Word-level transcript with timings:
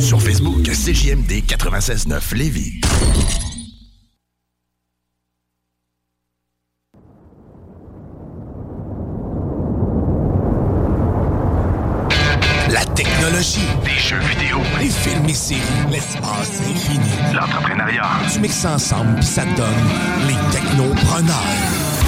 Sur 0.00 0.20
Facebook, 0.20 0.62
CJMD 0.64 1.42
96.9 1.46 2.34
Lévis. 2.34 2.80
La 12.70 12.84
technologie, 12.94 13.60
Des 13.84 13.98
jeux 13.98 14.18
vidéo, 14.18 14.58
les 14.80 14.88
films 14.90 15.28
et 15.28 15.34
séries, 15.34 15.60
l'espace 15.90 16.60
infini. 16.68 17.34
l'entrepreneuriat. 17.34 18.02
Tu 18.32 18.40
mixes 18.40 18.56
ça 18.56 18.72
ensemble 18.74 19.14
puis 19.16 19.24
ça 19.24 19.42
te 19.42 19.56
donne 19.56 19.84
les 20.26 20.34
technopreneurs. 20.52 22.05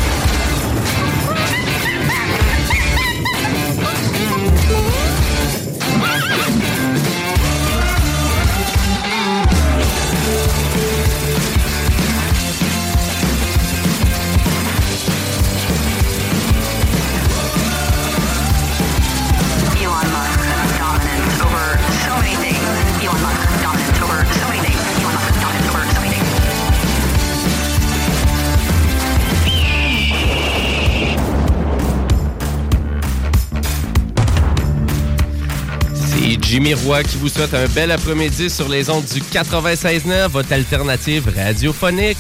Jimmy 36.49 36.73
Roy 36.73 37.03
qui 37.03 37.19
vous 37.19 37.29
souhaite 37.29 37.53
un 37.53 37.67
bel 37.67 37.91
après-midi 37.91 38.49
sur 38.49 38.71
les 38.71 38.89
ondes 38.89 39.05
du 39.05 39.21
96.9, 39.21 40.29
votre 40.29 40.51
alternative 40.55 41.31
radiophonique. 41.37 42.17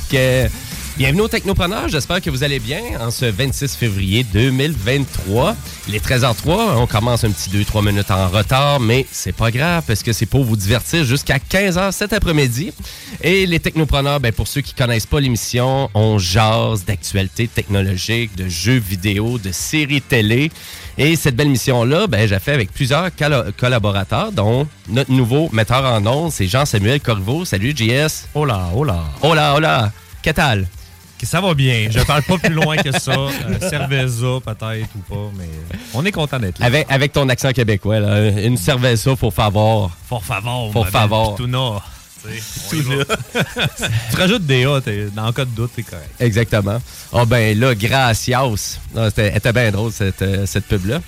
Bienvenue 0.99 1.21
au 1.21 1.29
Technopreneur, 1.29 1.89
j'espère 1.89 2.21
que 2.21 2.29
vous 2.29 2.43
allez 2.43 2.59
bien 2.59 2.81
en 2.99 3.13
ce 3.13 3.27
26 3.27 3.77
février 3.77 4.25
2023. 4.25 5.55
Il 5.87 5.95
est 5.95 6.05
13h03, 6.05 6.77
on 6.77 6.89
commence 6.89 7.23
un 7.23 7.31
petit 7.31 7.51
2-3 7.51 7.87
minutes 7.87 8.11
en 8.11 8.27
retard, 8.27 8.81
mais 8.81 9.07
c'est 9.09 9.31
pas 9.31 9.53
grave 9.53 9.85
parce 9.87 10.03
que 10.03 10.13
c'est 10.13 10.27
pour 10.27 10.43
vous 10.43 10.57
divertir 10.57 11.05
jusqu'à 11.05 11.39
15h 11.39 11.93
cet 11.93 12.13
après-midi. 12.13 12.73
Et 13.23 13.47
les 13.47 13.61
Technopreneurs, 13.61 14.19
ben, 14.19 14.33
pour 14.33 14.49
ceux 14.49 14.61
qui 14.61 14.75
connaissent 14.75 15.07
pas 15.07 15.21
l'émission, 15.21 15.89
on 15.95 16.19
jase 16.19 16.85
d'actualités 16.85 17.47
technologiques, 17.47 18.35
de 18.35 18.49
jeux 18.49 18.81
vidéo, 18.81 19.39
de 19.39 19.53
séries 19.53 20.03
télé. 20.03 20.51
Et 20.99 21.15
cette 21.15 21.37
belle 21.37 21.51
mission-là, 21.51 22.09
ben, 22.09 22.27
j'ai 22.27 22.41
fait 22.41 22.55
avec 22.55 22.73
plusieurs 22.73 23.11
collaborateurs, 23.57 24.33
dont 24.33 24.67
notre 24.89 25.13
nouveau 25.13 25.49
metteur 25.53 25.85
en 25.85 26.05
ondes, 26.05 26.33
c'est 26.33 26.49
Jean-Samuel 26.49 27.01
Corriveau. 27.01 27.45
Salut, 27.45 27.73
JS. 27.77 28.27
Hola, 28.35 28.71
hola. 28.75 29.05
Hola, 29.23 29.55
hola. 29.55 29.93
Que 30.25 30.31
tal? 30.31 30.63
Que 30.63 30.78
ça 31.27 31.41
va 31.41 31.55
bien. 31.55 31.89
Je 31.91 32.01
parle 32.01 32.23
pas 32.23 32.39
plus 32.39 32.53
loin 32.55 32.77
que 32.77 32.93
ça. 32.99 33.12
Euh, 33.12 33.69
cerveza, 33.69 34.41
peut-être 34.45 34.89
ou 34.97 34.99
pas, 35.09 35.31
mais 35.37 35.49
on 35.95 36.05
est 36.05 36.12
content 36.12 36.39
d'être 36.39 36.59
là. 36.59 36.67
Avec, 36.67 36.87
avec 36.91 37.12
ton 37.12 37.29
accent 37.29 37.53
québécois, 37.53 38.01
là, 38.01 38.29
une 38.29 38.56
cerveza 38.56 39.17
pour 39.17 39.33
favor. 39.33 39.91
Por 40.09 40.25
favor. 40.25 40.71
Pour 40.71 40.89
favor. 40.89 41.34
Pituna. 41.37 41.83
Tu 44.11 44.17
rajoutes 44.17 44.45
des 44.45 44.65
A, 44.65 44.81
le 44.84 45.33
cas 45.33 45.45
de 45.45 45.51
doute, 45.51 45.71
t'es 45.75 45.83
correct. 45.83 46.11
Exactement. 46.21 46.79
Ah 47.12 47.25
ben 47.25 47.59
là, 47.59 47.75
gracias. 47.75 48.79
Non, 48.95 49.09
C'était 49.15 49.53
bien 49.53 49.71
drôle, 49.71 49.93
cette, 49.93 50.23
euh, 50.23 50.45
cette 50.47 50.67
pub-là. 50.67 51.00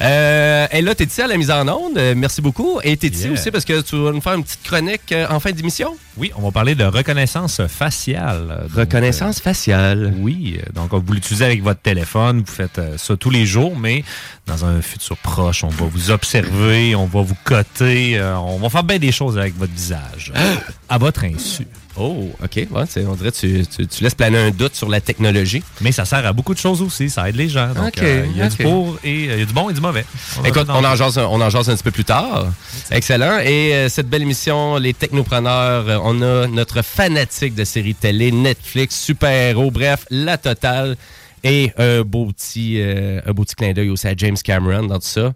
Euh, 0.00 0.66
et 0.70 0.80
là, 0.82 0.94
t'es 0.94 1.04
ici 1.04 1.20
à 1.22 1.26
la 1.26 1.36
mise 1.36 1.50
en 1.50 1.66
onde. 1.68 1.98
Euh, 1.98 2.14
Merci 2.16 2.40
beaucoup. 2.40 2.78
Et 2.84 2.96
t'es 2.96 3.08
ici 3.08 3.24
Yeah. 3.24 3.32
aussi 3.32 3.50
parce 3.50 3.64
que 3.64 3.80
tu 3.80 3.96
vas 4.02 4.12
nous 4.12 4.20
faire 4.20 4.34
une 4.34 4.44
petite 4.44 4.62
chronique 4.62 5.10
euh, 5.12 5.26
en 5.28 5.40
fin 5.40 5.50
d'émission? 5.50 5.96
Oui, 6.16 6.30
on 6.36 6.42
va 6.42 6.50
parler 6.52 6.74
de 6.74 6.84
reconnaissance 6.84 7.60
faciale. 7.66 8.46
Donc, 8.68 8.76
Reconnaissance 8.76 9.40
faciale. 9.40 10.12
euh, 10.14 10.18
oui, 10.20 10.58
donc 10.74 10.92
vous 10.94 11.12
l'utilisez 11.12 11.44
avec 11.44 11.62
votre 11.62 11.80
téléphone, 11.80 12.40
vous 12.46 12.52
faites 12.52 12.80
ça 12.96 13.16
tous 13.16 13.30
les 13.30 13.44
jours, 13.46 13.76
mais 13.76 14.04
dans 14.46 14.64
un 14.64 14.80
futur 14.82 15.16
proche, 15.16 15.64
on 15.64 15.68
va 15.68 15.86
vous 15.86 16.10
observer, 16.10 16.94
on 16.94 17.06
va 17.06 17.22
vous 17.22 17.36
coter, 17.44 18.20
on 18.22 18.58
va 18.58 18.68
faire 18.68 18.84
bien 18.84 18.98
des 18.98 19.12
choses 19.12 19.36
avec 19.38 19.56
votre 19.56 19.72
visage, 19.72 20.32
euh, 20.36 20.54
à 20.88 20.98
votre 20.98 21.24
insu. 21.24 21.66
Oh, 21.98 22.30
OK. 22.42 22.54
Ouais, 22.56 22.66
on 23.06 23.14
dirait 23.14 23.30
que 23.32 23.36
tu, 23.36 23.66
tu- 23.66 23.86
tu 23.86 24.02
laisses 24.04 24.14
planer 24.14 24.38
un 24.38 24.50
doute 24.50 24.74
sur 24.74 24.88
la 24.88 25.00
technologie. 25.00 25.62
Mais 25.80 25.90
ça 25.92 26.04
sert 26.04 26.24
à 26.24 26.32
beaucoup 26.32 26.54
de 26.54 26.58
choses 26.58 26.80
aussi, 26.82 27.10
ça 27.10 27.28
aide 27.28 27.36
les 27.36 27.48
gens. 27.48 27.68
Donc, 27.74 27.88
Ok, 27.88 28.02
euh, 28.02 28.26
il 28.30 28.36
y 28.36 28.42
a 28.42 28.48
du 28.48 28.56
pour 28.58 28.98
et 29.02 29.28
euh, 29.28 29.34
il 29.34 29.38
y 29.40 29.42
a 29.42 29.46
du 29.46 29.52
bon 29.52 29.68
et 29.70 29.72
du 29.72 29.80
mauvais. 29.80 30.04
On 30.40 30.44
Écoute, 30.44 30.66
on 30.68 30.84
en, 30.84 30.94
jase, 30.96 31.18
un- 31.18 31.26
on 31.26 31.40
en 31.40 31.50
jase 31.50 31.68
un 31.70 31.74
petit 31.74 31.82
peu 31.82 31.90
plus 31.90 32.04
tard. 32.04 32.46
Excellent. 32.90 33.38
Et 33.40 33.72
euh, 33.74 33.88
cette 33.88 34.08
belle 34.08 34.22
émission, 34.22 34.76
les 34.76 34.94
technopreneurs, 34.94 35.88
euh, 35.88 35.98
on 36.02 36.22
a 36.22 36.46
notre 36.46 36.82
fanatique 36.82 37.54
de 37.54 37.64
séries 37.64 37.94
télé, 37.94 38.30
Netflix, 38.32 38.98
super-héros, 39.00 39.70
bref, 39.70 40.04
la 40.10 40.38
totale. 40.38 40.96
Et 41.44 41.72
un 41.78 42.02
beau 42.02 42.26
petit, 42.26 42.80
euh, 42.80 43.20
un 43.26 43.32
beau 43.32 43.44
petit 43.44 43.54
clin 43.54 43.72
d'œil 43.72 43.90
aussi 43.90 44.06
à 44.08 44.14
James 44.16 44.36
Cameron 44.42 44.84
dans 44.86 44.98
tout 44.98 45.06
ça. 45.06 45.32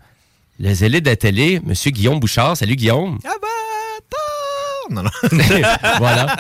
Le 0.61 0.75
zélé 0.75 1.01
de 1.01 1.09
la 1.09 1.17
télé, 1.17 1.61
Monsieur 1.65 1.91
Guillaume 1.91 2.21
Bouchard. 2.21 2.57
Salut 2.57 2.77
Guillaume. 2.77 3.19
Non, 4.93 5.03
non. 5.03 5.11
voilà. 5.99 6.37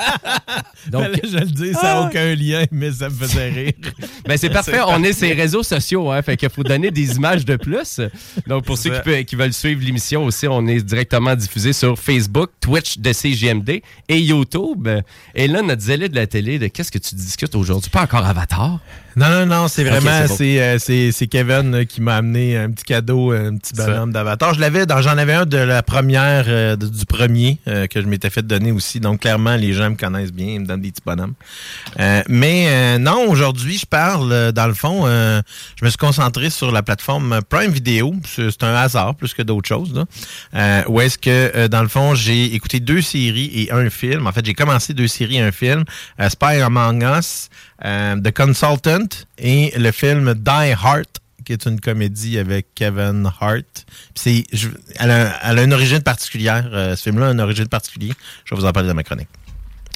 Donc, 0.90 1.06
je 1.24 1.38
le 1.38 1.44
dis, 1.46 1.72
ça 1.74 1.82
n'a 1.94 2.00
aucun 2.02 2.34
lien, 2.34 2.64
mais 2.70 2.92
ça 2.92 3.08
me 3.08 3.14
faisait 3.14 3.48
rire. 3.48 3.72
Ben 4.26 4.36
c'est 4.38 4.50
parfait, 4.60 4.78
on 4.86 5.02
est 5.02 5.12
sur 5.12 5.26
les 5.26 5.34
réseaux 5.34 5.62
sociaux, 5.64 6.10
hein, 6.12 6.22
fait 6.22 6.36
qu'il 6.36 6.48
faut 6.50 6.62
donner 6.62 6.90
des 6.92 7.16
images 7.16 7.44
de 7.44 7.56
plus. 7.56 8.00
Donc 8.46 8.64
pour 8.64 8.78
ceux 8.78 8.90
qui, 8.90 9.00
peut- 9.02 9.22
qui 9.22 9.34
veulent 9.36 9.52
suivre 9.52 9.82
l'émission 9.84 10.24
aussi, 10.24 10.46
on 10.46 10.64
est 10.68 10.80
directement 10.80 11.34
diffusé 11.34 11.72
sur 11.72 11.98
Facebook, 11.98 12.50
Twitch 12.60 12.98
de 12.98 13.12
CGMD 13.12 13.82
et 14.08 14.18
YouTube. 14.20 14.88
Et 15.34 15.48
là, 15.48 15.62
notre 15.62 15.82
zélé 15.82 16.08
de 16.08 16.14
la 16.14 16.26
télé, 16.28 16.58
de 16.60 16.68
qu'est-ce 16.68 16.92
que 16.92 16.98
tu 16.98 17.14
discutes 17.16 17.54
aujourd'hui? 17.56 17.90
Pas 17.90 18.02
encore 18.02 18.24
Avatar? 18.24 18.78
Non, 19.16 19.28
non, 19.30 19.46
non, 19.46 19.68
c'est 19.68 19.84
vraiment, 19.84 20.26
c'est 20.36 20.60
euh, 20.62 20.78
c'est- 20.78 21.12
c'est 21.12 21.26
Kevin 21.26 21.74
euh, 21.74 21.84
qui 21.84 22.00
m'a 22.00 22.16
amené 22.16 22.56
un 22.56 22.70
petit 22.70 22.84
cadeau, 22.84 23.32
un 23.32 23.56
petit 23.56 23.74
bonhomme 23.74 24.12
d'avatar. 24.12 24.54
Je 24.54 24.60
l'avais, 24.60 24.86
dans- 24.86 25.02
j'en 25.02 25.18
avais 25.18 25.34
un 25.34 25.46
de 25.46 25.56
la 25.58 25.82
première, 25.82 26.44
euh, 26.48 26.76
du 26.76 27.04
premier 27.06 27.58
euh, 27.68 27.86
que 27.86 28.00
je 28.00 28.06
m'étais 28.06 28.30
fait 28.30 28.42
donner 28.46 28.72
aussi. 28.72 29.00
Donc 29.00 29.20
clairement, 29.20 29.56
les 29.56 29.72
gens 29.72 29.90
me 29.90 29.96
connaissent 29.96 30.32
bien, 30.32 30.46
ils 30.54 30.60
me 30.60 30.66
donnent 30.66 30.80
des 30.80 30.90
petits 30.90 31.02
bonhommes. 31.04 31.34
Euh, 32.00 32.22
mais 32.28 32.66
euh, 32.68 32.98
non, 32.98 33.28
aujourd'hui, 33.28 33.78
je 33.78 33.86
parle, 33.86 34.52
dans 34.52 34.66
le 34.66 34.74
fond, 34.74 35.02
euh, 35.06 35.40
je 35.78 35.84
me 35.84 35.90
suis 35.90 35.98
concentré 35.98 36.48
sur 36.50 36.72
la 36.72 36.82
plateforme 36.82 37.40
Prime 37.48 37.70
Video. 37.70 38.14
C'est 38.24 38.50
c'est 38.50 38.64
un 38.64 38.74
hasard 38.74 39.14
plus 39.14 39.34
que 39.34 39.42
d'autres 39.42 39.68
choses. 39.68 39.92
Là. 39.94 40.04
Euh, 40.54 40.82
où 40.88 41.00
est-ce 41.00 41.18
que, 41.18 41.52
euh, 41.54 41.68
dans 41.68 41.82
le 41.82 41.88
fond, 41.88 42.14
j'ai 42.14 42.54
écouté 42.54 42.80
deux 42.80 43.02
séries 43.02 43.50
et 43.54 43.72
un 43.72 43.90
film. 43.90 44.26
En 44.26 44.32
fait, 44.32 44.44
j'ai 44.44 44.54
commencé 44.54 44.94
deux 44.94 45.08
séries 45.08 45.36
et 45.36 45.40
un 45.42 45.52
film. 45.52 45.84
Spy 46.28 46.60
Among 46.60 47.02
Us, 47.18 47.48
euh, 47.84 48.20
The 48.20 48.32
Consultant 48.32 49.08
et 49.38 49.72
le 49.76 49.90
film 49.90 50.34
Die 50.34 50.72
Hard 50.82 51.06
qui 51.44 51.52
est 51.52 51.66
une 51.66 51.80
comédie 51.80 52.38
avec 52.38 52.68
Kevin 52.74 53.30
Hart. 53.40 53.84
C'est, 54.14 54.44
elle, 54.98 55.10
a, 55.10 55.62
une 55.62 55.72
origine 55.72 56.00
particulière. 56.00 56.68
euh, 56.72 56.96
ce 56.96 57.02
film-là 57.02 57.28
a 57.28 57.32
une 57.32 57.40
origine 57.40 57.66
particulière. 57.66 58.14
Je 58.44 58.54
vais 58.54 58.60
vous 58.60 58.66
en 58.66 58.72
parler 58.72 58.88
dans 58.88 58.94
ma 58.94 59.02
chronique. 59.02 59.28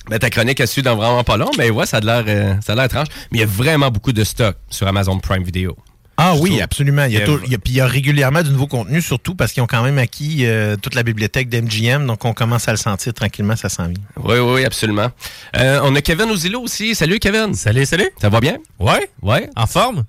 Ben, 0.08 0.18
ta 0.18 0.30
chronique 0.30 0.60
a 0.60 0.66
su 0.66 0.82
dans 0.82 0.96
vraiment 0.96 1.24
pas 1.24 1.36
long, 1.36 1.50
mais 1.58 1.70
ouais, 1.70 1.86
ça 1.86 1.96
a 1.96 2.00
l'air, 2.00 2.24
euh, 2.28 2.54
ça 2.64 2.72
a 2.72 2.76
l'air 2.76 2.84
étrange. 2.84 3.08
Mais 3.30 3.38
il 3.38 3.40
y 3.40 3.44
a 3.44 3.46
vraiment 3.46 3.90
beaucoup 3.90 4.12
de 4.12 4.22
stock 4.22 4.56
sur 4.70 4.86
Amazon 4.86 5.18
Prime 5.18 5.42
Video. 5.42 5.76
Ah 6.18 6.34
oui, 6.36 6.50
trouve. 6.50 6.62
absolument. 6.62 7.04
Il 7.04 7.12
y, 7.12 7.16
a 7.18 7.20
tout- 7.26 7.40
il 7.44 7.52
y 7.52 7.54
a- 7.54 7.58
puis 7.58 7.72
il 7.74 7.76
y 7.76 7.80
a 7.80 7.86
régulièrement 7.86 8.42
du 8.42 8.50
nouveau 8.50 8.66
contenu, 8.66 9.02
surtout 9.02 9.34
parce 9.34 9.52
qu'ils 9.52 9.62
ont 9.62 9.66
quand 9.66 9.82
même 9.82 9.98
acquis 9.98 10.46
euh, 10.46 10.76
toute 10.76 10.94
la 10.94 11.02
bibliothèque 11.02 11.48
d'MGM, 11.48 12.06
donc 12.06 12.24
on 12.24 12.32
commence 12.32 12.68
à 12.68 12.70
le 12.72 12.78
sentir 12.78 13.12
tranquillement, 13.12 13.54
ça 13.56 13.68
s'en 13.68 13.88
vient. 13.88 14.02
Oui, 14.16 14.38
oui, 14.38 14.52
oui, 14.54 14.64
absolument. 14.64 15.10
Euh, 15.56 15.80
on 15.82 15.94
a 15.94 16.00
Kevin 16.00 16.30
Ouzilo 16.30 16.60
aussi. 16.62 16.94
Salut, 16.94 17.18
Kevin. 17.18 17.52
Salut, 17.54 17.84
salut. 17.84 18.08
Ça 18.20 18.28
va 18.30 18.40
bien? 18.40 18.58
Ouais, 18.78 19.10
Ouais. 19.22 19.50
en 19.56 19.66
forme? 19.66 20.04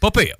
Pas 0.00 0.10
pire. 0.10 0.36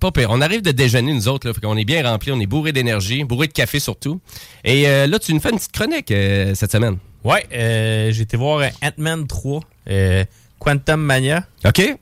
Pas 0.00 0.10
pire. 0.10 0.28
On 0.30 0.40
arrive 0.40 0.62
de 0.62 0.70
déjeuner, 0.72 1.12
nous 1.12 1.28
autres. 1.28 1.46
Là, 1.46 1.54
fait 1.54 1.60
qu'on 1.60 1.76
est 1.76 1.84
bien 1.84 2.02
remplis. 2.02 2.32
On 2.32 2.40
est 2.40 2.46
bourré 2.46 2.72
d'énergie, 2.72 3.22
bourré 3.24 3.46
de 3.46 3.52
café 3.52 3.78
surtout. 3.80 4.20
Et 4.64 4.88
euh, 4.88 5.06
là, 5.06 5.18
tu 5.18 5.32
nous 5.34 5.40
fais 5.40 5.50
une 5.50 5.56
petite 5.56 5.72
chronique 5.72 6.10
euh, 6.10 6.54
cette 6.54 6.72
semaine. 6.72 6.96
Ouais, 7.22 7.46
euh, 7.54 8.10
j'ai 8.12 8.22
été 8.22 8.36
voir 8.36 8.68
Ant-Man 8.82 9.26
3, 9.26 9.60
euh, 9.90 10.24
Quantum 10.58 11.00
Mania, 11.00 11.44
OK? 11.64 11.96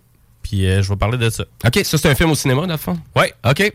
Puis 0.52 0.66
euh, 0.66 0.82
je 0.82 0.88
vais 0.90 0.96
parler 0.96 1.16
de 1.16 1.30
ça. 1.30 1.44
OK, 1.66 1.80
ça, 1.82 1.96
c'est 1.96 2.08
un 2.10 2.14
film 2.14 2.30
au 2.30 2.34
cinéma, 2.34 2.60
dans 2.66 2.66
le 2.74 2.76
fond? 2.76 2.98
Ouais. 3.16 3.32
OK. 3.48 3.72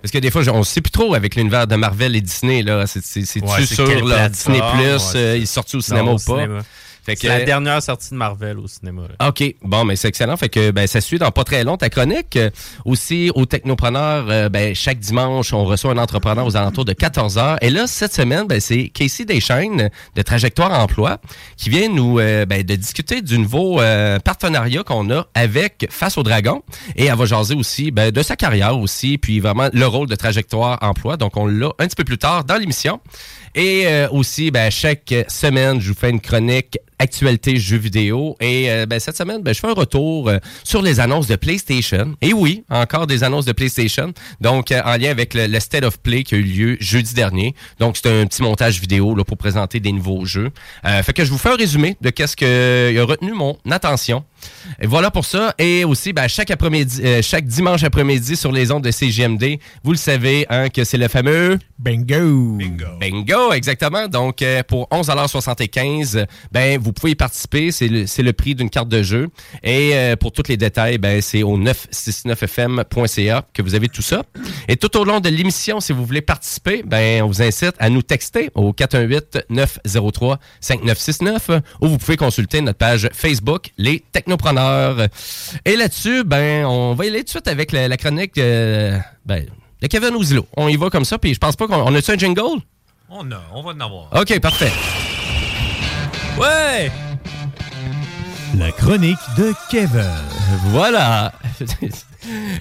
Parce 0.00 0.10
que 0.10 0.16
des 0.18 0.30
fois, 0.30 0.42
on 0.52 0.58
ne 0.60 0.62
sait 0.64 0.80
plus 0.80 0.90
trop 0.90 1.12
avec 1.14 1.34
l'univers 1.36 1.66
de 1.66 1.76
Marvel 1.76 2.16
et 2.16 2.20
Disney. 2.22 2.62
là. 2.62 2.86
C'est- 2.86 3.04
C'est 3.04 3.24
c'est-tu 3.26 3.46
Ouais, 3.46 3.66
sur 3.66 4.06
là, 4.06 4.28
Disney 4.30 4.58
Plus, 4.72 4.80
ouais, 5.14 5.16
euh, 5.16 5.36
il 5.36 5.42
est 5.42 5.46
sorti 5.46 5.76
au 5.76 5.80
cinéma 5.82 6.04
Non, 6.06 6.12
ou 6.12 6.16
pas? 6.16 6.42
cinéma. 6.42 6.60
Fait 7.04 7.16
C'est 7.16 7.28
la 7.28 7.44
dernière 7.44 7.82
sortie 7.82 8.10
de 8.10 8.16
Marvel 8.16 8.58
au 8.58 8.66
cinéma. 8.66 9.02
là. 9.02 9.28
OK. 9.28 9.42
Bon, 9.62 9.84
mais 9.84 9.96
c'est 9.96 10.08
excellent. 10.08 10.36
Fait 10.36 10.48
que 10.48 10.70
ben, 10.70 10.86
ça 10.86 11.00
suit 11.00 11.18
dans 11.18 11.30
pas 11.30 11.44
très 11.44 11.62
long 11.62 11.76
ta 11.76 11.90
chronique. 11.90 12.36
Euh, 12.36 12.50
aussi, 12.84 13.30
au 13.34 13.44
Technopreneur, 13.44 14.26
euh, 14.30 14.48
ben, 14.48 14.74
chaque 14.74 14.98
dimanche, 14.98 15.52
on 15.52 15.64
reçoit 15.64 15.92
un 15.92 15.98
entrepreneur 15.98 16.46
aux 16.46 16.56
alentours 16.56 16.84
de 16.84 16.94
14 16.94 17.36
heures. 17.38 17.58
Et 17.60 17.70
là, 17.70 17.86
cette 17.86 18.14
semaine, 18.14 18.46
ben, 18.46 18.58
c'est 18.58 18.88
Casey 18.88 19.24
Deschaines 19.24 19.90
de 20.14 20.22
Trajectoire 20.22 20.72
Emploi 20.72 21.18
qui 21.56 21.68
vient 21.70 21.88
nous 21.88 22.18
euh, 22.18 22.46
ben, 22.46 22.62
de 22.62 22.74
discuter 22.74 23.20
du 23.20 23.38
nouveau 23.38 23.80
euh, 23.80 24.18
partenariat 24.18 24.82
qu'on 24.82 25.10
a 25.10 25.26
avec 25.34 25.86
Face 25.90 26.16
au 26.16 26.22
Dragon. 26.22 26.62
Et 26.96 27.06
elle 27.06 27.16
va 27.16 27.26
jaser 27.26 27.54
aussi 27.54 27.90
ben, 27.90 28.10
de 28.10 28.22
sa 28.22 28.36
carrière 28.36 28.78
aussi, 28.78 29.18
puis 29.18 29.40
vraiment 29.40 29.68
le 29.72 29.86
rôle 29.86 30.08
de 30.08 30.14
Trajectoire 30.14 30.78
Emploi. 30.80 31.16
Donc, 31.16 31.36
on 31.36 31.46
l'a 31.46 31.68
un 31.78 31.86
petit 31.86 31.96
peu 31.96 32.04
plus 32.04 32.18
tard 32.18 32.44
dans 32.44 32.56
l'émission. 32.56 33.00
Et 33.54 33.86
euh, 33.86 34.08
aussi, 34.10 34.50
ben, 34.50 34.70
chaque 34.70 35.14
semaine, 35.28 35.80
je 35.80 35.88
vous 35.88 35.98
fais 35.98 36.10
une 36.10 36.20
chronique 36.20 36.78
actualité 36.98 37.56
jeux 37.56 37.76
vidéo. 37.76 38.36
Et 38.40 38.70
euh, 38.70 38.86
ben, 38.86 38.98
cette 38.98 39.16
semaine, 39.16 39.42
ben, 39.42 39.54
je 39.54 39.60
fais 39.60 39.68
un 39.68 39.74
retour 39.74 40.28
euh, 40.28 40.38
sur 40.62 40.82
les 40.82 41.00
annonces 41.00 41.26
de 41.26 41.36
PlayStation. 41.36 42.14
Et 42.20 42.32
oui, 42.32 42.64
encore 42.70 43.06
des 43.06 43.24
annonces 43.24 43.44
de 43.44 43.52
PlayStation. 43.52 44.12
Donc, 44.40 44.72
euh, 44.72 44.80
en 44.84 44.96
lien 44.96 45.10
avec 45.10 45.34
le, 45.34 45.46
le 45.46 45.60
State 45.60 45.84
of 45.84 45.98
Play 45.98 46.24
qui 46.24 46.34
a 46.34 46.38
eu 46.38 46.42
lieu 46.42 46.76
jeudi 46.80 47.14
dernier. 47.14 47.54
Donc, 47.78 47.96
c'est 47.96 48.08
un 48.08 48.26
petit 48.26 48.42
montage 48.42 48.80
vidéo 48.80 49.14
là, 49.14 49.24
pour 49.24 49.36
présenter 49.36 49.80
des 49.80 49.92
nouveaux 49.92 50.24
jeux. 50.24 50.50
Euh, 50.84 51.02
fait 51.02 51.12
que 51.12 51.24
je 51.24 51.30
vous 51.30 51.38
fais 51.38 51.50
un 51.50 51.56
résumé 51.56 51.96
de 52.00 52.10
qu'est-ce 52.10 52.36
qui 52.36 52.44
a 52.44 53.04
retenu 53.04 53.32
mon 53.32 53.56
attention. 53.70 54.24
Et 54.80 54.86
voilà 54.86 55.10
pour 55.10 55.24
ça. 55.24 55.54
Et 55.58 55.84
aussi, 55.84 56.12
ben, 56.12 56.28
chaque 56.28 56.50
après-midi, 56.50 57.00
euh, 57.04 57.22
chaque 57.22 57.46
dimanche 57.46 57.84
après-midi 57.84 58.36
sur 58.36 58.52
les 58.52 58.70
ondes 58.70 58.84
de 58.84 58.90
CGMD, 58.90 59.58
vous 59.82 59.92
le 59.92 59.98
savez, 59.98 60.46
hein, 60.48 60.68
que 60.68 60.84
c'est 60.84 60.98
le 60.98 61.08
fameux 61.08 61.58
Bingo! 61.78 62.58
Bingo, 63.00 63.52
exactement. 63.52 64.08
Donc, 64.08 64.42
euh, 64.42 64.62
pour 64.62 64.88
11,75 64.88 66.26
ben 66.52 66.78
vous 66.78 66.92
pouvez 66.92 67.12
y 67.12 67.14
participer. 67.14 67.72
C'est 67.72 67.88
le, 67.88 68.06
c'est 68.06 68.22
le 68.22 68.32
prix 68.32 68.54
d'une 68.54 68.70
carte 68.70 68.88
de 68.88 69.02
jeu. 69.02 69.28
Et 69.62 69.90
euh, 69.94 70.16
pour 70.16 70.32
tous 70.32 70.48
les 70.48 70.56
détails, 70.56 70.96
ben 70.98 71.20
c'est 71.20 71.42
au 71.42 71.58
969fm.ca 71.58 73.44
que 73.52 73.60
vous 73.62 73.74
avez 73.74 73.88
tout 73.88 74.02
ça. 74.02 74.22
Et 74.68 74.76
tout 74.76 74.96
au 74.96 75.04
long 75.04 75.18
de 75.20 75.28
l'émission, 75.28 75.80
si 75.80 75.92
vous 75.92 76.06
voulez 76.06 76.22
participer, 76.22 76.82
ben 76.84 77.22
on 77.22 77.28
vous 77.28 77.42
incite 77.42 77.74
à 77.78 77.90
nous 77.90 78.02
texter 78.02 78.50
au 78.54 78.72
418-903-5969 78.72 81.60
ou 81.80 81.88
vous 81.88 81.98
pouvez 81.98 82.16
consulter 82.16 82.60
notre 82.60 82.78
page 82.78 83.08
Facebook, 83.12 83.70
Les 83.78 84.04
Technopreneurs. 84.36 85.08
Et 85.64 85.76
là-dessus, 85.76 86.24
ben 86.24 86.64
on 86.66 86.94
va 86.94 87.04
y 87.04 87.08
aller 87.08 87.20
tout 87.20 87.24
de 87.24 87.30
suite 87.30 87.48
avec 87.48 87.72
la, 87.72 87.88
la 87.88 87.96
chronique 87.96 88.36
euh, 88.38 88.98
ben, 89.24 89.46
de 89.80 89.86
Kevin 89.86 90.14
Ouzilo. 90.14 90.46
On 90.56 90.68
y 90.68 90.76
va 90.76 90.90
comme 90.90 91.04
ça, 91.04 91.18
puis 91.18 91.34
je 91.34 91.38
pense 91.38 91.56
pas 91.56 91.66
qu'on 91.66 91.76
on 91.76 91.94
a-tu 91.94 92.10
un 92.10 92.18
jingle? 92.18 92.60
On 93.08 93.30
a, 93.30 93.42
on 93.52 93.62
va 93.62 93.72
en 93.72 93.80
avoir. 93.80 94.08
OK, 94.12 94.40
parfait. 94.40 94.72
Ouais! 96.38 96.90
La 98.58 98.72
chronique 98.72 99.18
de 99.36 99.52
Kevin. 99.70 100.10
Voilà. 100.66 101.32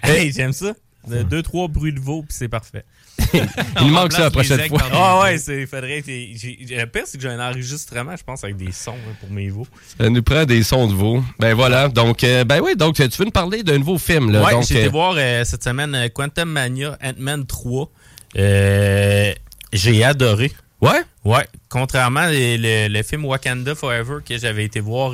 Hey, 0.03 0.31
j'aime 0.31 0.53
ça. 0.53 0.73
De- 1.07 1.23
Deux, 1.23 1.41
trois 1.43 1.67
bruits 1.67 1.91
de 1.93 1.99
veau, 1.99 2.21
puis 2.23 2.33
c'est 2.37 2.47
parfait. 2.47 2.85
Il 3.81 3.91
manque 3.91 4.11
ça 4.13 4.21
la 4.21 4.31
prochaine 4.31 4.61
fois. 4.67 4.81
Ah 4.91 5.21
ouais, 5.21 5.37
c'est 5.37 5.65
faudrait. 5.65 6.01
Le 6.07 6.85
pire, 6.85 7.03
c'est 7.05 7.17
que 7.17 7.21
j'ai 7.23 7.29
un 7.29 7.39
enregistrement, 7.49 8.15
je 8.15 8.23
pense, 8.23 8.43
avec 8.43 8.57
des 8.57 8.71
sons 8.71 8.95
hein, 8.95 9.13
pour 9.19 9.29
mes 9.29 9.49
veaux. 9.49 9.67
Ça 9.99 10.09
nous 10.09 10.23
prend 10.23 10.45
des 10.45 10.63
sons 10.63 10.87
de 10.87 10.93
veau. 10.93 11.23
Ben 11.39 11.53
voilà. 11.53 11.89
Donc, 11.89 12.23
euh, 12.23 12.43
ben 12.43 12.61
oui, 12.61 12.75
donc 12.75 12.95
tu 12.95 13.03
veux 13.03 13.25
nous 13.25 13.31
parler 13.31 13.63
d'un 13.63 13.77
nouveau 13.77 13.97
film, 13.97 14.31
là. 14.31 14.43
ouais, 14.43 14.63
j'ai 14.63 14.75
été 14.79 14.85
euh, 14.87 14.89
voir 14.89 15.15
euh, 15.17 15.43
cette 15.43 15.63
semaine 15.63 16.09
Quantum 16.13 16.49
Mania 16.49 16.97
Ant-Man 17.03 17.45
3. 17.45 17.89
Euh, 18.37 19.33
j'ai 19.71 20.03
adoré. 20.03 20.51
Ouais? 20.81 21.01
Ouais, 21.23 21.47
contrairement 21.69 22.25
le, 22.27 22.87
le- 22.89 23.03
film 23.03 23.23
Wakanda 23.25 23.73
Forever 23.75 24.17
que 24.27 24.37
j'avais 24.37 24.65
été 24.65 24.81
voir 24.81 25.13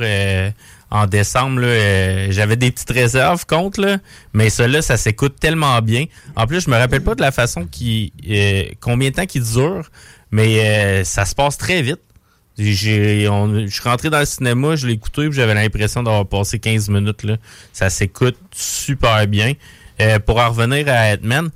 en 0.91 1.05
décembre, 1.05 1.61
euh, 1.63 2.27
j'avais 2.31 2.55
des 2.55 2.71
petites 2.71 2.89
réserves 2.91 3.45
contre, 3.45 3.79
là, 3.81 3.97
mais 4.33 4.49
celui-là, 4.49 4.81
ça 4.81 4.97
s'écoute 4.97 5.35
tellement 5.39 5.79
bien. 5.81 6.05
En 6.35 6.47
plus, 6.47 6.61
je 6.61 6.69
me 6.69 6.75
rappelle 6.77 7.03
pas 7.03 7.13
de 7.15 7.21
la 7.21 7.31
façon 7.31 7.65
qui, 7.69 8.11
euh, 8.29 8.63
combien 8.79 9.09
de 9.11 9.15
temps 9.15 9.25
qu'il 9.27 9.43
dure, 9.43 9.89
mais 10.31 10.59
euh, 10.59 11.03
ça 11.03 11.25
se 11.25 11.35
passe 11.35 11.57
très 11.57 11.81
vite. 11.81 11.99
J'ai, 12.57 13.29
on- 13.29 13.67
je 13.67 13.71
suis 13.73 13.83
rentré 13.87 14.09
dans 14.09 14.19
le 14.19 14.25
cinéma, 14.25 14.75
je 14.75 14.85
l'ai 14.87 14.93
écouté, 14.93 15.27
puis 15.29 15.33
j'avais 15.33 15.53
l'impression 15.53 16.03
d'avoir 16.03 16.25
passé 16.25 16.59
15 16.59 16.89
minutes. 16.89 17.23
Là. 17.23 17.37
Ça 17.71 17.89
s'écoute 17.89 18.37
super 18.53 19.25
bien. 19.27 19.53
Euh, 20.01 20.19
pour 20.19 20.39
en 20.39 20.49
revenir 20.49 20.85
à 20.89 21.13
Ant-Man, 21.13 21.49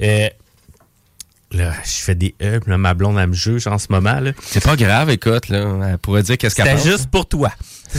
euh, 0.00 0.28
là, 1.52 1.72
je 1.84 1.90
fais 1.90 2.14
des 2.14 2.34
E, 2.42 2.60
là, 2.66 2.78
ma 2.78 2.94
blonde, 2.94 3.18
elle 3.18 3.28
me 3.28 3.34
juge 3.34 3.66
en 3.66 3.78
ce 3.78 3.86
moment. 3.90 4.20
Là. 4.20 4.32
c'est 4.42 4.62
pas 4.62 4.76
grave, 4.76 5.10
écoute, 5.10 5.48
là. 5.48 5.90
Elle 5.90 5.98
pourrait 5.98 6.22
dire 6.22 6.38
qu'est-ce 6.38 6.54
qu'elle 6.54 6.66
C'était 6.66 6.78
pense. 6.78 6.86
juste 6.86 7.10
pour 7.10 7.26
toi. 7.28 7.52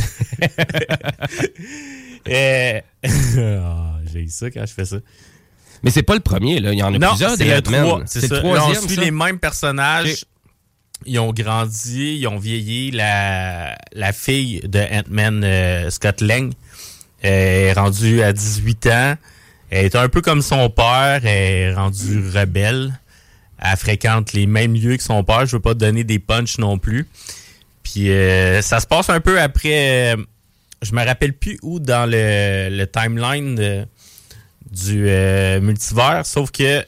Euh, 2.30 2.82
ah, 3.08 4.00
J'ai 4.12 4.22
eu 4.22 4.30
ça 4.30 4.52
quand 4.52 4.66
je 4.66 4.74
fais 4.74 4.86
ça. 4.86 4.98
Mais 5.84 5.92
c'est 5.92 6.04
pas 6.04 6.16
le 6.16 6.20
premier, 6.20 6.60
là. 6.60 6.74
Il 6.74 6.80
y 6.80 6.84
en 6.84 6.94
a 6.94 6.98
Non, 6.98 7.10
plusieurs 7.10 7.38
des 7.38 7.46
le. 7.46 7.62
3. 7.62 8.02
C'est 8.06 8.30
le. 8.30 8.36
Là, 8.36 8.42
on 8.44 8.54
troisième, 8.56 8.88
suit 8.88 8.96
ça? 8.96 9.02
les 9.02 9.12
mêmes 9.12 9.40
personnages. 9.40 10.26
Ils 11.06 11.20
ont 11.20 11.32
grandi, 11.32 12.18
ils 12.18 12.28
ont 12.28 12.40
vieilli. 12.40 12.92
La, 12.92 13.78
la 13.94 14.14
fille 14.14 14.62
de 14.62 14.80
Ant-Man, 14.80 15.44
euh, 15.44 15.90
Scott 15.90 16.22
Lang, 16.22 16.52
est 17.22 17.74
rendue 17.74 18.24
à 18.24 18.34
18 18.34 18.88
ans. 18.88 19.16
Elle 19.70 19.86
est 19.86 19.96
un 19.96 20.10
peu 20.10 20.22
comme 20.22 20.42
son 20.42 20.70
père. 20.70 21.22
Elle 21.24 21.28
est 21.28 21.74
rendue 21.74 22.24
rebelle. 22.34 23.00
Elle 23.60 23.78
fréquente 23.78 24.34
les 24.34 24.48
mêmes 24.48 24.74
lieux 24.74 24.98
que 24.98 25.04
son 25.04 25.24
père. 25.24 25.46
Je 25.46 25.56
veux 25.56 25.62
pas 25.62 25.74
te 25.74 25.80
donner 25.80 26.04
des 26.04 26.20
punchs 26.20 26.58
non 26.58 26.78
plus. 26.78 27.08
Puis 27.92 28.12
euh, 28.12 28.62
ça 28.62 28.80
se 28.82 28.86
passe 28.88 29.10
un 29.10 29.22
peu 29.22 29.40
après. 29.40 30.14
euh, 30.14 30.18
je 30.82 30.92
me 30.94 31.04
rappelle 31.06 31.34
plus 31.34 31.58
où 31.62 31.80
dans 31.80 32.06
le, 32.10 32.68
le 32.70 32.86
timeline 32.86 33.56
de- 33.56 33.86
du 34.70 35.06
euh, 35.08 35.62
multivers, 35.62 36.26
sauf 36.26 36.52
que 36.52 36.84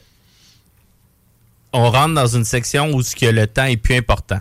on 1.72 1.90
rentre 1.90 2.14
dans 2.14 2.26
une 2.26 2.44
section 2.44 2.92
où 2.92 3.02
ce 3.02 3.14
que 3.16 3.26
le 3.26 3.46
temps 3.46 3.64
est 3.64 3.76
plus 3.76 3.96
important, 3.96 4.40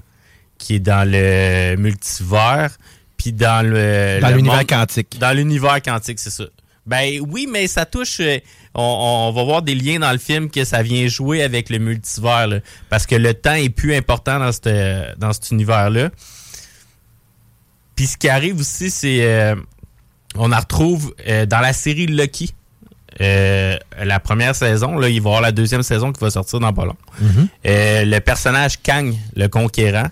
qui 0.57 0.75
est 0.75 0.79
dans 0.79 1.07
le 1.09 1.75
multivers, 1.77 2.71
puis 3.17 3.31
dans 3.33 3.65
le 3.65 4.19
Dans 4.21 4.29
l'univers 4.29 4.65
quantique. 4.67 5.17
dans 5.19 5.31
l'univers 5.35 5.81
quantique, 5.81 6.19
c'est 6.19 6.29
ça. 6.31 6.45
Ben 6.85 7.19
oui, 7.27 7.47
mais 7.51 7.67
ça 7.67 7.85
touche. 7.85 8.19
euh, 8.19 8.39
on, 8.73 9.29
on 9.29 9.31
va 9.31 9.43
voir 9.43 9.61
des 9.61 9.75
liens 9.75 9.99
dans 9.99 10.11
le 10.11 10.17
film 10.17 10.49
que 10.49 10.63
ça 10.65 10.81
vient 10.81 11.07
jouer 11.07 11.43
avec 11.43 11.69
le 11.69 11.77
multivers, 11.79 12.47
là, 12.47 12.59
parce 12.89 13.05
que 13.05 13.15
le 13.15 13.33
temps 13.33 13.53
est 13.53 13.69
plus 13.69 13.95
important 13.95 14.39
dans, 14.39 14.51
cette- 14.51 15.17
dans 15.19 15.31
cet 15.33 15.51
univers-là. 15.51 16.09
Puis 17.99 18.07
ce 18.07 18.15
qui 18.15 18.29
arrive 18.29 18.57
aussi, 18.61 18.89
c'est 18.89 19.25
euh, 19.25 19.55
on 20.33 20.47
la 20.47 20.59
retrouve 20.59 21.13
euh, 21.27 21.45
dans 21.45 21.59
la 21.59 21.73
série 21.73 22.05
Lucky. 22.05 22.53
Euh, 23.19 23.75
la 24.01 24.21
première 24.21 24.55
saison, 24.55 24.97
là, 24.97 25.09
il 25.09 25.21
va 25.21 25.29
y 25.29 25.31
avoir 25.31 25.41
la 25.41 25.51
deuxième 25.51 25.83
saison 25.83 26.13
qui 26.13 26.21
va 26.21 26.29
sortir 26.29 26.61
dans 26.61 26.71
pas 26.71 26.85
long. 26.85 26.95
Euh, 27.65 28.05
le 28.05 28.19
personnage 28.19 28.81
Kang, 28.81 29.13
le 29.35 29.47
conquérant, 29.49 30.07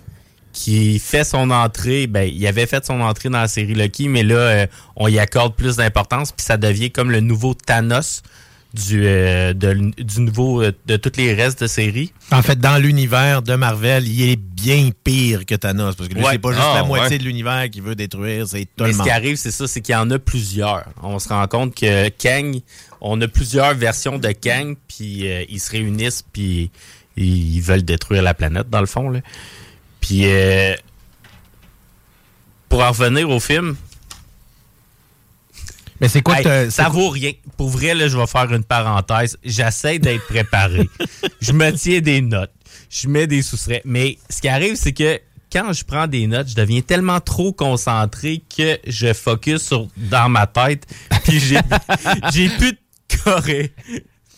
qui 0.52 1.00
fait 1.00 1.24
son 1.24 1.50
entrée, 1.50 2.08
ben, 2.08 2.30
il 2.30 2.46
avait 2.46 2.66
fait 2.66 2.86
son 2.86 3.00
entrée 3.00 3.30
dans 3.30 3.40
la 3.40 3.48
série 3.48 3.74
Lucky, 3.74 4.10
mais 4.10 4.24
là, 4.24 4.68
on 4.98 5.08
y 5.08 5.18
accorde 5.18 5.56
plus 5.56 5.78
d'importance, 5.78 6.34
puis 6.34 6.44
ça 6.46 6.58
devient 6.58 6.92
comme 6.92 7.10
le 7.10 7.22
nouveau 7.22 7.54
Thanos 7.54 8.22
du, 8.74 9.06
euh, 9.06 9.54
de 9.54 9.74
du 10.02 10.20
nouveau, 10.22 10.62
euh, 10.62 10.72
de 10.86 10.98
tous 10.98 11.14
les 11.18 11.34
restes 11.34 11.62
de 11.64 11.68
série. 11.68 12.12
En 12.32 12.42
fait, 12.42 12.60
dans 12.60 12.78
l'univers 12.78 13.42
de 13.42 13.56
Marvel, 13.56 14.08
il 14.08 14.30
est 14.30 14.36
bien 14.36 14.90
pire 15.04 15.46
que 15.46 15.56
Thanos. 15.56 15.96
Parce 15.96 16.10
que 16.10 16.14
lui, 16.14 16.22
Ouais. 16.24 16.34
c'est 16.34 16.40
pas 16.40 16.52
juste 16.52 16.64
Ah, 16.66 16.76
la 16.76 16.82
ouais. 16.84 16.88
moitié 16.88 17.18
de 17.18 17.24
l'univers 17.24 17.70
qu'il 17.70 17.82
veut 17.82 17.96
détruire, 17.96 18.48
c'est 18.48 18.66
tout 18.76 18.84
Mais 18.84 18.94
ce 18.94 19.02
qui 19.02 19.10
arrive, 19.10 19.38
c'est 19.38 19.52
ça, 19.52 19.68
c'est 19.68 19.82
qu'il 19.82 19.94
y 19.94 19.96
en 19.96 20.12
a 20.12 20.20
plusieurs. 20.20 20.86
On 21.02 21.18
se 21.20 21.30
rend 21.30 21.48
compte 21.48 21.74
que 21.76 22.10
Kang, 22.10 22.60
on 23.02 23.20
a 23.22 23.28
plusieurs 23.28 23.74
versions 23.74 24.20
de 24.20 24.32
Kang, 24.32 24.76
puis 24.88 25.28
euh, 25.32 25.44
ils 25.50 25.60
se 25.60 25.72
réunissent, 25.72 26.24
puis 26.34 26.70
ils 27.16 27.56
ils 27.56 27.62
veulent 27.62 27.84
détruire 27.86 28.22
la 28.22 28.34
planète, 28.34 28.70
dans 28.70 28.82
le 28.82 28.86
fond. 28.86 29.10
Là. 29.10 29.22
Puis, 30.02 30.22
euh, 30.26 30.76
pour 32.70 32.84
en 32.84 32.90
revenir 32.90 33.30
au 33.30 33.40
film, 33.40 33.76
Mais 36.02 36.08
c'est 36.08 36.22
quoi 36.22 36.40
Hey, 36.42 36.72
ça 36.72 36.90
vaut 36.90 37.10
rien. 37.10 37.32
Pour 37.58 37.70
vrai, 37.70 37.94
là, 37.96 38.08
je 38.08 38.18
vais 38.18 38.28
faire 38.28 38.52
une 38.54 38.64
parenthèse. 38.64 39.38
J'essaie 39.44 40.00
d'être 40.00 40.26
préparé. 40.28 40.90
je 41.42 41.52
me 41.52 41.72
tiens 41.72 42.00
des 42.02 42.22
notes. 42.22 42.52
Je 42.90 43.08
mets 43.08 43.28
des 43.28 43.42
soustraits. 43.42 43.82
Mais 43.86 44.18
ce 44.30 44.42
qui 44.42 44.48
arrive, 44.48 44.76
c'est 44.76 44.94
que 44.94 45.20
quand 45.52 45.74
je 45.74 45.84
prends 45.84 46.08
des 46.08 46.28
notes, 46.28 46.50
je 46.50 46.56
deviens 46.56 46.82
tellement 46.82 47.20
trop 47.20 47.52
concentré 47.54 48.44
que 48.56 48.78
je 48.86 49.14
focus 49.14 49.62
sur 49.64 49.88
dans 49.98 50.30
ma 50.30 50.46
tête. 50.48 50.86
Puis 51.24 51.40
j'ai 51.40 51.60
j'ai 52.34 52.50
plus 52.50 52.74
de 52.74 52.78
corée. 53.24 53.74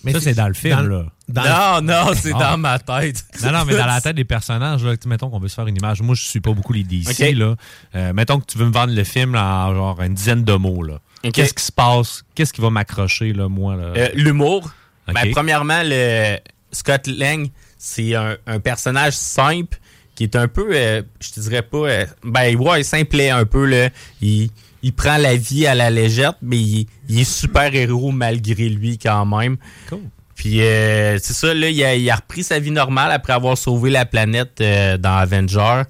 Mais 0.04 0.14
ça, 0.14 0.22
c'est 0.22 0.34
dans 0.34 0.48
le 0.48 0.54
film, 0.54 0.78
dans- 0.78 0.84
là. 0.84 1.06
dans- 1.28 1.82
Non, 1.82 2.06
non, 2.06 2.12
c'est 2.16 2.32
Ah. 2.34 2.52
dans 2.52 2.58
ma 2.58 2.80
tête. 2.80 3.26
Non, 3.44 3.52
non, 3.52 3.66
mais 3.66 3.76
dans 3.76 3.86
la 3.86 4.00
tête 4.00 4.16
des 4.16 4.24
personnages, 4.24 4.82
là, 4.82 4.96
tu- 4.96 5.10
mettons 5.10 5.30
qu'on 5.30 5.40
veut 5.40 5.50
se 5.50 5.56
faire 5.56 5.68
une 5.68 5.76
image. 5.76 6.02
Moi, 6.02 6.16
je 6.16 6.24
suis 6.24 6.40
pas 6.40 6.54
beaucoup 6.54 6.72
les 6.72 6.84
DC, 6.86 7.34
là. 7.36 7.56
Euh, 7.96 8.14
mettons 8.14 8.40
que 8.40 8.46
tu 8.46 8.58
veux 8.58 8.66
me 8.66 8.72
vendre 8.72 8.94
le 8.94 9.04
film 9.04 9.36
en 9.36 9.76
genre 9.76 10.02
une 10.02 10.14
dizaine 10.14 10.46
de 10.46 10.54
mots, 10.54 10.84
là. 10.84 11.00
Qu'est-ce 11.22 11.54
qui 11.54 11.64
se 11.64 11.72
passe? 11.72 12.24
Qu'est-ce 12.36 12.54
qui 12.54 12.62
va 12.62 12.70
m'accrocher, 12.70 13.34
là, 13.34 13.50
moi, 13.50 13.76
là? 13.76 13.94
Euh, 13.96 14.10
L'humour. 14.14 14.72
Ok. 15.08 15.14
Ben, 15.14 15.32
premièrement, 15.32 15.82
le 15.84 16.38
Scott 16.72 17.08
Lang, 17.08 17.50
c'est 17.78 18.16
un, 18.16 18.38
un 18.48 18.60
personnage 18.60 19.14
simple 19.14 19.78
qui 20.16 20.24
est 20.24 20.36
un 20.36 20.48
peu, 20.48 20.70
euh, 20.72 21.02
je 21.20 21.32
te 21.32 21.40
dirais 21.40 21.62
pas, 21.62 21.78
euh, 21.78 22.06
ben 22.24 22.56
ouais, 22.58 22.84
simplet 22.84 23.30
un 23.30 23.46
peu. 23.46 23.66
Là. 23.66 23.90
Il, 24.22 24.50
il 24.84 24.94
prend 24.94 25.18
la 25.18 25.36
vie 25.36 25.66
à 25.66 25.76
la 25.76 25.90
légère, 25.90 26.34
mais 26.42 26.58
il, 26.58 26.88
il 27.08 27.22
est 27.22 27.30
super 27.30 27.74
héros 27.74 28.12
malgré 28.12 28.70
lui 28.70 28.98
quand 28.98 29.26
même. 29.26 29.58
Cool. 29.88 30.02
Puis 30.36 30.62
euh, 30.62 31.18
c'est 31.22 31.34
ça, 31.34 31.54
là, 31.54 31.70
il 31.70 31.84
a, 31.84 31.96
il 31.96 32.10
a 32.10 32.16
repris 32.16 32.44
sa 32.44 32.60
vie 32.60 32.72
normale 32.72 33.12
après 33.12 33.34
avoir 33.34 33.58
sauvé 33.58 33.90
la 33.90 34.06
planète 34.06 34.62
euh, 34.62 34.98
dans 34.98 35.16
Avenger. 35.16 35.84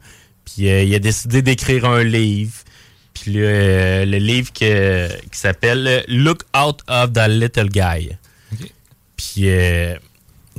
Puis 0.46 0.70
euh, 0.70 0.84
il 0.84 0.96
a 0.96 1.00
décidé 1.00 1.42
d'écrire 1.42 1.86
un 1.86 2.04
livre. 2.04 2.54
Puis 3.22 3.34
le, 3.34 4.06
le 4.06 4.18
livre 4.18 4.52
que- 4.54 5.08
qui 5.30 5.38
s'appelle 5.40 6.04
Look 6.08 6.44
Out 6.58 6.82
of 6.88 7.14
the 7.14 7.28
Little 7.28 7.70
Guy. 7.70 8.12
Puis 9.18 9.50
euh, 9.50 9.96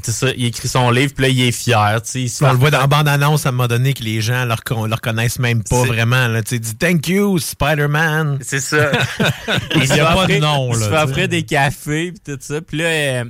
c'est 0.02 0.12
ça, 0.12 0.29
il 0.37 0.47
écrit 0.47 0.69
son 0.69 0.90
livre, 0.90 1.12
puis 1.14 1.25
là, 1.25 1.29
il 1.29 1.40
est 1.43 1.52
fier. 1.52 2.00
Il 2.14 2.31
se 2.31 2.45
On 2.45 2.52
le 2.52 2.59
voit 2.59 2.71
dans 2.71 2.81
la 2.81 2.87
bande-annonce 2.87 3.45
à 3.47 3.50
un 3.50 3.52
moment 3.52 3.69
donné 3.69 3.93
que 3.93 4.02
les 4.02 4.21
gens 4.21 4.45
ne 4.45 4.49
le 4.87 4.95
reconnaissent 4.95 5.38
même 5.38 5.62
pas 5.62 5.85
vraiment. 5.85 6.29
Là. 6.29 6.40
Sais, 6.45 6.59
dis 6.59 6.75
Thank 6.76 7.09
you, 7.09 7.38
Spider-Man. 7.38 8.38
C'est 8.43 8.61
ça. 8.61 8.93
il 9.75 9.87
se 9.87 9.95
y 9.97 10.00
a 10.00 10.14
pas 10.14 10.26
de 10.26 10.38
nom, 10.38 10.71
Il 10.73 10.76
se 10.76 10.90
là, 10.90 10.99
fait 10.99 11.11
offrir 11.11 11.29
des 11.29 11.43
cafés 11.43 12.12
puis 12.12 12.21
tout 12.35 12.38
ça. 12.40 12.61
Puis 12.61 12.79
là, 12.79 12.85
euh, 12.85 13.25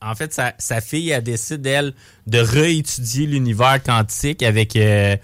en 0.00 0.14
fait, 0.16 0.32
sa, 0.32 0.54
sa 0.58 0.80
fille, 0.80 1.10
elle 1.10 1.22
décide, 1.22 1.64
elle, 1.66 1.94
de 2.26 2.38
réétudier 2.38 3.26
l'univers 3.26 3.80
quantique 3.82 4.42
avec 4.42 4.74
euh, 4.74 5.16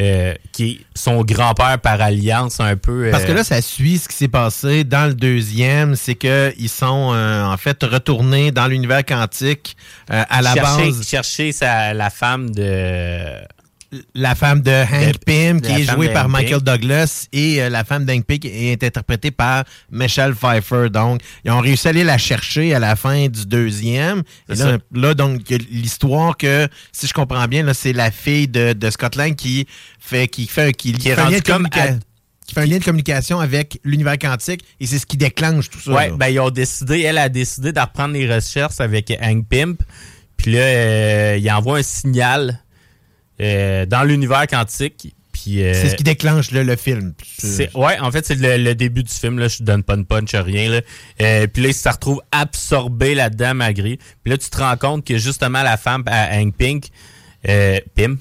euh, 0.00 0.34
qui 0.52 0.70
est 0.72 0.80
son 0.96 1.22
grand-père 1.22 1.78
par 1.80 2.00
alliance 2.00 2.58
un 2.60 2.76
peu. 2.76 3.06
euh, 3.06 3.10
Parce 3.12 3.24
que 3.24 3.32
là, 3.32 3.44
ça 3.44 3.62
suit 3.62 3.98
ce 3.98 4.08
qui 4.08 4.16
s'est 4.16 4.28
passé 4.28 4.82
dans 4.84 5.06
le 5.06 5.14
deuxième. 5.14 5.94
C'est 5.94 6.16
qu'ils 6.16 6.68
sont 6.68 7.12
euh, 7.14 7.44
en 7.44 7.56
fait 7.56 7.82
retournés 7.82 8.50
dans 8.50 8.66
l'univers 8.66 9.04
quantique 9.04 9.76
euh, 10.12 10.22
à 10.28 10.42
la 10.42 10.54
chercher, 10.54 10.84
base. 10.86 11.06
chercher 11.06 11.52
sa, 11.52 11.94
la 11.94 12.10
femme 12.10 12.50
de. 12.50 13.38
La 14.14 14.34
femme 14.34 14.60
de 14.62 14.70
Hank 14.70 15.18
Pym, 15.24 15.60
qui 15.60 15.72
est 15.72 15.84
jouée 15.84 16.08
par 16.12 16.28
Michael. 16.28 16.60
Douglas, 16.60 17.26
et 17.32 17.62
euh, 17.62 17.68
la 17.68 17.84
femme 17.84 18.04
d'Hank 18.04 18.24
Pym 18.26 18.38
qui 18.38 18.48
est 18.48 18.82
interprétée 18.82 19.30
par 19.30 19.64
Michelle 19.90 20.34
Pfeiffer. 20.34 20.88
Donc, 20.90 21.20
ils 21.44 21.50
ont 21.50 21.60
réussi 21.60 21.86
à 21.88 21.90
aller 21.90 22.04
la 22.04 22.18
chercher 22.18 22.74
à 22.74 22.78
la 22.78 22.96
fin 22.96 23.28
du 23.28 23.46
deuxième. 23.46 24.22
Et 24.48 24.54
là, 24.54 24.78
là, 24.92 25.14
donc, 25.14 25.40
l'histoire 25.70 26.36
que, 26.36 26.68
si 26.92 27.06
je 27.06 27.12
comprends 27.12 27.46
bien, 27.46 27.72
c'est 27.74 27.92
la 27.92 28.10
fille 28.10 28.48
de, 28.48 28.72
de 28.72 28.90
Scotland 28.90 29.34
qui 29.36 29.66
fait, 29.98 30.28
qui 30.28 30.46
fait, 30.46 30.72
qui, 30.76 30.92
Qui 30.92 31.08
est 31.08 31.14
fait 31.14 31.20
un 31.20 31.24
lien 31.24 31.30
rendue 31.30 31.40
de 31.40 31.46
comme 31.46 31.62
communica- 31.68 31.88
ad- 31.88 32.02
qui 32.46 32.54
fait 32.54 32.60
un 32.60 32.66
lien 32.66 32.78
de 32.78 32.84
communication 32.84 33.40
avec 33.40 33.80
l'univers 33.84 34.18
quantique, 34.18 34.60
et 34.78 34.86
c'est 34.86 34.98
ce 34.98 35.06
qui 35.06 35.16
déclenche 35.16 35.70
tout 35.70 35.80
ça. 35.80 35.92
Là. 35.92 36.16
ben 36.16 36.28
ils 36.28 36.40
ont 36.40 36.50
décidé, 36.50 37.00
elle 37.00 37.16
a 37.18 37.28
décidé 37.30 37.72
de 37.72 37.80
reprendre 37.80 38.12
les 38.14 38.32
recherches 38.32 38.80
avec 38.80 39.10
Hank 39.22 39.46
Pimp. 39.48 39.80
Puis 40.36 40.52
là, 40.52 40.60
euh, 40.60 41.38
il 41.40 41.50
envoie 41.50 41.78
un 41.78 41.82
signal 41.82 42.60
euh, 43.40 43.86
dans 43.86 44.04
l'univers 44.04 44.46
quantique. 44.46 45.14
Puis 45.32 45.62
euh, 45.62 45.74
c'est 45.74 45.90
ce 45.90 45.96
qui 45.96 46.04
déclenche 46.04 46.52
là, 46.52 46.62
le 46.62 46.76
film. 46.76 47.12
c'est- 47.38 47.74
ouais, 47.76 47.98
en 47.98 48.10
fait, 48.12 48.24
c'est 48.24 48.36
le, 48.36 48.56
le 48.56 48.74
début 48.74 49.02
du 49.02 49.12
film. 49.12 49.38
Là, 49.38 49.48
je 49.48 49.62
donne 49.62 49.82
pas 49.82 49.96
de 49.96 50.02
punch, 50.04 50.32
rien. 50.34 50.70
Là. 50.70 50.80
Euh, 51.20 51.46
puis 51.48 51.62
là, 51.62 51.72
se 51.72 51.88
retrouve 51.88 52.22
absorbé 52.30 53.14
là-dedans, 53.14 53.54
malgré. 53.54 53.96
Puis 54.22 54.30
là, 54.30 54.38
tu 54.38 54.48
te 54.48 54.56
rends 54.58 54.76
compte 54.76 55.04
que 55.04 55.18
justement, 55.18 55.62
la 55.62 55.76
femme 55.76 56.04
à 56.06 56.36
Hank 56.38 56.54
Pink, 56.56 56.84
Pim, 57.42 58.16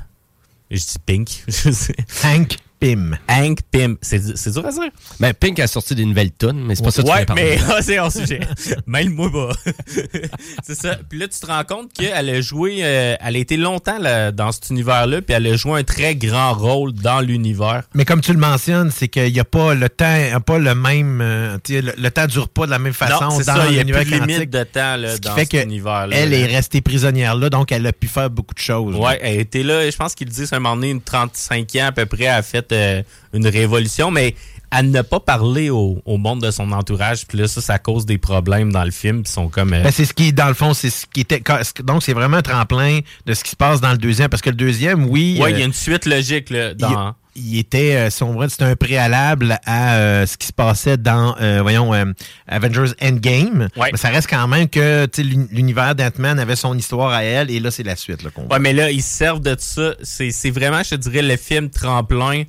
je 0.71 0.77
dis 0.77 0.95
Pink, 1.05 1.29
je 1.47 1.71
sais. 1.71 1.95
Hank? 2.23 2.57
Pym. 2.83 3.17
Hank 3.29 3.59
Pim, 3.71 3.95
c'est 4.01 4.35
c'est 4.35 4.51
dur 4.51 4.65
à 4.65 4.71
dire? 4.71 4.89
Ben, 5.19 5.33
Pink 5.33 5.57
a 5.59 5.67
sorti 5.67 5.95
des 5.95 6.03
nouvelles 6.03 6.31
tonnes, 6.31 6.61
mais 6.65 6.75
c'est 6.75 6.83
pas 6.83 6.91
ça 6.91 7.01
que 7.01 7.07
tu 7.07 7.13
Ouais, 7.13 7.25
mais 7.33 7.57
ah, 7.69 7.81
c'est 7.81 7.97
hors 7.97 8.11
sujet. 8.11 8.41
Mêle-moi 8.87 9.31
pas. 9.31 9.51
c'est 10.63 10.75
ça. 10.75 10.97
Puis 11.09 11.17
là, 11.17 11.27
tu 11.29 11.39
te 11.39 11.45
rends 11.45 11.63
compte 11.63 11.93
qu'elle 11.93 12.29
a 12.29 12.41
joué, 12.41 12.79
euh, 12.81 13.15
elle 13.21 13.35
a 13.37 13.39
été 13.39 13.55
longtemps 13.55 13.99
là, 13.99 14.33
dans 14.33 14.51
cet 14.51 14.69
univers-là, 14.69 15.21
puis 15.21 15.33
elle 15.33 15.47
a 15.47 15.55
joué 15.55 15.79
un 15.79 15.83
très 15.83 16.15
grand 16.15 16.53
rôle 16.53 16.91
dans 16.91 17.21
l'univers. 17.21 17.83
Mais 17.93 18.03
comme 18.03 18.19
tu 18.19 18.33
le 18.33 18.39
mentionnes, 18.39 18.91
c'est 18.91 19.07
qu'il 19.07 19.31
n'y 19.31 19.39
a 19.39 19.45
pas 19.45 19.75
le 19.75 19.87
temps, 19.87 20.05
a 20.33 20.39
pas 20.41 20.57
le 20.59 20.75
même. 20.75 21.21
euh, 21.21 21.57
tu 21.63 21.75
sais, 21.75 21.81
le, 21.81 21.93
le 21.97 22.11
temps 22.11 22.27
dure 22.27 22.49
pas 22.49 22.65
de 22.65 22.71
la 22.71 22.79
même 22.79 22.91
façon 22.93 23.23
non, 23.23 23.29
c'est 23.39 23.45
dans 23.47 23.55
ça, 23.55 23.67
il 23.69 23.75
y 23.75 23.79
a 23.79 23.83
l'univers 23.83 24.01
plus 24.01 24.19
de 24.19 24.25
limite 24.25 24.49
de 24.49 24.63
temps 24.63 24.97
là, 24.97 25.11
ce 25.11 25.15
qui 25.15 25.21
dans 25.21 25.35
fait 25.35 25.41
cet 25.41 25.51
que 25.51 25.63
univers-là. 25.63 26.15
Elle 26.17 26.31
là. 26.31 26.37
est 26.37 26.45
restée 26.47 26.81
prisonnière 26.81 27.35
là, 27.35 27.49
donc 27.49 27.71
elle 27.71 27.87
a 27.87 27.93
pu 27.93 28.07
faire 28.07 28.29
beaucoup 28.29 28.53
de 28.53 28.59
choses. 28.59 28.97
Ouais, 28.97 29.19
elle 29.21 29.39
était 29.39 29.63
là, 29.63 29.89
je 29.89 29.95
pense 29.95 30.15
qu'ils 30.15 30.27
disent 30.27 30.51
à 30.51 30.57
un 30.57 30.59
moment 30.59 30.75
donné, 30.75 30.89
une 30.89 31.01
35 31.01 31.75
ans 31.77 31.85
à 31.85 31.91
peu 31.93 32.05
près, 32.05 32.25
elle 32.25 32.31
a 32.31 32.41
fait 32.41 32.72
euh, 32.73 33.03
une 33.33 33.47
révolution, 33.47 34.11
mais 34.11 34.35
elle 34.75 34.89
n'a 34.89 35.03
pas 35.03 35.19
parlé 35.19 35.69
au, 35.69 36.01
au 36.05 36.17
monde 36.17 36.41
de 36.41 36.49
son 36.49 36.71
entourage. 36.71 37.27
Puis 37.27 37.37
là, 37.37 37.47
ça, 37.47 37.61
ça 37.61 37.77
cause 37.77 38.05
des 38.05 38.17
problèmes 38.17 38.71
dans 38.71 38.83
le 38.83 38.91
film. 38.91 39.21
Ils 39.25 39.29
sont 39.29 39.47
comme... 39.47 39.71
euh, 39.73 39.83
Ben, 39.83 39.91
c'est 39.91 40.05
ce 40.05 40.13
qui, 40.13 40.33
dans 40.33 40.47
le 40.47 40.55
fond, 40.55 40.73
c'est 40.73 40.89
ce 40.89 41.05
qui 41.05 41.21
était. 41.21 41.43
Donc, 41.83 42.01
c'est 42.01 42.13
vraiment 42.13 42.37
un 42.37 42.41
tremplin 42.41 42.99
de 43.25 43.33
ce 43.35 43.43
qui 43.43 43.51
se 43.51 43.55
passe 43.55 43.81
dans 43.81 43.91
le 43.91 43.99
deuxième. 43.99 44.29
Parce 44.29 44.41
que 44.41 44.49
le 44.49 44.55
deuxième, 44.55 45.05
oui. 45.05 45.37
ouais, 45.39 45.51
il 45.51 45.57
y 45.57 45.61
euh, 45.61 45.63
a 45.63 45.67
une 45.67 45.73
suite 45.73 46.07
logique 46.07 46.49
là, 46.49 46.73
dans... 46.73 47.13
il 47.35 47.59
était, 47.59 47.95
euh, 47.95 48.09
si 48.09 48.23
on 48.23 48.35
veut, 48.35 48.49
c'était 48.49 48.63
un 48.63 48.75
préalable 48.75 49.59
à 49.63 49.95
euh, 49.95 50.25
ce 50.25 50.37
qui 50.37 50.47
se 50.47 50.53
passait 50.53 50.97
dans, 50.97 51.35
euh, 51.39 51.61
voyons, 51.61 51.93
euh, 51.93 52.05
Avengers 52.47 52.93
Endgame. 52.99 53.67
Ouais. 53.77 53.89
Mais 53.91 53.97
ça 53.99 54.09
reste 54.09 54.27
quand 54.27 54.47
même 54.47 54.67
que 54.69 55.07
l'univers 55.51 55.93
d'Ant-Man 55.93 56.39
avait 56.39 56.55
son 56.55 56.75
histoire 56.75 57.11
à 57.11 57.23
elle, 57.23 57.51
et 57.51 57.59
là, 57.59 57.69
c'est 57.69 57.83
la 57.83 57.95
suite. 57.95 58.23
Ouais, 58.49 58.59
mais 58.59 58.73
là, 58.73 58.89
ils 58.89 59.03
se 59.03 59.17
servent 59.17 59.41
de 59.41 59.55
ça. 59.59 59.93
C'est 60.01 60.31
c'est 60.31 60.49
vraiment, 60.49 60.81
je 60.81 60.91
te 60.91 60.95
dirais, 60.95 61.21
le 61.21 61.37
film 61.37 61.69
tremplin 61.69 62.43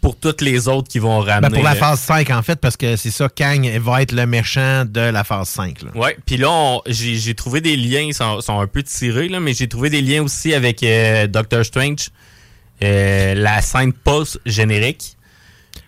pour 0.00 0.16
toutes 0.16 0.40
les 0.40 0.66
autres 0.68 0.88
qui 0.88 0.98
vont 0.98 1.20
ramener. 1.20 1.48
Ben, 1.48 1.54
pour 1.54 1.64
la 1.64 1.74
phase 1.74 2.00
5, 2.00 2.30
en 2.30 2.42
fait, 2.42 2.56
parce 2.56 2.76
que 2.76 2.96
c'est 2.96 3.10
ça, 3.10 3.28
Kang 3.28 3.68
va 3.80 4.02
être 4.02 4.12
le 4.12 4.26
méchant 4.26 4.84
de 4.86 5.00
la 5.00 5.24
phase 5.24 5.48
5. 5.48 5.82
Là. 5.82 5.90
Ouais, 5.94 6.16
puis 6.24 6.36
là, 6.36 6.78
j'ai 6.86 7.16
j'ai 7.16 7.34
trouvé 7.34 7.60
des 7.60 7.76
liens, 7.76 8.00
ils 8.08 8.14
sont, 8.14 8.40
sont 8.40 8.58
un 8.60 8.66
peu 8.66 8.82
tirés, 8.82 9.28
là, 9.28 9.40
mais 9.40 9.52
j'ai 9.52 9.68
trouvé 9.68 9.90
des 9.90 10.00
liens 10.00 10.22
aussi 10.22 10.54
avec 10.54 10.82
euh, 10.82 11.26
Doctor 11.26 11.64
Strange, 11.64 12.08
euh, 12.82 13.34
la 13.34 13.60
scène 13.60 13.92
post-générique. 13.92 15.16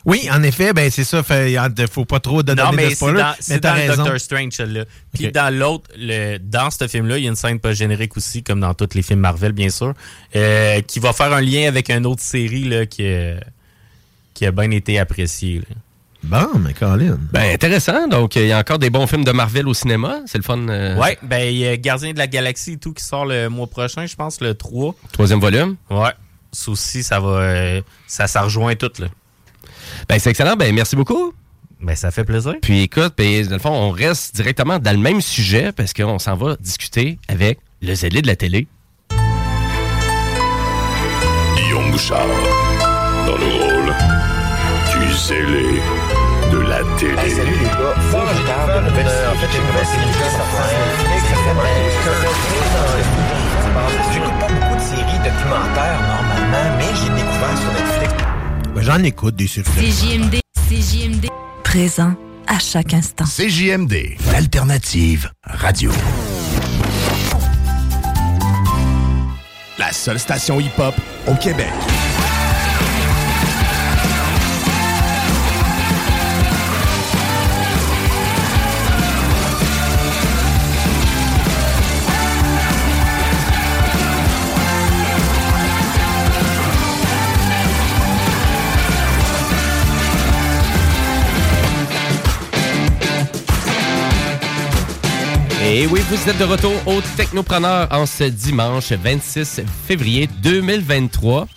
Oui, 0.04 0.28
en 0.32 0.42
effet, 0.42 0.72
ben 0.72 0.90
c'est 0.90 1.04
ça. 1.04 1.22
Fait, 1.22 1.56
faut 1.90 2.04
pas 2.04 2.18
trop 2.18 2.42
de 2.42 2.54
Non, 2.54 2.64
donner 2.70 2.76
mais 2.76 2.84
de 2.84 2.88
c'est 2.90 2.94
spoilers. 2.96 3.20
dans, 3.20 3.30
mais 3.30 3.36
c'est 3.40 3.60
dans. 3.60 3.96
Doctor 3.96 4.20
Strange, 4.20 4.52
celle-là. 4.52 4.84
Puis 5.14 5.30
dans 5.30 5.54
l'autre, 5.54 5.90
dans 6.42 6.70
ce 6.70 6.88
film-là, 6.88 7.18
il 7.18 7.24
y 7.24 7.26
a 7.26 7.30
une 7.30 7.36
scène 7.36 7.60
post-générique 7.60 8.16
aussi, 8.16 8.42
comme 8.42 8.60
dans 8.60 8.74
tous 8.74 8.94
les 8.94 9.02
films 9.02 9.20
Marvel, 9.20 9.52
bien 9.52 9.70
sûr, 9.70 9.94
euh, 10.34 10.80
qui 10.82 10.98
va 10.98 11.12
faire 11.12 11.32
un 11.32 11.40
lien 11.40 11.68
avec 11.68 11.88
une 11.88 12.04
autre 12.06 12.22
série 12.22 12.64
là, 12.64 12.84
qui, 12.84 13.04
qui 14.42 14.46
a 14.46 14.50
bien 14.50 14.72
été 14.72 14.98
appréciée. 14.98 15.60
là. 15.60 15.76
Bon, 16.24 16.58
mais 16.58 16.72
Colin. 16.74 17.16
Ben, 17.30 17.54
intéressant. 17.54 18.08
Donc, 18.08 18.34
il 18.34 18.46
y 18.48 18.52
a 18.52 18.58
encore 18.58 18.80
des 18.80 18.90
bons 18.90 19.06
films 19.06 19.22
de 19.22 19.30
Marvel 19.30 19.68
au 19.68 19.74
cinéma. 19.74 20.16
C'est 20.26 20.36
le 20.38 20.42
fun. 20.42 20.58
euh, 20.68 20.96
Ouais, 20.96 21.16
ben 21.22 21.44
il 21.48 21.58
y 21.58 21.66
a 21.68 21.76
Gardien 21.76 22.12
de 22.12 22.18
la 22.18 22.26
Galaxie 22.26 22.72
et 22.72 22.76
tout 22.76 22.92
qui 22.92 23.04
sort 23.04 23.24
le 23.24 23.48
mois 23.48 23.68
prochain, 23.68 24.04
je 24.04 24.16
pense, 24.16 24.40
le 24.40 24.54
3. 24.54 24.96
Troisième 25.12 25.38
volume. 25.38 25.76
Ouais. 25.90 26.10
Ça 26.50 26.72
aussi, 26.72 27.04
ça 27.04 27.20
va. 27.20 27.28
euh, 27.28 27.82
ça, 28.08 28.26
ça 28.26 28.42
rejoint 28.42 28.74
tout, 28.74 28.90
là. 28.98 29.06
Ben, 30.08 30.18
c'est 30.18 30.30
excellent. 30.30 30.56
Ben, 30.56 30.74
merci 30.74 30.96
beaucoup. 30.96 31.32
Ben, 31.80 31.94
ça 31.94 32.10
fait 32.10 32.24
plaisir. 32.24 32.54
Puis 32.60 32.82
écoute, 32.82 33.14
ben, 33.16 33.46
dans 33.46 33.52
le 33.52 33.58
fond, 33.60 33.70
on 33.70 33.90
reste 33.92 34.34
directement 34.34 34.80
dans 34.80 34.90
le 34.92 34.98
même 35.02 35.20
sujet 35.20 35.70
parce 35.70 35.92
qu'on 35.92 36.18
s'en 36.18 36.34
va 36.34 36.56
discuter 36.58 37.20
avec 37.28 37.60
le 37.80 37.94
zélé 37.94 38.22
de 38.22 38.26
la 38.26 38.34
télé. 38.34 38.66
Guillaume 41.56 41.92
Bouchard, 41.92 42.26
dans 43.26 43.36
le 43.36 43.71
zélé 45.22 45.80
de 46.50 46.58
la 46.58 46.80
télé. 46.98 47.30
salut 47.30 47.52
les 47.52 47.66
gars, 47.66 47.94
nouvelle. 48.80 49.06
En 49.06 49.34
fait, 49.36 49.48
j'ai 49.52 49.58
J'écoute 54.12 54.38
pas 54.40 54.48
beaucoup 54.48 54.74
de 54.74 54.80
séries 54.80 55.18
documentaires 55.18 56.00
normalement, 56.08 56.76
mais 56.76 56.90
j'ai 57.00 57.10
découvert 57.14 57.56
sur 57.58 57.72
Netflix. 57.72 58.12
Ben, 58.74 58.82
J'en 58.82 59.02
écoute 59.04 59.36
des 59.36 59.46
séries. 59.46 59.70
CJMD, 59.76 60.40
CJMD. 60.68 61.26
Présent 61.62 62.14
à 62.48 62.58
chaque 62.58 62.92
instant. 62.92 63.24
CJMD, 63.24 64.16
l'alternative 64.32 65.30
radio. 65.44 65.92
La 69.78 69.92
seule 69.92 70.18
station 70.18 70.58
hip-hop 70.60 70.94
au 71.28 71.34
Québec. 71.34 71.70
Et 95.74 95.86
oui, 95.86 96.00
vous 96.10 96.28
êtes 96.28 96.36
de 96.36 96.44
retour 96.44 96.74
au 96.84 97.00
Technopreneur 97.16 97.88
en 97.92 98.04
ce 98.04 98.24
dimanche 98.24 98.92
26 98.92 99.62
février 99.86 100.28
2023. 100.42 101.48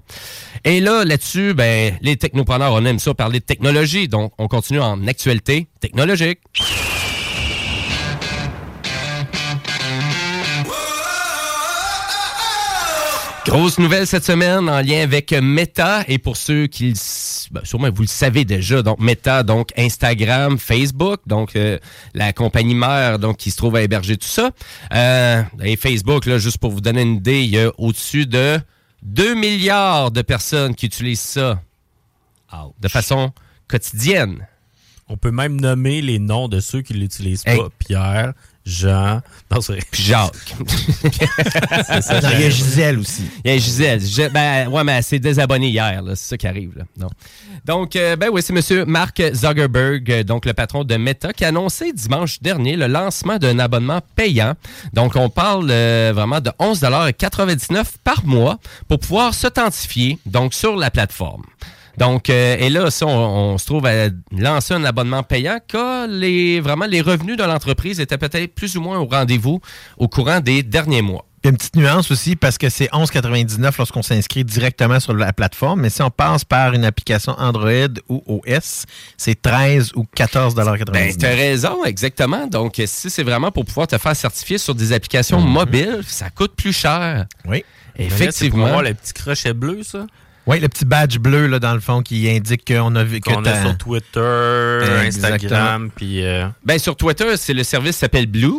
Et 0.65 0.81
là, 0.81 1.05
là-dessus, 1.05 1.55
ben, 1.55 1.97
les 2.01 2.17
technopreneurs, 2.17 2.73
on 2.73 2.85
aime 2.85 2.99
ça 2.99 3.15
parler 3.15 3.41
de 3.41 3.45
technologie, 3.45 4.09
donc 4.09 4.33
on 4.39 4.49
continue 4.49 4.81
en 4.81 5.07
actualité 5.07 5.69
technologique. 5.81 6.39
Grosse 13.45 13.79
nouvelle 13.79 14.07
cette 14.07 14.25
semaine 14.25 14.69
en 14.69 14.81
lien 14.81 15.03
avec 15.03 15.33
Meta 15.33 16.05
et 16.07 16.19
pour 16.19 16.37
ceux 16.37 16.69
qui, 16.69 16.95
ben, 17.51 17.61
sûrement 17.65 17.89
vous 17.93 18.03
le 18.03 18.09
savez 18.09 18.45
déjà, 18.45 18.83
donc 18.83 19.01
Meta, 19.01 19.43
donc 19.43 19.71
Instagram, 19.77 20.59
Facebook, 20.59 21.21
donc 21.27 21.57
euh, 21.57 21.79
la 22.15 22.33
compagnie 22.33 22.77
mère 22.77 23.19
donc 23.19 23.39
qui 23.39 23.51
se 23.51 23.57
trouve 23.57 23.75
à 23.77 23.83
héberger 23.83 24.17
tout 24.17 24.29
ça. 24.29 24.51
Euh, 24.95 25.43
et 25.63 25.77
Facebook, 25.77 26.27
là, 26.27 26.39
juste 26.39 26.59
pour 26.59 26.71
vous 26.71 26.81
donner 26.81 27.03
une 27.03 27.17
idée, 27.17 27.43
il 27.43 27.51
y 27.51 27.59
a 27.59 27.73
au-dessus 27.79 28.27
de 28.27 28.61
2 29.03 29.35
milliards 29.35 30.13
de 30.13 30.23
personnes 30.23 30.75
qui 30.77 30.87
utilisent 30.87 31.21
ça 31.21 31.61
de 32.81 32.89
façon 32.89 33.33
quotidienne. 33.67 34.47
On 35.09 35.17
peut 35.17 35.31
même 35.33 35.61
nommer 35.61 36.01
les 36.01 36.19
noms 36.19 36.49
de 36.49 36.61
ceux 36.61 36.81
qui 36.83 36.95
l'utilisent 36.95 37.43
Hey. 37.45 37.59
pas. 37.59 37.69
Pierre, 37.79 38.33
Jean, 38.65 39.21
non, 39.51 39.61
c'est 39.61 39.79
Puis 39.91 40.05
Jacques. 40.05 40.55
ça, 42.01 42.21
Non, 42.21 42.29
Il 42.35 42.41
y 42.43 42.45
a. 42.45 42.51
Gisèle 42.51 42.99
aussi. 43.01 43.23
Il 43.45 43.51
y 43.51 43.55
a 43.55 43.59
Gisèle. 43.59 44.01
Je- 44.01 44.29
ben, 44.29 44.69
ouais, 44.69 44.85
mais 44.85 44.93
elle 44.93 45.03
s'est 45.03 45.19
désabonnée 45.19 45.69
hier, 45.69 46.01
là. 46.01 46.15
C'est 46.15 46.29
ça 46.31 46.37
qui 46.37 46.47
arrive, 46.47 46.73
là. 46.77 46.85
Non. 46.97 47.09
Donc, 47.65 47.97
euh, 47.97 48.15
ben 48.17 48.29
oui, 48.33 48.41
c'est 48.45 48.53
monsieur 48.53 48.85
Mark 48.85 49.21
Zuckerberg, 49.35 50.11
euh, 50.11 50.23
donc 50.23 50.47
le 50.47 50.53
patron 50.53 50.85
de 50.85 50.95
Meta, 50.97 51.33
qui 51.33 51.45
a 51.45 51.49
annoncé 51.49 51.93
dimanche 51.93 52.41
dernier 52.41 52.77
le 52.77 52.87
lancement 52.87 53.39
d'un 53.39 53.59
abonnement 53.59 54.01
payant. 54.17 54.55
Donc, 54.93 55.17
on 55.17 55.29
parle 55.29 55.69
euh, 55.71 56.13
vraiment 56.15 56.41
de 56.41 56.51
11,99 56.61 57.85
par 58.05 58.25
mois 58.25 58.59
pour 58.89 58.99
pouvoir 59.01 59.35
s'authentifier, 59.35 60.19
donc, 60.27 60.55
sur 60.55 60.77
la 60.77 60.91
plateforme. 60.91 61.43
Donc, 61.99 62.31
euh, 62.31 62.57
et 62.59 62.71
là, 62.71 62.91
ça, 62.91 63.07
on, 63.07 63.53
on 63.55 63.59
se 63.59 63.67
trouve 63.67 63.87
à 63.87 64.09
lancer 64.37 64.75
un 64.75 64.85
abonnement 64.85 65.23
payant 65.23 65.59
car 65.67 66.07
les, 66.09 66.61
vraiment 66.61 66.87
les 66.87 67.01
revenus 67.01 67.37
de 67.37 67.45
l'entreprise 67.45 68.01
étaient 68.01 68.19
peut-être 68.19 68.55
plus 68.55 68.77
ou 68.77 68.81
moins 68.81 68.99
au 68.99 69.07
rendez-vous 69.07 69.61
au 69.99 70.09
courant 70.09 70.41
des 70.41 70.63
derniers 70.63 71.03
mois. 71.03 71.27
Il 71.45 71.47
y 71.47 71.49
a 71.49 71.51
une 71.51 71.57
petite 71.57 71.75
nuance 71.75 72.11
aussi 72.13 72.37
parce 72.37 72.57
que 72.57 72.69
c'est 72.69 72.87
11,99 72.93 73.73
lorsqu'on 73.77 74.03
s'inscrit 74.03 74.45
directement 74.45 75.01
sur 75.01 75.13
la 75.13 75.33
plateforme, 75.33 75.81
mais 75.81 75.91
si 75.91 76.01
on 76.01 76.09
passe 76.09 76.45
par 76.45 76.73
une 76.73 76.85
application 76.85 77.35
Android 77.37 77.89
ou 78.09 78.23
OS, 78.29 78.85
c'est 79.17 79.43
13 79.43 79.91
ou 79.97 80.07
14,99 80.17 80.91
Ben, 80.93 81.17
tu 81.17 81.27
as 81.27 81.31
raison, 81.31 81.85
exactement. 81.85 82.47
Donc, 82.47 82.81
si 82.87 83.11
c'est 83.11 83.25
vraiment 83.25 83.51
pour 83.51 83.65
pouvoir 83.65 83.89
te 83.89 83.99
faire 83.99 84.15
certifier 84.15 84.57
sur 84.59 84.77
des 84.77 84.93
applications 84.93 85.41
Mhm. 85.41 85.49
mobiles, 85.51 86.01
ça 86.07 86.31
coûte 86.31 86.53
plus 86.55 86.73
cher. 86.73 87.27
Oui. 87.47 87.65
Mais 87.99 88.05
là, 88.05 88.11
c'est 88.11 88.17
pour 88.21 88.29
Effectivement. 88.29 88.67
avoir 88.67 88.83
le 88.83 88.95
petit 88.95 89.13
crochet 89.13 89.53
bleu, 89.53 89.83
ça. 89.83 90.07
Oui, 90.47 90.59
le 90.61 90.69
petit 90.69 90.85
badge 90.85 91.19
bleu 91.19 91.47
là, 91.47 91.59
dans 91.61 91.75
le 91.75 91.81
fond 91.81 92.03
qui 92.03 92.29
indique 92.29 92.65
qu'on 92.67 92.95
a 92.97 93.05
vu 93.05 93.21
que 93.21 93.31
Qu'on 93.31 93.43
t'as- 93.43 93.63
sur 93.63 93.79
Twitter, 93.79 94.79
Exactement. 95.05 95.35
Instagram, 95.55 95.91
puis... 95.95 96.25
euh, 96.25 96.47
Ben, 96.65 96.79
sur 96.79 96.97
Twitter, 96.97 97.37
c'est 97.37 97.55
le 97.55 97.63
service 97.65 97.93
qui 97.97 98.01
s'appelle 98.01 98.27
Blue. 98.27 98.55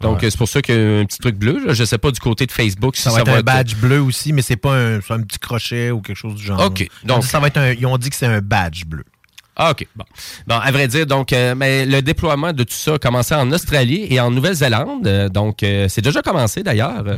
Donc, 0.00 0.18
Ouais. 0.20 0.26
euh, 0.26 0.30
c'est 0.30 0.38
pour 0.38 0.48
ça 0.48 0.62
qu'il 0.62 0.74
y 0.76 0.78
a 0.78 1.00
un 1.00 1.04
petit 1.04 1.18
truc 1.18 1.36
bleu. 1.36 1.64
là. 1.66 1.74
Je 1.74 1.82
sais 1.84 1.98
pas 1.98 2.10
du 2.12 2.20
côté 2.20 2.46
de 2.46 2.52
Facebook 2.52 2.94
si 2.96 3.02
ça 3.02 3.10
va 3.10 3.20
être 3.20 3.28
un 3.30 3.42
badge 3.42 3.74
bleu 3.76 4.00
aussi, 4.00 4.32
mais 4.32 4.42
c'est 4.42 4.56
pas 4.56 4.74
un, 4.76 5.00
c'est 5.00 5.12
un 5.12 5.22
petit 5.22 5.38
crochet 5.40 5.90
ou 5.90 6.00
quelque 6.00 6.16
chose 6.16 6.34
du 6.36 6.44
genre. 6.44 6.60
OK. 6.66 6.80
Ils 6.80 6.84
ont 7.10 7.14
Donc- 7.16 7.22
dit 7.22 7.28
ça 7.28 7.40
va 7.40 7.48
être 7.48 7.56
un, 7.56 7.72
ils 7.72 7.84
ont 7.86 7.98
dit 7.98 8.08
que 8.10 8.14
c'est 8.16 8.26
un 8.26 8.40
badge 8.40 8.84
bleu. 8.84 9.04
Ah, 9.56 9.72
OK. 9.72 9.88
Bon. 9.96 10.04
Bon, 10.46 10.54
à 10.54 10.70
vrai 10.70 10.86
dire, 10.86 11.04
donc, 11.04 11.32
euh, 11.32 11.56
mais 11.56 11.84
le 11.84 12.00
déploiement 12.00 12.52
de 12.52 12.62
tout 12.62 12.74
ça 12.74 12.94
a 12.94 12.98
commencé 13.00 13.34
en 13.34 13.50
Australie 13.50 14.06
et 14.08 14.20
en 14.20 14.30
Nouvelle-Zélande. 14.30 15.04
Euh, 15.08 15.28
donc, 15.28 15.64
euh, 15.64 15.86
c'est 15.88 16.00
déjà 16.02 16.22
commencé 16.22 16.62
d'ailleurs. 16.62 17.02
Euh, 17.04 17.16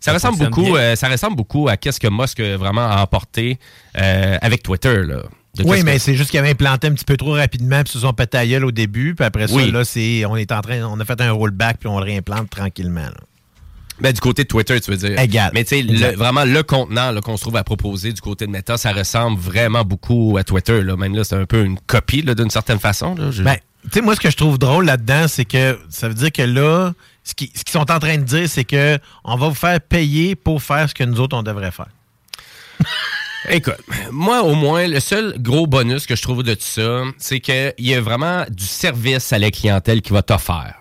Ça, 0.00 0.18
Ça 0.18 0.28
ressemble 0.28 0.38
beaucoup, 0.50 0.76
euh, 0.76 0.96
ça 0.96 1.08
ressemble 1.08 1.36
beaucoup 1.36 1.68
à 1.68 1.76
qu'est-ce 1.76 2.00
que 2.00 2.08
Musk 2.08 2.40
a 2.40 2.56
vraiment 2.56 2.86
a 2.88 2.96
apporté 3.00 3.58
euh, 4.00 4.38
avec 4.40 4.62
Twitter. 4.62 5.02
Là. 5.02 5.22
Oui, 5.64 5.82
mais 5.84 5.94
que- 5.94 5.98
c'est 5.98 6.14
juste 6.14 6.30
qu'ils 6.30 6.38
avaient 6.38 6.50
implanté 6.50 6.86
un 6.86 6.92
petit 6.92 7.04
peu 7.04 7.16
trop 7.16 7.32
rapidement, 7.34 7.82
puis 7.82 7.92
se 7.92 7.98
sont 7.98 8.12
pété 8.12 8.38
à 8.38 8.46
gueule 8.46 8.64
au 8.64 8.70
début, 8.72 9.14
puis 9.14 9.24
après 9.26 9.46
ça, 9.48 9.54
Oui. 9.54 9.70
là, 9.70 9.84
c'est, 9.84 10.24
on 10.24 10.36
est 10.36 10.52
en 10.52 10.60
train, 10.62 10.82
on 10.84 10.98
a 11.00 11.04
fait 11.04 11.20
un 11.20 11.32
rollback, 11.32 11.78
puis 11.80 11.88
on 11.88 11.98
le 11.98 12.04
réimplante 12.04 12.48
tranquillement. 12.50 13.00
là. 13.02 13.14
Ben, 14.00 14.12
du 14.14 14.20
côté 14.20 14.44
de 14.44 14.48
Twitter, 14.48 14.80
tu 14.80 14.90
veux 14.90 14.96
dire. 14.96 15.18
Égal. 15.20 15.50
Mais 15.52 15.62
tu 15.64 15.86
sais, 15.86 16.12
vraiment, 16.14 16.46
le 16.46 16.62
contenant 16.62 17.12
qu'on 17.20 17.36
se 17.36 17.42
trouve 17.42 17.56
à 17.56 17.64
proposer 17.64 18.14
du 18.14 18.22
côté 18.22 18.46
de 18.46 18.50
Meta, 18.50 18.78
ça 18.78 18.92
ressemble 18.92 19.38
vraiment 19.38 19.84
beaucoup 19.84 20.38
à 20.38 20.44
Twitter. 20.44 20.82
Là. 20.82 20.96
Même 20.96 21.14
là, 21.14 21.22
c'est 21.22 21.34
un 21.36 21.44
peu 21.44 21.62
une 21.64 21.78
copie 21.80 22.22
d'une 22.22 22.48
certaine 22.48 22.78
façon. 22.78 23.14
Là. 23.14 23.30
Je- 23.30 23.42
Ben, 23.42 23.56
tu 23.84 23.90
sais, 23.92 24.00
moi, 24.00 24.14
ce 24.14 24.20
que 24.20 24.30
je 24.30 24.36
trouve 24.38 24.58
drôle 24.58 24.86
là-dedans, 24.86 25.26
c'est 25.28 25.44
que 25.44 25.78
ça 25.90 26.08
veut 26.08 26.14
dire 26.14 26.32
que 26.32 26.40
là, 26.40 26.92
ce 27.30 27.34
qu'ils 27.34 27.50
sont 27.68 27.90
en 27.90 27.98
train 27.98 28.18
de 28.18 28.24
dire, 28.24 28.48
c'est 28.48 28.64
que 28.64 28.98
on 29.24 29.36
va 29.36 29.48
vous 29.48 29.54
faire 29.54 29.80
payer 29.80 30.34
pour 30.34 30.62
faire 30.62 30.88
ce 30.88 30.94
que 30.94 31.04
nous 31.04 31.20
autres, 31.20 31.36
on 31.36 31.42
devrait 31.42 31.70
faire. 31.70 31.88
Écoute, 33.48 33.78
moi, 34.10 34.42
au 34.42 34.54
moins, 34.54 34.86
le 34.86 35.00
seul 35.00 35.34
gros 35.38 35.66
bonus 35.66 36.06
que 36.06 36.14
je 36.14 36.22
trouve 36.22 36.42
de 36.42 36.54
tout 36.54 36.60
ça, 36.60 37.04
c'est 37.18 37.40
qu'il 37.40 37.72
y 37.78 37.94
a 37.94 38.00
vraiment 38.00 38.44
du 38.50 38.66
service 38.66 39.32
à 39.32 39.38
la 39.38 39.50
clientèle 39.50 40.02
qui 40.02 40.12
va 40.12 40.22
t'offrir. 40.22 40.79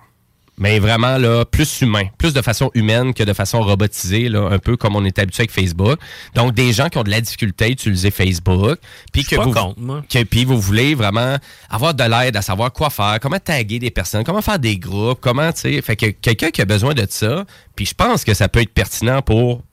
Mais 0.60 0.78
vraiment, 0.80 1.18
là, 1.18 1.46
plus 1.46 1.82
humain, 1.82 2.04
plus 2.18 2.34
de 2.34 2.42
façon 2.42 2.70
humaine 2.76 3.14
que 3.14 3.24
de 3.24 3.34
façon 3.34 3.62
robotisée, 3.62 4.30
là, 4.30 4.50
un 4.52 4.60
peu 4.60 4.76
comme 4.78 4.96
on 4.96 5.06
est 5.06 5.18
habitué 5.18 5.42
avec 5.42 5.52
Facebook. 5.52 5.98
Donc, 6.36 6.54
des 6.54 6.74
gens 6.74 6.90
qui 6.90 6.98
ont 6.98 7.04
de 7.04 7.10
la 7.10 7.22
difficulté 7.22 7.66
à 7.66 7.68
utiliser 7.70 8.12
Facebook, 8.12 8.78
puis 9.14 9.24
que 9.24 9.36
vous, 9.36 9.54
contre, 9.54 9.80
moi. 9.80 10.04
que- 10.08 10.24
puis 10.24 10.44
vous 10.46 10.60
voulez 10.60 10.94
vraiment 10.96 11.38
avoir 11.70 11.94
de 11.94 12.04
l'aide 12.04 12.36
à 12.36 12.42
savoir 12.42 12.72
quoi 12.74 12.90
faire, 12.90 13.18
comment 13.22 13.40
taguer 13.40 13.80
des 13.80 13.90
personnes, 13.90 14.24
comment 14.24 14.42
faire 14.42 14.60
des 14.60 14.78
groupes, 14.78 15.20
comment, 15.22 15.52
tu 15.54 15.62
sais, 15.62 15.82
fait 15.82 15.96
que 15.96 16.08
quelqu'un 16.08 16.50
qui 16.52 16.62
a 16.62 16.66
besoin 16.66 16.94
de 16.94 17.06
ça, 17.10 17.46
puis 17.76 17.86
je 17.86 17.94
pense 17.94 18.24
que 18.26 18.34
ça 18.34 18.50
peut 18.50 18.60
être 18.62 18.74
pertinent 18.74 19.22
pour 19.22 19.64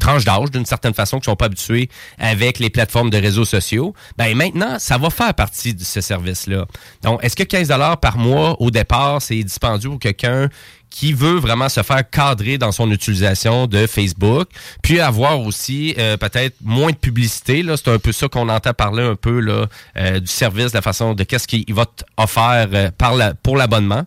tranche 0.00 0.24
d'âge 0.24 0.50
d'une 0.50 0.66
certaine 0.66 0.94
façon 0.94 1.18
qui 1.18 1.24
sont 1.24 1.36
pas 1.36 1.46
habitués 1.46 1.88
avec 2.18 2.58
les 2.58 2.70
plateformes 2.70 3.10
de 3.10 3.18
réseaux 3.18 3.44
sociaux, 3.44 3.94
ben 4.16 4.34
maintenant, 4.34 4.78
ça 4.78 4.98
va 4.98 5.10
faire 5.10 5.34
partie 5.34 5.74
de 5.74 5.82
ce 5.84 6.00
service-là. 6.00 6.66
Donc, 7.02 7.22
est-ce 7.22 7.36
que 7.36 7.42
15 7.42 7.68
par 8.00 8.16
mois 8.16 8.60
au 8.60 8.70
départ, 8.70 9.20
c'est 9.20 9.42
dispendieux 9.42 9.90
pour 9.90 9.98
quelqu'un 9.98 10.48
qui 10.94 11.12
veut 11.12 11.38
vraiment 11.38 11.68
se 11.68 11.82
faire 11.82 12.08
cadrer 12.08 12.56
dans 12.56 12.70
son 12.70 12.88
utilisation 12.92 13.66
de 13.66 13.84
Facebook, 13.88 14.46
puis 14.80 15.00
avoir 15.00 15.40
aussi 15.40 15.92
euh, 15.98 16.16
peut-être 16.16 16.54
moins 16.62 16.92
de 16.92 16.96
publicité. 16.96 17.64
Là, 17.64 17.76
c'est 17.76 17.90
un 17.90 17.98
peu 17.98 18.12
ça 18.12 18.28
qu'on 18.28 18.48
entend 18.48 18.72
parler 18.74 19.02
un 19.02 19.16
peu 19.16 19.40
là 19.40 19.66
euh, 19.96 20.20
du 20.20 20.28
service, 20.28 20.70
de 20.70 20.76
la 20.78 20.82
façon 20.82 21.14
de 21.14 21.24
qu'est-ce 21.24 21.48
qu'il 21.48 21.64
va 21.74 21.84
t'offrir 21.86 22.68
euh, 22.72 22.90
par 22.96 23.16
la, 23.16 23.34
pour 23.34 23.56
l'abonnement. 23.56 24.04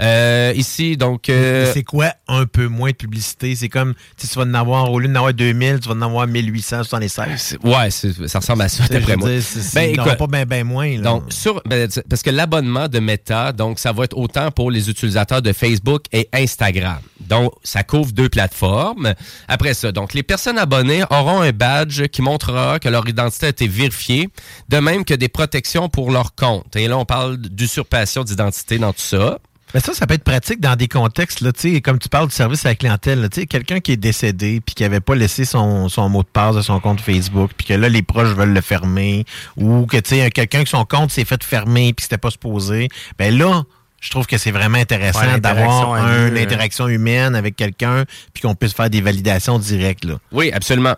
Euh, 0.00 0.54
ici, 0.56 0.96
donc. 0.96 1.28
euh, 1.28 1.70
C'est 1.74 1.82
quoi 1.84 2.14
un 2.26 2.46
peu 2.46 2.68
moins 2.68 2.90
de 2.90 2.96
publicité? 2.96 3.54
C'est 3.54 3.68
comme, 3.68 3.92
tu 4.16 4.26
vas 4.28 4.42
en 4.44 4.54
avoir, 4.54 4.90
au 4.90 4.98
lieu 4.98 5.08
d'en 5.08 5.16
avoir 5.16 5.34
2000, 5.34 5.80
tu 5.80 5.88
vas 5.90 5.94
en 5.94 6.00
avoir 6.02 6.26
1876. 6.26 7.58
c'est- 7.60 7.64
ouais, 7.66 7.90
ça 8.28 8.38
ressemble 8.38 8.62
à 8.62 8.68
ça, 8.70 8.84
d'après 8.88 9.16
moi. 9.16 9.28
dire, 9.28 9.42
Ben, 9.74 9.90
écoute, 9.90 10.16
pas 10.16 10.26
bien 10.26 10.46
ben 10.46 10.64
moins. 10.64 10.88
là. 10.96 11.02
Donc, 11.02 11.24
sur, 11.28 11.62
ben, 11.66 11.86
parce 12.08 12.22
que 12.22 12.30
l'abonnement 12.30 12.88
de 12.88 12.98
Meta, 12.98 13.52
donc, 13.52 13.78
ça 13.78 13.92
va 13.92 14.04
être 14.04 14.16
autant 14.16 14.50
pour 14.50 14.70
les 14.70 14.88
utilisateurs 14.88 15.42
de 15.42 15.52
Facebook 15.52 16.04
et 16.12 16.29
Instagram. 16.32 17.00
Donc, 17.20 17.52
ça 17.62 17.82
couvre 17.82 18.12
deux 18.12 18.28
plateformes. 18.28 19.14
Après 19.48 19.74
ça, 19.74 19.92
donc 19.92 20.14
les 20.14 20.22
personnes 20.22 20.58
abonnées 20.58 21.04
auront 21.10 21.40
un 21.40 21.52
badge 21.52 22.06
qui 22.08 22.22
montrera 22.22 22.78
que 22.78 22.88
leur 22.88 23.08
identité 23.08 23.46
a 23.46 23.48
été 23.50 23.68
vérifiée, 23.68 24.28
de 24.68 24.78
même 24.78 25.04
que 25.04 25.14
des 25.14 25.28
protections 25.28 25.88
pour 25.88 26.10
leur 26.10 26.34
compte. 26.34 26.74
Et 26.76 26.88
là, 26.88 26.98
on 26.98 27.04
parle 27.04 27.36
d'usurpation 27.36 28.24
d'identité 28.24 28.78
dans 28.78 28.92
tout 28.92 29.00
ça. 29.00 29.38
Mais 29.74 29.80
ça, 29.80 29.94
ça 29.94 30.06
peut 30.06 30.14
être 30.14 30.24
pratique 30.24 30.60
dans 30.60 30.74
des 30.74 30.88
contextes, 30.88 31.40
là, 31.42 31.52
tu 31.52 31.74
sais, 31.74 31.80
comme 31.80 31.98
tu 31.98 32.08
parles 32.08 32.26
du 32.26 32.34
service 32.34 32.66
à 32.66 32.70
la 32.70 32.74
clientèle, 32.74 33.28
quelqu'un 33.48 33.78
qui 33.78 33.92
est 33.92 33.96
décédé 33.96 34.60
puis 34.60 34.74
qui 34.74 34.82
avait 34.82 35.00
pas 35.00 35.14
laissé 35.14 35.44
son, 35.44 35.88
mot 36.08 36.22
de 36.22 36.28
passe 36.28 36.56
de 36.56 36.62
son 36.62 36.80
compte 36.80 37.00
Facebook, 37.00 37.52
puis 37.56 37.68
que 37.68 37.74
là, 37.74 37.88
les 37.88 38.02
proches 38.02 38.34
veulent 38.34 38.52
le 38.52 38.60
fermer, 38.60 39.24
ou 39.56 39.86
que, 39.86 39.98
quelqu'un 40.30 40.64
que 40.64 40.68
son 40.68 40.84
compte 40.84 41.12
s'est 41.12 41.24
fait 41.24 41.42
fermer 41.44 41.92
puis 41.92 42.02
c'était 42.02 42.18
pas 42.18 42.30
supposé, 42.30 42.88
ben 43.16 43.36
là, 43.36 43.62
je 44.00 44.10
trouve 44.10 44.26
que 44.26 44.38
c'est 44.38 44.50
vraiment 44.50 44.78
intéressant 44.78 45.20
Ouais, 45.20 45.38
d'avoir 45.40 45.94
l'interaction 45.94 45.96
est 45.96 46.28
une 46.30 46.36
hein. 46.38 46.42
interaction 46.42 46.88
humaine 46.88 47.34
avec 47.34 47.54
quelqu'un 47.56 48.04
puis 48.32 48.42
qu'on 48.42 48.54
puisse 48.54 48.72
faire 48.72 48.90
des 48.90 49.00
validations 49.00 49.58
directes, 49.58 50.04
là. 50.04 50.14
Oui, 50.32 50.50
absolument. 50.52 50.96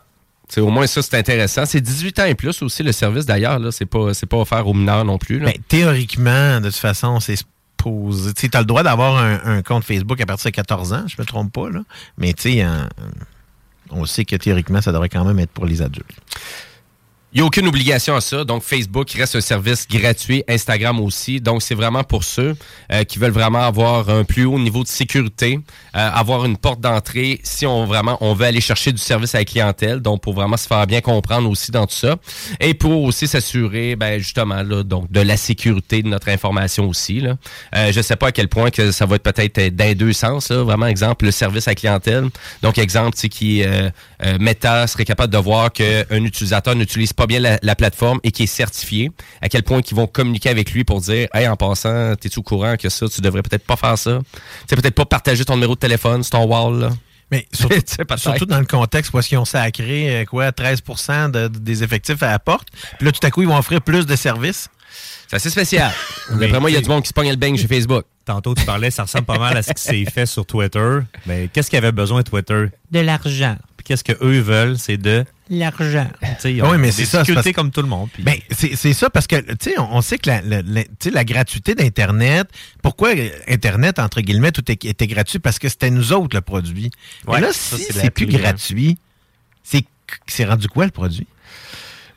C'est 0.48 0.60
au 0.60 0.68
moins 0.70 0.86
ça, 0.86 1.02
c'est 1.02 1.16
intéressant. 1.16 1.64
C'est 1.66 1.80
18 1.80 2.18
ans 2.20 2.24
et 2.26 2.34
plus 2.34 2.60
aussi 2.62 2.82
le 2.82 2.92
service 2.92 3.24
d'ailleurs. 3.26 3.58
Là, 3.58 3.72
c'est 3.72 3.86
pas, 3.86 4.12
c'est 4.14 4.26
pas 4.26 4.36
offert 4.36 4.66
aux 4.66 4.74
mineurs 4.74 5.04
non 5.04 5.16
plus. 5.18 5.38
là. 5.38 5.46
Ben, 5.46 5.54
théoriquement, 5.66 6.60
de 6.60 6.66
toute 6.68 6.76
façon, 6.78 7.20
c'est 7.20 7.36
supposé. 7.36 8.32
Tu 8.34 8.50
as 8.52 8.58
le 8.60 8.66
droit 8.66 8.82
d'avoir 8.82 9.16
un, 9.16 9.40
un 9.44 9.62
compte 9.62 9.82
Facebook 9.84 10.20
à 10.20 10.26
partir 10.26 10.50
de 10.50 10.54
14 10.54 10.92
ans, 10.92 11.04
je 11.08 11.14
me 11.18 11.24
trompe 11.24 11.52
pas, 11.52 11.70
là. 11.70 11.80
Mais 12.18 12.32
tu 12.34 12.42
sais, 12.52 12.66
en- 12.66 12.86
on 13.90 14.04
sait 14.04 14.24
que 14.24 14.36
théoriquement, 14.36 14.80
ça 14.82 14.92
devrait 14.92 15.08
quand 15.08 15.24
même 15.24 15.38
être 15.38 15.50
pour 15.50 15.64
les 15.66 15.80
adultes. 15.82 16.06
Il 17.34 17.38
n'y 17.38 17.42
a 17.42 17.46
aucune 17.46 17.66
obligation 17.66 18.14
à 18.14 18.20
ça. 18.20 18.44
Donc, 18.44 18.62
Facebook 18.62 19.10
reste 19.12 19.36
un 19.36 19.40
service 19.40 19.88
gratuit, 19.88 20.44
Instagram 20.48 21.00
aussi. 21.00 21.40
Donc, 21.40 21.62
c'est 21.62 21.74
vraiment 21.74 22.04
pour 22.04 22.24
ceux 22.24 22.54
euh, 22.92 23.04
qui 23.04 23.18
veulent 23.18 23.30
vraiment 23.30 23.62
avoir 23.62 24.10
un 24.10 24.24
plus 24.24 24.44
haut 24.44 24.58
niveau 24.58 24.82
de 24.82 24.88
sécurité, 24.88 25.58
euh, 25.96 26.10
avoir 26.12 26.44
une 26.44 26.58
porte 26.58 26.80
d'entrée 26.80 27.40
si 27.42 27.64
on 27.64 27.86
vraiment 27.86 28.18
on 28.20 28.34
veut 28.34 28.44
aller 28.44 28.60
chercher 28.60 28.92
du 28.92 28.98
service 28.98 29.34
à 29.34 29.38
la 29.38 29.44
clientèle. 29.46 30.00
Donc, 30.00 30.20
pour 30.20 30.34
vraiment 30.34 30.58
se 30.58 30.66
faire 30.66 30.86
bien 30.86 31.00
comprendre 31.00 31.48
aussi 31.48 31.70
dans 31.70 31.86
tout 31.86 31.94
ça. 31.94 32.16
Et 32.60 32.74
pour 32.74 33.02
aussi 33.02 33.26
s'assurer, 33.26 33.96
ben, 33.96 34.18
justement, 34.18 34.62
là, 34.62 34.82
donc, 34.82 35.10
de 35.10 35.20
la 35.20 35.38
sécurité 35.38 36.02
de 36.02 36.08
notre 36.08 36.28
information 36.28 36.86
aussi. 36.86 37.20
Là. 37.20 37.36
Euh, 37.74 37.92
je 37.92 37.96
ne 37.98 38.02
sais 38.02 38.16
pas 38.16 38.26
à 38.26 38.32
quel 38.32 38.48
point 38.48 38.70
que 38.70 38.92
ça 38.92 39.06
va 39.06 39.16
être 39.16 39.22
peut-être 39.22 39.74
dans 39.74 39.84
les 39.86 39.94
deux 39.94 40.12
sens. 40.12 40.50
Là. 40.50 40.62
Vraiment, 40.62 40.86
exemple, 40.86 41.24
le 41.24 41.30
service 41.30 41.66
à 41.66 41.70
la 41.70 41.76
clientèle. 41.76 42.28
Donc, 42.60 42.76
exemple, 42.76 43.16
qui 43.16 43.62
euh, 43.62 43.90
euh, 44.24 44.38
Meta 44.38 44.86
serait 44.86 45.04
capable 45.04 45.32
de 45.32 45.38
voir 45.38 45.72
qu'un 45.72 46.04
utilisateur 46.10 46.74
n'utilise 46.74 47.12
pas 47.12 47.21
bien 47.26 47.40
la, 47.40 47.58
la 47.62 47.74
plateforme 47.74 48.20
et 48.22 48.30
qui 48.30 48.44
est 48.44 48.46
certifié, 48.46 49.10
à 49.40 49.48
quel 49.48 49.62
point 49.62 49.82
qu'ils 49.82 49.96
vont 49.96 50.06
communiquer 50.06 50.48
avec 50.50 50.72
lui 50.72 50.84
pour 50.84 51.00
dire 51.00 51.28
Hey, 51.34 51.46
en 51.48 51.56
passant, 51.56 52.14
t'es-tu 52.16 52.38
au 52.38 52.42
courant 52.42 52.76
que 52.76 52.88
ça, 52.88 53.08
tu 53.08 53.20
devrais 53.20 53.42
peut-être 53.42 53.64
pas 53.66 53.76
faire 53.76 53.98
ça? 53.98 54.18
Tu 54.32 54.40
sais, 54.68 54.76
peut-être 54.76 54.94
pas 54.94 55.04
partager 55.04 55.44
ton 55.44 55.54
numéro 55.54 55.74
de 55.74 55.80
téléphone 55.80 56.22
sur 56.22 56.30
ton 56.30 56.44
wall, 56.44 56.80
là. 56.80 56.90
Mais 57.30 57.46
surtout, 58.16 58.44
dans 58.44 58.58
le 58.60 58.66
contexte 58.66 59.12
où 59.14 59.18
est-ce 59.18 59.28
qu'ils 59.30 59.38
ont 59.38 59.46
sacré 59.46 60.20
euh, 60.20 60.24
quoi, 60.26 60.52
13 60.52 60.82
de- 61.32 61.48
des 61.48 61.82
effectifs 61.82 62.22
à 62.22 62.30
la 62.30 62.38
porte. 62.38 62.68
Puis 62.98 63.06
là, 63.06 63.12
tout 63.12 63.26
à 63.26 63.30
coup, 63.30 63.40
ils 63.40 63.48
vont 63.48 63.56
offrir 63.56 63.80
plus 63.80 64.04
de 64.04 64.16
services. 64.16 64.68
C'est 65.28 65.36
assez 65.36 65.48
spécial. 65.48 65.90
Mais 66.32 66.40
D'après 66.46 66.60
moi, 66.60 66.70
il 66.70 66.74
y 66.74 66.76
a 66.76 66.82
du 66.82 66.88
monde 66.90 67.00
qui 67.02 67.08
se 67.08 67.14
pogne 67.14 67.30
le 67.30 67.36
bang 67.36 67.56
chez 67.56 67.66
Facebook. 67.66 68.04
Tantôt, 68.26 68.54
tu 68.54 68.64
parlais, 68.66 68.90
ça 68.90 69.04
ressemble 69.04 69.24
pas 69.24 69.38
mal 69.38 69.56
à 69.56 69.62
ce 69.62 69.72
qui 69.72 69.82
s'est 69.82 70.04
fait 70.04 70.26
sur 70.26 70.44
Twitter. 70.44 70.98
Mais 71.24 71.48
qu'est-ce 71.50 71.70
qu'il 71.70 71.78
avait 71.78 71.90
besoin, 71.90 72.22
Twitter? 72.22 72.66
De 72.90 73.00
l'argent. 73.00 73.56
Puis 73.78 73.84
qu'est-ce 73.84 74.04
qu'eux 74.04 74.40
veulent? 74.40 74.78
C'est 74.78 74.98
de 74.98 75.24
l'argent. 75.58 76.08
Tu 76.20 76.26
sais, 76.38 76.54
ils 76.54 76.62
ont 76.62 76.70
Oui, 76.70 76.78
mais 76.78 76.90
c'est 76.90 77.04
ça, 77.04 77.18
c'est 77.24 77.32
difficultés 77.32 77.52
parce- 77.52 77.56
comme 77.56 77.70
tout 77.70 77.82
le 77.82 77.88
monde. 77.88 78.08
puis- 78.12 78.22
Ben, 78.22 78.34
c'est 78.50 78.74
c'est 78.76 78.92
ça 78.92 79.10
parce 79.10 79.26
que, 79.26 79.36
tu 79.36 79.56
sais, 79.70 79.78
on, 79.78 79.96
on 79.96 80.00
sait 80.00 80.18
que 80.18 80.28
la, 80.28 80.40
la- 80.42 80.62
la- 80.62 80.84
tu 80.84 80.90
sais, 81.00 81.10
la 81.10 81.24
gratuité 81.24 81.74
d'Internet, 81.74 82.48
pourquoi 82.82 83.14
euh, 83.16 83.28
Internet, 83.48 83.98
entre 83.98 84.20
guillemets, 84.20 84.52
tout 84.52 84.70
est- 84.70 84.84
était 84.84 85.06
gratuit? 85.06 85.38
Parce 85.38 85.58
que 85.58 85.68
c'était 85.68 85.90
nous 85.90 86.12
autres, 86.12 86.36
le 86.36 86.40
produit. 86.42 86.90
Ouais, 87.26 87.34
Mais 87.36 87.46
là, 87.46 87.52
ça, 87.52 87.76
si 87.76 87.84
c'est 87.92 88.10
plus 88.10 88.26
hein. 88.26 88.38
gratuit, 88.38 88.98
c'est 89.62 89.84
c'est 90.26 90.44
rendu 90.44 90.68
quoi, 90.68 90.84
le 90.84 90.90
produit? 90.90 91.26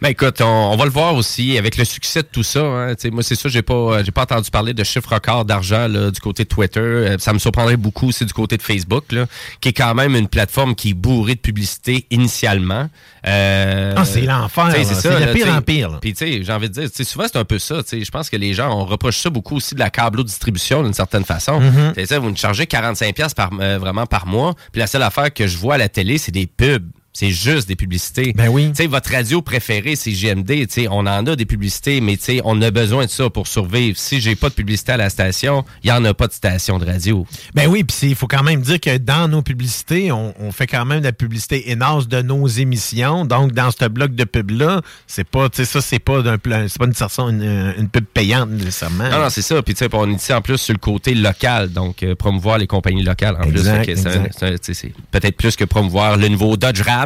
Ben 0.02 0.10
écoute, 0.10 0.42
on, 0.42 0.46
on 0.46 0.76
va 0.76 0.84
le 0.86 0.92
voir 0.92 1.16
aussi 1.16 1.58
avec 1.58 1.78
le 1.78 1.86
succès 1.86 2.22
de 2.22 2.28
tout 2.32 2.44
ça. 2.44 2.60
Hein, 2.60 2.94
moi, 3.12 3.24
c'est 3.24 3.36
ça, 3.36 3.48
j'ai 3.50 3.62
pas, 3.62 3.74
euh, 3.74 4.04
j'ai 4.04 4.12
pas 4.12 4.24
entendu 4.24 4.52
parler 4.52 4.74
de 4.74 4.84
chiffres 4.84 5.14
records 5.14 5.46
d'argent 5.46 5.88
là, 5.88 6.12
du 6.12 6.20
côté 6.20 6.44
de 6.44 6.50
Twitter. 6.50 6.80
Euh, 6.80 7.18
Ça 7.18 7.32
me 7.34 7.40
surprendrait 7.40 7.78
beaucoup 7.78 8.10
aussi 8.10 8.26
du 8.26 8.34
côté 8.34 8.58
de 8.58 8.62
Facebook, 8.62 9.12
là, 9.12 9.26
qui 9.62 9.70
est 9.70 9.74
quand 9.74 9.96
même 9.96 10.16
une 10.16 10.28
plateforme 10.28 10.76
qui 10.76 10.90
est 10.90 10.94
bourrée 10.94 11.36
de 11.36 11.40
publicité 11.40 12.06
initialement. 12.12 12.90
Euh, 13.26 13.94
Ah, 13.96 14.04
c'est 14.06 14.22
l'enfer. 14.22 14.68
C'est 14.72 14.84
C'est 14.84 14.96
ça. 14.96 15.18
là, 15.20 15.28
pire 15.28 15.54
en 15.54 15.62
pire. 15.62 15.98
Puis 16.02 16.14
tu 16.14 16.26
sais, 16.26 16.44
j'ai 16.44 16.52
envie 16.52 16.70
de 16.70 16.74
dire, 16.86 16.90
souvent 17.08 17.26
c'est 17.32 17.40
un 17.40 17.46
peu 17.46 17.58
ça. 17.60 17.82
Je 17.92 18.10
pense 18.12 18.30
que 18.30 18.38
les 18.38 18.54
gens, 18.54 18.70
on 18.78 18.86
reproche 18.86 19.18
ça 19.18 19.30
beaucoup 19.30 19.56
aussi 19.56 19.76
de 19.76 19.80
la 19.80 19.90
câblo-distribution 19.90 20.84
d'une 20.84 20.94
certaine 20.94 21.24
façon. 21.26 21.60
Mhm. 21.62 21.94
Ça, 22.06 22.20
vous 22.20 22.30
nous 22.30 22.36
chargez 22.36 22.66
45$ 22.66 23.14
piastres 23.14 23.36
par, 23.36 23.50
euh, 23.60 23.78
vraiment 23.80 24.06
par 24.06 24.28
mois. 24.28 24.54
Puis 24.74 24.80
la 24.82 24.88
seule 24.88 25.04
affaire 25.04 25.34
que 25.34 25.48
je 25.48 25.58
vois 25.58 25.76
à 25.76 25.78
la 25.78 25.90
télé, 25.90 26.18
c'est 26.18 26.32
des 26.34 26.48
pubs. 26.48 26.86
C'est 27.16 27.32
juste 27.32 27.70
des 27.70 27.78
publicités. 27.78 28.34
Ben 28.36 28.50
oui. 28.50 28.68
Tu 28.72 28.84
sais, 28.84 28.88
votre 28.88 29.10
radio 29.10 29.42
préférée, 29.42 29.96
c'est 29.96 30.12
GMD. 30.12 30.48
Tu 30.48 30.68
sais, 30.70 30.88
on 30.90 31.00
en 31.00 31.26
a 31.26 31.36
des 31.38 31.46
publicités, 31.46 32.02
mais 32.02 32.18
tu 32.18 32.24
sais, 32.24 32.42
on 32.44 32.62
a 32.62 32.72
besoin 32.72 33.06
de 33.06 33.10
ça 33.10 33.30
pour 33.30 33.48
survivre. 33.48 33.98
Si 33.98 34.20
j'ai 34.20 34.36
pas 34.36 34.50
de 34.50 34.54
publicité 34.54 34.92
à 34.92 34.98
la 34.98 35.10
station, 35.10 35.64
il 35.82 35.90
y 35.90 35.94
en 35.94 36.04
a 36.04 36.14
pas 36.14 36.28
de 36.28 36.34
station 36.34 36.78
de 36.78 36.86
radio. 36.86 37.26
Ben 37.54 37.70
oui, 37.70 37.86
puis 37.86 37.96
il 38.10 38.16
faut 38.16 38.28
quand 38.28 38.44
même 38.44 38.60
dire 38.60 38.82
que 38.82 38.98
dans 38.98 39.30
nos 39.30 39.42
publicités, 39.42 40.12
on, 40.12 40.34
on 40.42 40.52
fait 40.52 40.68
quand 40.68 40.84
même 40.84 41.00
de 41.00 41.06
la 41.06 41.14
publicité 41.14 41.72
énorme 41.72 42.04
de 42.04 42.22
nos 42.22 42.48
émissions. 42.48 43.24
Donc, 43.24 43.54
dans 43.54 43.72
ce 43.72 43.86
bloc 43.88 44.14
de 44.14 44.26
pub-là, 44.26 44.82
c'est 45.08 45.24
pas, 45.24 45.48
tu 45.48 45.64
sais, 45.64 45.66
ça, 45.66 45.80
c'est 45.80 46.00
pas 46.00 46.22
d'un 46.22 46.38
c'est 46.68 46.80
pas 46.80 46.86
une, 46.86 47.42
une, 47.42 47.74
une 47.78 47.88
pub 47.88 48.04
payante 48.14 48.50
nécessairement. 48.50 49.10
Non, 49.10 49.20
non, 49.20 49.30
c'est 49.30 49.42
ça. 49.42 49.62
Puis 49.62 49.74
tu 49.74 49.86
sais, 49.86 49.90
on 49.94 50.12
est 50.12 50.16
ici 50.16 50.34
en 50.34 50.42
plus 50.42 50.58
sur 50.58 50.74
le 50.74 50.80
côté 50.80 51.16
local, 51.16 51.72
donc 51.72 52.04
euh, 52.04 52.14
promouvoir 52.14 52.58
les 52.58 52.68
compagnies 52.68 53.04
locales 53.04 53.38
en 53.38 53.44
Exact, 53.44 53.86
plus. 53.86 54.74
C'est 54.74 54.92
peut-être 55.12 55.38
plus 55.38 55.56
que 55.56 55.64
promouvoir 55.64 56.18
le 56.18 56.28
nouveau 56.28 56.58
Dodge 56.58 56.82
Ram. 56.82 57.05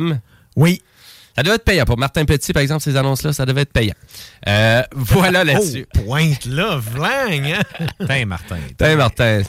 Oui. 0.56 0.82
Ça 1.40 1.44
devait 1.44 1.56
être 1.56 1.64
payant. 1.64 1.86
Pour 1.86 1.98
Martin 1.98 2.26
Petit, 2.26 2.52
par 2.52 2.62
exemple, 2.62 2.84
ces 2.84 2.98
annonces-là, 2.98 3.32
ça 3.32 3.46
devait 3.46 3.62
être 3.62 3.72
payant. 3.72 3.94
Euh, 4.46 4.84
voilà 4.94 5.46
là-dessus. 5.46 5.86
Oh, 5.96 6.00
pointe 6.04 6.46
là, 6.46 6.78
vlang, 6.78 7.54
hein? 7.54 8.26
Martin. 8.26 8.58
Tiens, 8.78 8.98
Martin. 8.98 9.44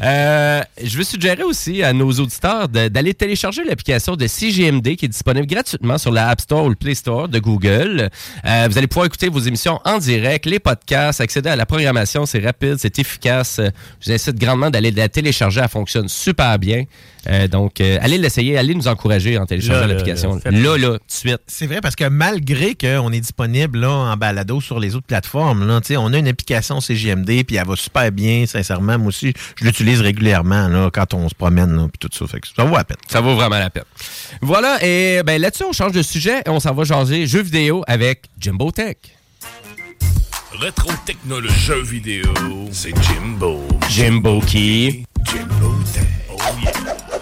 Euh, 0.00 0.62
je 0.80 0.96
veux 0.96 1.02
suggérer 1.02 1.42
aussi 1.42 1.82
à 1.82 1.92
nos 1.92 2.12
auditeurs 2.12 2.68
d'aller 2.68 3.14
télécharger 3.14 3.64
l'application 3.64 4.14
de 4.14 4.28
CGMD 4.28 4.94
qui 4.94 5.06
est 5.06 5.08
disponible 5.08 5.48
gratuitement 5.48 5.98
sur 5.98 6.12
la 6.12 6.28
App 6.28 6.40
Store 6.40 6.66
ou 6.66 6.68
le 6.68 6.76
Play 6.76 6.94
Store 6.94 7.28
de 7.28 7.40
Google. 7.40 8.10
Euh, 8.44 8.68
vous 8.70 8.78
allez 8.78 8.86
pouvoir 8.86 9.06
écouter 9.06 9.28
vos 9.28 9.40
émissions 9.40 9.80
en 9.84 9.98
direct, 9.98 10.46
les 10.46 10.60
podcasts, 10.60 11.20
accéder 11.20 11.50
à 11.50 11.56
la 11.56 11.66
programmation, 11.66 12.26
c'est 12.26 12.38
rapide, 12.38 12.76
c'est 12.78 12.96
efficace. 13.00 13.60
Je 14.00 14.06
vous 14.06 14.12
incite 14.12 14.36
grandement 14.38 14.70
d'aller 14.70 14.92
la 14.92 15.08
télécharger, 15.08 15.62
elle 15.62 15.68
fonctionne 15.68 16.08
super 16.08 16.56
bien. 16.60 16.84
Euh, 17.28 17.48
donc, 17.48 17.80
euh, 17.80 17.98
allez 18.00 18.18
l'essayer, 18.18 18.58
allez 18.58 18.74
nous 18.74 18.88
encourager 18.88 19.38
en 19.38 19.46
téléchargeant 19.46 19.80
Là, 19.80 19.86
là, 19.86 19.92
l'application. 19.94 20.40
là, 20.44 20.50
Là, 20.50 20.76
là, 20.76 20.88
tout 20.88 20.94
de 20.96 21.00
suite. 21.28 21.42
C'est 21.46 21.66
vrai 21.66 21.80
parce 21.80 21.96
que 21.96 22.04
malgré 22.04 22.74
qu'on 22.74 23.12
est 23.12 23.20
disponible 23.20 23.80
là, 23.80 23.90
en 23.90 24.16
balado 24.16 24.60
sur 24.60 24.78
les 24.78 24.94
autres 24.94 25.06
plateformes, 25.06 25.66
là, 25.66 25.80
tu 25.80 25.88
sais, 25.88 25.96
on 25.96 26.12
a 26.12 26.18
une 26.18 26.28
application 26.28 26.80
CGMD 26.80 27.44
puis 27.44 27.56
elle 27.56 27.66
va 27.66 27.76
super 27.76 28.10
bien, 28.12 28.44
sincèrement. 28.46 28.98
Moi 28.98 29.08
aussi, 29.08 29.32
je 29.56 29.64
l'utilise 29.64 30.00
régulièrement 30.00 30.68
là, 30.68 30.90
quand 30.92 31.14
on 31.14 31.28
se 31.28 31.34
promène 31.34 31.76
là, 31.76 31.88
puis 31.88 31.98
tout 31.98 32.10
ça. 32.12 32.26
Fait 32.26 32.40
que 32.40 32.48
ça 32.54 32.64
vaut 32.64 32.76
la 32.76 32.84
peine. 32.84 32.96
Ça 33.08 33.20
vaut 33.20 33.34
vraiment 33.34 33.58
la 33.58 33.70
peine. 33.70 33.84
Voilà, 34.40 34.78
et 34.82 35.22
ben 35.24 35.40
là-dessus, 35.40 35.64
on 35.64 35.72
change 35.72 35.92
de 35.92 36.02
sujet 36.02 36.42
et 36.44 36.50
on 36.50 36.60
s'en 36.60 36.74
va 36.74 36.84
jaser 36.84 37.26
jeux 37.26 37.42
vidéo 37.42 37.82
avec 37.86 38.24
Jimbo 38.38 38.70
Tech. 38.70 38.96
Rétro 40.60 40.90
technologie 41.04 41.58
jeux 41.58 41.82
vidéo, 41.82 42.32
c'est 42.70 42.94
Jimbo. 43.02 43.66
Jimbo 43.88 44.40
qui? 44.40 45.04
Jimbo 45.24 45.74
Tech. 45.92 46.04
Oh 46.30 46.38
yeah. 46.62 47.13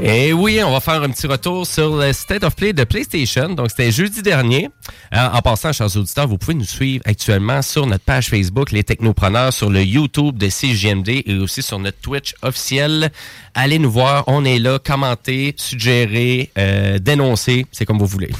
Et 0.00 0.32
oui, 0.32 0.60
on 0.64 0.72
va 0.72 0.80
faire 0.80 1.02
un 1.02 1.10
petit 1.10 1.26
retour 1.26 1.66
sur 1.66 1.96
le 1.96 2.12
State 2.12 2.44
of 2.44 2.56
Play 2.56 2.72
de 2.72 2.84
PlayStation. 2.84 3.50
Donc, 3.50 3.70
c'était 3.70 3.92
jeudi 3.92 4.22
dernier. 4.22 4.68
Euh, 5.14 5.28
en 5.32 5.40
passant, 5.42 5.72
chers 5.72 5.94
auditeurs, 5.96 6.26
vous 6.26 6.38
pouvez 6.38 6.54
nous 6.54 6.64
suivre 6.64 7.02
actuellement 7.06 7.62
sur 7.62 7.86
notre 7.86 8.04
page 8.04 8.28
Facebook, 8.28 8.72
Les 8.72 8.84
Technopreneurs, 8.84 9.52
sur 9.52 9.70
le 9.70 9.82
YouTube 9.82 10.38
de 10.38 10.48
CGMD 10.48 11.22
et 11.26 11.38
aussi 11.38 11.62
sur 11.62 11.78
notre 11.78 11.98
Twitch 11.98 12.34
officiel. 12.42 13.12
Allez 13.54 13.78
nous 13.78 13.90
voir, 13.90 14.24
on 14.26 14.44
est 14.44 14.58
là, 14.58 14.78
commentez, 14.78 15.54
suggérez, 15.56 16.50
euh, 16.58 16.98
dénoncez, 16.98 17.66
c'est 17.70 17.84
comme 17.84 17.98
vous 17.98 18.06
voulez. 18.06 18.30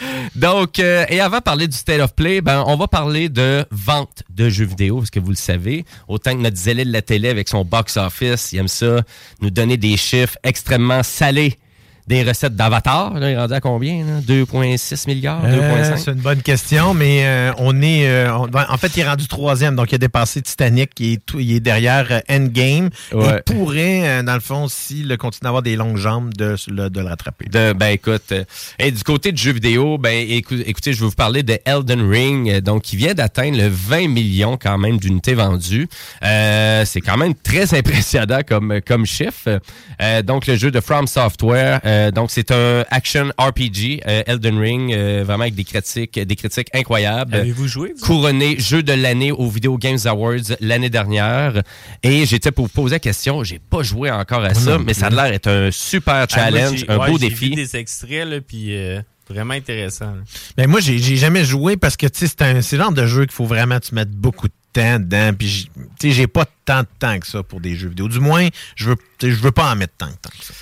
Donc, 0.34 0.78
euh, 0.78 1.04
et 1.08 1.20
avant 1.20 1.38
de 1.38 1.42
parler 1.42 1.68
du 1.68 1.76
State 1.76 2.00
of 2.00 2.14
Play, 2.14 2.40
ben, 2.40 2.64
on 2.66 2.76
va 2.76 2.88
parler 2.88 3.28
de 3.28 3.64
vente 3.70 4.22
de 4.30 4.48
jeux 4.48 4.64
vidéo, 4.64 4.98
parce 4.98 5.10
que 5.10 5.20
vous 5.20 5.30
le 5.30 5.36
savez, 5.36 5.84
autant 6.08 6.32
que 6.32 6.42
notre 6.42 6.56
zélé 6.56 6.84
de 6.84 6.92
la 6.92 7.02
télé 7.02 7.28
avec 7.28 7.48
son 7.48 7.64
box-office, 7.64 8.52
il 8.52 8.58
aime 8.58 8.68
ça, 8.68 9.02
nous 9.40 9.50
donner 9.50 9.76
des 9.76 9.96
chiffres 9.96 10.36
extrêmement 10.42 11.02
salés 11.02 11.58
des 12.06 12.22
recettes 12.22 12.54
d'Avatar. 12.54 13.14
Là, 13.18 13.30
il 13.30 13.34
est 13.34 13.38
rendu 13.38 13.54
à 13.54 13.60
combien? 13.60 14.04
là? 14.04 14.20
2,6 14.26 15.06
milliards? 15.08 15.44
Euh, 15.44 15.82
2,5? 15.94 15.96
c'est 15.98 16.10
une 16.12 16.18
bonne 16.20 16.42
question, 16.42 16.94
mais 16.94 17.26
euh, 17.26 17.52
on 17.58 17.80
est. 17.82 18.06
euh, 18.08 18.32
on- 18.36 18.48
en 18.54 18.76
fait, 18.78 18.96
il 18.96 19.00
est 19.00 19.08
rendu 19.08 19.26
troisième, 19.26 19.74
donc 19.76 19.90
il 19.92 19.96
a 19.96 19.98
dépassé 19.98 20.40
Titanic, 20.42 20.90
il 21.00 21.12
est, 21.14 21.26
tout- 21.26 21.40
il 21.40 21.52
est 21.52 21.60
derrière 21.60 22.06
euh, 22.10 22.20
Endgame. 22.30 22.90
Ouais. 23.12 23.42
Il 23.46 23.54
pourrait, 23.54 24.00
euh, 24.08 24.22
dans 24.22 24.34
le 24.34 24.40
fond, 24.40 24.68
s'il 24.68 25.16
continue 25.18 25.46
à 25.46 25.48
avoir 25.48 25.62
des 25.62 25.76
longues 25.76 25.96
jambes, 25.96 26.32
de, 26.34 26.56
le- 26.68 26.90
de 26.90 27.00
le 27.00 27.06
rattraper. 27.06 27.46
De, 27.46 27.72
ben 27.72 27.88
écoute, 27.88 28.30
euh, 28.32 28.44
et 28.78 28.90
du 28.90 29.02
côté 29.02 29.32
de 29.32 29.36
jeux 29.38 29.52
vidéo, 29.52 29.98
ben 29.98 30.14
écou- 30.28 30.62
écoutez, 30.64 30.92
je 30.92 31.00
vais 31.00 31.06
vous 31.06 31.12
parler 31.12 31.42
de 31.42 31.58
Elden 31.64 32.08
Ring, 32.08 32.48
euh, 32.50 32.60
donc 32.60 32.82
qui 32.82 32.96
vient 32.96 33.14
d'atteindre 33.14 33.58
le 33.58 33.68
20 33.68 34.08
millions 34.08 34.56
quand 34.60 34.78
même 34.78 34.98
d'unités 34.98 35.34
vendues. 35.34 35.88
Euh, 36.22 36.84
c'est 36.84 37.00
quand 37.00 37.16
même 37.16 37.34
très 37.34 37.74
impressionnant 37.78 38.40
comme 38.46 38.80
comme 38.86 39.06
chiffre. 39.06 39.60
Euh, 40.02 40.22
donc 40.22 40.46
le 40.46 40.56
jeu 40.56 40.70
de 40.70 40.80
From 40.80 41.06
Software, 41.06 41.80
euh, 41.96 42.10
donc 42.10 42.30
c'est 42.30 42.50
un 42.50 42.84
action 42.90 43.30
RPG 43.38 44.02
euh, 44.06 44.22
Elden 44.26 44.58
Ring, 44.58 44.92
euh, 44.92 45.22
vraiment 45.24 45.42
avec 45.42 45.54
des 45.54 45.64
critiques, 45.64 46.18
des 46.18 46.36
critiques 46.36 46.68
incroyables. 46.74 47.34
Avez-vous 47.34 47.66
joué, 47.66 47.94
vous? 47.98 48.04
Couronné 48.06 48.58
jeu 48.58 48.82
de 48.82 48.92
l'année 48.92 49.32
au 49.32 49.48
Video 49.48 49.76
Games 49.78 49.98
Awards 50.04 50.56
l'année 50.60 50.90
dernière. 50.90 51.62
Et 52.02 52.26
j'étais 52.26 52.52
pour 52.52 52.66
vous 52.66 52.72
poser 52.72 52.96
la 52.96 53.00
question, 53.00 53.42
j'ai 53.44 53.58
pas 53.58 53.82
joué 53.82 54.10
encore 54.10 54.44
à 54.44 54.54
ça, 54.54 54.78
mais 54.78 54.94
ça 54.94 55.06
a 55.06 55.10
l'air 55.10 55.30
d'être 55.30 55.48
un 55.48 55.70
super 55.70 56.14
Ah, 56.14 56.18
moi, 56.18 56.28
challenge, 56.28 56.84
un 56.88 56.98
ouais, 56.98 57.10
beau 57.10 57.18
défi. 57.18 57.48
vu 57.50 57.54
des 57.54 57.76
extraits, 57.76 58.26
là, 58.28 58.40
puis 58.40 58.76
euh, 58.76 59.00
vraiment 59.28 59.54
intéressant. 59.54 60.06
là. 60.06 60.22
Ben 60.56 60.68
moi, 60.68 60.80
j'ai 60.80 60.98
jamais 61.16 61.44
joué 61.44 61.76
parce 61.76 61.96
que 61.96 62.06
tu 62.06 62.20
sais, 62.20 62.26
c'est 62.28 62.42
un- 62.42 62.60
genre 62.60 62.92
de 62.92 63.06
jeu 63.06 63.22
qu'il 63.24 63.32
faut 63.34 63.46
vraiment 63.46 63.80
tu 63.80 63.94
mettre 63.94 64.12
beaucoup 64.12 64.48
de 64.48 64.52
temps 64.72 64.98
dedans. 64.98 65.32
Puis 65.36 65.48
j'ai- 65.48 65.64
tu 65.64 65.70
sais, 66.00 66.10
j'ai 66.12 66.26
pas 66.26 66.44
tant 66.64 66.80
de 66.82 66.88
temps 66.98 67.18
que 67.18 67.26
ça 67.26 67.42
pour 67.42 67.60
des 67.60 67.74
jeux 67.74 67.88
vidéo. 67.88 68.08
Du 68.08 68.20
moins, 68.20 68.48
je 68.76 68.90
veux, 68.90 68.96
je 69.22 69.28
veux 69.28 69.50
pas 69.52 69.72
en 69.72 69.76
mettre 69.76 69.94
tant, 69.98 70.06
tant 70.20 70.30
que 70.38 70.44
ça. 70.44 70.52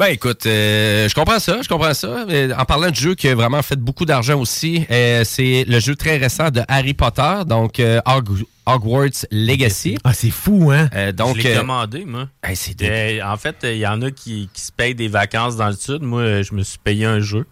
Ben 0.00 0.06
écoute, 0.14 0.46
euh, 0.46 1.10
je 1.10 1.14
comprends 1.14 1.38
ça, 1.38 1.60
je 1.60 1.68
comprends 1.68 1.92
ça. 1.92 2.24
Mais 2.26 2.50
en 2.54 2.64
parlant 2.64 2.88
de 2.88 2.94
jeu 2.94 3.14
qui 3.14 3.28
a 3.28 3.34
vraiment 3.34 3.60
fait 3.60 3.76
beaucoup 3.78 4.06
d'argent 4.06 4.40
aussi, 4.40 4.86
euh, 4.90 5.24
c'est 5.26 5.66
le 5.68 5.78
jeu 5.78 5.94
très 5.94 6.16
récent 6.16 6.48
de 6.48 6.62
Harry 6.68 6.94
Potter, 6.94 7.40
donc 7.46 7.78
euh, 7.80 8.00
Hog- 8.06 8.44
Hogwarts 8.64 9.26
Legacy. 9.30 9.98
Ah, 10.02 10.14
c'est 10.14 10.30
fou, 10.30 10.70
hein? 10.72 10.88
Euh, 10.94 11.12
donc, 11.12 11.36
je 11.36 11.42
l'ai 11.42 11.54
euh, 11.54 11.58
commandé, 11.60 12.06
moi. 12.06 12.28
hey, 12.42 12.56
c'est 12.56 12.80
Euh, 12.80 13.20
en 13.30 13.36
fait, 13.36 13.56
il 13.64 13.76
y 13.76 13.86
en 13.86 14.00
a 14.00 14.10
qui, 14.10 14.48
qui 14.54 14.62
se 14.62 14.72
payent 14.72 14.94
des 14.94 15.08
vacances 15.08 15.56
dans 15.56 15.68
le 15.68 15.76
sud. 15.76 16.00
Moi, 16.00 16.40
je 16.40 16.54
me 16.54 16.62
suis 16.62 16.78
payé 16.78 17.04
un 17.04 17.20
jeu. 17.20 17.44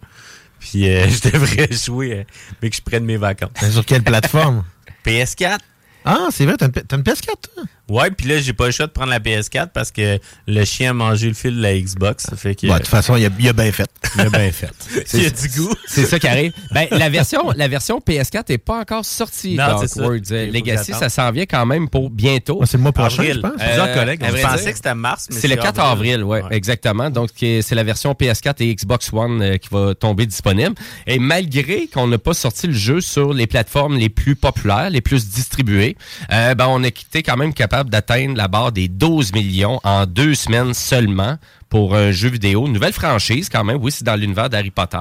Puis 0.59 0.89
euh, 0.89 1.07
je 1.23 1.29
devrais 1.29 1.71
jouer, 1.71 2.13
euh, 2.13 2.23
mais 2.63 2.71
que 2.71 2.75
je 2.75 2.81
prenne 2.81 3.05
mes 3.05 3.17
vacances. 3.17 3.51
Sur 3.71 3.85
quelle 3.85 4.01
plateforme? 4.01 4.63
PS4. 5.05 5.59
Ah, 6.05 6.27
c'est 6.31 6.45
vrai, 6.45 6.55
t'as 6.57 6.67
une, 6.67 6.73
une 6.99 7.01
PS4, 7.03 7.23
toi? 7.53 7.63
Ouais, 7.89 8.11
puis 8.11 8.27
là, 8.27 8.37
j'ai 8.39 8.53
pas 8.53 8.67
le 8.67 8.71
choix 8.71 8.85
de 8.85 8.91
prendre 8.91 9.09
la 9.09 9.19
PS4 9.19 9.69
parce 9.73 9.91
que 9.91 10.19
le 10.47 10.63
chien 10.63 10.91
a 10.91 10.93
mangé 10.93 11.27
le 11.27 11.33
fil 11.33 11.55
de 11.55 11.61
la 11.61 11.75
Xbox. 11.75 12.23
Ça 12.29 12.35
fait 12.35 12.53
que. 12.53 12.67
Ouais, 12.67 12.73
de 12.73 12.77
toute 12.79 12.87
façon, 12.87 13.15
il 13.15 13.25
a, 13.25 13.29
il 13.39 13.49
a 13.49 13.53
bien 13.53 13.71
fait. 13.71 13.89
Il 14.15 14.21
a 14.21 14.29
bien 14.29 14.51
fait. 14.51 14.69
Il 15.13 15.23
y 15.23 15.25
a 15.25 15.29
du 15.31 15.47
goût. 15.49 15.73
C'est 15.87 16.05
ça 16.05 16.19
qui 16.19 16.27
arrive. 16.27 16.51
Ben, 16.71 16.87
la 16.91 17.09
version, 17.09 17.49
la 17.55 17.67
version 17.67 17.99
PS4 17.99 18.43
n'est 18.49 18.57
pas 18.59 18.79
encore 18.79 19.05
sortie. 19.05 19.55
Non, 19.55 19.79
c'est 19.81 19.87
ça. 19.87 20.03
Faut 20.03 20.11
Legacy, 20.11 20.93
ça 20.93 21.09
s'en 21.09 21.31
vient 21.31 21.45
quand 21.45 21.65
même 21.65 21.89
pour 21.89 22.09
bientôt. 22.11 22.59
Ouais, 22.59 22.65
c'est 22.67 22.77
le 22.77 22.83
mois 22.83 22.91
prochain, 22.91 23.23
Avril. 23.23 23.35
je 23.35 23.39
pense. 23.41 23.51
Euh, 23.61 23.65
Plusieurs 23.65 23.93
collègues. 23.93 24.21
Je 24.25 24.41
pensais 24.41 24.69
que 24.71 24.75
c'était 24.77 24.95
mars, 24.95 25.27
mais 25.31 25.35
C'est 25.39 25.47
le 25.47 25.55
4 25.55 25.79
avril, 25.79 26.23
ouais, 26.23 26.41
Ouais. 26.43 26.55
exactement. 26.55 27.09
Donc, 27.09 27.29
c'est 27.39 27.71
la 27.73 27.83
version 27.83 28.13
PS4 28.13 28.55
et 28.63 28.73
Xbox 28.75 29.11
One 29.13 29.41
euh, 29.41 29.57
qui 29.57 29.69
va 29.71 29.93
tomber 29.95 30.25
disponible. 30.27 30.75
Et 31.07 31.17
malgré 31.19 31.87
qu'on 31.87 32.07
n'a 32.07 32.17
pas 32.19 32.33
sorti 32.33 32.67
le 32.67 32.73
jeu 32.73 33.01
sur 33.01 33.33
les 33.33 33.47
plateformes 33.47 33.97
les 33.97 34.09
plus 34.09 34.35
populaires, 34.35 34.89
les 34.91 35.01
plus 35.01 35.27
distribuées, 35.27 35.88
euh, 36.31 36.55
ben, 36.55 36.67
on 36.69 36.83
a 36.83 36.87
été 36.87 37.23
quand 37.23 37.37
même 37.37 37.53
capable 37.53 37.89
d'atteindre 37.89 38.35
la 38.35 38.47
barre 38.47 38.71
des 38.71 38.87
12 38.87 39.33
millions 39.33 39.79
en 39.83 40.05
deux 40.05 40.35
semaines 40.35 40.73
seulement 40.73 41.37
pour 41.69 41.95
un 41.95 42.11
jeu 42.11 42.29
vidéo. 42.29 42.65
Une 42.67 42.73
nouvelle 42.73 42.93
franchise 42.93 43.49
quand 43.49 43.63
même. 43.63 43.77
Oui, 43.81 43.91
c'est 43.91 44.03
dans 44.03 44.15
l'univers 44.15 44.49
d'Harry 44.49 44.71
Potter. 44.71 44.97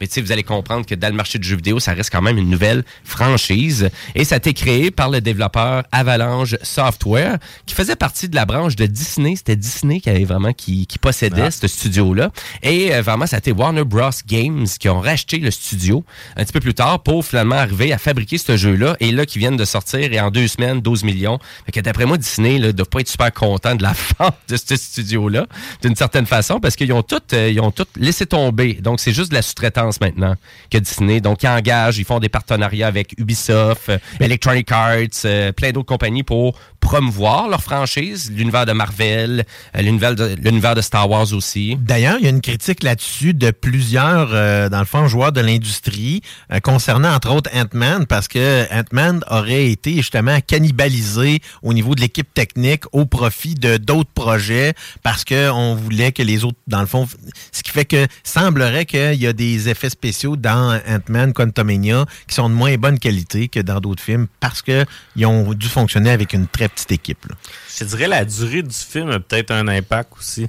Mais 0.00 0.06
tu 0.06 0.14
sais, 0.14 0.20
vous 0.20 0.32
allez 0.32 0.42
comprendre 0.44 0.86
que 0.86 0.94
dans 0.94 1.08
le 1.08 1.14
marché 1.14 1.38
du 1.38 1.46
jeu 1.48 1.56
vidéo, 1.56 1.80
ça 1.80 1.92
reste 1.92 2.10
quand 2.10 2.22
même 2.22 2.38
une 2.38 2.48
nouvelle 2.50 2.84
franchise. 3.04 3.90
Et 4.14 4.24
ça 4.24 4.36
a 4.36 4.38
été 4.38 4.54
créé 4.54 4.90
par 4.90 5.10
le 5.10 5.20
développeur 5.20 5.84
Avalanche 5.92 6.56
Software, 6.62 7.38
qui 7.66 7.74
faisait 7.74 7.96
partie 7.96 8.28
de 8.28 8.34
la 8.36 8.44
branche 8.44 8.76
de 8.76 8.86
Disney. 8.86 9.36
C'était 9.36 9.56
Disney 9.56 10.00
qui 10.00 10.10
avait 10.10 10.24
vraiment 10.24 10.52
qui, 10.52 10.86
qui 10.86 10.98
possédait 10.98 11.42
Ah. 11.42 11.50
ce 11.50 11.66
studio-là. 11.68 12.30
Et 12.62 12.94
euh, 12.94 13.02
vraiment, 13.02 13.26
ça 13.26 13.36
a 13.36 13.38
été 13.38 13.52
Warner 13.52 13.84
Bros. 13.84 14.10
Games 14.26 14.66
qui 14.78 14.88
ont 14.88 15.00
racheté 15.00 15.38
le 15.38 15.50
studio 15.50 16.04
un 16.36 16.44
petit 16.44 16.52
peu 16.52 16.60
plus 16.60 16.74
tard 16.74 17.02
pour 17.02 17.24
finalement 17.24 17.56
arriver 17.56 17.92
à 17.92 17.98
fabriquer 17.98 18.38
ce 18.38 18.56
jeu-là. 18.56 18.96
Et 19.00 19.12
là, 19.12 19.26
qui 19.26 19.38
viennent 19.38 19.56
de 19.56 19.64
sortir 19.64 20.12
et 20.12 20.20
en 20.20 20.30
deux 20.30 20.48
semaines, 20.48 20.80
12 20.80 21.04
millions. 21.04 21.38
Fait 21.66 21.72
que 21.72 21.80
d'après 21.80 22.04
moi, 22.06 22.18
Disney 22.18 22.58
ne 22.58 22.70
doit 22.72 22.86
pas 22.86 23.00
être 23.00 23.08
super 23.08 23.32
content 23.32 23.74
de 23.74 23.82
la 23.82 23.92
vente 24.18 24.36
de 24.48 24.56
ce 24.56 24.76
studio-là, 24.76 25.46
d'une 25.82 25.96
certaine 25.96 26.11
façon, 26.26 26.60
parce 26.60 26.76
qu'ils 26.76 26.92
ont 26.92 27.02
tout, 27.02 27.20
euh, 27.32 27.50
ils 27.50 27.60
ont 27.60 27.70
tout 27.70 27.86
laissé 27.96 28.26
tomber. 28.26 28.74
Donc, 28.74 29.00
c'est 29.00 29.12
juste 29.12 29.30
de 29.30 29.34
la 29.34 29.42
sous-traitance 29.42 30.00
maintenant 30.00 30.34
que 30.70 30.78
Disney. 30.78 31.20
Donc, 31.20 31.42
ils 31.42 31.48
engagent, 31.48 31.98
ils 31.98 32.04
font 32.04 32.20
des 32.20 32.28
partenariats 32.28 32.86
avec 32.86 33.14
Ubisoft, 33.18 33.88
euh, 33.88 33.98
Electronic 34.20 34.70
Arts, 34.70 35.24
euh, 35.24 35.52
plein 35.52 35.72
d'autres 35.72 35.86
compagnies 35.86 36.22
pour 36.22 36.58
promouvoir 36.80 37.48
leur 37.48 37.62
franchise, 37.62 38.30
l'univers 38.34 38.66
de 38.66 38.72
Marvel, 38.72 39.44
l'univers 39.78 40.16
de, 40.16 40.34
l'univers 40.42 40.74
de 40.74 40.80
Star 40.80 41.08
Wars 41.08 41.32
aussi. 41.32 41.76
D'ailleurs, 41.78 42.16
il 42.18 42.24
y 42.24 42.26
a 42.26 42.30
une 42.30 42.40
critique 42.40 42.82
là-dessus 42.82 43.34
de 43.34 43.52
plusieurs, 43.52 44.30
dans 44.68 44.78
le 44.80 44.84
fond, 44.84 45.06
joueurs 45.06 45.30
de 45.30 45.40
l'industrie 45.40 46.22
concernant, 46.64 47.14
entre 47.14 47.30
autres, 47.30 47.50
Ant-Man, 47.54 48.06
parce 48.06 48.26
que 48.26 48.64
Ant-Man 48.72 49.22
aurait 49.30 49.70
été 49.70 49.94
justement 49.94 50.38
cannibalisé 50.44 51.40
au 51.62 51.72
niveau 51.72 51.94
de 51.94 52.00
l'équipe 52.00 52.34
technique 52.34 52.82
au 52.90 53.06
profit 53.06 53.54
de 53.54 53.76
d'autres 53.76 54.10
projets 54.12 54.74
parce 55.04 55.24
qu'on 55.24 55.74
voulait 55.74 56.01
que 56.10 56.22
les 56.24 56.42
autres, 56.44 56.58
dans 56.66 56.80
le 56.80 56.86
fond, 56.86 57.06
ce 57.52 57.62
qui 57.62 57.70
fait 57.70 57.84
que 57.84 58.06
semblerait 58.24 58.86
qu'il 58.86 59.14
y 59.14 59.26
a 59.28 59.32
des 59.32 59.68
effets 59.68 59.90
spéciaux 59.90 60.34
dans 60.36 60.80
Ant-Man 60.88 61.32
Quantumania 61.32 62.06
qui 62.26 62.34
sont 62.34 62.48
de 62.48 62.54
moins 62.54 62.76
bonne 62.76 62.98
qualité 62.98 63.48
que 63.48 63.60
dans 63.60 63.78
d'autres 63.78 64.02
films 64.02 64.26
parce 64.40 64.62
qu'ils 64.62 65.26
ont 65.26 65.52
dû 65.54 65.68
fonctionner 65.68 66.10
avec 66.10 66.32
une 66.32 66.48
très 66.48 66.68
petite 66.68 66.90
équipe. 66.90 67.26
là. 67.28 67.36
Je 67.78 67.84
dirais 67.84 68.08
la 68.08 68.24
durée 68.24 68.62
du 68.62 68.74
film 68.74 69.10
a 69.10 69.20
peut-être 69.20 69.52
un 69.52 69.68
impact 69.68 70.12
aussi. 70.18 70.48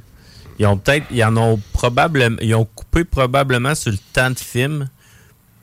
Ils 0.59 0.65
ont 0.65 0.77
peut-être, 0.77 1.05
ils 1.11 1.23
en 1.23 1.35
ont 1.37 1.59
probablement, 1.73 2.37
ils 2.41 2.55
ont 2.55 2.65
coupé 2.65 3.03
probablement 3.03 3.75
sur 3.75 3.91
le 3.91 3.97
temps 4.13 4.31
de 4.31 4.39
film. 4.39 4.87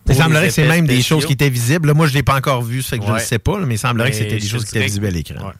Il 0.08 0.14
semblerait 0.16 0.48
que 0.48 0.54
c'est 0.54 0.66
même 0.66 0.86
des 0.86 1.02
choses 1.02 1.24
qui 1.26 1.34
étaient 1.34 1.50
visibles. 1.50 1.86
Là, 1.88 1.94
moi, 1.94 2.06
je 2.06 2.12
ne 2.12 2.16
l'ai 2.18 2.22
pas 2.24 2.34
encore 2.36 2.62
vu, 2.62 2.82
ça 2.82 2.90
fait 2.90 2.98
que 2.98 3.06
je 3.06 3.12
ne 3.12 3.18
sais 3.18 3.38
pas, 3.38 3.58
mais 3.60 3.74
il 3.74 3.78
semblerait 3.78 4.10
que 4.10 4.16
c'était 4.16 4.38
des 4.38 4.48
choses 4.48 4.64
qui 4.64 4.76
étaient 4.76 4.86
visibles 4.86 5.06
à 5.06 5.10
l'écran. 5.10 5.46
ouais. 5.46 5.52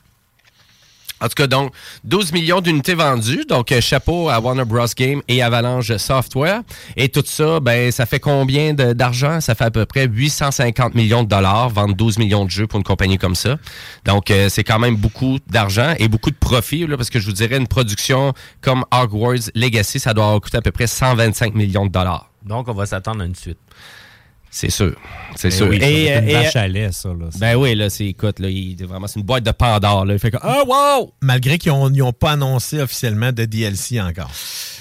En 1.21 1.29
tout 1.29 1.35
cas, 1.35 1.47
donc, 1.47 1.73
12 2.05 2.33
millions 2.33 2.61
d'unités 2.61 2.95
vendues. 2.95 3.45
Donc, 3.49 3.73
euh, 3.73 3.81
chapeau 3.81 4.29
à 4.29 4.41
Warner 4.41 4.65
Bros. 4.65 4.87
Game 4.97 5.21
et 5.29 5.43
Avalanche 5.43 5.97
Software. 5.97 6.63
Et 6.97 7.09
tout 7.09 7.23
ça, 7.25 7.61
ben, 7.61 7.91
ça 7.93 8.07
fait 8.07 8.21
combien 8.21 8.73
d'argent? 8.75 9.41
Ça 9.41 9.55
fait 9.55 9.65
à 9.65 9.71
peu 9.71 9.85
près 9.87 10.07
850 10.07 10.95
millions 10.95 11.23
de 11.23 11.29
dollars, 11.29 11.69
vendre 11.69 11.95
12 11.95 12.19
millions 12.19 12.45
de 12.45 12.51
jeux 12.51 12.67
pour 12.67 12.79
une 12.79 12.85
compagnie 12.85 13.19
comme 13.19 13.35
ça. 13.35 13.57
Donc, 14.05 14.31
euh, 14.31 14.49
c'est 14.49 14.65
quand 14.65 14.79
même 14.79 14.97
beaucoup 14.97 15.39
d'argent 15.47 15.95
et 15.99 16.09
beaucoup 16.09 16.31
de 16.31 16.37
profit, 16.37 16.87
là, 16.87 16.97
parce 16.97 17.11
que 17.11 17.21
je 17.21 17.27
vous 17.27 17.33
dirais, 17.33 17.57
une 17.57 17.69
production 17.69 18.33
comme 18.61 18.85
Hogwarts 18.91 19.51
Legacy, 19.55 20.01
ça 20.01 20.15
doit 20.15 20.39
coûté 20.41 20.57
à 20.57 20.63
peu 20.63 20.73
près 20.73 20.87
125 20.87 21.55
millions 21.55 21.87
de 21.87 21.93
dollars. 21.93 22.31
Donc, 22.45 22.69
on 22.69 22.73
va 22.73 22.87
s'attendre 22.87 23.23
à 23.23 23.27
une 23.27 23.35
suite. 23.35 23.59
C'est 24.53 24.71
sûr. 24.71 24.95
C'est 25.37 25.49
Ben 25.51 25.57
sûr. 25.57 25.69
oui, 25.69 25.79
ça 25.81 25.87
une 26.19 26.29
et- 26.29 26.33
vache 26.33 26.57
à 26.57 26.67
lait, 26.69 26.91
ça. 26.91 27.09
Là. 27.11 27.27
ben 27.39 27.55
oui, 27.55 27.75
là, 27.77 27.89
c'est, 27.89 28.07
écoute, 28.07 28.41
là, 28.41 28.49
il, 28.49 28.77
vraiment, 28.85 29.07
c'est 29.07 29.21
une 29.21 29.25
boîte 29.27 29.45
de 29.45 29.53
Pandore, 29.53 30.05
là. 30.05 30.15
Il 30.15 30.19
fait 30.19 30.33
que, 30.33 30.39
ah, 30.43 30.63
wow! 30.67 31.13
Malgré 31.21 31.57
qu'ils 31.57 31.71
n'ont 31.73 32.13
pas 32.13 32.33
annoncé 32.33 32.81
officiellement 32.81 33.31
de 33.31 33.45
DLC 33.45 34.01
encore. 34.01 34.31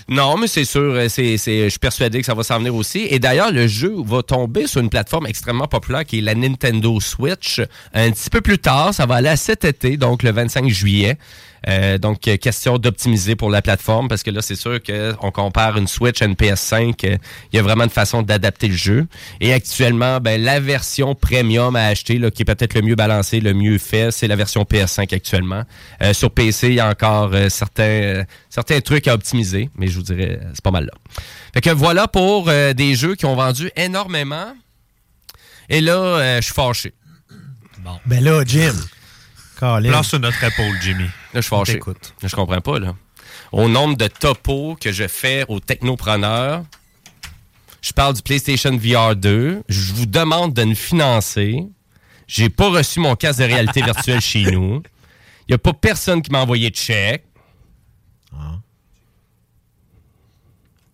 Non, 0.07 0.37
mais 0.37 0.47
c'est 0.47 0.65
sûr, 0.65 0.81
euh, 0.81 1.07
c'est, 1.07 1.37
c'est, 1.37 1.65
je 1.65 1.69
suis 1.69 1.77
persuadé 1.79 2.19
que 2.19 2.25
ça 2.25 2.33
va 2.33 2.41
s'en 2.41 2.57
venir 2.57 2.73
aussi. 2.73 3.05
Et 3.11 3.19
d'ailleurs, 3.19 3.51
le 3.51 3.67
jeu 3.67 3.93
va 4.03 4.23
tomber 4.23 4.65
sur 4.65 4.81
une 4.81 4.89
plateforme 4.89 5.27
extrêmement 5.27 5.67
populaire 5.67 6.03
qui 6.03 6.17
est 6.17 6.21
la 6.21 6.33
Nintendo 6.33 6.99
Switch. 6.99 7.61
Un 7.93 8.09
petit 8.09 8.31
peu 8.31 8.41
plus 8.41 8.57
tard, 8.57 8.91
ça 8.95 9.05
va 9.05 9.15
aller 9.15 9.29
à 9.29 9.37
cet 9.37 9.65
été, 9.65 9.97
donc 9.97 10.23
le 10.23 10.31
25 10.31 10.67
juillet. 10.69 11.15
Euh, 11.67 11.97
donc, 11.97 12.27
euh, 12.27 12.37
question 12.37 12.77
d'optimiser 12.77 13.35
pour 13.35 13.49
la 13.49 13.61
plateforme, 13.61 14.07
parce 14.07 14.23
que 14.23 14.31
là, 14.31 14.41
c'est 14.41 14.55
sûr 14.55 14.79
qu'on 14.81 15.31
compare 15.31 15.77
une 15.77 15.87
Switch 15.87 16.21
à 16.21 16.25
une 16.25 16.35
PS5. 16.35 17.05
euh, 17.05 17.17
Il 17.51 17.55
y 17.57 17.59
a 17.59 17.61
vraiment 17.61 17.83
une 17.83 17.89
façon 17.89 18.21
d'adapter 18.21 18.67
le 18.67 18.75
jeu. 18.75 19.07
Et 19.41 19.53
actuellement, 19.53 20.19
ben, 20.19 20.41
la 20.41 20.59
version 20.59 21.15
premium 21.15 21.75
à 21.75 21.87
acheter, 21.87 22.17
là, 22.17 22.31
qui 22.31 22.43
est 22.43 22.45
peut-être 22.45 22.73
le 22.73 22.81
mieux 22.81 22.95
balancé, 22.95 23.39
le 23.39 23.53
mieux 23.53 23.77
fait, 23.77 24.11
c'est 24.11 24.27
la 24.27 24.35
version 24.35 24.63
PS5 24.63 25.13
actuellement. 25.13 25.63
Euh, 26.01 26.13
sur 26.13 26.31
PC, 26.31 26.69
il 26.69 26.75
y 26.75 26.79
a 26.79 26.89
encore 26.89 27.31
euh, 27.33 27.49
certains, 27.49 28.23
certains 28.49 28.79
trucs 28.81 29.07
à 29.07 29.13
optimiser, 29.13 29.69
mais 29.75 29.87
je 29.87 29.95
vous 29.95 30.03
dirais, 30.03 30.39
c'est 30.53 30.63
pas 30.63 30.71
mal 30.71 30.85
là. 30.85 30.93
Fait 31.53 31.61
que 31.61 31.69
voilà 31.71 32.07
pour 32.07 32.45
des 32.45 32.95
jeux 32.95 33.15
qui 33.15 33.25
ont 33.25 33.35
vendu 33.35 33.71
énormément. 33.75 34.53
Et 35.67 35.81
là, 35.81 36.39
je 36.39 36.45
suis 36.45 36.53
fâché. 36.53 36.93
Ben 38.05 38.23
là, 38.23 38.43
Jim. 38.45 38.75
Colin. 39.59 39.89
Place 39.89 40.07
sur 40.07 40.19
notre 40.21 40.41
épaule, 40.41 40.77
Jimmy. 40.81 41.03
Là, 41.03 41.11
je 41.35 41.41
suis 41.41 41.49
fâché. 41.49 41.81
Je 42.23 42.33
comprends 42.33 42.61
pas, 42.61 42.79
là. 42.79 42.95
Au 43.51 43.67
nombre 43.67 43.97
de 43.97 44.07
topos 44.07 44.77
que 44.79 44.93
je 44.93 45.05
fais 45.07 45.43
aux 45.49 45.59
technopreneurs, 45.59 46.63
je 47.81 47.91
parle 47.91 48.13
du 48.13 48.21
PlayStation 48.21 48.77
VR 48.77 49.17
2. 49.17 49.63
Je 49.67 49.93
vous 49.93 50.05
demande 50.05 50.53
de 50.53 50.63
nous 50.63 50.75
financer. 50.75 51.67
J'ai 52.25 52.49
pas 52.49 52.69
reçu 52.69 53.01
mon 53.01 53.15
casque 53.17 53.39
de 53.39 53.45
réalité 53.45 53.81
virtuelle 53.81 54.21
chez 54.21 54.43
nous. 54.51 54.81
Il 55.47 55.51
y 55.51 55.55
a 55.55 55.57
pas 55.57 55.73
personne 55.73 56.21
qui 56.21 56.31
m'a 56.31 56.39
envoyé 56.39 56.69
de 56.69 56.75
chèque. 56.75 57.25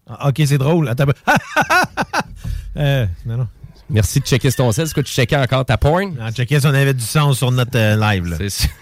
Ah, 0.08 0.30
ok, 0.30 0.42
c'est 0.46 0.58
drôle. 0.58 0.88
Attends, 0.88 1.06
euh, 2.78 3.06
non, 3.26 3.38
non. 3.38 3.48
Merci 3.90 4.20
de 4.20 4.26
checker 4.26 4.52
ton 4.52 4.72
sel. 4.72 4.86
Est-ce 4.86 4.94
que 4.96 5.02
tu 5.02 5.12
checkais 5.14 5.36
encore 5.38 5.66
ta 5.66 5.78
porn? 5.78 6.16
On 6.20 6.32
checkait 6.32 6.60
si 6.60 6.66
on 6.66 6.74
avait 6.74 6.94
du 6.94 7.04
son 7.04 7.34
sur 7.34 7.52
notre 7.52 7.78
euh, 7.78 7.96
live. 7.96 8.26
Là. 8.26 8.38
C'est 8.40 8.50
sûr. 8.50 8.70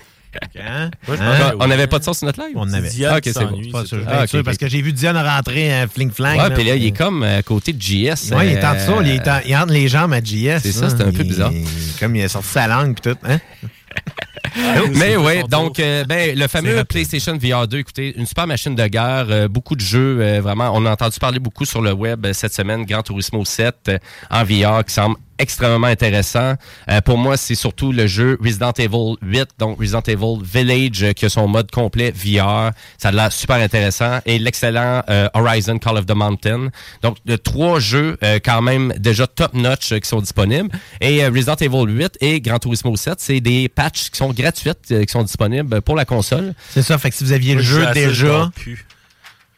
Hein? 0.59 0.89
Moi, 1.07 1.15
je 1.15 1.21
Hein? 1.21 1.51
qu'on 1.59 1.67
n'avait 1.67 1.85
pas 1.85 1.99
de 1.99 2.03
son 2.03 2.13
sur 2.13 2.25
notre 2.25 2.41
live? 2.43 2.53
On 2.55 2.73
avait. 2.73 2.89
Ah, 3.05 3.17
ok, 3.17 3.21
c'est 3.23 3.33
bon. 3.45 3.61
Pas 3.71 3.85
sûr, 3.85 3.99
je 3.99 4.01
suis 4.01 4.05
Ah, 4.07 4.13
bien 4.13 4.23
ok, 4.23 4.29
sûr, 4.29 4.39
ok. 4.39 4.45
parce 4.45 4.57
que 4.57 4.67
j'ai 4.67 4.81
vu 4.81 4.91
Diane 4.91 5.15
rentrer 5.15 5.71
un 5.71 5.85
fling-flang. 5.85 6.39
Ouais, 6.39 6.49
puis 6.55 6.63
là, 6.63 6.73
il 6.75 6.83
est 6.87 6.91
comme 6.91 7.21
euh, 7.21 7.37
à 7.37 7.43
côté 7.43 7.71
de 7.71 7.79
JS. 7.79 8.31
Ouais, 8.33 8.47
il 8.47 8.53
est 8.57 8.65
en 8.65 8.73
euh, 8.73 8.73
dessous, 8.73 9.01
il 9.03 9.09
est, 9.11 9.27
en- 9.27 9.41
il 9.45 9.51
est 9.51 9.55
entre 9.55 9.73
les 9.73 9.87
jambes 9.87 10.11
à 10.11 10.21
JS. 10.23 10.57
C'est 10.63 10.71
ça, 10.71 10.85
hein. 10.85 10.89
c'est 10.89 11.03
un 11.03 11.11
peu 11.11 11.21
Il- 11.21 11.27
bizarre. 11.27 11.51
Comme 11.99 12.15
il 12.15 12.23
a 12.23 12.29
sorti 12.29 12.47
sa 12.49 12.65
langue 12.65 12.99
puis 12.99 13.11
tout. 13.13 13.19
Hein? 13.23 13.37
Mais 14.95 15.15
oui, 15.15 15.43
donc 15.49 15.79
euh, 15.79 16.03
ben, 16.05 16.37
le 16.37 16.47
fameux 16.47 16.83
PlayStation 16.83 17.37
VR 17.37 17.67
2, 17.67 17.79
écoutez, 17.79 18.13
une 18.17 18.25
super 18.25 18.47
machine 18.47 18.75
de 18.75 18.87
guerre, 18.87 19.27
euh, 19.29 19.47
beaucoup 19.47 19.75
de 19.75 19.81
jeux, 19.81 20.19
euh, 20.21 20.41
vraiment, 20.41 20.71
on 20.73 20.85
a 20.85 20.91
entendu 20.91 21.17
parler 21.19 21.39
beaucoup 21.39 21.65
sur 21.65 21.81
le 21.81 21.93
web 21.93 22.27
cette 22.33 22.53
semaine, 22.53 22.85
Gran 22.85 23.01
Turismo 23.01 23.43
7 23.45 23.75
euh, 23.89 23.97
en 24.29 24.43
VR 24.43 24.85
qui 24.85 24.93
semble 24.93 25.15
extrêmement 25.39 25.87
intéressant. 25.87 26.55
Euh, 26.89 27.01
pour 27.01 27.17
moi, 27.17 27.37
c'est 27.37 27.55
surtout 27.55 27.91
le 27.91 28.07
jeu 28.07 28.37
Resident 28.43 28.71
Evil 28.77 29.15
8, 29.21 29.49
donc 29.59 29.79
Resident 29.79 30.01
Evil 30.07 30.41
Village, 30.43 31.03
euh, 31.03 31.13
qui 31.13 31.25
a 31.25 31.29
son 31.29 31.47
mode 31.47 31.71
complet 31.71 32.11
VR. 32.11 32.71
Ça 32.97 33.09
a 33.09 33.11
l'air 33.11 33.31
super 33.31 33.57
intéressant. 33.57 34.19
Et 34.25 34.39
l'excellent 34.39 35.03
euh, 35.09 35.27
Horizon 35.33 35.79
Call 35.79 35.97
of 35.97 36.05
the 36.05 36.15
Mountain. 36.15 36.69
Donc, 37.01 37.17
de 37.25 37.35
trois 37.35 37.79
jeux 37.79 38.17
euh, 38.23 38.39
quand 38.43 38.61
même 38.61 38.93
déjà 38.97 39.27
top-notch 39.27 39.91
euh, 39.91 39.99
qui 39.99 40.07
sont 40.07 40.21
disponibles. 40.21 40.69
Et 41.01 41.23
euh, 41.23 41.29
Resident 41.29 41.55
Evil 41.55 41.91
8 41.91 42.17
et 42.21 42.41
Gran 42.41 42.59
Turismo 42.59 42.95
7, 42.95 43.15
c'est 43.19 43.41
des 43.41 43.69
patchs 43.69 44.09
qui 44.09 44.17
sont 44.17 44.31
gratuites, 44.31 44.91
euh, 44.91 45.03
qui 45.03 45.11
sont 45.11 45.23
disponibles 45.23 45.81
pour 45.81 45.95
la 45.95 46.05
console. 46.05 46.53
C'est 46.69 46.81
ça, 46.81 46.97
fait 46.97 47.09
que 47.09 47.15
si 47.15 47.23
vous 47.23 47.31
aviez 47.31 47.55
le 47.55 47.61
jeu 47.61 47.85
déjà. 47.93 48.49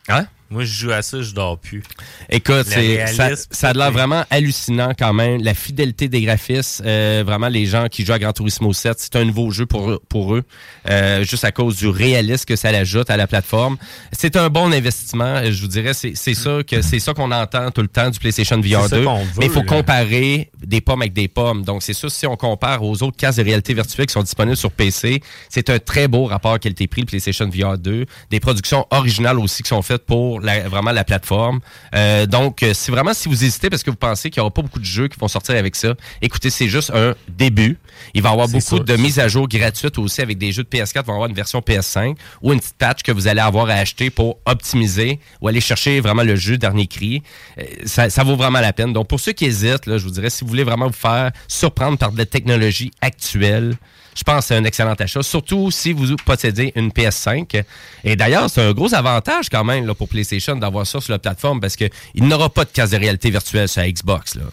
Hein? 0.08 0.28
Moi, 0.52 0.64
je 0.64 0.72
joue 0.74 0.92
à 0.92 1.02
ça, 1.02 1.22
je 1.22 1.32
dors 1.34 1.58
plus. 1.58 1.82
Écoute, 2.30 2.66
ça, 2.68 2.76
réalisme, 2.76 3.46
ça 3.50 3.70
a 3.70 3.74
l'air 3.74 3.92
vraiment 3.92 4.24
hallucinant 4.30 4.92
quand 4.98 5.12
même. 5.12 5.42
La 5.42 5.56
fidélité 5.56 6.08
des 6.08 6.22
graphismes, 6.22 6.84
euh, 6.86 7.24
vraiment 7.26 7.48
les 7.48 7.66
gens 7.66 7.88
qui 7.88 8.06
jouent 8.06 8.14
à 8.14 8.20
Gran 8.20 8.32
Turismo 8.32 8.72
7, 8.72 8.96
c'est 9.00 9.16
un 9.16 9.26
nouveau 9.26 9.50
jeu 9.50 9.66
pour, 9.66 9.90
eux- 9.90 10.00
pour 10.08 10.36
eux, 10.36 10.44
euh, 10.88 11.24
juste 11.24 11.44
à 11.46 11.52
cause 11.52 11.78
du 11.78 11.88
réalisme 11.88 12.46
que 12.46 12.56
ça 12.56 12.72
l'ajoute 12.72 13.10
à 13.10 13.18
la 13.18 13.26
plateforme. 13.26 13.78
C'est 14.12 14.36
un 14.36 14.50
bon 14.50 14.72
investissement, 14.72 15.44
je 15.52 15.60
vous 15.62 15.68
dirais. 15.68 15.94
C'est, 15.96 16.14
c'est 16.16 16.36
ça 16.36 16.60
que 16.66 16.82
c'est 16.84 17.00
ça 17.00 17.14
qu'on 17.16 17.32
entend 17.32 17.72
tout 17.72 17.82
le 17.82 17.88
temps 17.88 18.10
du 18.12 18.20
PlayStation 18.20 18.58
VR 18.62 18.84
C'est 18.84 18.90
ça 18.90 18.98
2. 18.98 19.04
qu'on 19.04 19.24
veut, 19.24 19.32
Mais 19.40 19.46
il 19.48 19.52
faut 19.52 19.62
là. 19.62 19.66
comparer 19.66 20.52
des 20.64 20.80
pommes 20.80 21.02
avec 21.02 21.14
des 21.14 21.28
pommes. 21.28 21.64
Donc 21.64 21.82
c'est 21.82 21.94
sûr, 21.94 22.12
si 22.12 22.28
on 22.28 22.36
compare 22.38 22.84
aux 22.84 23.02
autres 23.02 23.18
casques 23.18 23.40
de 23.40 23.44
réalité 23.46 23.74
virtuelle 23.74 24.06
qui 24.06 24.14
sont 24.14 24.22
disponibles 24.24 24.58
sur 24.58 24.72
PC, 24.72 25.22
c'est 25.50 25.72
un 25.72 25.80
très 25.80 26.08
beau 26.08 26.26
rapport 26.26 26.60
qualité-prix, 26.60 27.02
le 27.02 27.08
PlayStation 27.08 27.50
VR 27.50 27.78
2. 27.80 28.06
Des 28.30 28.40
productions 28.40 28.86
originales 28.92 29.40
aussi 29.40 29.64
qui 29.64 29.70
sont 29.70 29.82
faites 29.82 30.06
pour 30.06 30.35
la- 30.40 30.68
vraiment 30.70 30.92
la 30.92 31.04
plateforme. 31.04 31.60
Euh, 31.94 32.26
donc, 32.26 32.64
euh, 32.64 32.74
si 32.74 32.92
vraiment, 32.92 33.14
si 33.14 33.30
vous 33.30 33.44
hésitez 33.44 33.70
parce 33.70 33.84
que 33.84 33.90
vous 33.90 33.96
pensez 33.98 34.30
qu'il 34.30 34.40
n'y 34.42 34.46
aura 34.46 34.54
pas 34.54 34.62
beaucoup 34.62 34.80
de 34.80 34.86
jeux 34.86 35.08
qui 35.08 35.20
vont 35.20 35.28
sortir 35.28 35.56
avec 35.56 35.76
ça, 35.76 35.94
écoutez, 36.22 36.50
c'est 36.50 36.68
juste 36.68 36.92
un 36.94 37.16
début. 37.30 37.78
Il 38.14 38.22
va 38.22 38.30
y 38.30 38.32
avoir 38.32 38.48
beaucoup 38.48 38.80
de 38.80 38.96
mises 38.98 39.20
à 39.20 39.28
jour 39.28 39.48
gratuites 39.48 39.98
aussi 39.98 40.22
avec 40.22 40.38
des 40.38 40.52
jeux 40.52 40.64
de 40.64 40.70
PS4 40.70 41.06
vont 41.06 41.14
avoir 41.14 41.30
une 41.30 41.36
version 41.36 41.60
PS5 41.62 42.16
ou 42.42 42.52
une 42.54 42.60
petite 42.60 42.76
patch 42.78 43.04
que 43.04 43.12
vous 43.12 43.28
allez 43.28 43.40
avoir 43.42 43.70
à 43.70 43.74
acheter 43.74 44.10
pour 44.10 44.38
optimiser 44.46 45.20
ou 45.42 45.48
aller 45.48 45.62
chercher 45.62 46.00
vraiment 46.02 46.24
le 46.24 46.36
jeu 46.36 46.58
dernier 46.58 46.88
cri. 46.88 47.24
Euh, 47.58 47.64
Ça, 47.86 48.10
ça 48.10 48.24
vaut 48.24 48.36
vraiment 48.36 48.60
la 48.60 48.74
peine. 48.74 48.94
Donc, 48.94 49.08
pour 49.08 49.20
ceux 49.20 49.32
qui 49.32 49.46
hésitent, 49.46 49.86
là, 49.86 49.98
je 49.98 50.04
vous 50.04 50.12
dirais, 50.12 50.30
si 50.30 50.44
vous 50.44 50.50
voulez 50.50 50.64
vraiment 50.64 50.88
vous 50.88 50.94
faire 50.94 51.32
surprendre 51.48 51.98
par 51.98 52.12
de 52.12 52.18
la 52.18 52.26
technologie 52.26 52.92
actuelle, 53.02 53.76
je 54.16 54.24
pense 54.24 54.40
que 54.40 54.46
c'est 54.48 54.56
un 54.56 54.64
excellent 54.64 54.94
achat, 54.94 55.22
surtout 55.22 55.72
si 55.72 55.94
vous 55.94 56.16
possédez 56.26 56.72
une 56.76 56.90
PS5. 56.90 57.64
Et 58.04 58.16
d'ailleurs, 58.16 58.50
c'est 58.50 58.62
un 58.62 58.72
gros 58.72 58.94
avantage 58.94 59.50
quand 59.50 59.64
même 59.64 59.86
là, 59.86 59.94
pour 59.94 60.08
PlayStation 60.08 60.56
d'avoir 60.56 60.88
ça 60.88 61.02
sur 61.02 61.12
la 61.12 61.20
plateforme 61.20 61.60
parce 61.60 61.76
qu'il 61.76 61.92
n'aura 62.20 62.50
pas 62.50 62.66
de 62.66 62.70
casque 62.70 62.94
de 62.94 62.98
réalité 62.98 63.30
virtuelle 63.30 63.68
sur 63.68 63.84
Xbox. 63.84 64.36
Là. 64.36 64.44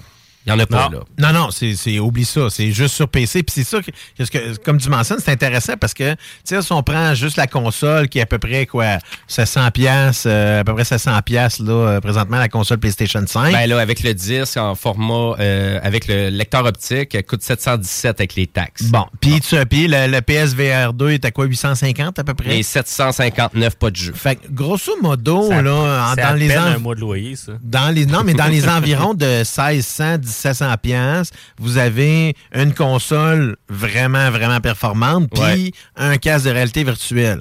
Il 0.46 0.52
n'y 0.52 0.58
en 0.58 0.62
a 0.62 0.66
pas. 0.66 0.88
Non, 0.90 0.98
Là. 1.18 1.32
non, 1.32 1.38
non, 1.40 1.50
c'est, 1.50 1.76
c'est- 1.76 1.98
oublie 2.00 2.24
ça. 2.24 2.48
C'est 2.50 2.72
juste 2.72 2.94
sur 2.94 3.08
PC. 3.08 3.42
Puis 3.44 3.54
c'est 3.54 3.64
ça, 3.64 3.80
que, 3.80 3.90
que 4.18 4.24
ce 4.24 4.30
que- 4.30 4.56
comme 4.64 4.78
tu 4.78 4.88
mentionnes, 4.88 5.18
c'est 5.24 5.30
intéressant 5.30 5.74
parce 5.80 5.94
que, 5.94 6.12
tu 6.14 6.18
sais, 6.44 6.60
si 6.62 6.72
on 6.72 6.82
prend 6.82 7.14
juste 7.14 7.36
la 7.36 7.46
console 7.46 8.08
qui 8.08 8.18
est 8.18 8.22
à 8.22 8.26
peu 8.26 8.38
près, 8.38 8.66
quoi, 8.66 8.98
700 9.28 9.70
pièces, 9.70 10.26
à 10.26 10.64
peu 10.64 10.74
près 10.74 10.84
700 10.84 11.20
pièces 11.22 11.60
là, 11.60 11.72
euh, 11.72 12.00
présentement, 12.00 12.38
la 12.38 12.48
console 12.48 12.78
PlayStation 12.78 13.22
5. 13.26 13.52
Ben 13.52 13.66
là, 13.68 13.78
avec 13.80 14.02
le 14.02 14.14
disque 14.14 14.56
en 14.56 14.74
format, 14.74 15.36
euh, 15.38 15.78
avec 15.82 16.08
le 16.08 16.28
lecteur 16.30 16.64
optique, 16.64 17.14
elle 17.14 17.24
coûte 17.24 17.42
717 17.42 18.20
avec 18.20 18.34
les 18.34 18.46
taxes. 18.48 18.84
bon, 18.84 19.04
puis 19.20 19.40
tu 19.40 19.54
puis 19.66 19.86
le, 19.86 20.08
le 20.08 20.20
PSVR 20.22 20.92
2 20.92 21.10
est 21.10 21.24
à 21.24 21.30
quoi, 21.30 21.44
850 21.44 22.18
à 22.18 22.24
peu 22.24 22.34
près? 22.34 22.58
Et 22.58 22.62
759, 22.64 23.76
pas 23.76 23.90
de 23.90 23.96
jeu. 23.96 24.12
Fait 24.14 24.36
que, 24.36 24.48
grosso 24.50 24.92
modo, 25.00 25.48
Ça- 25.48 25.62
là, 25.62 25.72
en- 26.12 26.14
dans 26.16 26.34
les 26.36 26.50
env- 26.50 26.74
un 26.74 26.78
mois 26.78 26.94
de 26.96 27.00
loyer, 27.00 27.36
ça. 27.36 27.52
dans 27.62 27.94
les 27.94 28.06
non 28.06 28.22
mais 28.24 28.34
dans 28.34 28.46
les 28.48 28.68
environs 28.68 29.14
de 29.14 29.44
1600 29.44 30.18
1700 30.32 30.74
pièces 30.82 31.30
vous 31.58 31.76
avez 31.78 32.34
une 32.54 32.74
console 32.74 33.56
vraiment 33.68 34.30
vraiment 34.30 34.60
performante 34.60 35.28
puis 35.30 35.42
Ouais. 35.42 35.70
un 35.96 36.16
casque 36.16 36.46
de 36.46 36.50
réalité 36.50 36.82
virtuelle 36.84 37.40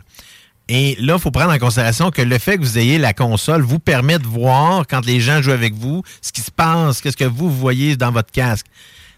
et 0.70 0.96
là, 1.02 1.16
il 1.18 1.20
faut 1.20 1.32
prendre 1.32 1.52
en 1.52 1.58
considération 1.58 2.12
que 2.12 2.22
le 2.22 2.38
fait 2.38 2.58
que 2.58 2.62
vous 2.64 2.78
ayez 2.78 2.98
la 2.98 3.14
console 3.14 3.62
vous 3.62 3.80
permet 3.80 4.20
de 4.20 4.26
voir, 4.28 4.86
quand 4.88 5.06
les 5.06 5.20
gens 5.20 5.42
jouent 5.42 5.52
avec 5.52 5.74
vous, 5.74 6.02
ce 6.22 6.32
qui 6.32 6.40
se 6.40 6.52
passe, 6.52 7.02
qu'est-ce 7.02 7.18
que 7.18 7.26
vous, 7.26 7.50
vous 7.50 7.58
voyez 7.58 7.98
dans 7.98 8.12
votre 8.12 8.32
casque. 8.32 8.68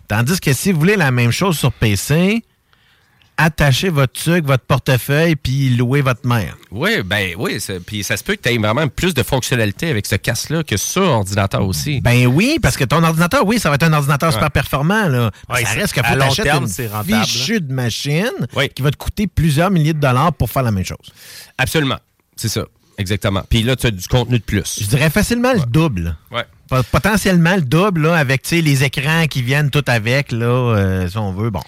Tandis 0.07 0.39
que 0.39 0.51
si 0.51 0.71
vous 0.71 0.79
voulez 0.79 0.95
la 0.95 1.12
même 1.12 1.29
chose 1.31 1.59
sur 1.59 1.71
PC, 1.71 2.43
attachez 3.37 3.89
votre 3.89 4.13
truc, 4.13 4.45
votre 4.45 4.63
portefeuille, 4.65 5.35
puis 5.35 5.69
louez 5.71 6.01
votre 6.01 6.25
mère. 6.27 6.55
Oui, 6.71 7.01
ben 7.03 7.33
oui. 7.37 7.57
Puis 7.85 8.03
ça 8.03 8.15
se 8.17 8.23
peut 8.23 8.35
que 8.35 8.41
tu 8.41 8.49
aies 8.49 8.57
vraiment 8.57 8.87
plus 8.87 9.13
de 9.13 9.23
fonctionnalités 9.23 9.89
avec 9.89 10.05
ce 10.05 10.15
casque-là 10.15 10.63
que 10.63 10.77
sur 10.77 11.01
ordinateur 11.03 11.65
aussi. 11.67 12.01
Ben 12.01 12.27
oui, 12.27 12.57
parce 12.61 12.77
que 12.77 12.83
ton 12.83 13.03
ordinateur, 13.03 13.45
oui, 13.45 13.59
ça 13.59 13.69
va 13.69 13.75
être 13.75 13.83
un 13.83 13.93
ordinateur 13.93 14.29
Ouais. 14.29 14.33
super 14.35 14.51
performant. 14.51 15.07
Là. 15.07 15.31
Ouais, 15.49 15.63
ça 15.65 15.71
reste 15.71 15.93
qu'il 15.93 16.03
à 16.05 16.09
faut 16.09 16.15
long 16.17 16.27
t'achètes 16.29 16.45
terme, 16.45 16.65
une 17.09 17.23
fichue 17.23 17.59
de 17.61 17.73
machine 17.73 18.31
Oui. 18.55 18.69
qui 18.69 18.81
va 18.81 18.91
te 18.91 18.97
coûter 18.97 19.27
plusieurs 19.27 19.71
milliers 19.71 19.93
de 19.93 19.99
dollars 19.99 20.33
pour 20.33 20.49
faire 20.49 20.63
la 20.63 20.71
même 20.71 20.85
chose. 20.85 20.97
Absolument. 21.57 21.97
C'est 22.35 22.49
ça. 22.49 22.65
Exactement. 22.97 23.43
Puis 23.49 23.63
là, 23.63 23.75
tu 23.75 23.87
as 23.87 23.91
du 23.91 24.07
contenu 24.07 24.37
de 24.37 24.43
plus. 24.43 24.77
Je 24.81 24.85
dirais 24.85 25.09
facilement 25.09 25.53
le 25.53 25.61
double. 25.67 26.15
Ouais. 26.31 26.43
Pot- 26.69 26.85
Potentiellement 26.91 27.55
le 27.55 27.61
double 27.63 28.03
là, 28.03 28.15
avec 28.17 28.43
tu 28.43 28.49
sais, 28.49 28.61
les 28.61 28.83
écrans 28.83 29.25
qui 29.27 29.41
viennent 29.41 29.71
tout 29.71 29.83
avec, 29.87 30.31
là, 30.31 30.45
euh, 30.45 31.09
si 31.09 31.17
on 31.17 31.31
veut. 31.33 31.49
Bon. 31.49 31.61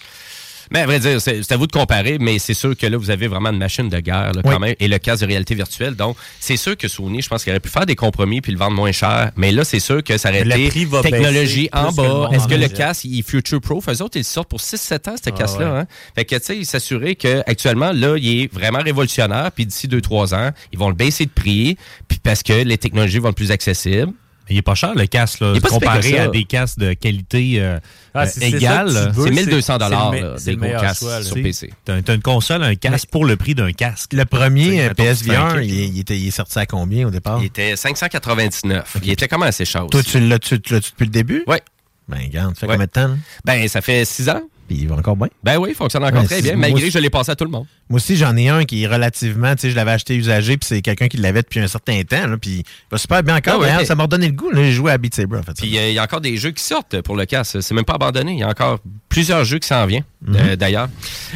Mais 0.70 0.80
à 0.80 0.86
vrai 0.86 0.98
dire, 1.00 1.20
c'est 1.20 1.50
à 1.52 1.56
vous 1.56 1.66
de 1.66 1.72
comparer, 1.72 2.18
mais 2.18 2.38
c'est 2.38 2.54
sûr 2.54 2.76
que 2.76 2.86
là, 2.86 2.96
vous 2.96 3.10
avez 3.10 3.28
vraiment 3.28 3.50
une 3.50 3.58
machine 3.58 3.88
de 3.88 3.98
guerre 4.00 4.32
là, 4.32 4.42
quand 4.42 4.58
même, 4.58 4.74
et 4.78 4.88
le 4.88 4.98
casque 4.98 5.22
de 5.22 5.26
réalité 5.28 5.54
virtuelle. 5.54 5.94
Donc, 5.94 6.16
c'est 6.40 6.56
sûr 6.56 6.76
que 6.76 6.88
Sony, 6.88 7.22
je 7.22 7.28
pense 7.28 7.44
qu'il 7.44 7.52
aurait 7.52 7.60
pu 7.60 7.68
faire 7.68 7.86
des 7.86 7.94
compromis 7.96 8.40
puis 8.40 8.52
le 8.52 8.58
vendre 8.58 8.74
moins 8.76 8.92
cher. 8.92 9.30
Mais 9.36 9.52
là, 9.52 9.64
c'est 9.64 9.80
sûr 9.80 10.02
que 10.02 10.18
ça 10.18 10.30
aurait 10.30 10.44
Le 10.44 10.58
été 10.58 10.86
technologie 11.02 11.68
en 11.72 11.92
bas. 11.92 12.30
Est-ce 12.32 12.48
que 12.48 12.54
le 12.54 12.68
casque, 12.68 13.04
il 13.04 13.18
est 13.20 13.28
future-proof? 13.28 13.88
Eux 13.88 14.02
autres, 14.02 14.16
ils 14.16 14.24
sortent 14.24 14.48
pour 14.48 14.60
6-7 14.60 15.10
ans, 15.10 15.14
ce 15.16 15.28
Ah, 15.28 15.30
casque-là. 15.32 15.72
ouais. 15.72 15.78
Hein? 15.80 15.86
Fait 16.14 16.24
que, 16.24 16.36
tu 16.36 16.44
sais, 16.44 16.64
s'assurer 16.64 17.16
qu'actuellement, 17.16 17.92
là, 17.92 18.16
il 18.16 18.42
est 18.42 18.52
vraiment 18.52 18.80
révolutionnaire. 18.80 19.50
Puis 19.52 19.66
d'ici 19.66 19.88
2-3 19.88 20.34
ans, 20.34 20.50
ils 20.72 20.78
vont 20.78 20.88
le 20.88 20.94
baisser 20.94 21.26
de 21.26 21.30
prix. 21.30 21.76
Puis 22.08 22.18
parce 22.22 22.42
que 22.42 22.52
les 22.52 22.78
technologies 22.78 23.18
vont 23.18 23.30
être 23.30 23.36
plus 23.36 23.52
accessibles. 23.52 24.12
Il 24.48 24.56
est 24.56 24.62
pas 24.62 24.74
cher, 24.76 24.94
le 24.94 25.06
casque, 25.06 25.40
là, 25.40 25.54
comparé 25.68 26.18
à 26.18 26.28
des 26.28 26.44
casques 26.44 26.78
de 26.78 26.92
qualité 26.92 27.54
euh, 27.60 27.78
Ah, 28.14 28.26
c'est- 28.26 28.40
c'est 28.40 28.50
ça 28.52 28.56
égale. 28.56 28.86
tu. 28.88 29.20
C'est 29.22 29.22
c'est- 29.24 29.30
1200 29.30 29.78
dollars 29.78 30.10
des 30.12 30.20
le 30.20 30.28
gros 30.56 30.56
meilleur 30.60 30.80
casques 30.82 31.00
choix, 31.00 31.22
sur 31.22 31.34
PC. 31.34 31.72
T'as 31.84 32.00
t'as 32.02 32.14
une 32.14 32.22
console, 32.22 32.62
un 32.62 32.74
casque 32.76 33.08
pour 33.10 33.24
le 33.24 33.36
prix 33.36 33.54
d'un 33.56 33.72
casque. 33.72 34.12
Le 34.12 34.24
premier 34.24 34.90
PSVR, 34.90 35.60
il, 35.62 35.80
est- 35.80 35.88
il 35.88 35.98
était, 35.98 36.16
il 36.16 36.28
est 36.28 36.30
sorti 36.30 36.58
à 36.58 36.66
combien 36.66 37.06
au 37.08 37.10
départ? 37.10 37.38
Il 37.40 37.46
était 37.46 37.74
599. 37.76 38.96
Il 39.02 39.10
était 39.10 39.26
quand 39.28 39.38
même 39.38 39.48
assez 39.48 39.64
cher 39.64 39.86
Toi, 39.90 40.00
aussi. 40.00 40.10
tu 40.10 40.20
l'as 40.20 40.38
tu, 40.38 40.60
tu 40.60 40.74
l'as-tu 40.74 40.90
depuis 40.92 41.04
le 41.06 41.10
début? 41.10 41.44
Ouais. 41.46 41.60
Ben, 42.08 42.18
regarde, 42.22 42.54
ça 42.54 42.60
fait 42.60 42.66
Ouais. 42.66 42.74
combien 42.74 42.86
de 42.86 42.90
temps? 42.90 43.08
là? 43.08 43.16
Ben, 43.44 43.66
ça 43.68 43.80
fait 43.80 44.04
6 44.04 44.28
ans. 44.28 44.42
Puis 44.66 44.78
il 44.80 44.88
va 44.88 44.96
encore 44.96 45.16
bien. 45.16 45.28
Ben 45.44 45.58
oui, 45.58 45.70
il 45.70 45.74
fonctionne 45.74 46.04
encore 46.04 46.20
Ouais, 46.20 46.26
très 46.26 46.42
bien, 46.42 46.56
malgré 46.56 46.86
que 46.86 46.90
je 46.90 46.98
l'ai 46.98 47.10
passé 47.10 47.30
à 47.32 47.36
tout 47.36 47.44
le 47.44 47.50
monde. 47.50 47.66
Moi 47.88 47.98
aussi, 47.98 48.16
j'en 48.16 48.36
ai 48.36 48.48
un 48.48 48.64
qui 48.64 48.82
est 48.82 48.86
relativement, 48.86 49.54
tu 49.54 49.62
sais, 49.62 49.70
je 49.70 49.76
l'avais 49.76 49.92
acheté 49.92 50.16
usagé, 50.16 50.56
puis 50.56 50.66
c'est 50.66 50.82
quelqu'un 50.82 51.08
qui 51.08 51.18
l'avait 51.18 51.42
depuis 51.42 51.60
un 51.60 51.68
certain 51.68 52.02
temps, 52.02 52.26
là, 52.26 52.36
puis 52.36 52.58
il 52.58 52.64
va 52.90 52.98
super 52.98 53.22
bien 53.22 53.36
encore. 53.36 53.62
Ah 53.62 53.78
ouais. 53.78 53.84
Ça 53.84 53.94
m'a 53.94 54.04
redonné 54.04 54.26
le 54.26 54.32
goût, 54.32 54.50
j'ai 54.54 54.72
joué 54.72 54.90
à 54.90 54.98
Beat 54.98 55.14
Saber, 55.14 55.38
en 55.38 55.42
fait. 55.42 55.52
Puis 55.56 55.78
euh, 55.78 55.88
il 55.88 55.94
y 55.94 55.98
a 55.98 56.02
encore 56.02 56.20
des 56.20 56.36
jeux 56.36 56.50
qui 56.50 56.64
sortent 56.64 57.00
pour 57.02 57.16
le 57.16 57.26
casque. 57.26 57.58
C'est 57.62 57.74
même 57.74 57.84
pas 57.84 57.94
abandonné. 57.94 58.32
Il 58.32 58.38
y 58.38 58.42
a 58.42 58.48
encore 58.48 58.78
plusieurs 59.08 59.44
jeux 59.44 59.58
qui 59.58 59.68
s'en 59.68 59.86
viennent, 59.86 60.04
euh, 60.34 60.56
d'ailleurs. 60.56 60.88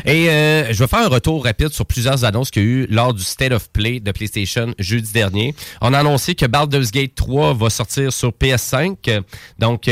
Et 0.04 0.28
euh, 0.28 0.72
je 0.72 0.78
vais 0.78 0.88
faire 0.88 1.00
un 1.00 1.08
retour 1.08 1.44
rapide 1.44 1.68
sur 1.68 1.86
plusieurs 1.86 2.24
annonces 2.24 2.50
qu'il 2.50 2.62
y 2.62 2.66
a 2.66 2.68
eu 2.68 2.86
lors 2.90 3.14
du 3.14 3.22
State 3.22 3.52
of 3.52 3.70
Play 3.70 4.00
de 4.00 4.10
PlayStation 4.10 4.74
jeudi 4.78 5.12
dernier. 5.12 5.54
On 5.80 5.94
a 5.94 5.98
annoncé 6.00 6.34
que 6.34 6.46
Baldur's 6.46 6.90
Gate 6.90 7.14
3 7.14 7.54
va 7.54 7.70
sortir 7.70 8.12
sur 8.12 8.30
PS5. 8.30 9.22
Donc, 9.58 9.88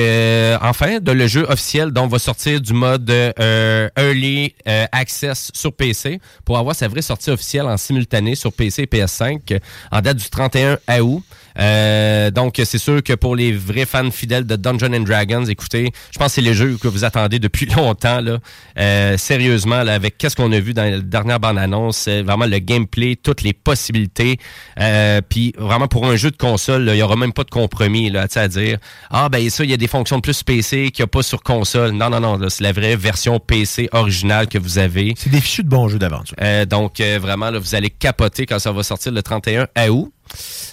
enfin, 0.61 0.99
de 1.01 1.13
le 1.13 1.27
jeu 1.29 1.47
officiel, 1.49 1.93
donc 1.93 2.11
va 2.11 2.19
sortir 2.19 2.61
du 2.61 2.73
mode 2.73 3.13
euh, 3.39 3.89
Early 3.97 4.55
euh, 4.67 4.87
Access 4.93 5.51
sur 5.55 5.73
PC 5.73 6.21
pour 6.45 6.59
avoir 6.59 6.75
sa 6.75 6.89
vraie 6.89 7.03
sortie 7.03 7.31
officielle 7.31 7.67
en 7.67 7.77
simultané 7.77 8.35
sur 8.35 8.53
PC 8.53 8.83
et 8.83 8.87
PS5 8.87 9.41
euh, 9.53 9.59
en 9.91 10.01
date 10.01 10.17
du 10.17 10.29
31 10.29 10.79
août. 11.01 11.23
Euh, 11.61 12.31
donc, 12.31 12.61
c'est 12.65 12.79
sûr 12.79 13.03
que 13.03 13.13
pour 13.13 13.37
les 13.37 13.53
vrais 13.53 13.87
fans 13.87 14.11
fidèles 14.11 14.47
de 14.47 14.57
Dungeons 14.57 14.93
and 14.93 15.01
Dragons, 15.01 15.45
écoutez, 15.45 15.91
je 16.13 16.19
pense 16.19 16.29
que 16.29 16.33
c'est 16.35 16.41
les 16.41 16.55
jeux 16.55 16.77
que 16.81 16.89
vous 16.89 17.05
attendez 17.05 17.39
depuis 17.39 17.67
longtemps. 17.77 18.21
Là. 18.21 18.39
Euh, 18.79 19.17
sérieusement, 19.17 19.83
là, 19.83 19.95
avec 19.95 20.19
qu'est-ce 20.19 20.37
qu'on 20.37 20.53
a 20.53 20.61
vu 20.61 20.75
dans 20.75 20.85
la 20.85 21.01
dernière 21.01 21.41
bande-annonce, 21.41 21.97
c'est 21.97 22.23
vraiment 22.23 22.47
le 22.47 22.59
gameplay, 22.59 23.17
toutes 23.17 23.43
les 23.43 23.53
possibilités. 23.53 24.39
Euh, 24.81 25.21
Puis 25.29 25.53
vraiment, 25.59 25.89
pour 25.89 26.07
un 26.07 26.17
jeu 26.17 26.31
de 26.31 26.37
console, 26.37 26.85
là, 26.85 26.95
il 26.95 26.99
y 26.99 27.03
aura 27.03 27.17
même 27.17 27.33
pas 27.33 27.45
de 27.45 27.51
compromis 27.51 28.11
là, 28.11 28.27
à 28.35 28.49
dire 28.49 28.79
«Ah, 29.11 29.29
ben 29.29 29.49
ça, 29.51 29.65
il 29.65 29.71
y 29.71 29.75
a 29.75 29.77
des 29.77 29.89
fonctions 29.89 30.17
de 30.17 30.23
plus 30.23 30.43
PC 30.43 30.91
qu'il 30.91 31.03
n'y 31.03 31.05
a 31.05 31.09
pas 31.09 31.23
sur 31.23 31.43
console.» 31.43 31.91
Non, 31.93 32.11
non, 32.11 32.21
non, 32.21 32.39
c'est 32.49 32.63
la 32.63 32.73
vraie 32.73 32.97
version 32.97 33.41
PC 33.41 33.89
originale 33.93 34.47
que 34.47 34.59
vous 34.59 34.79
avez. 34.79 35.15
C'est 35.17 35.31
des 35.31 35.41
fichus 35.41 35.65
de 35.65 35.69
bons 35.69 35.89
jeux 35.89 35.99
d'aventure. 35.99 36.37
Euh, 36.41 36.65
donc, 36.67 37.01
euh, 37.01 37.19
vraiment, 37.21 37.51
là, 37.51 37.59
vous 37.59 37.75
allez 37.75 37.91
capoter 37.91 38.47
quand 38.47 38.59
ça 38.59 38.73
va 38.73 38.83
sortir 38.83 39.13
le 39.13 39.23
31 39.23 39.67
août. 39.89 40.13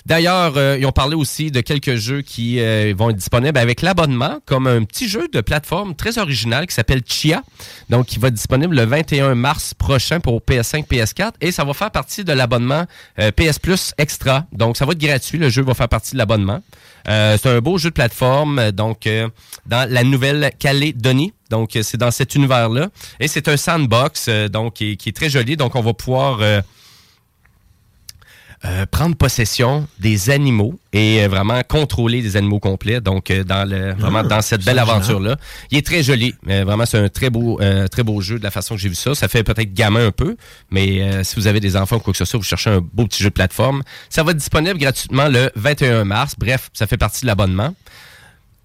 D'ailleurs, 0.06 0.54
euh, 0.58 0.78
ils 0.80 0.86
ont 0.86 0.92
parlé 0.92 1.16
aussi 1.16 1.50
de 1.50 1.62
quelques 1.62 1.96
jeux 1.96 2.22
qui 2.22 2.60
euh, 2.60 2.94
vont 2.96 3.10
être 3.10 3.16
disponibles 3.16 3.58
avec 3.58 3.82
l'abonnement, 3.82 4.40
comme 4.46 4.68
un 4.68 4.84
petit 4.84 5.10
jeu 5.10 5.28
de 5.34 5.42
plateforme 5.42 5.96
très 5.96 6.20
original 6.20 6.68
qui 6.68 6.76
s'appelle 6.76 7.02
Chia, 7.06 7.42
donc 7.90 8.06
qui 8.06 8.20
va 8.20 8.28
être 8.28 8.36
disponible 8.36 8.76
le 8.76 8.86
21 8.86 9.34
mars 9.34 9.74
prochain 9.74 10.20
pour 10.20 10.42
PS5, 10.42 10.86
PS4, 10.88 11.32
et 11.42 11.52
ça 11.52 11.64
va 11.64 11.74
faire 11.74 11.90
partie 11.90 12.24
de 12.24 12.34
l'abonnement 12.34 12.86
euh, 13.20 13.32
PS 13.32 13.58
Plus 13.58 13.94
Extra. 13.98 14.46
Donc, 14.52 14.78
ça 14.78 14.86
va 14.86 14.92
être 14.92 15.00
gratuit, 15.00 15.40
le 15.40 15.50
jeu 15.50 15.64
va 15.64 15.74
faire 15.74 15.90
partie 15.90 16.14
de 16.14 16.20
l'abonnement. 16.20 16.62
Euh, 17.08 17.38
c'est 17.42 17.50
un 17.50 17.60
beau 17.60 17.80
jeu 17.80 17.90
de 17.90 17.96
plateforme, 17.96 18.72
donc 18.72 19.08
dans 19.66 19.90
la 19.90 20.04
Nouvelle-Calédonie. 20.04 21.34
Donc, 21.52 21.78
c'est 21.82 21.98
dans 21.98 22.10
cet 22.10 22.34
univers-là. 22.36 22.90
Et 23.20 23.28
c'est 23.28 23.48
un 23.48 23.58
sandbox, 23.58 24.30
donc 24.52 24.76
qui 24.76 24.98
est 25.06 25.16
très 25.16 25.30
joli. 25.30 25.56
Donc, 25.56 25.76
on 25.76 25.82
va 25.82 25.94
pouvoir 25.94 26.40
euh, 28.66 28.86
prendre 28.90 29.16
possession 29.16 29.88
des 30.00 30.30
animaux 30.30 30.80
et 30.92 31.24
euh, 31.24 31.28
vraiment 31.28 31.62
contrôler 31.68 32.22
des 32.22 32.36
animaux 32.38 32.60
complets. 32.60 33.02
Donc, 33.02 33.30
euh, 33.30 33.44
dans 33.44 33.68
le, 33.70 33.94
vraiment 33.94 34.24
dans 34.24 34.42
cette 34.42 34.64
belle 34.64 34.80
aventure-là. 34.80 35.38
Il 35.72 35.78
est 35.78 35.86
très 35.86 36.04
joli. 36.04 36.34
Euh, 36.50 36.64
vraiment, 36.66 36.86
c'est 36.86 36.98
un 36.98 37.10
très 37.10 37.30
beau, 37.30 37.60
euh, 37.62 37.88
très 37.88 38.04
beau 38.04 38.22
jeu 38.22 38.40
de 38.40 38.44
la 38.44 38.52
façon 38.52 38.76
que 38.76 38.82
j'ai 38.82 38.90
vu 38.90 38.96
ça. 38.96 39.14
Ça 39.14 39.28
fait 39.28 39.44
peut-être 39.44 39.74
gamin 39.74 40.08
un 40.08 40.12
peu, 40.12 40.36
mais 40.72 41.02
euh, 41.02 41.24
si 41.24 41.36
vous 41.36 41.48
avez 41.48 41.60
des 41.60 41.76
enfants 41.76 41.98
ou 41.98 42.00
quoi 42.00 42.14
que 42.14 42.18
ce 42.18 42.26
soit, 42.26 42.40
vous 42.40 42.46
cherchez 42.46 42.70
un 42.70 42.82
beau 42.82 43.06
petit 43.06 43.22
jeu 43.22 43.30
de 43.30 43.34
plateforme, 43.36 43.84
ça 44.10 44.24
va 44.24 44.32
être 44.32 44.38
disponible 44.38 44.80
gratuitement 44.80 45.28
le 45.28 45.52
21 45.56 46.06
mars. 46.06 46.36
Bref, 46.38 46.70
ça 46.74 46.88
fait 46.88 46.98
partie 46.98 47.22
de 47.22 47.28
l'abonnement. 47.28 47.74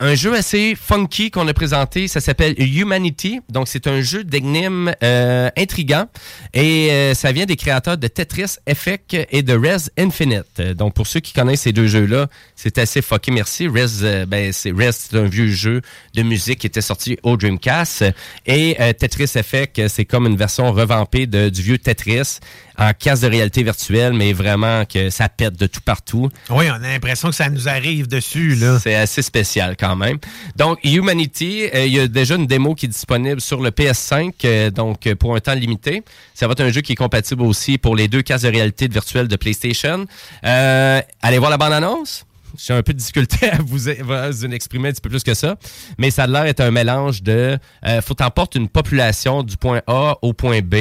Un 0.03 0.15
jeu 0.15 0.35
assez 0.35 0.75
funky 0.77 1.31
qu'on 1.31 1.47
a 1.47 1.53
présenté, 1.53 2.09
ça 2.09 2.21
s'appelle 2.21 2.55
Humanity. 2.59 3.41
Donc, 3.51 3.69
c'est 3.69 3.87
un 3.87 4.01
jeu 4.01 4.25
d'énigmes 4.25 4.95
euh, 5.03 5.51
intrigant. 5.59 6.07
Et 6.55 6.91
euh, 6.91 7.13
ça 7.13 7.33
vient 7.33 7.45
des 7.45 7.57
créateurs 7.57 7.99
de 7.99 8.07
Tetris 8.07 8.57
Effect 8.67 9.15
et 9.31 9.43
de 9.43 9.53
Res 9.53 9.91
Infinite. 9.99 10.59
Donc, 10.75 10.95
pour 10.95 11.07
ceux 11.07 11.21
qui 11.21 11.35
connaissent 11.35 11.61
ces 11.61 11.75
deux 11.75 11.87
jeux-là, 11.87 12.29
c'est 12.57 12.79
assez 12.79 13.03
fucké, 13.03 13.31
merci. 13.31 13.69
Res, 13.69 14.03
euh, 14.03 14.25
ben, 14.25 14.55
c'est 14.55 14.71
Res, 14.71 14.95
c'est 14.95 15.19
un 15.19 15.27
vieux 15.27 15.49
jeu 15.49 15.83
de 16.15 16.23
musique 16.23 16.61
qui 16.61 16.67
était 16.67 16.81
sorti 16.81 17.19
au 17.23 17.37
Dreamcast. 17.37 18.03
Et 18.47 18.77
euh, 18.81 18.95
Tetris 18.95 19.33
Effect, 19.35 19.87
c'est 19.89 20.07
comme 20.07 20.27
une 20.27 20.37
version 20.37 20.73
revampée 20.73 21.27
du 21.27 21.61
vieux 21.61 21.77
Tetris 21.77 22.39
en 22.81 22.93
casse 22.99 23.21
de 23.21 23.29
réalité 23.29 23.63
virtuelle, 23.63 24.15
mais 24.15 24.33
vraiment 24.33 24.85
que 24.87 25.11
ça 25.11 25.29
pète 25.29 25.55
de 25.57 25.67
tout 25.67 25.83
partout. 25.83 26.31
Oui, 26.49 26.65
on 26.71 26.83
a 26.83 26.89
l'impression 26.89 27.29
que 27.29 27.35
ça 27.35 27.51
nous 27.51 27.69
arrive 27.69 28.09
dessus, 28.09 28.55
là. 28.55 28.79
C'est 28.81 28.95
assez 28.95 29.23
spécial 29.23 29.77
quand 29.79 29.97
même. 29.97 30.19
Donc, 30.57 30.79
Humanity, 30.83 31.69
euh, 31.75 31.85
il 31.85 31.93
y 31.93 32.01
a 32.01 32.09
déjà 32.09 32.37
une 32.37 32.47
démo 32.47 32.75
qui 32.75 32.87
est 32.87 32.89
disponible 32.89 33.41
sur 33.41 33.61
le 33.61 33.71
PS5, 33.71 34.33
euh, 34.45 34.71
donc 34.71 35.07
euh, 35.07 35.15
pour 35.15 35.37
un 35.37 35.41
temps 35.41 35.55
limité. 35.55 36.03
Ça 36.35 36.47
va 36.47 36.53
être 36.53 36.63
un 36.63 36.71
jeu 36.71 36.81
qui 36.81 36.93
est 36.93 36.97
compatible 36.97 37.43
aussi 37.43 37.77
pour 37.77 37.97
les 37.97 38.09
deux 38.09 38.23
cases 38.23 38.43
de 38.43 38.49
réalité 38.49 38.89
virtuelle 38.89 39.29
de 39.29 39.37
PlayStation. 39.37 40.07
Euh, 40.45 41.03
allez 41.23 41.39
voir 41.39 41.51
la 41.51 41.59
bande-annonce. 41.59 42.25
J'ai 42.57 42.75
un 42.75 42.83
peu 42.83 42.93
de 42.93 42.99
difficulté 42.99 43.51
à 43.51 43.59
vous, 43.63 43.89
exprimer 43.89 44.89
un 44.89 44.93
petit 44.93 45.01
peu 45.01 45.11
plus 45.11 45.23
que 45.23 45.35
ça, 45.35 45.57
mais 45.99 46.11
ça 46.11 46.25
a 46.25 46.27
l'air 46.27 46.45
être 46.45 46.61
un 46.61 46.71
mélange 46.71 47.23
de 47.23 47.59
euh, 47.87 48.01
faut 48.01 48.15
t'emporter 48.15 48.59
une 48.59 48.69
population 48.69 49.43
du 49.43 49.57
point 49.57 49.83
A 49.87 50.17
au 50.23 50.33
point 50.33 50.61
B 50.61 50.75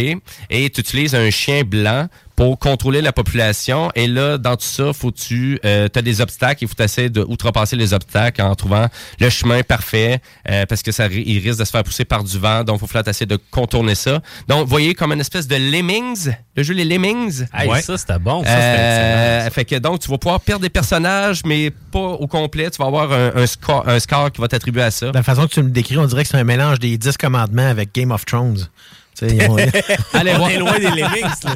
et 0.50 0.70
tu 0.70 0.82
utilises 0.82 1.16
un 1.16 1.30
chien 1.30 1.64
blanc 1.64 2.08
pour 2.40 2.58
contrôler 2.58 3.02
la 3.02 3.12
population. 3.12 3.92
Et 3.96 4.08
là, 4.08 4.38
dans 4.38 4.56
tout 4.56 4.64
ça, 4.66 4.94
faut 4.94 5.12
tu 5.12 5.60
euh, 5.66 5.90
as 5.94 6.02
des 6.02 6.22
obstacles. 6.22 6.64
Il 6.64 6.70
faut 6.70 6.82
essayer 6.82 7.10
de 7.10 7.20
outrepasser 7.20 7.76
les 7.76 7.94
obstacles 7.94 8.42
en 8.42 8.56
trouvant 8.56 8.88
le 9.20 9.30
chemin 9.30 9.62
parfait 9.62 10.22
euh, 10.50 10.66
parce 10.66 10.82
que 10.82 10.94
ça 10.94 11.08
il 11.08 11.40
risque 11.40 11.60
de 11.60 11.66
se 11.66 11.70
faire 11.70 11.84
pousser 11.84 12.06
par 12.06 12.24
du 12.24 12.40
vent. 12.40 12.64
Donc, 12.64 12.78
il 12.78 12.80
faut 12.80 12.88
falloir 12.88 13.10
essayer 13.10 13.26
de 13.26 13.38
contourner 13.52 13.94
ça. 13.94 14.22
Donc, 14.48 14.70
voyez 14.70 14.94
comme 14.94 15.12
une 15.12 15.20
espèce 15.20 15.50
de 15.50 15.58
Lemmings, 15.58 16.34
le 16.56 16.64
jeu 16.64 16.74
Les 16.74 16.86
Lemmings. 16.86 17.46
Hey, 17.54 17.84
ça, 17.84 17.98
c'était 17.98 18.20
bon. 18.20 18.42
Ça, 18.46 18.50
c'était 18.52 18.58
Euh, 18.58 19.50
fait 19.50 19.66
que 19.66 19.76
donc, 19.76 20.00
tu 20.00 20.10
vas 20.10 20.18
pouvoir 20.18 20.40
perdre 20.40 20.62
des 20.62 20.70
personnages, 20.70 21.42
mais 21.44 21.72
pas 21.92 22.00
au 22.00 22.28
complet. 22.28 22.72
Tu 22.72 22.78
vas 22.78 22.88
avoir 22.88 23.12
un, 23.12 23.36
un 23.36 23.48
score, 23.48 23.84
un 23.86 24.00
score 24.00 24.32
qui 24.32 24.40
va 24.40 24.48
t'attribuer 24.48 24.84
à 24.84 24.92
ça. 24.92 25.08
De 25.08 25.14
la 25.14 25.24
façon 25.24 25.46
que 25.46 25.54
tu 25.54 25.62
me 25.62 25.72
décris, 25.72 25.98
on 25.98 26.06
dirait 26.06 26.24
que 26.24 26.30
c'est 26.30 26.38
un 26.38 26.46
mélange 26.46 26.80
des 26.80 26.98
10 26.98 27.18
commandements 27.18 27.68
avec 27.68 27.94
Game 27.94 28.12
of 28.12 28.24
Thrones. 28.24 28.70
Allez 30.14 30.32
On 30.34 30.38
voir. 30.38 30.50
est 30.52 30.58
loin 30.58 30.78
des 30.80 30.86
Lemmings, 30.90 31.24
là. 31.44 31.56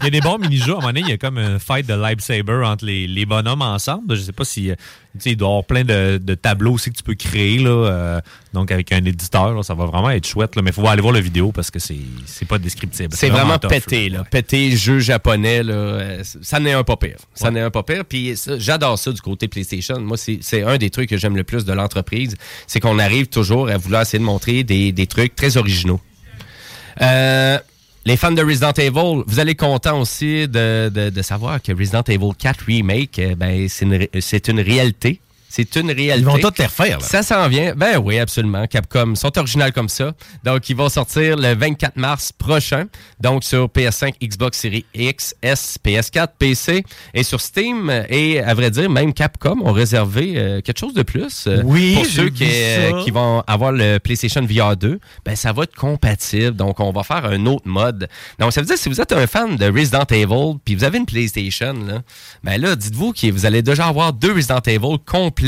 Il 0.00 0.04
y 0.04 0.06
a 0.06 0.10
des 0.10 0.20
bons 0.20 0.38
mini-jeux. 0.38 0.72
À 0.72 0.76
un 0.76 0.80
moment 0.80 0.86
donné, 0.88 1.00
il 1.00 1.08
y 1.08 1.12
a 1.12 1.18
comme 1.18 1.38
un 1.38 1.58
fight 1.58 1.86
de 1.86 1.94
lightsaber 1.94 2.62
entre 2.64 2.84
les, 2.84 3.06
les 3.06 3.26
bonhommes 3.26 3.62
ensemble. 3.62 4.14
Je 4.16 4.22
sais 4.22 4.32
pas 4.32 4.44
si. 4.44 4.70
euh, 4.70 4.74
Tu 5.14 5.20
sais, 5.20 5.30
il 5.32 5.36
doit 5.36 5.48
y 5.48 5.50
avoir 5.50 5.64
plein 5.64 5.84
de, 5.84 6.18
de 6.22 6.34
tableaux 6.34 6.72
aussi 6.72 6.90
que 6.90 6.96
tu 6.96 7.02
peux 7.02 7.14
créer. 7.14 7.58
Là, 7.58 7.70
euh, 7.70 8.20
donc, 8.54 8.70
avec 8.72 8.92
un 8.92 9.04
éditeur, 9.04 9.52
là, 9.54 9.62
ça 9.62 9.74
va 9.74 9.84
vraiment 9.86 10.10
être 10.10 10.26
chouette. 10.26 10.56
Là, 10.56 10.62
mais 10.62 10.70
il 10.70 10.72
faut 10.74 10.86
aller 10.88 11.02
voir 11.02 11.12
la 11.14 11.20
vidéo 11.20 11.52
parce 11.52 11.70
que 11.70 11.78
c'est 11.78 11.98
c'est 12.26 12.46
pas 12.48 12.58
descriptible. 12.58 13.14
C'est 13.14 13.28
vraiment, 13.28 13.58
tough, 13.58 13.70
pété, 13.70 14.08
là. 14.08 14.24
Pété, 14.30 14.74
jeu 14.76 14.98
japonais, 15.00 15.62
là. 15.62 15.74
euh, 15.74 16.22
Ça 16.42 16.60
n'est 16.60 16.72
un 16.72 16.82
pas 16.84 16.96
pire. 16.96 17.16
Ça 17.34 17.50
n'est 17.50 17.60
un 17.60 17.70
pas 17.70 17.82
pire. 17.82 18.04
Puis 18.06 18.34
j'adore 18.58 18.98
ça 18.98 19.12
du 19.12 19.20
côté 19.20 19.48
PlayStation. 19.48 20.00
Moi, 20.00 20.16
c'est 20.16 20.38
c'est 20.40 20.62
un 20.62 20.78
des 20.78 20.90
trucs 20.90 21.10
que 21.10 21.16
j'aime 21.18 21.36
le 21.36 21.44
plus 21.44 21.64
de 21.64 21.72
l'entreprise. 21.72 22.36
C'est 22.66 22.80
qu'on 22.80 22.98
arrive 22.98 23.26
toujours 23.26 23.68
à 23.68 23.76
vouloir 23.76 24.02
essayer 24.02 24.18
de 24.18 24.24
montrer 24.24 24.64
des, 24.64 24.92
des 24.92 25.06
trucs 25.06 25.34
très 25.36 25.56
originaux. 25.56 26.00
Euh, 27.00 27.58
les 28.06 28.16
fans 28.16 28.32
de 28.32 28.42
Resident 28.42 28.72
Evil, 28.72 29.22
vous 29.26 29.40
allez 29.40 29.54
content 29.54 30.00
aussi 30.00 30.48
de, 30.48 31.12
savoir 31.22 31.60
que 31.62 31.72
Resident 31.72 32.02
Evil 32.08 32.30
4 32.38 32.64
Remake, 32.66 33.18
euh, 33.18 33.34
ben, 33.34 33.68
c'est 33.68 33.84
une, 34.48 34.58
une 34.58 34.60
réalité. 34.60 35.20
C'est 35.52 35.74
une 35.74 35.90
réalité. 35.90 36.20
Ils 36.20 36.24
vont 36.24 36.38
tous 36.38 36.58
les 36.60 36.66
refaire, 36.66 37.00
là. 37.00 37.04
Ça 37.04 37.24
s'en 37.24 37.48
vient. 37.48 37.74
Ben 37.74 37.98
oui, 37.98 38.20
absolument. 38.20 38.68
Capcom 38.68 39.16
sont 39.16 39.36
originales 39.36 39.72
comme 39.72 39.88
ça. 39.88 40.12
Donc, 40.44 40.70
ils 40.70 40.76
vont 40.76 40.88
sortir 40.88 41.36
le 41.36 41.56
24 41.56 41.96
mars 41.96 42.30
prochain. 42.30 42.84
Donc, 43.18 43.42
sur 43.42 43.66
PS5, 43.66 44.12
Xbox 44.22 44.60
Series 44.60 44.84
X, 44.94 45.34
S, 45.42 45.76
PS4, 45.84 46.28
PC 46.38 46.84
et 47.14 47.24
sur 47.24 47.40
Steam. 47.40 47.90
Et 48.08 48.38
à 48.38 48.54
vrai 48.54 48.70
dire, 48.70 48.88
même 48.88 49.12
Capcom 49.12 49.60
ont 49.64 49.72
réservé 49.72 50.34
euh, 50.36 50.60
quelque 50.60 50.78
chose 50.78 50.94
de 50.94 51.02
plus. 51.02 51.46
Euh, 51.48 51.62
Oui, 51.64 51.94
Pour 51.94 52.06
ceux 52.06 52.28
qui, 52.30 52.44
euh, 52.48 53.02
qui 53.02 53.10
vont 53.10 53.42
avoir 53.48 53.72
le 53.72 53.98
PlayStation 53.98 54.42
VR 54.48 54.76
2, 54.76 55.00
ben 55.24 55.34
ça 55.34 55.52
va 55.52 55.64
être 55.64 55.74
compatible. 55.74 56.54
Donc, 56.54 56.78
on 56.78 56.92
va 56.92 57.02
faire 57.02 57.24
un 57.24 57.44
autre 57.46 57.66
mode. 57.66 58.08
Donc, 58.38 58.52
ça 58.52 58.60
veut 58.60 58.68
dire 58.68 58.78
si 58.78 58.88
vous 58.88 59.00
êtes 59.00 59.10
un 59.10 59.26
fan 59.26 59.56
de 59.56 59.66
Resident 59.66 60.04
Evil, 60.10 60.58
puis 60.64 60.76
vous 60.76 60.84
avez 60.84 60.98
une 60.98 61.06
PlayStation, 61.06 61.72
là, 61.72 62.02
ben 62.44 62.60
là, 62.60 62.76
dites-vous 62.76 63.12
que 63.14 63.32
vous 63.32 63.46
allez 63.46 63.62
déjà 63.62 63.88
avoir 63.88 64.12
deux 64.12 64.32
Resident 64.32 64.60
Evil 64.64 64.96
complets 65.04 65.39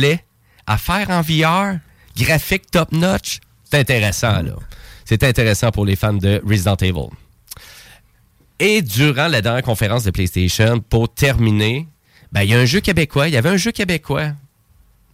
à 0.66 0.78
faire 0.78 1.10
en 1.10 1.20
VR, 1.22 1.78
graphique 2.16 2.70
top 2.70 2.92
notch. 2.92 3.40
C'est 3.64 3.78
intéressant, 3.78 4.42
là. 4.42 4.54
C'est 5.04 5.24
intéressant 5.24 5.70
pour 5.70 5.84
les 5.84 5.96
fans 5.96 6.12
de 6.12 6.40
Resident 6.46 6.76
Evil. 6.76 7.08
Et 8.58 8.80
durant 8.82 9.28
la 9.28 9.40
dernière 9.42 9.62
conférence 9.62 10.04
de 10.04 10.10
PlayStation, 10.10 10.78
pour 10.78 11.12
terminer, 11.12 11.88
ben, 12.30 12.42
il 12.42 12.50
y 12.50 12.54
a 12.54 12.58
un 12.58 12.64
jeu 12.64 12.80
québécois. 12.80 13.28
Il 13.28 13.34
y 13.34 13.36
avait 13.36 13.48
un 13.48 13.56
jeu 13.56 13.72
québécois 13.72 14.32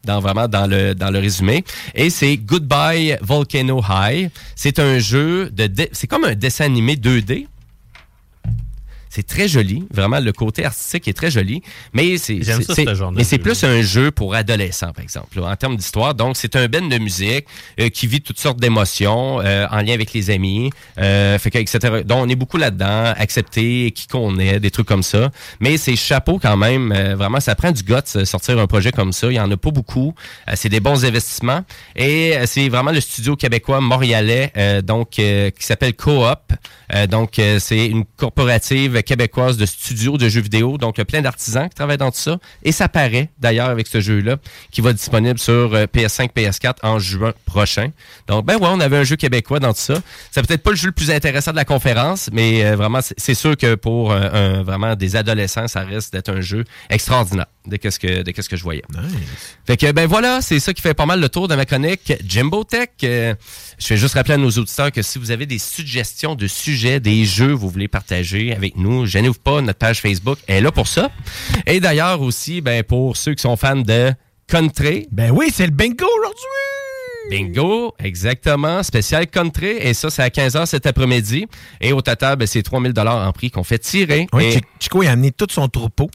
dans 0.04 0.20
vraiment 0.20 0.48
dans 0.48 0.66
le 0.66 0.94
dans 0.94 1.10
le 1.10 1.18
résumé 1.18 1.64
et 1.94 2.08
c'est 2.08 2.36
Goodbye 2.36 3.18
Volcano 3.20 3.82
High. 3.88 4.30
C'est 4.54 4.78
un 4.78 4.98
jeu 4.98 5.50
de 5.50 5.88
c'est 5.92 6.06
comme 6.06 6.24
un 6.24 6.34
dessin 6.34 6.64
animé 6.64 6.94
2D. 6.96 7.46
C'est 9.10 9.26
très 9.26 9.48
joli, 9.48 9.84
vraiment 9.90 10.20
le 10.20 10.32
côté 10.32 10.64
artistique 10.64 11.08
est 11.08 11.12
très 11.12 11.30
joli, 11.30 11.62
mais 11.92 12.18
c'est 12.18 12.42
ce 12.42 13.36
plus 13.38 13.64
un 13.64 13.82
jeu 13.82 14.10
pour 14.10 14.34
adolescents 14.34 14.92
par 14.92 15.02
exemple 15.02 15.40
là, 15.40 15.48
en 15.50 15.56
termes 15.56 15.76
d'histoire. 15.76 16.14
Donc 16.14 16.36
c'est 16.36 16.56
un 16.56 16.68
band 16.68 16.86
de 16.86 16.98
musique 16.98 17.46
euh, 17.80 17.88
qui 17.88 18.06
vit 18.06 18.20
toutes 18.20 18.38
sortes 18.38 18.58
d'émotions 18.60 19.40
euh, 19.40 19.66
en 19.70 19.78
lien 19.78 19.94
avec 19.94 20.12
les 20.12 20.30
amis, 20.30 20.70
euh, 20.98 21.38
fait 21.38 21.50
que, 21.50 21.58
etc. 21.58 22.02
Donc 22.04 22.24
on 22.24 22.28
est 22.28 22.36
beaucoup 22.36 22.58
là-dedans, 22.58 23.12
accepter 23.16 23.92
qui 23.92 24.06
qu'on 24.06 24.38
est, 24.38 24.60
des 24.60 24.70
trucs 24.70 24.86
comme 24.86 25.02
ça. 25.02 25.30
Mais 25.60 25.76
c'est 25.76 25.96
chapeau 25.96 26.38
quand 26.38 26.56
même, 26.56 26.92
euh, 26.92 27.14
vraiment 27.16 27.40
ça 27.40 27.54
prend 27.54 27.72
du 27.72 27.82
guts 27.82 27.94
euh, 28.16 28.24
sortir 28.24 28.58
un 28.58 28.66
projet 28.66 28.92
comme 28.92 29.12
ça. 29.12 29.28
Il 29.28 29.34
y 29.34 29.40
en 29.40 29.50
a 29.50 29.56
pas 29.56 29.70
beaucoup. 29.70 30.14
C'est 30.54 30.68
des 30.68 30.80
bons 30.80 31.04
investissements 31.04 31.62
et 31.96 32.34
c'est 32.46 32.68
vraiment 32.68 32.90
le 32.90 33.00
studio 33.00 33.36
québécois 33.36 33.80
montréalais 33.80 34.52
euh, 34.56 34.82
donc 34.82 35.18
euh, 35.18 35.50
qui 35.50 35.64
s'appelle 35.64 35.94
Coop. 35.94 36.52
Euh, 36.94 37.06
donc 37.06 37.38
euh, 37.38 37.58
c'est 37.60 37.86
une 37.86 38.04
corporative 38.16 38.97
québécoise 39.02 39.56
de 39.56 39.66
studios 39.66 40.18
de 40.18 40.28
jeux 40.28 40.40
vidéo. 40.40 40.78
Donc 40.78 40.96
il 40.96 41.00
y 41.00 41.02
a 41.02 41.04
plein 41.04 41.22
d'artisans 41.22 41.68
qui 41.68 41.74
travaillent 41.74 41.98
dans 41.98 42.10
tout 42.10 42.18
ça 42.18 42.38
et 42.62 42.72
ça 42.72 42.88
paraît 42.88 43.30
d'ailleurs 43.38 43.68
avec 43.68 43.86
ce 43.86 44.00
jeu-là 44.00 44.36
qui 44.70 44.80
va 44.80 44.90
être 44.90 44.96
disponible 44.96 45.38
sur 45.38 45.74
euh, 45.74 45.86
PS5, 45.86 46.30
PS4 46.32 46.76
en 46.82 46.98
juin 46.98 47.32
prochain. 47.46 47.90
Donc 48.26 48.44
ben 48.44 48.56
ouais, 48.56 48.68
on 48.70 48.80
avait 48.80 48.98
un 48.98 49.04
jeu 49.04 49.16
québécois 49.16 49.60
dans 49.60 49.72
tout 49.72 49.80
ça. 49.80 49.94
C'est 50.30 50.46
peut-être 50.46 50.62
pas 50.62 50.70
le 50.70 50.76
jeu 50.76 50.88
le 50.88 50.92
plus 50.92 51.10
intéressant 51.10 51.50
de 51.50 51.56
la 51.56 51.64
conférence, 51.64 52.30
mais 52.32 52.64
euh, 52.64 52.76
vraiment 52.76 53.00
c'est 53.02 53.34
sûr 53.34 53.56
que 53.56 53.74
pour 53.74 54.12
euh, 54.12 54.62
vraiment 54.62 54.94
des 54.94 55.16
adolescents, 55.16 55.68
ça 55.68 55.80
risque 55.80 56.12
d'être 56.12 56.30
un 56.30 56.40
jeu 56.40 56.64
extraordinaire. 56.90 57.46
De 57.68 57.76
qu'est-ce 57.76 57.98
que, 57.98 58.22
de 58.22 58.30
qu'est-ce 58.30 58.48
que 58.48 58.56
je 58.56 58.62
voyais. 58.62 58.82
Fait 59.66 59.76
que, 59.76 59.92
ben 59.92 60.06
voilà, 60.06 60.40
c'est 60.40 60.58
ça 60.60 60.72
qui 60.72 60.82
fait 60.82 60.94
pas 60.94 61.06
mal 61.06 61.20
le 61.20 61.28
tour 61.28 61.48
de 61.48 61.54
ma 61.54 61.64
chronique 61.64 62.12
Jimbo 62.26 62.64
Tech. 62.64 62.88
Euh, 63.04 63.34
je 63.78 63.88
vais 63.88 63.96
juste 63.96 64.14
rappeler 64.14 64.34
à 64.34 64.38
nos 64.38 64.50
auditeurs 64.50 64.90
que 64.92 65.02
si 65.02 65.18
vous 65.18 65.30
avez 65.30 65.46
des 65.46 65.58
suggestions 65.58 66.34
de 66.34 66.46
sujets, 66.46 67.00
des 67.00 67.24
jeux, 67.24 67.52
vous 67.52 67.68
voulez 67.68 67.88
partager 67.88 68.52
avec 68.54 68.76
nous, 68.76 69.06
gênez-vous 69.06 69.34
pas, 69.34 69.60
notre 69.60 69.78
page 69.78 70.00
Facebook 70.00 70.38
est 70.48 70.60
là 70.60 70.72
pour 70.72 70.88
ça. 70.88 71.10
Et 71.66 71.80
d'ailleurs 71.80 72.20
aussi, 72.22 72.60
ben, 72.60 72.82
pour 72.82 73.16
ceux 73.16 73.34
qui 73.34 73.42
sont 73.42 73.56
fans 73.56 73.76
de 73.76 74.12
country. 74.46 75.06
Ben 75.12 75.30
oui, 75.30 75.50
c'est 75.52 75.66
le 75.66 75.72
bingo 75.72 76.06
aujourd'hui! 76.06 76.44
Bingo, 77.30 77.94
exactement. 77.98 78.82
Spécial 78.82 79.26
country. 79.26 79.76
Et 79.80 79.92
ça, 79.92 80.08
c'est 80.08 80.22
à 80.22 80.28
15h 80.30 80.64
cet 80.66 80.86
après-midi. 80.86 81.46
Et 81.80 81.92
au 81.92 82.00
total, 82.00 82.36
ben, 82.36 82.46
c'est 82.46 82.62
3000 82.62 82.94
en 82.98 83.32
prix 83.32 83.50
qu'on 83.50 83.64
fait 83.64 83.78
tirer. 83.78 84.26
Oui, 84.32 84.44
Et 84.46 84.52
Chi- 84.52 84.60
Chico, 84.80 85.02
il 85.02 85.08
a 85.08 85.12
amené 85.12 85.30
tout 85.32 85.46
son 85.50 85.68
troupeau. 85.68 86.10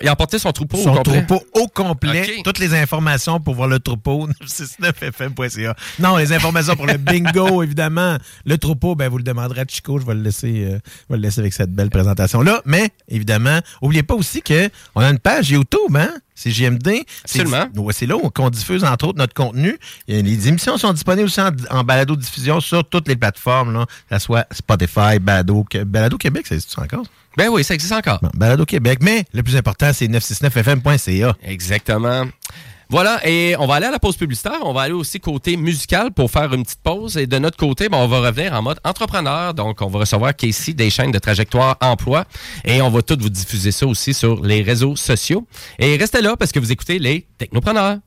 Il 0.00 0.08
a 0.08 0.12
emporté 0.12 0.38
son 0.38 0.52
troupeau 0.52 0.76
Son 0.78 0.90
au 0.90 0.94
complet. 0.96 1.24
troupeau 1.26 1.44
au 1.54 1.66
complet. 1.68 2.40
Toutes 2.44 2.58
les 2.58 2.74
informations 2.74 3.40
pour 3.40 3.54
voir 3.54 3.68
le 3.68 3.80
troupeau, 3.80 4.28
969fm.ca. 4.42 5.74
Non, 5.98 6.16
les 6.16 6.32
informations 6.32 6.76
pour 6.76 6.86
le 6.86 6.96
bingo, 6.96 7.62
évidemment. 7.64 8.16
Le 8.44 8.58
troupeau, 8.58 8.94
ben, 8.94 9.08
vous 9.08 9.18
le 9.18 9.24
demanderez 9.24 9.62
à 9.62 9.64
Chico. 9.68 9.98
Je 9.98 10.06
vais 10.06 10.14
le 10.14 10.22
laisser, 10.22 10.64
euh, 10.64 10.78
je 11.08 11.14
vais 11.14 11.16
le 11.16 11.22
laisser 11.22 11.40
avec 11.40 11.52
cette 11.52 11.72
belle 11.72 11.90
présentation-là. 11.90 12.62
Mais, 12.64 12.90
évidemment, 13.08 13.58
oubliez 13.82 14.02
pas 14.02 14.14
aussi 14.14 14.42
que 14.42 14.68
on 14.94 15.00
a 15.00 15.10
une 15.10 15.18
page 15.18 15.50
YouTube, 15.50 15.96
hein? 15.96 16.10
C'est 16.40 16.52
JMD. 16.52 17.02
C'est- 17.24 17.40
Absolument. 17.40 17.88
C'est 17.90 18.06
là 18.06 18.16
qu'on 18.32 18.48
diffuse, 18.50 18.84
entre 18.84 19.08
autres, 19.08 19.18
notre 19.18 19.34
contenu. 19.34 19.76
Et 20.06 20.22
les 20.22 20.46
émissions 20.46 20.78
sont 20.78 20.92
disponibles 20.92 21.26
aussi 21.26 21.40
en, 21.40 21.50
en 21.70 21.82
balado-diffusion 21.82 22.60
sur 22.60 22.88
toutes 22.88 23.08
les 23.08 23.16
plateformes, 23.16 23.72
là. 23.72 23.86
Que 24.08 24.16
ce 24.18 24.24
soit 24.24 24.46
Spotify, 24.52 25.18
Balado, 25.20 25.64
Balado 25.84 26.16
Québec, 26.16 26.46
ça 26.46 26.54
existe 26.54 26.78
encore? 26.78 27.06
Ben 27.36 27.48
oui, 27.48 27.64
ça 27.64 27.74
existe 27.74 27.92
encore. 27.92 28.20
Bon, 28.22 28.30
Balado 28.34 28.64
Québec. 28.64 29.00
Mais, 29.02 29.24
le 29.34 29.42
plus 29.42 29.56
important, 29.56 29.90
c'est 29.92 30.06
969fm.ca. 30.06 31.36
Exactement. 31.42 32.24
Voilà, 32.90 33.20
et 33.28 33.54
on 33.58 33.66
va 33.66 33.74
aller 33.74 33.86
à 33.86 33.90
la 33.90 33.98
pause 33.98 34.16
publicitaire. 34.16 34.60
On 34.62 34.72
va 34.72 34.82
aller 34.82 34.94
aussi 34.94 35.20
côté 35.20 35.58
musical 35.58 36.10
pour 36.10 36.30
faire 36.30 36.54
une 36.54 36.62
petite 36.62 36.80
pause. 36.82 37.18
Et 37.18 37.26
de 37.26 37.38
notre 37.38 37.58
côté, 37.58 37.90
ben, 37.90 37.98
on 37.98 38.06
va 38.06 38.20
revenir 38.20 38.54
en 38.54 38.62
mode 38.62 38.80
entrepreneur. 38.82 39.52
Donc, 39.52 39.82
on 39.82 39.88
va 39.88 40.00
recevoir 40.00 40.34
Casey 40.34 40.72
des 40.72 40.88
chaînes 40.88 41.10
de 41.10 41.18
trajectoire 41.18 41.76
emploi. 41.82 42.24
Et 42.64 42.80
on 42.80 42.88
va 42.88 43.02
tout 43.02 43.18
vous 43.20 43.28
diffuser 43.28 43.72
ça 43.72 43.86
aussi 43.86 44.14
sur 44.14 44.42
les 44.42 44.62
réseaux 44.62 44.96
sociaux. 44.96 45.46
Et 45.78 45.98
restez 45.98 46.22
là 46.22 46.34
parce 46.36 46.50
que 46.50 46.60
vous 46.60 46.72
écoutez 46.72 46.98
les 46.98 47.26
technopreneurs. 47.36 47.98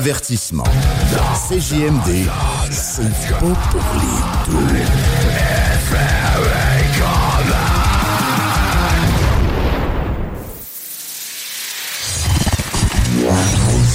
Avertissement. 0.00 0.64
CJMD, 1.46 2.26
c'est 2.70 3.02
pas 3.32 3.38
pour 3.38 3.84
les 4.00 4.18
doux. 4.50 4.66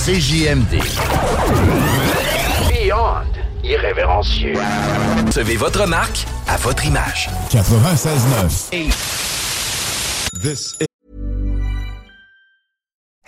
CJMD. 0.06 0.74
Beyond 2.70 3.26
irrévérencieux. 3.64 4.54
Recevez 5.26 5.58
votre 5.58 5.88
marque 5.88 6.28
à 6.48 6.58
votre 6.58 6.86
image. 6.86 7.32
96.9. 7.50 8.94
This 10.40 10.78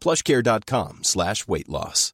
plushcare.com 0.00 1.00
slash 1.02 1.46
weight 1.46 1.68
loss. 1.68 2.12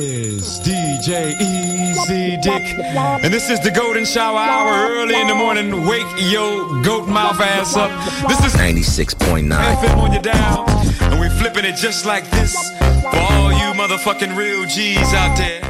is 0.00 0.60
DJ 0.60 1.34
Easy 1.40 2.36
Dick. 2.40 2.62
And 3.24 3.34
this 3.34 3.50
is 3.50 3.58
the 3.60 3.70
golden 3.70 4.04
shower 4.04 4.38
hour 4.38 4.90
early 4.92 5.20
in 5.20 5.26
the 5.26 5.34
morning. 5.34 5.86
Wake 5.86 6.06
your 6.18 6.82
goat 6.82 7.08
mouth 7.08 7.40
ass 7.40 7.76
up. 7.76 7.90
This 8.28 8.44
is 8.44 8.54
96.9. 8.54 9.48
FM 9.50 9.98
on 9.98 10.12
your 10.12 10.22
dial. 10.22 10.64
And 11.10 11.20
we 11.20 11.28
flipping 11.30 11.64
it 11.64 11.74
just 11.76 12.06
like 12.06 12.30
this 12.30 12.54
for 13.02 13.08
all 13.16 13.50
you 13.52 13.74
motherfucking 13.74 14.36
real 14.36 14.64
G's 14.66 15.12
out 15.14 15.36
there. 15.36 15.62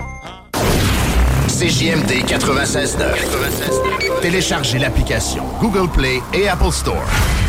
CJMD 1.49 2.23
96.9. 2.27 4.21
Téléchargez 4.21 4.79
l'application 4.79 5.45
Google 5.61 5.89
Play 5.89 6.21
et 6.35 6.47
Apple 6.49 6.73
Store. 6.73 7.48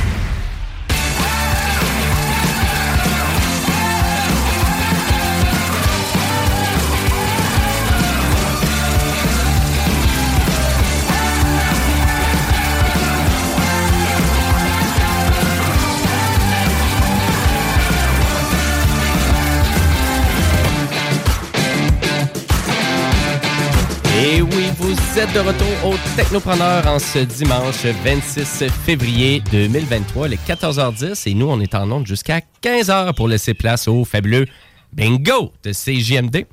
Et 24.32 24.43
oui, 24.43 24.69
vous 24.77 25.19
êtes 25.19 25.34
de 25.34 25.39
retour 25.39 25.67
au 25.84 25.95
Technopreneur 26.15 26.86
en 26.86 26.99
ce 26.99 27.17
dimanche 27.17 27.84
26 27.84 28.65
février 28.86 29.41
2023, 29.51 30.27
les 30.27 30.38
14h10. 30.38 31.27
Et 31.27 31.34
nous, 31.34 31.47
on 31.47 31.59
est 31.59 31.73
en 31.73 31.91
onde 31.91 32.05
jusqu'à 32.05 32.41
15h 32.61 33.15
pour 33.15 33.27
laisser 33.27 33.55
place 33.55 33.88
au 33.88 34.05
fabuleux 34.05 34.45
Bingo 34.93 35.51
de 35.63 35.71
CJMD. 35.71 36.45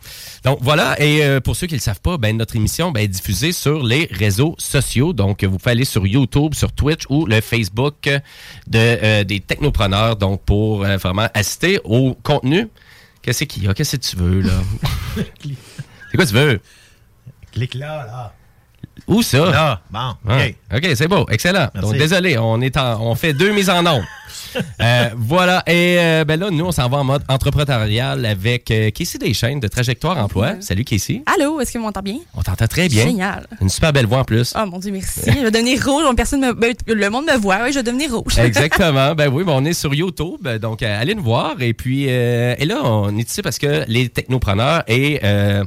Donc 0.43 0.61
voilà, 0.63 0.99
et 1.03 1.23
euh, 1.23 1.41
pour 1.41 1.55
ceux 1.55 1.67
qui 1.67 1.75
ne 1.75 1.79
le 1.79 1.83
savent 1.83 2.01
pas, 2.01 2.17
ben, 2.17 2.35
notre 2.39 2.57
émission 2.57 2.93
ben, 2.93 3.01
est 3.01 3.09
diffusée 3.09 3.53
sur 3.53 3.85
les 3.85 4.09
réseaux 4.11 4.55
sociaux. 4.57 5.13
Donc 5.13 5.45
vous 5.45 5.59
pouvez 5.59 5.73
aller 5.73 5.85
sur 5.85 6.07
YouTube, 6.07 6.55
sur 6.55 6.73
Twitch 6.73 7.03
ou 7.11 7.27
le 7.27 7.43
Facebook 7.43 8.05
de, 8.05 8.19
euh, 8.79 9.25
des 9.25 9.41
technopreneurs 9.41 10.17
donc 10.17 10.43
pour 10.47 10.83
euh, 10.83 10.97
vraiment 10.97 11.29
assister 11.35 11.79
au 11.85 12.15
contenu. 12.23 12.69
Qu'est-ce 13.21 13.45
qu'il 13.45 13.65
y 13.65 13.69
a? 13.69 13.75
Qu'est-ce 13.75 13.97
que 13.97 14.03
tu 14.03 14.17
veux 14.17 14.41
là? 14.41 14.63
C'est 16.11 16.17
quoi 16.17 16.25
tu 16.25 16.33
veux? 16.33 16.59
Clique 17.57 17.75
là, 17.75 18.05
là. 18.07 18.33
Où 19.07 19.23
ça? 19.23 19.51
Là, 19.51 19.81
bon, 19.91 20.11
OK. 20.27 20.55
Ah, 20.71 20.77
OK, 20.77 20.89
c'est 20.95 21.09
beau, 21.09 21.27
excellent. 21.31 21.69
Merci. 21.75 21.81
Donc, 21.91 21.99
désolé, 21.99 22.37
on, 22.37 22.61
est 22.61 22.77
en- 22.77 23.01
on 23.01 23.15
fait 23.15 23.33
deux 23.33 23.51
mises 23.53 23.71
en 23.71 23.85
onde. 23.87 24.05
Euh, 24.81 25.11
voilà, 25.17 25.63
et 25.67 25.97
euh, 25.99 26.25
ben 26.25 26.41
là, 26.41 26.51
nous, 26.51 26.65
on 26.65 26.73
s'en 26.73 26.89
va 26.89 26.99
en 26.99 27.05
mode 27.05 27.23
entrepreneurial 27.29 28.25
avec 28.25 28.71
euh, 28.71 28.91
Casey 28.91 29.19
Deschaines 29.19 29.61
de 29.61 29.69
Trajectoire 29.69 30.17
Emploi. 30.17 30.55
Salut, 30.61 30.85
Casey. 30.85 31.23
Allô, 31.27 31.61
est-ce 31.61 31.73
que 31.73 31.79
vous 31.79 31.85
m'entendez 31.85 32.13
bien? 32.13 32.21
On 32.35 32.41
t'entend 32.43 32.67
très 32.67 32.89
bien. 32.89 33.05
Génial. 33.05 33.47
Une 33.61 33.69
super 33.69 33.93
belle 33.93 34.07
voix 34.07 34.21
en 34.21 34.25
plus. 34.25 34.55
Oh 34.59 34.65
mon 34.67 34.79
Dieu, 34.79 34.93
merci. 34.93 35.21
Je 35.27 35.43
vais 35.43 35.51
devenir 35.51 35.85
rouge. 35.85 36.05
Personne 36.17 36.41
me... 36.41 36.53
ben, 36.55 36.75
le 36.87 37.11
monde 37.11 37.27
me 37.27 37.37
voit. 37.37 37.59
Oui, 37.65 37.71
je 37.73 37.79
vais 37.79 37.83
devenir 37.83 38.11
rouge. 38.15 38.39
Exactement. 38.39 39.15
Ben 39.17 39.29
oui, 39.29 39.45
ben 39.45 39.53
on 39.53 39.65
est 39.65 39.75
sur 39.75 39.93
YouTube, 39.93 40.47
donc 40.61 40.83
euh, 40.83 41.01
allez 41.01 41.15
nous 41.15 41.23
voir. 41.23 41.61
Et 41.61 41.75
puis, 41.75 42.07
euh, 42.09 42.55
et 42.59 42.65
là, 42.65 42.81
on 42.83 43.17
est 43.19 43.29
ici 43.29 43.43
parce 43.43 43.59
que 43.59 43.85
les 43.89 44.09
technopreneurs 44.09 44.85
et 44.89 45.21
euh, 45.23 45.65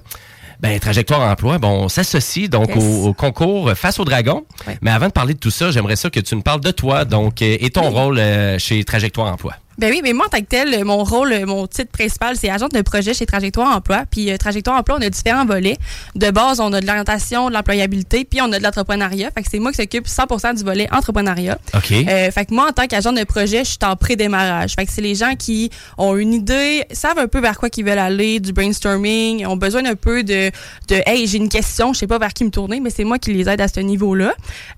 ben, 0.60 0.78
Trajectoire 0.80 1.22
Emploi, 1.22 1.58
bon, 1.58 1.70
on 1.84 1.90
s'associe 1.90 2.50
donc 2.50 2.70
Yes. 2.70 2.78
au, 2.84 3.08
au 3.10 3.14
concours 3.14 3.72
Face 3.76 4.00
au 4.00 4.06
Dragon. 4.06 4.44
Mais 4.82 4.92
avant 4.92 5.08
de 5.08 5.12
parler 5.14 5.34
de 5.34 5.40
tout 5.40 5.52
ça, 5.52 5.72
j'aimerais 5.72 5.96
ça 5.96 6.10
que 6.10 6.20
tu 6.20 6.36
nous 6.36 6.42
parles 6.42 6.62
de 6.62 6.72
toi, 6.72 7.06
donc, 7.06 7.42
euh, 7.42 7.58
et 7.60 7.70
ton 7.70 7.90
rôle 7.90 8.20
euh, 8.20 8.58
chez 8.60 8.84
Trajectoire 8.84 9.32
Emploi. 9.32 9.54
Ben 9.80 9.92
oui, 9.92 10.02
mais 10.04 10.12
moi, 10.12 10.26
en 10.26 10.30
tant 10.30 10.40
que 10.40 10.46
tel, 10.46 10.84
mon 10.84 11.06
rôle, 11.06 11.34
mon 11.46 11.66
titre 11.66 11.90
principal, 11.90 12.36
c'est 12.36 12.50
agent 12.50 12.68
de 12.68 12.82
projet 12.82 13.14
chez 13.14 13.26
Trajectoire 13.26 13.74
Emploi. 13.74 14.04
Puis 14.12 14.30
euh, 14.30 14.36
Trajectoire 14.36 14.78
Emploi, 14.78 14.98
on 15.00 15.02
a 15.02 15.10
différents 15.10 15.46
volets. 15.46 15.78
De 16.16 16.32
base, 16.32 16.60
on 16.60 16.74
a 16.74 16.82
de 16.82 16.86
l'orientation, 16.86 17.48
de 17.48 17.54
l'employabilité, 17.54 18.26
puis 18.26 18.42
on 18.42 18.52
a 18.52 18.60
de 18.60 18.64
l'entrepreneuriat. 18.64 19.32
Fait 19.32 19.42
que 19.42 19.48
c'est 19.50 19.60
moi 19.60 19.72
qui 19.72 19.78
s'occupe 19.78 20.06
100% 20.06 20.58
du 20.58 20.64
volet 20.66 20.90
entrepreneuriat. 20.92 21.58
OK. 21.74 21.92
Euh, 21.94 22.30
fait 22.30 22.46
que 22.46 22.54
moi, 22.54 22.68
en 22.70 22.74
tant 22.74 22.88
qu'agent 22.88 23.14
de 23.14 23.24
projet, 23.24 23.60
je 23.60 23.70
suis 23.70 23.80
en 23.84 23.96
pré-démarrage. 23.96 24.74
Fait 24.74 24.86
que 24.86 24.92
c'est 24.92 25.02
les 25.02 25.16
gens 25.16 25.36
qui 25.36 25.70
ont 25.98 26.18
une 26.18 26.34
idée, 26.34 26.84
savent 26.92 27.20
un 27.20 27.28
peu 27.28 27.40
vers 27.40 27.58
quoi 27.58 27.70
qu'ils 27.70 27.86
veulent 27.86 28.00
aller, 28.00 28.42
du 28.42 28.52
brainstorming, 28.52 29.46
ont 29.46 29.56
besoin 29.56 29.86
un 29.86 29.96
peu 29.96 30.24
de, 30.24 30.52
de 30.90 31.02
hey, 31.06 31.26
j'ai 31.26 31.38
une 31.38 31.48
question, 31.48 31.94
je 31.94 32.00
sais 32.00 32.08
pas 32.08 32.18
vers 32.18 32.34
qui 32.34 32.44
me 32.44 32.52
tourner, 32.52 32.82
mais 32.82 32.90
c'est 32.90 33.06
moi 33.06 33.18
qui 33.18 33.34
les 33.34 33.48
aide 33.48 33.62
à 33.62 33.70
ce 33.70 33.80
niveau-là. 33.80 34.34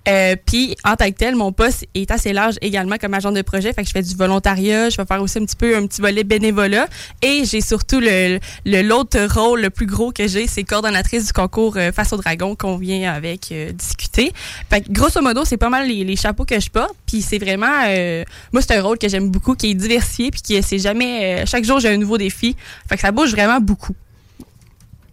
Euh, 0.08 0.36
Puis, 0.45 0.76
en 0.86 0.95
tant 0.95 1.08
que 1.10 1.18
tel, 1.18 1.36
mon 1.36 1.52
poste 1.52 1.88
est 1.95 2.12
assez 2.12 2.34
large 2.34 2.58
également 2.62 2.97
comme 2.97 3.16
agent 3.16 3.32
de 3.32 3.41
projet. 3.41 3.74
Fait 3.74 3.82
que 3.82 3.88
je 3.88 3.93
fais 3.93 4.04
du 4.04 4.16
volontariat, 4.16 4.90
je 4.91 4.97
vais 4.97 5.05
faire 5.05 5.21
aussi 5.21 5.39
un 5.39 5.45
petit 5.45 5.55
peu 5.55 5.75
un 5.75 5.87
petit 5.87 6.01
volet 6.01 6.23
bénévolat. 6.23 6.87
Et 7.21 7.43
j'ai 7.45 7.61
surtout 7.61 7.99
le 7.99 8.39
l'autre 8.65 9.19
rôle 9.33 9.61
le 9.61 9.69
plus 9.69 9.85
gros 9.85 10.11
que 10.11 10.27
j'ai, 10.27 10.47
c'est 10.47 10.63
coordonnatrice 10.63 11.27
du 11.27 11.33
concours 11.33 11.77
euh, 11.77 11.91
Face 11.91 12.13
au 12.13 12.17
Dragon 12.17 12.55
qu'on 12.55 12.77
vient 12.77 13.11
avec 13.11 13.51
euh, 13.51 13.71
discuter. 13.71 14.31
Fait 14.69 14.81
que, 14.81 14.91
grosso 14.91 15.21
modo, 15.21 15.45
c'est 15.45 15.57
pas 15.57 15.69
mal 15.69 15.87
les, 15.87 16.03
les 16.03 16.15
chapeaux 16.15 16.45
que 16.45 16.59
je 16.59 16.69
porte. 16.69 16.95
Puis 17.05 17.21
c'est 17.21 17.39
vraiment, 17.39 17.85
euh, 17.87 18.23
moi, 18.51 18.61
c'est 18.61 18.75
un 18.75 18.81
rôle 18.81 18.97
que 18.97 19.07
j'aime 19.07 19.29
beaucoup, 19.29 19.55
qui 19.55 19.71
est 19.71 19.73
diversifié, 19.73 20.31
puis 20.31 20.41
qui 20.41 20.61
c'est 20.61 20.79
jamais, 20.79 21.45
chaque 21.45 21.63
jour 21.63 21.79
j'ai 21.79 21.89
un 21.89 21.97
nouveau 21.97 22.17
défi. 22.17 22.55
Fait 22.87 22.95
que 22.95 23.01
ça 23.01 23.11
bouge 23.11 23.31
vraiment 23.31 23.59
beaucoup. 23.59 23.95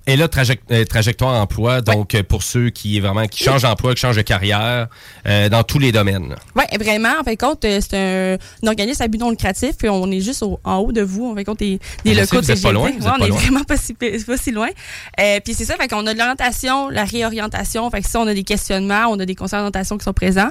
Et 0.09 0.17
là, 0.17 0.27
traje- 0.27 0.57
euh, 0.71 0.85
Trajectoire 0.87 1.35
Emploi, 1.41 1.83
donc 1.83 2.15
euh, 2.15 2.23
pour 2.23 2.43
ceux 2.43 2.71
qui 2.71 2.99
vraiment 2.99 3.27
qui 3.27 3.45
changent 3.45 3.63
d'emploi, 3.63 3.95
qui 3.95 4.01
changent 4.01 4.17
de 4.17 4.23
carrière, 4.23 4.89
euh, 5.27 5.51
dans 5.51 5.63
tous 5.63 5.79
les 5.79 5.93
domaines. 5.93 6.35
Oui, 6.57 6.65
vraiment. 6.81 7.11
En 7.21 7.25
fin 7.25 7.33
de 7.35 7.37
compte, 7.39 7.59
c'est 7.63 7.93
un, 7.95 8.39
un 8.65 8.67
organisme 8.67 9.03
à 9.03 9.09
but 9.09 9.19
non 9.19 9.29
lucratif. 9.31 9.77
Puis 9.77 9.91
on 9.91 10.11
est 10.11 10.21
juste 10.23 10.43
au- 10.43 10.59
en 10.65 10.77
haut 10.79 10.93
de 10.93 11.03
vous. 11.03 11.27
En 11.31 11.35
fin 11.35 11.43
de 11.43 11.47
compte, 11.47 11.59
des, 11.59 11.79
des 12.05 12.13
Ah, 12.13 12.15
sais, 12.15 12.21
locaux 12.23 12.41
de 12.41 12.63
pas 12.63 12.73
loin, 12.73 12.91
vous 12.99 13.05
Ouais, 13.07 13.11
êtes 13.11 13.15
on 13.17 13.19
pas 13.19 13.27
est 13.27 13.29
loin. 13.29 13.39
vraiment 13.39 13.65
pas 13.65 13.77
si, 13.77 13.93
pas 13.93 14.37
si 14.39 14.51
loin. 14.51 14.69
Euh, 15.21 15.41
puis 15.45 15.53
c'est 15.53 15.67
ça, 15.67 15.77
fait 15.77 15.89
qu'on 15.89 16.07
a 16.07 16.15
de 16.15 16.19
l'orientation, 16.19 16.89
la 16.89 17.05
réorientation. 17.05 17.91
Fait 17.91 18.01
que 18.01 18.09
si 18.09 18.17
on 18.17 18.27
a 18.27 18.33
des 18.33 18.45
questionnements, 18.45 19.09
on 19.11 19.21
a 19.21 19.27
des 19.27 19.35
conseils 19.35 19.59
d'orientation 19.59 19.99
qui 19.99 20.05
sont 20.05 20.15
présents. 20.15 20.49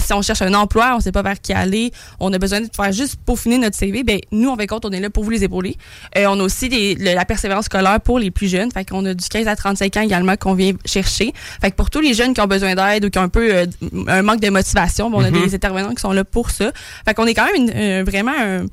Si 0.00 0.12
on 0.12 0.22
cherche 0.22 0.42
un 0.42 0.52
emploi, 0.54 0.94
on 0.96 1.00
sait 1.00 1.12
pas 1.12 1.22
vers 1.22 1.40
qui 1.40 1.52
aller, 1.52 1.92
on 2.18 2.32
a 2.32 2.38
besoin 2.38 2.60
de 2.60 2.68
faire 2.74 2.90
juste 2.90 3.16
peaufiner 3.24 3.58
notre 3.58 3.76
CV, 3.76 4.02
ben 4.02 4.18
nous, 4.32 4.48
en 4.50 4.56
fin 4.56 4.64
de 4.64 4.68
compte, 4.68 4.84
on 4.84 4.90
est 4.90 4.98
là 5.00 5.10
pour 5.10 5.22
vous 5.22 5.30
les 5.30 5.44
épauler. 5.44 5.76
On 6.16 6.40
a 6.40 6.42
aussi 6.42 6.68
des- 6.68 6.96
le- 6.96 7.14
la 7.14 7.24
persévérance 7.24 7.66
scolaire 7.66 8.00
pour 8.00 8.18
les 8.18 8.32
plus 8.32 8.48
jeunes. 8.48 8.72
Fait 8.72 8.84
qu'on 8.84 8.95
a 9.04 9.14
du 9.14 9.28
15 9.28 9.46
à 9.48 9.56
35 9.56 9.96
ans 9.96 10.00
également 10.02 10.36
qu'on 10.36 10.54
vient 10.54 10.72
chercher. 10.84 11.32
Fait 11.60 11.70
que 11.70 11.76
pour 11.76 11.90
tous 11.90 12.00
les 12.00 12.14
jeunes 12.14 12.32
qui 12.34 12.40
ont 12.40 12.46
besoin 12.46 12.74
d'aide 12.74 13.04
ou 13.04 13.10
qui 13.10 13.18
ont 13.18 13.22
un 13.22 13.28
peu 13.28 13.54
euh, 13.54 13.66
un 14.08 14.22
manque 14.22 14.40
de 14.40 14.48
motivation, 14.50 15.10
on 15.12 15.22
a 15.22 15.30
Mhm. 15.30 15.44
des 15.44 15.54
intervenants 15.54 15.94
qui 15.94 16.00
sont 16.00 16.12
là 16.12 16.24
pour 16.24 16.50
ça. 16.50 16.70
Fait 17.04 17.14
qu'on 17.14 17.26
est 17.26 17.34
quand 17.34 17.46
même 17.46 17.56
une- 17.56 17.72
euh, 17.74 18.04
vraiment 18.06 18.32
un- 18.38 18.66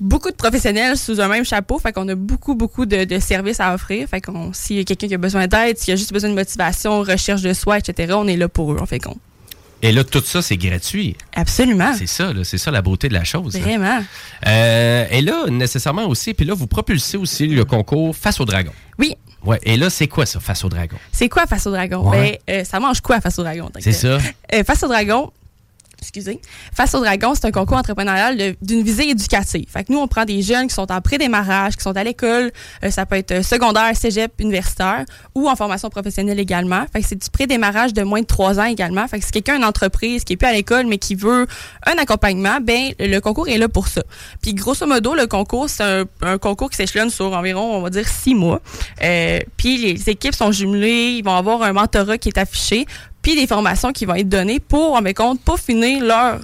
beaucoup 0.00 0.30
de 0.30 0.36
professionnels 0.36 0.96
sous 0.96 1.20
un 1.20 1.28
même 1.28 1.44
chapeau. 1.44 1.78
Fait 1.78 1.92
qu'on 1.92 2.08
a 2.08 2.14
beaucoup, 2.14 2.54
beaucoup 2.54 2.86
de, 2.86 3.04
de 3.04 3.18
services 3.18 3.60
à 3.60 3.74
offrir. 3.74 4.06
Fait 4.08 4.20
qu'on, 4.20 4.52
s'il 4.52 4.76
y 4.76 4.80
a 4.80 4.84
quelqu'un 4.84 5.08
qui 5.08 5.14
a 5.14 5.18
besoin 5.18 5.46
d'aide, 5.46 5.78
s'il 5.78 5.90
y 5.90 5.92
a 5.92 5.96
juste 5.96 6.12
besoin 6.12 6.30
de 6.30 6.34
motivation, 6.34 7.00
recherche 7.00 7.42
de 7.42 7.52
soi, 7.52 7.78
etc., 7.78 8.12
on 8.16 8.26
est 8.28 8.36
là 8.36 8.48
pour 8.48 8.72
eux, 8.72 8.78
en 8.80 8.86
fait 8.86 8.98
qu'on. 9.00 9.16
Et 9.82 9.92
là, 9.92 10.04
tout 10.04 10.22
ça, 10.24 10.40
c'est 10.40 10.56
gratuit. 10.56 11.16
Absolument. 11.34 11.92
C'est 11.96 12.06
ça, 12.06 12.32
c'est 12.44 12.56
ça 12.58 12.70
la 12.70 12.80
beauté 12.80 13.08
de 13.08 13.12
la 13.14 13.24
chose. 13.24 13.56
Vraiment. 13.58 14.00
Euh, 14.46 15.04
et 15.10 15.20
là, 15.20 15.44
nécessairement 15.50 16.06
aussi, 16.06 16.32
puis 16.34 16.46
là, 16.46 16.54
vous 16.54 16.66
propulsez 16.66 17.16
aussi 17.18 17.46
le 17.46 17.64
concours 17.64 18.16
Face 18.16 18.40
au 18.40 18.44
Dragon. 18.46 18.72
Oui. 18.98 19.14
Ouais. 19.46 19.58
Et 19.62 19.76
là, 19.76 19.88
c'est 19.90 20.08
quoi 20.08 20.26
ça, 20.26 20.40
Face 20.40 20.64
au 20.64 20.68
Dragon? 20.68 20.96
C'est 21.12 21.28
quoi 21.28 21.46
face 21.46 21.66
au 21.66 21.70
dragon? 21.70 22.08
Ouais. 22.10 22.40
Ben, 22.46 22.56
euh, 22.56 22.64
ça 22.64 22.80
mange 22.80 23.00
quoi 23.00 23.20
face 23.20 23.38
au 23.38 23.42
dragon? 23.42 23.70
C'est 23.78 23.92
ça. 23.92 24.18
Euh, 24.52 24.64
face 24.64 24.82
au 24.82 24.88
dragon, 24.88 25.32
excusez, 26.06 26.40
face 26.72 26.94
au 26.94 27.00
dragon, 27.00 27.34
c'est 27.34 27.46
un 27.46 27.50
concours 27.50 27.76
entrepreneurial 27.76 28.54
d'une 28.62 28.82
visée 28.82 29.10
éducative. 29.10 29.66
Fait 29.68 29.84
que 29.84 29.92
nous, 29.92 29.98
on 29.98 30.08
prend 30.08 30.24
des 30.24 30.42
jeunes 30.42 30.68
qui 30.68 30.74
sont 30.74 30.90
en 30.90 31.00
pré-démarrage, 31.00 31.76
qui 31.76 31.82
sont 31.82 31.96
à 31.96 32.04
l'école, 32.04 32.52
euh, 32.84 32.90
ça 32.90 33.06
peut 33.06 33.16
être 33.16 33.32
euh, 33.32 33.42
secondaire, 33.42 33.96
cégep, 33.96 34.32
universitaire 34.38 35.04
ou 35.34 35.48
en 35.48 35.56
formation 35.56 35.90
professionnelle 35.90 36.38
également. 36.38 36.84
Fait 36.92 37.00
que 37.00 37.06
c'est 37.06 37.22
du 37.22 37.28
pré-démarrage 37.30 37.92
de 37.92 38.02
moins 38.02 38.20
de 38.20 38.26
trois 38.26 38.60
ans 38.60 38.64
également. 38.64 39.06
Fait 39.08 39.18
que 39.18 39.24
si 39.24 39.32
quelqu'un 39.32 39.54
a 39.54 39.56
une 39.56 39.64
entreprise 39.64 40.24
qui 40.24 40.34
est 40.34 40.36
plus 40.36 40.46
à 40.46 40.52
l'école 40.52 40.86
mais 40.86 40.98
qui 40.98 41.14
veut 41.14 41.46
un 41.86 41.98
accompagnement, 41.98 42.58
ben 42.60 42.92
le 42.98 43.18
concours 43.20 43.48
est 43.48 43.58
là 43.58 43.68
pour 43.68 43.88
ça. 43.88 44.02
Puis 44.42 44.54
grosso 44.54 44.86
modo, 44.86 45.14
le 45.14 45.26
concours, 45.26 45.68
c'est 45.68 45.82
un, 45.82 46.04
un 46.22 46.38
concours 46.38 46.70
qui 46.70 46.76
s'échelonne 46.76 47.10
sur 47.10 47.32
environ, 47.32 47.76
on 47.76 47.80
va 47.80 47.90
dire, 47.90 48.06
six 48.06 48.34
mois. 48.34 48.60
Euh, 49.02 49.38
puis 49.56 49.78
les 49.78 50.10
équipes 50.10 50.34
sont 50.34 50.52
jumelées, 50.52 51.16
ils 51.18 51.24
vont 51.24 51.34
avoir 51.34 51.62
un 51.62 51.72
mentorat 51.72 52.18
qui 52.18 52.28
est 52.28 52.38
affiché, 52.38 52.86
puis 53.26 53.34
des 53.34 53.48
formations 53.48 53.90
qui 53.90 54.06
vont 54.06 54.14
être 54.14 54.28
données 54.28 54.60
pour, 54.60 54.94
en 54.94 55.02
mes 55.02 55.12
compte, 55.12 55.40
pour 55.40 55.58
finir 55.58 56.04
leur 56.04 56.38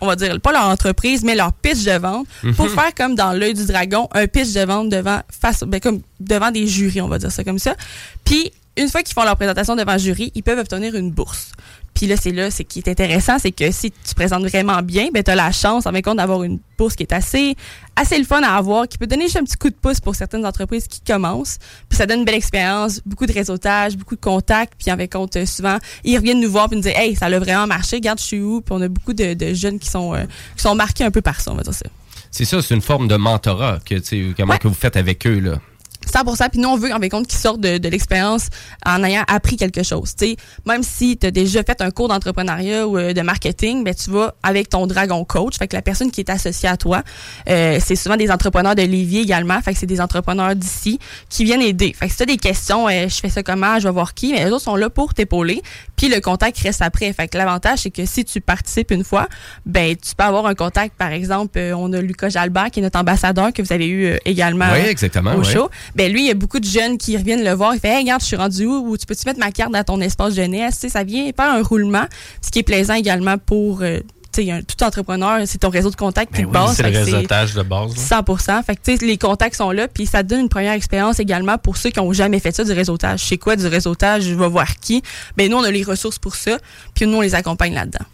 on 0.00 0.06
va 0.06 0.14
dire, 0.16 0.40
pas 0.40 0.50
leur 0.52 0.66
entreprise, 0.66 1.22
mais 1.24 1.34
leur 1.36 1.52
pitch 1.52 1.84
de 1.84 1.96
vente, 1.98 2.26
pour 2.56 2.66
Mhm. 2.66 2.72
faire 2.72 2.94
comme 2.96 3.14
dans 3.14 3.32
l'œil 3.32 3.54
du 3.54 3.64
dragon, 3.66 4.08
un 4.12 4.26
pitch 4.26 4.52
de 4.52 4.64
vente 4.64 4.88
devant, 4.88 5.20
face, 5.30 5.62
ben, 5.64 5.78
comme 5.80 6.00
devant 6.18 6.50
des 6.50 6.66
jurys, 6.66 7.00
on 7.00 7.06
va 7.08 7.18
dire 7.18 7.30
ça 7.30 7.44
comme 7.44 7.60
ça. 7.60 7.76
Puis, 8.24 8.50
une 8.76 8.88
fois 8.88 9.02
qu'ils 9.04 9.14
font 9.14 9.22
leur 9.22 9.36
présentation 9.36 9.76
devant 9.76 9.92
le 9.92 9.98
jury, 10.00 10.32
ils 10.34 10.42
peuvent 10.42 10.58
obtenir 10.58 10.96
une 10.96 11.12
bourse. 11.12 11.52
Puis 11.94 12.06
là, 12.08 12.16
c'est 12.16 12.32
là, 12.32 12.50
c'est 12.50 12.64
qui 12.64 12.80
est 12.80 12.88
intéressant, 12.88 13.38
c'est 13.38 13.52
que 13.52 13.70
si 13.70 13.92
tu 13.92 14.14
présentes 14.16 14.42
vraiment 14.44 14.82
bien, 14.82 15.06
ben, 15.14 15.22
tu 15.22 15.30
as 15.30 15.36
la 15.36 15.52
chance, 15.52 15.86
en 15.86 15.92
de 15.92 16.00
compte, 16.00 16.16
d'avoir 16.16 16.42
une 16.42 16.58
bourse 16.78 16.96
qui 16.96 17.04
est 17.04 17.12
assez, 17.12 17.54
assez 17.96 18.18
le 18.18 18.24
fun 18.24 18.42
à 18.42 18.56
avoir, 18.56 18.88
qui 18.88 18.98
peut 18.98 19.06
donner 19.06 19.24
juste 19.24 19.36
un 19.36 19.44
petit 19.44 19.56
coup 19.56 19.70
de 19.70 19.74
pouce 19.74 20.00
pour 20.00 20.14
certaines 20.14 20.46
entreprises 20.46 20.86
qui 20.88 21.00
commencent. 21.00 21.58
Puis 21.88 21.98
ça 21.98 22.06
donne 22.06 22.20
une 22.20 22.24
belle 22.24 22.34
expérience, 22.34 23.00
beaucoup 23.04 23.26
de 23.26 23.32
réseautage, 23.32 23.96
beaucoup 23.96 24.16
de 24.16 24.20
contacts. 24.20 24.74
Puis 24.78 24.94
de 24.94 25.06
compte, 25.06 25.36
euh, 25.36 25.46
souvent, 25.46 25.78
ils 26.04 26.16
reviennent 26.16 26.40
nous 26.40 26.50
voir 26.50 26.68
puis 26.68 26.76
nous 26.76 26.82
dire, 26.82 26.96
hey, 26.96 27.14
ça 27.14 27.26
a 27.26 27.38
vraiment 27.38 27.66
marché, 27.66 27.96
regarde, 27.96 28.18
je 28.18 28.24
suis 28.24 28.40
où? 28.40 28.60
Puis 28.60 28.74
on 28.74 28.80
a 28.80 28.88
beaucoup 28.88 29.12
de, 29.12 29.34
de 29.34 29.54
jeunes 29.54 29.78
qui 29.78 29.88
sont, 29.88 30.14
euh, 30.14 30.24
qui 30.56 30.62
sont 30.62 30.74
marqués 30.74 31.04
un 31.04 31.10
peu 31.10 31.22
par 31.22 31.40
ça, 31.40 31.52
on 31.52 31.54
va 31.54 31.62
dire 31.62 31.74
ça. 31.74 31.86
C'est 32.30 32.46
ça, 32.46 32.62
c'est 32.62 32.74
une 32.74 32.80
forme 32.82 33.08
de 33.08 33.16
mentorat 33.16 33.78
que, 33.84 33.96
tu 33.96 34.04
sais, 34.04 34.34
comment 34.36 34.56
que 34.56 34.68
vous 34.68 34.74
faites 34.74 34.96
avec 34.96 35.26
eux, 35.26 35.38
là. 35.38 35.60
100%. 36.06 36.50
Puis 36.50 36.60
nous, 36.60 36.68
on 36.68 36.76
veut, 36.76 36.90
en 36.90 36.94
fin 36.94 37.00
de 37.00 37.08
compte, 37.08 37.26
qu'ils 37.26 37.38
sortent 37.38 37.60
de, 37.60 37.78
de 37.78 37.88
l'expérience 37.88 38.48
en 38.84 39.02
ayant 39.04 39.24
appris 39.28 39.56
quelque 39.56 39.82
chose. 39.82 40.12
Sais, 40.16 40.36
même 40.66 40.82
si 40.82 41.16
tu 41.16 41.26
as 41.26 41.30
déjà 41.30 41.62
fait 41.62 41.80
un 41.80 41.90
cours 41.90 42.08
d'entrepreneuriat 42.08 42.86
ou 42.86 42.98
euh, 42.98 43.12
de 43.12 43.20
marketing, 43.22 43.84
ben, 43.84 43.94
tu 43.94 44.10
vas 44.10 44.34
avec 44.42 44.68
ton 44.68 44.86
Dragon 44.86 45.24
Coach. 45.24 45.58
Fait 45.58 45.68
que 45.68 45.76
la 45.76 45.82
personne 45.82 46.10
qui 46.10 46.20
est 46.20 46.30
associée 46.30 46.68
à 46.68 46.76
toi, 46.76 47.02
euh, 47.48 47.78
c'est 47.84 47.96
souvent 47.96 48.16
des 48.16 48.30
entrepreneurs 48.30 48.74
de 48.74 48.82
Lévis 48.82 49.20
également. 49.20 49.60
Fait 49.60 49.72
que 49.72 49.78
c'est 49.78 49.86
des 49.86 50.00
entrepreneurs 50.00 50.54
d'ici 50.54 50.98
qui 51.28 51.44
viennent 51.44 51.62
aider. 51.62 51.92
Fait 51.98 52.06
que 52.06 52.12
si 52.12 52.18
tu 52.18 52.22
as 52.22 52.26
des 52.26 52.36
questions, 52.36 52.88
euh, 52.88 53.08
je 53.08 53.20
fais 53.20 53.28
ça 53.28 53.42
comment, 53.42 53.78
je 53.78 53.84
vais 53.88 53.92
voir 53.92 54.14
qui, 54.14 54.32
mais 54.32 54.44
les 54.44 54.50
autres 54.50 54.64
sont 54.64 54.76
là 54.76 54.90
pour 54.90 55.14
t'épauler. 55.14 55.62
Puis 55.96 56.08
le 56.08 56.20
contact 56.20 56.58
reste 56.58 56.82
après. 56.82 57.12
Fait 57.12 57.28
que 57.28 57.38
l'avantage, 57.38 57.80
c'est 57.80 57.90
que 57.90 58.04
si 58.06 58.24
tu 58.24 58.40
participes 58.40 58.90
une 58.90 59.04
fois, 59.04 59.28
ben, 59.66 59.96
tu 59.96 60.14
peux 60.14 60.24
avoir 60.24 60.46
un 60.46 60.54
contact. 60.54 60.96
Par 60.96 61.12
exemple, 61.12 61.58
euh, 61.58 61.74
on 61.76 61.92
a 61.92 62.00
Lucas 62.00 62.28
Jalbert, 62.28 62.70
qui 62.70 62.80
est 62.80 62.82
notre 62.82 62.98
ambassadeur, 62.98 63.52
que 63.52 63.62
vous 63.62 63.72
avez 63.72 63.86
eu 63.86 64.06
euh, 64.06 64.16
également 64.24 64.66
Oui, 64.72 64.88
exactement, 64.88 65.34
au 65.34 65.44
show 65.44 65.68
ben 65.94 66.12
lui, 66.12 66.22
il 66.22 66.26
y 66.28 66.30
a 66.30 66.34
beaucoup 66.34 66.58
de 66.60 66.64
jeunes 66.68 66.98
qui 66.98 67.16
reviennent 67.16 67.44
le 67.44 67.52
voir. 67.52 67.74
Il 67.74 67.80
fait, 67.80 67.88
hey, 67.88 67.98
regarde, 68.02 68.20
je 68.22 68.26
suis 68.26 68.36
rendu 68.36 68.64
où? 68.66 68.88
Ou 68.90 68.96
tu 68.96 69.06
peux-tu 69.06 69.22
mettre 69.26 69.38
ma 69.40 69.50
carte 69.50 69.72
dans 69.72 69.84
ton 69.84 70.00
espace 70.00 70.34
jeunesse? 70.34 70.74
Tu 70.74 70.80
sais, 70.82 70.88
ça 70.88 71.04
vient 71.04 71.24
faire 71.36 71.52
un 71.52 71.62
roulement, 71.62 72.04
ce 72.40 72.50
qui 72.50 72.60
est 72.60 72.62
plaisant 72.62 72.94
également 72.94 73.36
pour, 73.38 73.82
euh, 73.82 74.00
tu 74.32 74.44
sais, 74.44 74.50
un- 74.50 74.62
tout 74.62 74.82
entrepreneur, 74.82 75.40
c'est 75.44 75.58
ton 75.58 75.68
réseau 75.68 75.90
de 75.90 75.96
contacts 75.96 76.34
qui 76.34 76.40
te 76.42 76.46
base. 76.52 76.76
c'est 76.76 76.82
le 76.84 76.88
réseautage 77.16 77.54
de 77.54 77.62
base. 77.62 77.94
là. 77.94 78.02
100 78.02 78.62
Fait 78.62 78.76
que, 78.76 78.80
tu 78.82 78.96
sais, 78.96 79.04
les 79.04 79.18
contacts 79.18 79.56
sont 79.56 79.70
là, 79.70 79.88
puis 79.88 80.06
ça 80.06 80.22
te 80.22 80.28
donne 80.28 80.40
une 80.40 80.48
première 80.48 80.72
expérience 80.72 81.20
également 81.20 81.58
pour 81.58 81.76
ceux 81.76 81.90
qui 81.90 82.00
ont 82.00 82.12
jamais 82.14 82.38
fait 82.40 82.52
ça, 82.56 82.64
du 82.64 82.72
réseautage. 82.72 83.20
C'est 83.24 83.36
quoi 83.38 83.56
du 83.56 83.66
réseautage? 83.66 84.22
Je 84.22 84.34
vais 84.34 84.48
voir 84.48 84.76
qui. 84.80 85.02
Ben, 85.36 85.50
nous, 85.50 85.58
on 85.58 85.62
a 85.64 85.70
les 85.70 85.82
ressources 85.82 86.18
pour 86.18 86.34
ça, 86.34 86.56
puis 86.94 87.06
nous, 87.06 87.18
on 87.18 87.20
les 87.20 87.34
accompagne 87.34 87.74
là-dedans. 87.74 88.04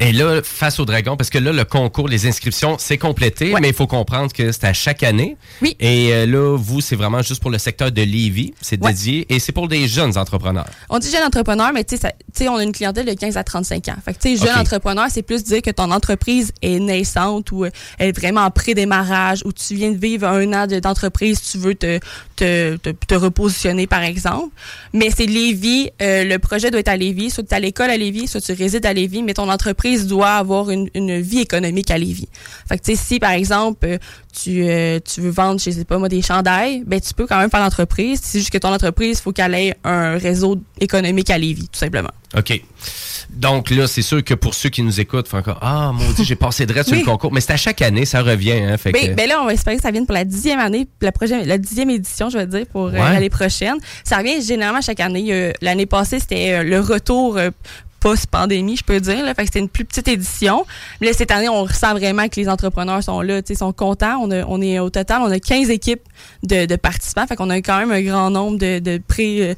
Et 0.00 0.12
là, 0.12 0.40
face 0.42 0.80
au 0.80 0.86
dragon, 0.86 1.16
parce 1.16 1.28
que 1.28 1.38
là, 1.38 1.52
le 1.52 1.64
concours, 1.64 2.08
les 2.08 2.26
inscriptions, 2.26 2.76
c'est 2.78 2.96
complété, 2.96 3.54
mais 3.60 3.68
il 3.68 3.74
faut 3.74 3.86
comprendre 3.86 4.32
que 4.32 4.50
c'est 4.50 4.64
à 4.64 4.72
chaque 4.72 5.02
année. 5.02 5.36
Oui. 5.60 5.76
Et 5.78 6.12
euh, 6.14 6.24
là, 6.26 6.56
vous, 6.56 6.80
c'est 6.80 6.96
vraiment 6.96 7.20
juste 7.20 7.42
pour 7.42 7.50
le 7.50 7.58
secteur 7.58 7.92
de 7.92 8.00
Lévis, 8.02 8.54
c'est 8.62 8.82
Ouais. 8.82 8.92
dédié, 8.92 9.26
et 9.28 9.38
c'est 9.38 9.52
pour 9.52 9.68
des 9.68 9.86
jeunes 9.86 10.16
entrepreneurs. 10.16 10.64
On 10.88 10.98
dit 10.98 11.10
jeune 11.10 11.22
entrepreneur, 11.24 11.70
mais 11.74 11.84
tu 11.84 11.96
sais, 11.98 12.48
on 12.48 12.56
a 12.56 12.62
une 12.64 12.72
clientèle 12.72 13.04
de 13.04 13.12
15 13.12 13.36
à 13.36 13.44
35 13.44 13.88
ans. 13.88 13.96
Fait 14.02 14.14
que, 14.14 14.18
tu 14.20 14.36
sais, 14.36 14.46
jeune 14.46 14.54
Ok. 14.54 14.60
entrepreneur, 14.62 15.06
c'est 15.10 15.22
plus 15.22 15.44
dire 15.44 15.60
que 15.60 15.70
ton 15.70 15.90
entreprise 15.90 16.52
est 16.62 16.78
naissante 16.78 17.52
ou 17.52 17.64
euh, 17.66 17.70
elle 17.98 18.08
est 18.08 18.18
vraiment 18.18 18.40
en 18.42 18.50
pré-démarrage 18.50 19.42
ou 19.44 19.52
tu 19.52 19.74
viens 19.74 19.90
de 19.90 19.98
vivre 19.98 20.26
un 20.26 20.50
an 20.54 20.66
de- 20.66 20.78
d'entreprise, 20.80 21.42
tu 21.42 21.58
veux 21.58 21.74
te, 21.74 21.98
te, 22.36 22.76
te, 22.76 22.88
te 22.90 23.14
repositionner, 23.14 23.86
par 23.86 24.02
exemple. 24.02 24.48
Mais 24.94 25.10
c'est 25.14 25.26
Lévis, 25.26 25.90
euh, 26.00 26.24
le 26.24 26.38
projet 26.38 26.70
doit 26.70 26.80
être 26.80 26.88
à 26.88 26.96
Lévis, 26.96 27.28
soit 27.30 27.44
tu 27.44 27.50
es 27.50 27.54
à 27.54 27.60
l'école 27.60 27.90
à 27.90 27.98
Lévis, 27.98 28.28
soit 28.28 28.40
tu 28.40 28.52
résides 28.52 28.86
à 28.86 28.94
Lévis, 28.94 29.22
mais 29.22 29.34
ton 29.34 29.50
entreprise 29.50 29.89
doit 29.98 30.32
avoir 30.32 30.70
une, 30.70 30.88
une 30.94 31.20
vie 31.20 31.40
économique 31.40 31.90
à 31.90 31.98
Lévis. 31.98 32.28
Fait 32.68 32.78
que, 32.78 32.84
tu 32.84 32.96
sais, 32.96 33.02
si, 33.02 33.18
par 33.18 33.32
exemple, 33.32 33.86
euh, 33.86 33.98
tu, 34.32 34.62
euh, 34.68 34.98
tu 35.00 35.20
veux 35.20 35.30
vendre, 35.30 35.60
je 35.60 35.70
sais 35.70 35.84
pas 35.84 35.98
moi, 35.98 36.08
des 36.08 36.22
chandails, 36.22 36.82
ben 36.86 37.00
tu 37.00 37.12
peux 37.14 37.26
quand 37.26 37.38
même 37.38 37.50
faire 37.50 37.60
l'entreprise. 37.60 38.20
C'est 38.22 38.38
juste 38.38 38.50
que 38.50 38.58
ton 38.58 38.72
entreprise, 38.72 39.18
il 39.18 39.22
faut 39.22 39.32
qu'elle 39.32 39.54
ait 39.54 39.74
un 39.84 40.16
réseau 40.18 40.58
économique 40.80 41.30
à 41.30 41.38
Lévis, 41.38 41.68
tout 41.68 41.78
simplement. 41.78 42.10
OK. 42.36 42.62
Donc 43.30 43.70
là, 43.70 43.86
c'est 43.88 44.02
sûr 44.02 44.22
que 44.22 44.34
pour 44.34 44.54
ceux 44.54 44.68
qui 44.68 44.82
nous 44.82 45.00
écoutent, 45.00 45.26
font 45.28 45.38
encore 45.38 45.58
Ah, 45.62 45.92
maudit, 45.92 46.24
j'ai 46.24 46.36
passé 46.36 46.64
direct 46.66 46.86
sur 46.86 46.96
Oui. 46.96 47.00
le 47.04 47.06
concours. 47.10 47.32
Mais 47.32 47.40
c'est 47.40 47.52
à 47.52 47.56
chaque 47.56 47.82
année, 47.82 48.04
ça 48.04 48.22
revient. 48.22 48.52
Hein, 48.52 48.76
fait 48.76 48.92
Ben, 48.92 49.10
que- 49.10 49.14
ben 49.14 49.28
là, 49.28 49.40
on 49.42 49.46
va 49.46 49.52
espérer 49.52 49.76
que 49.76 49.82
ça 49.82 49.90
vienne 49.90 50.06
pour 50.06 50.14
la 50.14 50.24
dixième 50.24 50.58
année, 50.60 50.86
la, 51.00 51.10
prochaine, 51.12 51.44
la 51.46 51.58
dixième 51.58 51.90
édition, 51.90 52.30
je 52.30 52.38
vais 52.38 52.46
dire, 52.46 52.66
pour 52.66 52.86
euh, 52.86 52.92
l'année 52.92 53.30
prochaine. 53.30 53.76
Ça 54.04 54.18
revient 54.18 54.40
généralement 54.42 54.80
chaque 54.80 55.00
année. 55.00 55.26
Euh, 55.32 55.52
L'année 55.60 55.86
passée, 55.86 56.20
c'était 56.20 56.52
euh, 56.52 56.62
le 56.62 56.80
retour 56.80 57.36
post-pandémie, 58.00 58.76
je 58.76 58.84
peux 58.84 58.98
dire. 59.00 59.24
Là. 59.24 59.34
Fait 59.34 59.42
que 59.42 59.46
c'était 59.46 59.58
une 59.60 59.68
plus 59.68 59.84
petite 59.84 60.08
édition. 60.08 60.64
Mais 61.00 61.08
là, 61.08 61.12
cette 61.12 61.30
année, 61.30 61.48
on 61.48 61.62
ressent 61.64 61.92
vraiment 61.94 62.28
que 62.28 62.40
les 62.40 62.48
entrepreneurs 62.48 63.02
sont 63.02 63.20
là, 63.20 63.42
tu 63.42 63.52
sais, 63.54 63.58
sont 63.58 63.72
contents. 63.72 64.18
On, 64.22 64.30
a- 64.30 64.44
on 64.46 64.60
est 64.60 64.78
au 64.78 64.90
total, 64.90 65.20
on 65.22 65.30
a 65.30 65.38
15 65.38 65.70
équipes 65.70 66.02
de, 66.42 66.66
de 66.66 66.76
participants. 66.76 67.26
Fait 67.26 67.36
qu'on 67.36 67.50
a 67.50 67.56
quand 67.58 67.78
même 67.78 67.92
un 67.92 68.02
grand 68.02 68.30
nombre 68.30 68.58
de, 68.58 68.78
de 68.78 69.00
pré... 69.06 69.50
euh, 69.50 69.54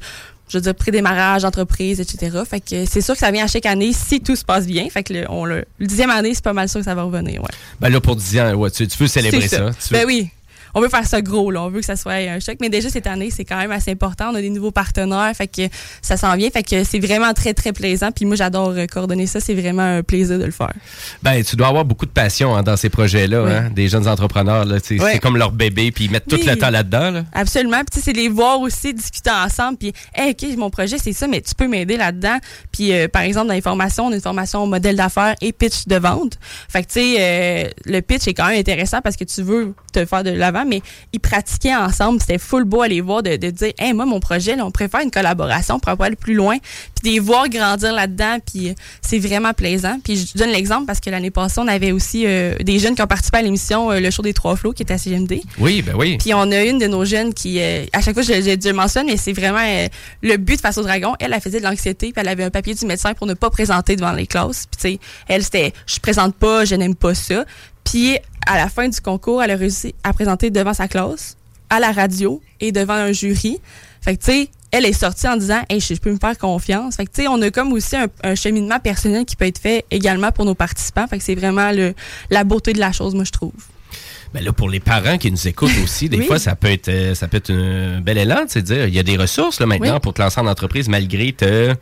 je 0.49 0.57
veux 0.57 0.61
dire, 0.61 0.75
pré-démarrage, 0.75 1.45
entreprise, 1.45 1.99
etc. 1.99 2.37
Fait 2.47 2.59
que 2.59 2.85
c'est 2.85 3.01
sûr 3.01 3.15
que 3.15 3.19
ça 3.19 3.31
vient 3.31 3.45
à 3.45 3.47
chaque 3.47 3.65
année 3.65 3.91
si 3.91 4.21
tout 4.21 4.35
se 4.35 4.45
passe 4.45 4.67
bien. 4.67 4.87
Fait 4.89 5.01
que 5.01 5.11
le, 5.13 5.25
on, 5.31 5.45
le, 5.45 5.65
le 5.79 5.87
dixième 5.87 6.11
année, 6.11 6.33
c'est 6.35 6.43
pas 6.43 6.53
mal 6.53 6.69
sûr 6.69 6.79
que 6.81 6.85
ça 6.85 6.93
va 6.93 7.01
revenir, 7.03 7.41
ouais. 7.41 7.49
Ben 7.79 7.89
là, 7.89 7.99
pour 7.99 8.15
10 8.15 8.39
ans, 8.39 8.53
ouais, 8.55 8.69
tu, 8.69 8.87
tu 8.87 8.97
veux 8.99 9.07
célébrer 9.07 9.39
ça. 9.47 9.57
Tu 9.71 9.93
veux- 9.93 9.99
Ben 9.99 10.05
oui. 10.05 10.29
On 10.73 10.81
veut 10.81 10.89
faire 10.89 11.05
ça 11.05 11.21
gros, 11.21 11.51
là. 11.51 11.61
On 11.63 11.69
veut 11.69 11.79
que 11.81 11.85
ça 11.85 11.95
soit 11.95 12.13
un 12.13 12.39
choc. 12.39 12.57
Mais 12.61 12.69
déjà, 12.69 12.89
cette 12.89 13.07
année, 13.07 13.29
c'est 13.29 13.45
quand 13.45 13.57
même 13.57 13.71
assez 13.71 13.91
important. 13.91 14.31
On 14.31 14.35
a 14.35 14.41
des 14.41 14.49
nouveaux 14.49 14.71
partenaires. 14.71 15.31
Fait 15.35 15.47
que 15.47 15.61
ça 16.01 16.17
s'en 16.17 16.35
vient. 16.35 16.49
Fait 16.49 16.63
que 16.63 16.83
c'est 16.83 16.99
vraiment 16.99 17.33
très, 17.33 17.53
très 17.53 17.73
plaisant. 17.73 18.11
Puis 18.11 18.25
moi, 18.25 18.35
j'adore 18.35 18.69
euh, 18.69 18.85
coordonner 18.87 19.27
ça. 19.27 19.39
C'est 19.39 19.53
vraiment 19.53 19.97
un 19.97 20.03
plaisir 20.03 20.39
de 20.39 20.45
le 20.45 20.51
faire. 20.51 20.73
Ben, 21.21 21.43
tu 21.43 21.55
dois 21.55 21.67
avoir 21.67 21.85
beaucoup 21.85 22.05
de 22.05 22.11
passion 22.11 22.55
hein, 22.55 22.63
dans 22.63 22.75
ces 22.77 22.89
projets-là, 22.89 23.43
Oui. 23.43 23.51
hein, 23.51 23.69
des 23.73 23.87
jeunes 23.87 24.07
entrepreneurs. 24.07 24.65
là. 24.65 24.77
C'est 24.81 25.19
comme 25.19 25.37
leur 25.37 25.51
bébé, 25.51 25.91
puis 25.91 26.05
ils 26.05 26.11
mettent 26.11 26.27
tout 26.27 26.37
le 26.43 26.55
temps 26.57 26.69
là-dedans. 26.69 27.11
Là. 27.11 27.23
Absolument. 27.33 27.77
Puis 27.77 27.85
tu 27.93 27.99
sais, 27.99 28.05
c'est 28.05 28.13
les 28.13 28.29
voir 28.29 28.59
aussi, 28.61 28.93
discuter 28.93 29.29
ensemble. 29.29 29.77
Puis, 29.77 29.93
hey, 30.15 30.31
OK, 30.31 30.57
mon 30.57 30.69
projet, 30.69 30.97
c'est 30.97 31.13
ça, 31.13 31.27
mais 31.27 31.41
tu 31.41 31.53
peux 31.55 31.67
m'aider 31.67 31.97
là-dedans. 31.97 32.37
Puis, 32.71 32.93
euh, 32.93 33.07
par 33.07 33.21
exemple, 33.23 33.47
dans 33.47 33.53
les 33.53 33.61
formations, 33.61 34.07
on 34.07 34.11
a 34.11 34.15
une 34.15 34.21
formation 34.21 34.65
modèle 34.67 34.95
d'affaires 34.95 35.35
et 35.41 35.51
pitch 35.51 35.87
de 35.87 35.95
vente. 35.97 36.37
Fait 36.69 36.81
que, 36.83 36.87
tu 36.87 36.93
sais, 36.99 37.15
euh, 37.19 37.69
le 37.85 38.01
pitch 38.01 38.27
est 38.27 38.33
quand 38.33 38.47
même 38.47 38.59
intéressant 38.59 39.01
parce 39.01 39.15
que 39.15 39.23
tu 39.23 39.41
veux 39.43 39.73
te 39.91 40.05
faire 40.05 40.23
de 40.23 40.31
l'avant, 40.31 40.62
mais 40.65 40.81
ils 41.11 41.19
pratiquaient 41.19 41.75
ensemble. 41.75 42.19
C'était 42.19 42.37
full 42.37 42.63
beau 42.63 42.81
à 42.81 42.87
les 42.87 43.01
voir 43.01 43.23
de, 43.23 43.35
de 43.35 43.49
dire, 43.49 43.73
hey, 43.79 43.93
moi, 43.93 44.05
mon 44.05 44.19
projet, 44.19 44.55
là, 44.55 44.65
on 44.65 44.71
préfère 44.71 45.01
une 45.01 45.11
collaboration 45.11 45.79
pour 45.79 46.01
aller 46.01 46.15
plus 46.15 46.33
loin. 46.33 46.57
Puis, 46.59 47.03
de 47.03 47.09
les 47.09 47.19
voir 47.19 47.49
grandir 47.49 47.93
là-dedans. 47.93 48.37
Puis, 48.45 48.69
euh, 48.69 48.73
c'est 49.01 49.19
vraiment 49.19 49.53
plaisant. 49.53 49.99
Puis, 50.03 50.27
je 50.33 50.37
donne 50.37 50.49
l'exemple 50.51 50.85
parce 50.85 50.99
que 50.99 51.09
l'année 51.09 51.31
passée, 51.31 51.59
on 51.59 51.67
avait 51.67 51.91
aussi 51.91 52.25
euh, 52.25 52.55
des 52.59 52.79
jeunes 52.79 52.95
qui 52.95 53.01
ont 53.01 53.07
participé 53.07 53.37
à 53.37 53.41
l'émission 53.41 53.91
euh, 53.91 53.99
Le 53.99 54.11
Show 54.11 54.21
des 54.21 54.33
Trois 54.33 54.55
Flots 54.55 54.73
qui 54.73 54.83
était 54.83 54.93
à 54.93 54.97
CGMD. 54.97 55.41
Oui, 55.59 55.81
ben 55.81 55.95
oui. 55.95 56.17
Puis 56.17 56.33
on 56.33 56.51
a 56.51 56.63
une 56.63 56.79
de 56.79 56.87
nos 56.87 57.05
jeunes 57.05 57.33
qui, 57.33 57.59
euh, 57.59 57.85
à 57.93 58.01
chaque 58.01 58.13
fois, 58.13 58.23
je, 58.23 58.33
je, 58.33 58.57
je 58.61 58.67
le 58.67 58.73
mentionne, 58.73 59.07
mais 59.07 59.17
c'est 59.17 59.33
vraiment 59.33 59.63
le 60.21 60.37
but 60.37 60.55
de 60.55 60.61
Face 60.61 60.77
au 60.77 60.83
Dragon. 60.83 61.15
Elle, 61.19 61.33
elle 61.33 61.41
faisait 61.41 61.59
de 61.59 61.65
l'anxiété, 61.65 62.11
puis 62.11 62.21
elle 62.21 62.27
avait 62.27 62.43
un 62.43 62.49
papier 62.49 62.73
du 62.73 62.85
médecin 62.85 63.13
pour 63.13 63.27
ne 63.27 63.33
pas 63.33 63.49
présenter 63.49 63.95
devant 63.95 64.11
les 64.13 64.27
classes. 64.27 64.67
Puis 64.71 64.77
tu 64.77 64.93
sais, 64.93 64.99
elle, 65.27 65.43
c'était, 65.43 65.73
je 65.85 65.99
présente 65.99 66.35
pas, 66.35 66.65
je 66.65 66.75
n'aime 66.75 66.95
pas 66.95 67.13
ça. 67.13 67.45
Puis 67.83 68.17
à 68.45 68.57
la 68.57 68.67
fin 68.69 68.87
du 68.87 68.99
concours, 68.99 69.41
elle 69.43 69.51
a 69.51 69.55
réussi 69.55 69.95
à 70.03 70.13
présenter 70.13 70.49
devant 70.49 70.73
sa 70.73 70.87
classe, 70.87 71.37
à 71.69 71.79
la 71.79 71.91
radio 71.91 72.41
et 72.59 72.71
devant 72.71 72.93
un 72.93 73.11
jury. 73.11 73.59
Fait 74.01 74.17
que 74.17 74.23
tu 74.23 74.31
sais, 74.31 74.49
elle 74.71 74.85
est 74.85 74.93
sortie 74.93 75.27
en 75.27 75.37
disant, 75.37 75.61
hey, 75.69 75.79
je, 75.79 75.93
peux 75.95 76.11
me 76.11 76.17
faire 76.17 76.37
confiance. 76.37 76.95
Fait 76.95 77.05
que 77.05 77.11
tu 77.11 77.21
sais, 77.21 77.27
on 77.27 77.41
a 77.41 77.51
comme 77.51 77.71
aussi 77.73 77.95
un, 77.95 78.07
un 78.23 78.35
cheminement 78.35 78.79
personnel 78.79 79.23
qui 79.23 79.35
peut 79.35 79.45
être 79.45 79.59
fait 79.59 79.85
également 79.91 80.31
pour 80.31 80.45
nos 80.45 80.55
participants. 80.55 81.07
Fait 81.07 81.17
que 81.19 81.23
c'est 81.23 81.35
vraiment 81.35 81.71
le, 81.71 81.93
la 82.29 82.43
beauté 82.43 82.73
de 82.73 82.79
la 82.79 82.91
chose, 82.91 83.13
moi, 83.15 83.23
je 83.23 83.31
trouve. 83.31 83.53
Ben 84.33 84.43
là, 84.43 84.51
pour 84.51 84.67
les 84.69 84.79
parents 84.79 85.19
qui 85.19 85.31
nous 85.31 85.47
écoutent 85.47 85.77
aussi, 85.83 86.09
des 86.09 86.17
Oui. 86.21 86.25
fois, 86.25 86.39
ça 86.39 86.55
peut 86.55 86.69
être 86.71 86.89
euh, 86.89 87.13
ça 87.13 87.27
peut 87.27 87.37
être 87.37 87.51
un 87.53 88.01
bel 88.01 88.17
élan, 88.17 88.41
tu 88.47 88.53
sais, 88.53 88.61
dire, 88.63 88.87
il 88.87 88.93
y 88.93 88.97
a 88.99 89.03
des 89.03 89.15
ressources 89.15 89.59
là, 89.59 89.67
maintenant 89.67 89.93
Oui. 89.93 89.99
pour 90.01 90.13
te 90.15 90.21
lancer 90.23 90.39
en 90.41 90.47
entreprise 90.47 90.89
malgré 90.89 91.31
te 91.33 91.75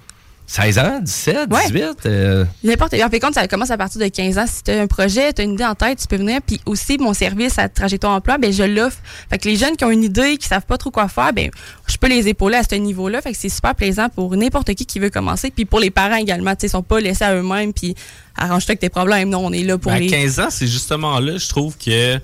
16 0.47 0.79
ans, 0.79 0.99
17, 1.01 1.47
Ouais. 1.49 1.65
18. 1.67 1.85
euh, 2.07 2.45
N'importe. 2.65 2.93
En 2.95 3.09
fait, 3.09 3.19
compte, 3.21 3.33
ça 3.35 3.47
commence 3.47 3.71
à 3.71 3.77
partir 3.77 4.01
de 4.01 4.07
15 4.07 4.37
ans. 4.37 4.45
Si 4.45 4.63
tu 4.63 4.71
as 4.71 4.81
un 4.81 4.87
projet, 4.87 5.31
tu 5.31 5.41
as 5.41 5.45
une 5.45 5.53
idée 5.53 5.63
en 5.63 5.75
tête, 5.75 5.99
tu 5.99 6.07
peux 6.07 6.17
venir. 6.17 6.41
Puis 6.45 6.59
aussi, 6.65 6.97
mon 6.97 7.13
service 7.13 7.57
à 7.57 7.69
Trajectoire 7.69 8.13
Emploi, 8.17 8.37
ben, 8.37 8.51
je 8.51 8.63
l'offre. 8.63 8.97
Fait 9.29 9.37
que 9.37 9.47
les 9.47 9.55
jeunes 9.55 9.77
qui 9.77 9.85
ont 9.85 9.91
une 9.91 10.03
idée, 10.03 10.35
qui 10.35 10.47
savent 10.49 10.65
pas 10.65 10.77
trop 10.77 10.91
quoi 10.91 11.07
faire, 11.07 11.31
ben, 11.31 11.49
je 11.87 11.95
peux 11.95 12.09
les 12.09 12.27
épauler 12.27 12.57
à 12.57 12.63
ce 12.69 12.75
niveau-là. 12.75 13.21
Fait 13.21 13.31
que 13.31 13.37
c'est 13.37 13.47
super 13.47 13.75
plaisant 13.75 14.09
pour 14.09 14.35
n'importe 14.35 14.73
qui 14.73 14.85
qui 14.85 14.99
veut 14.99 15.09
commencer. 15.09 15.51
Puis 15.51 15.63
pour 15.63 15.79
les 15.79 15.89
parents 15.89 16.17
également, 16.17 16.51
tu 16.55 16.61
sais, 16.61 16.67
ils 16.67 16.71
sont 16.71 16.83
pas 16.83 16.99
laissés 16.99 17.23
à 17.23 17.33
eux-mêmes. 17.33 17.71
Puis 17.71 17.95
arrange-toi 18.35 18.71
avec 18.71 18.81
tes 18.81 18.89
problèmes. 18.89 19.29
Non, 19.29 19.45
on 19.45 19.53
est 19.53 19.63
là 19.63 19.77
pour 19.77 19.91
Ben, 19.91 19.97
à 19.97 19.99
les. 20.01 20.07
15 20.07 20.39
ans, 20.41 20.47
c'est 20.49 20.67
justement 20.67 21.17
là, 21.21 21.37
je 21.37 21.47
trouve 21.47 21.77
que 21.77 22.17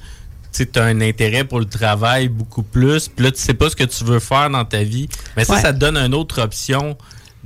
tu 0.52 0.68
as 0.76 0.84
un 0.84 1.00
intérêt 1.00 1.46
pour 1.46 1.60
le 1.60 1.66
travail 1.66 2.28
beaucoup 2.28 2.64
plus. 2.64 3.08
Puis 3.08 3.24
là, 3.24 3.32
tu 3.32 3.40
sais 3.40 3.54
pas 3.54 3.70
ce 3.70 3.76
que 3.78 3.84
tu 3.86 4.04
veux 4.04 4.20
faire 4.20 4.50
dans 4.50 4.66
ta 4.66 4.84
vie. 4.84 5.08
Mais 5.38 5.46
ça, 5.46 5.54
Ouais. 5.54 5.62
ça 5.62 5.72
te 5.72 5.78
donne 5.78 5.96
une 5.98 6.14
autre 6.16 6.42
option 6.42 6.98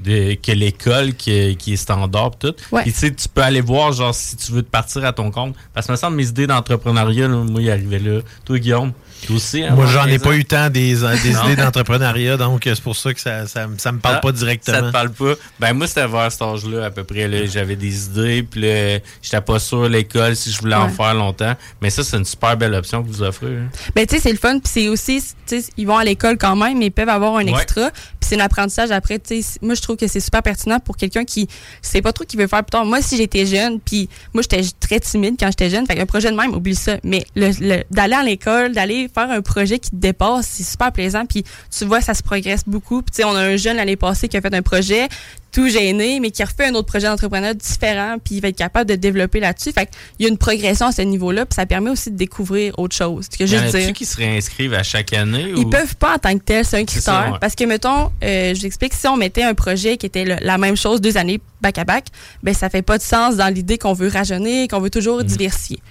de, 0.04 0.36
que 0.36 0.52
l'école 0.52 1.14
qui, 1.14 1.56
qui 1.58 1.74
est 1.74 1.78
standard 1.78 2.32
tout. 2.38 2.54
Ouais. 2.72 2.84
Puis 2.84 2.92
tu 2.92 3.00
sais, 3.00 3.14
tu 3.14 3.28
peux 3.28 3.42
aller 3.42 3.62
voir 3.62 3.92
genre 3.94 4.14
si 4.14 4.36
tu 4.36 4.52
veux 4.52 4.64
te 4.64 4.70
partir 4.70 5.06
à 5.06 5.14
ton 5.14 5.32
compte. 5.32 5.56
Parce 5.74 5.88
que 5.88 5.92
me 5.92 5.98
semble 5.98 6.18
mes 6.18 6.28
idées 6.28 6.48
d'entrepreneuriat, 6.48 7.28
moi, 7.28 7.62
y 7.62 7.70
arrivait 7.70 8.00
là. 8.00 8.22
Toi, 8.46 8.60
Guillaume, 8.60 8.94
aussi. 9.30 9.64
hein, 9.64 9.76
Moi, 9.76 9.86
j'en 9.88 10.06
ai 10.08 10.12
15 10.18 10.22
pas 10.24 10.36
eu 10.36 10.46
tant 10.46 10.70
des, 10.70 11.04
euh, 11.04 11.16
des 11.22 11.30
idées 11.46 11.56
d'entrepreneuriat, 11.56 12.38
donc 12.38 12.66
euh, 12.66 12.74
c'est 12.76 12.84
pour 12.84 12.96
ça 12.96 13.14
que 13.14 13.20
ça, 13.20 13.46
ça, 13.48 13.68
ça 13.78 13.92
me 13.92 14.00
parle 14.00 14.16
Ah, 14.18 14.22
pas 14.22 14.32
directement. 14.32 14.78
Ça 14.80 14.84
te 14.88 14.92
parle 14.92 15.12
pas? 15.12 15.34
Ben 15.60 15.74
moi, 15.74 15.88
c'était 15.88 16.08
vers 16.08 16.32
cet 16.32 16.42
âge-là, 16.42 16.86
à 16.86 16.90
peu 16.92 17.04
près. 17.04 17.28
là. 17.28 17.46
J'avais 17.46 17.76
des 17.76 18.06
idées, 18.06 18.44
puis 18.44 18.62
là, 18.62 19.00
j'étais 19.22 19.42
pas 19.42 19.60
sûr 19.60 19.88
l'école 19.90 20.36
si 20.36 20.52
je 20.52 20.60
voulais 20.62 20.76
en 20.76 20.90
faire 20.90 21.14
longtemps. 21.14 21.54
Mais 21.82 21.90
ça, 21.90 22.04
c'est 22.04 22.18
une 22.18 22.26
super 22.26 22.56
belle 22.58 22.74
option 22.74 23.04
que 23.04 23.08
vous 23.08 23.22
offrez. 23.22 23.48
hein. 23.58 23.70
Ben, 23.96 24.06
tu 24.08 24.16
sais, 24.16 24.22
c'est 24.22 24.32
le 24.32 24.38
fun. 24.38 24.60
Puis 24.60 24.72
c'est 24.74 24.88
aussi, 24.88 25.22
tu 25.48 25.62
sais, 25.62 25.70
ils 25.78 25.86
vont 25.88 25.98
à 25.98 26.04
l'école 26.04 26.38
quand 26.38 26.56
même, 26.56 26.78
mais 26.80 26.88
ils 26.88 26.92
peuvent 26.92 27.10
avoir 27.10 27.36
un 27.38 27.46
Ouais. 27.46 27.52
extra. 27.52 27.92
Puis 27.92 28.30
c'est 28.30 28.36
un 28.40 28.44
apprentissage 28.46 28.92
après. 28.92 29.20
Tu 29.20 29.42
sais, 29.42 29.60
moi, 29.62 29.76
je 29.76 29.82
trouve 29.82 29.98
que 29.98 30.08
c'est 30.08 30.20
super 30.20 30.42
pertinent 30.44 30.80
pour 30.80 30.96
quelqu'un 30.98 31.26
qui 31.26 31.48
sait 31.82 32.02
pas 32.02 32.14
trop 32.14 32.24
qu'il 32.26 32.40
veut 32.40 32.48
faire 32.48 32.64
plus 32.64 32.72
tard. 32.72 32.86
Moi, 32.86 33.02
si 33.02 33.18
j'étais 33.18 33.46
jeune, 33.46 33.80
puis 33.80 34.10
moi, 34.34 34.42
j'étais 34.44 34.62
très 34.80 35.00
timide 35.00 35.36
quand 35.40 35.48
j'étais 35.48 35.70
jeune. 35.70 35.86
Fait 35.86 35.96
qu'un 35.96 36.06
projet 36.06 36.32
de 36.32 36.36
même, 36.38 36.54
oublie 36.54 36.76
ça. 36.76 36.98
Mais 37.04 37.26
le, 37.36 37.50
le- 37.60 37.84
d'aller 37.92 38.14
à 38.16 38.24
l'école, 38.24 38.72
d'aller 38.74 39.10
faire 39.14 39.30
un 39.32 39.42
projet 39.42 39.80
qui 39.80 39.90
te 39.92 39.96
dépasse, 39.96 40.48
c'est 40.48 40.64
super 40.64 40.92
plaisant. 40.92 41.26
Puis 41.26 41.44
tu 41.76 41.86
vois, 41.86 42.02
ça 42.02 42.14
se 42.14 42.24
progresse 42.24 42.64
beaucoup. 42.68 43.02
Puis 43.02 43.12
tu 43.12 43.18
sais, 43.18 43.24
on 43.24 43.36
a 43.36 43.42
un 43.42 43.58
jeune 43.58 43.78
l'année 43.78 43.96
passée 43.96 44.28
qui 44.28 44.38
a 44.38 44.42
fait 44.42 44.54
un 44.54 44.62
projet 44.62 45.08
tout 45.52 45.68
gêné, 45.68 46.22
mais 46.22 46.32
qui 46.32 46.42
a 46.42 46.46
refait 46.46 46.68
un 46.68 46.76
autre 46.76 46.88
projet 46.88 47.08
d'entrepreneur 47.08 47.54
différent, 47.54 48.16
puis 48.24 48.36
il 48.36 48.42
va 48.42 48.48
être 48.48 48.58
capable 48.58 48.90
de 48.90 48.96
développer 48.96 49.42
là-dessus. 49.42 49.74
Fait 49.74 49.86
qu'il 49.88 50.24
y 50.24 50.26
a 50.26 50.30
une 50.30 50.38
progression 50.38 50.86
à 50.88 50.92
ce 50.94 51.02
niveau-là, 51.02 51.46
puis 51.46 51.54
ça 51.56 51.66
permet 51.66 51.90
aussi 51.90 52.10
de 52.10 52.16
découvrir 52.16 52.74
autre 52.80 52.96
chose. 52.96 53.28
Que 53.28 53.44
a-tu 53.44 53.78
dire. 53.78 53.92
qui 53.94 54.06
se 54.06 54.16
réinscrivent 54.16 54.74
à 54.74 54.84
chaque 54.84 55.12
année? 55.12 55.48
Ils 55.50 55.66
ou- 55.66 55.70
peuvent 55.70 55.98
pas 55.98 56.16
en 56.16 56.20
tant 56.20 56.38
que 56.38 56.44
tel, 56.44 56.64
c'est 56.64 56.78
un 56.78 56.80
ça, 56.80 56.86
critère. 56.86 57.32
ouais. 57.34 57.38
Parce 57.42 57.56
que, 57.56 57.66
mettons, 57.66 58.12
euh, 58.24 58.54
je 58.56 58.60
vous 58.62 58.66
explique, 58.66 58.94
si 58.94 59.06
on 59.10 59.18
mettait 59.18 59.44
un 59.44 59.54
projet 59.54 59.98
qui 59.98 60.06
était 60.06 60.24
le- 60.24 60.38
la 60.40 60.58
même 60.58 60.78
chose 60.78 61.02
deux 61.02 61.18
années 61.18 61.42
back-à-back, 61.60 62.06
ben 62.42 62.54
ça 62.54 62.70
fait 62.70 62.82
pas 62.82 62.98
de 62.98 63.04
sens 63.04 63.36
dans 63.36 63.54
l'idée 63.54 63.78
qu'on 63.78 63.92
veut 63.94 64.08
rajeunir, 64.08 64.70
qu'on 64.70 64.80
veut 64.80 64.88
Mm. 64.88 64.92
toujours 64.92 65.22
diversifier. 65.26 65.82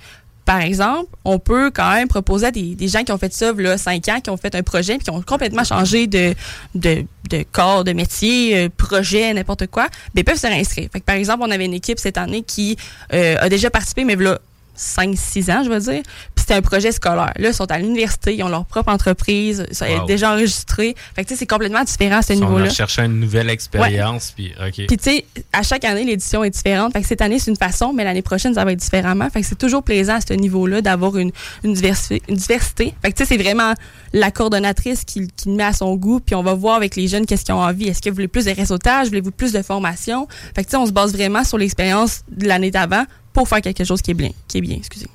Par 0.50 0.62
exemple, 0.62 1.10
on 1.24 1.38
peut 1.38 1.70
quand 1.70 1.92
même 1.92 2.08
proposer 2.08 2.46
à 2.46 2.50
des, 2.50 2.88
gens 2.88 3.04
qui 3.04 3.12
ont 3.12 3.18
fait 3.18 3.32
ça, 3.32 3.52
là, 3.52 3.78
cinq 3.78 4.08
ans, 4.08 4.18
qui 4.20 4.30
ont 4.30 4.36
fait 4.36 4.52
un 4.56 4.64
projet, 4.64 4.96
puis 4.96 5.04
qui 5.04 5.10
ont 5.10 5.22
complètement 5.22 5.62
changé 5.62 6.08
de, 6.08 6.34
de, 6.74 7.04
de 7.30 7.44
corps, 7.52 7.84
de 7.84 7.92
métier, 7.92 8.56
euh, 8.56 8.68
projet, 8.76 9.32
n'importe 9.32 9.68
quoi, 9.68 9.86
ben, 10.12 10.22
ils 10.22 10.24
peuvent 10.24 10.40
se 10.40 10.48
réinscrire. 10.48 10.88
Par 11.06 11.14
exemple, 11.14 11.44
on 11.46 11.52
avait 11.52 11.66
une 11.66 11.74
équipe 11.74 12.00
cette 12.00 12.18
année 12.18 12.42
qui 12.42 12.76
euh, 13.12 13.36
a 13.38 13.48
déjà 13.48 13.70
participé, 13.70 14.02
mais 14.02 14.16
là, 14.16 14.40
5-6 14.80 15.50
ans, 15.52 15.62
je 15.64 15.70
veux 15.70 15.78
dire. 15.80 16.02
Puis 16.34 16.40
c'était 16.40 16.54
un 16.54 16.62
projet 16.62 16.90
scolaire. 16.92 17.32
Là, 17.36 17.48
ils 17.48 17.54
sont 17.54 17.70
à 17.70 17.78
l'université, 17.78 18.34
ils 18.34 18.42
ont 18.42 18.48
leur 18.48 18.64
propre 18.64 18.90
entreprise, 18.92 19.66
ça 19.70 19.88
est 19.88 19.98
Wow. 19.98 20.06
déjà 20.06 20.32
enregistré. 20.32 20.94
Fait 21.14 21.22
que 21.22 21.28
tu 21.28 21.34
sais, 21.34 21.40
c'est 21.40 21.46
complètement 21.46 21.84
différent 21.84 22.18
à 22.18 22.22
ce 22.22 22.34
Si 22.34 22.42
on 22.42 22.46
niveau-là. 22.46 22.66
a 22.66 22.70
cherché 22.70 23.02
une 23.02 23.20
nouvelle 23.20 23.50
expérience, 23.50 24.32
puis 24.34 24.52
OK. 24.60 24.86
Puis 24.86 24.96
tu 24.96 25.02
sais, 25.02 25.24
à 25.52 25.62
chaque 25.62 25.84
année, 25.84 26.04
l'édition 26.04 26.42
est 26.44 26.50
différente. 26.50 26.92
Fait 26.92 27.02
que 27.02 27.06
cette 27.06 27.20
année, 27.20 27.38
c'est 27.38 27.50
une 27.50 27.56
façon, 27.56 27.92
mais 27.92 28.04
l'année 28.04 28.22
prochaine, 28.22 28.54
ça 28.54 28.64
va 28.64 28.72
être 28.72 28.78
différemment. 28.80 29.28
Fait 29.30 29.42
que 29.42 29.46
c'est 29.46 29.58
toujours 29.58 29.82
plaisant 29.82 30.14
à 30.14 30.20
ce 30.20 30.32
niveau-là 30.32 30.80
d'avoir 30.80 31.16
une, 31.18 31.30
une, 31.64 31.74
diversité, 31.74 32.22
une 32.28 32.36
diversité. 32.36 32.94
Fait 33.02 33.12
que 33.12 33.16
tu 33.18 33.24
sais, 33.24 33.36
c'est 33.36 33.42
vraiment 33.42 33.74
la 34.12 34.30
coordonnatrice 34.30 35.04
qui, 35.04 35.28
qui 35.36 35.48
le 35.50 35.54
met 35.56 35.64
à 35.64 35.72
son 35.72 35.94
goût. 35.96 36.20
Puis 36.20 36.34
on 36.34 36.42
va 36.42 36.54
voir 36.54 36.76
avec 36.76 36.96
les 36.96 37.06
jeunes 37.08 37.26
qu'est-ce 37.26 37.44
qu'ils 37.44 37.54
ont 37.54 37.60
envie. 37.62 37.88
Est-ce 37.88 38.00
que 38.00 38.08
vous 38.08 38.14
voulez 38.16 38.28
plus 38.28 38.46
de 38.46 38.50
réseautage? 38.52 39.08
Voulez-vous 39.08 39.30
plus 39.32 39.52
de 39.52 39.62
formation? 39.62 40.26
Fait 40.54 40.62
que 40.64 40.68
tu 40.68 40.72
sais, 40.72 40.76
on 40.76 40.86
se 40.86 40.92
base 40.92 41.12
vraiment 41.12 41.44
sur 41.44 41.58
l'expérience 41.58 42.22
de 42.30 42.46
l'année 42.48 42.70
d'avant 42.70 43.04
pour 43.32 43.48
faire 43.48 43.60
quelque 43.60 43.84
chose 43.84 44.02
qui 44.02 44.10
est 44.12 44.14
bien. 44.14 44.30
Qui 44.48 44.58
est 44.58 44.62
bien, 44.62 44.76
excusez. 44.76 45.06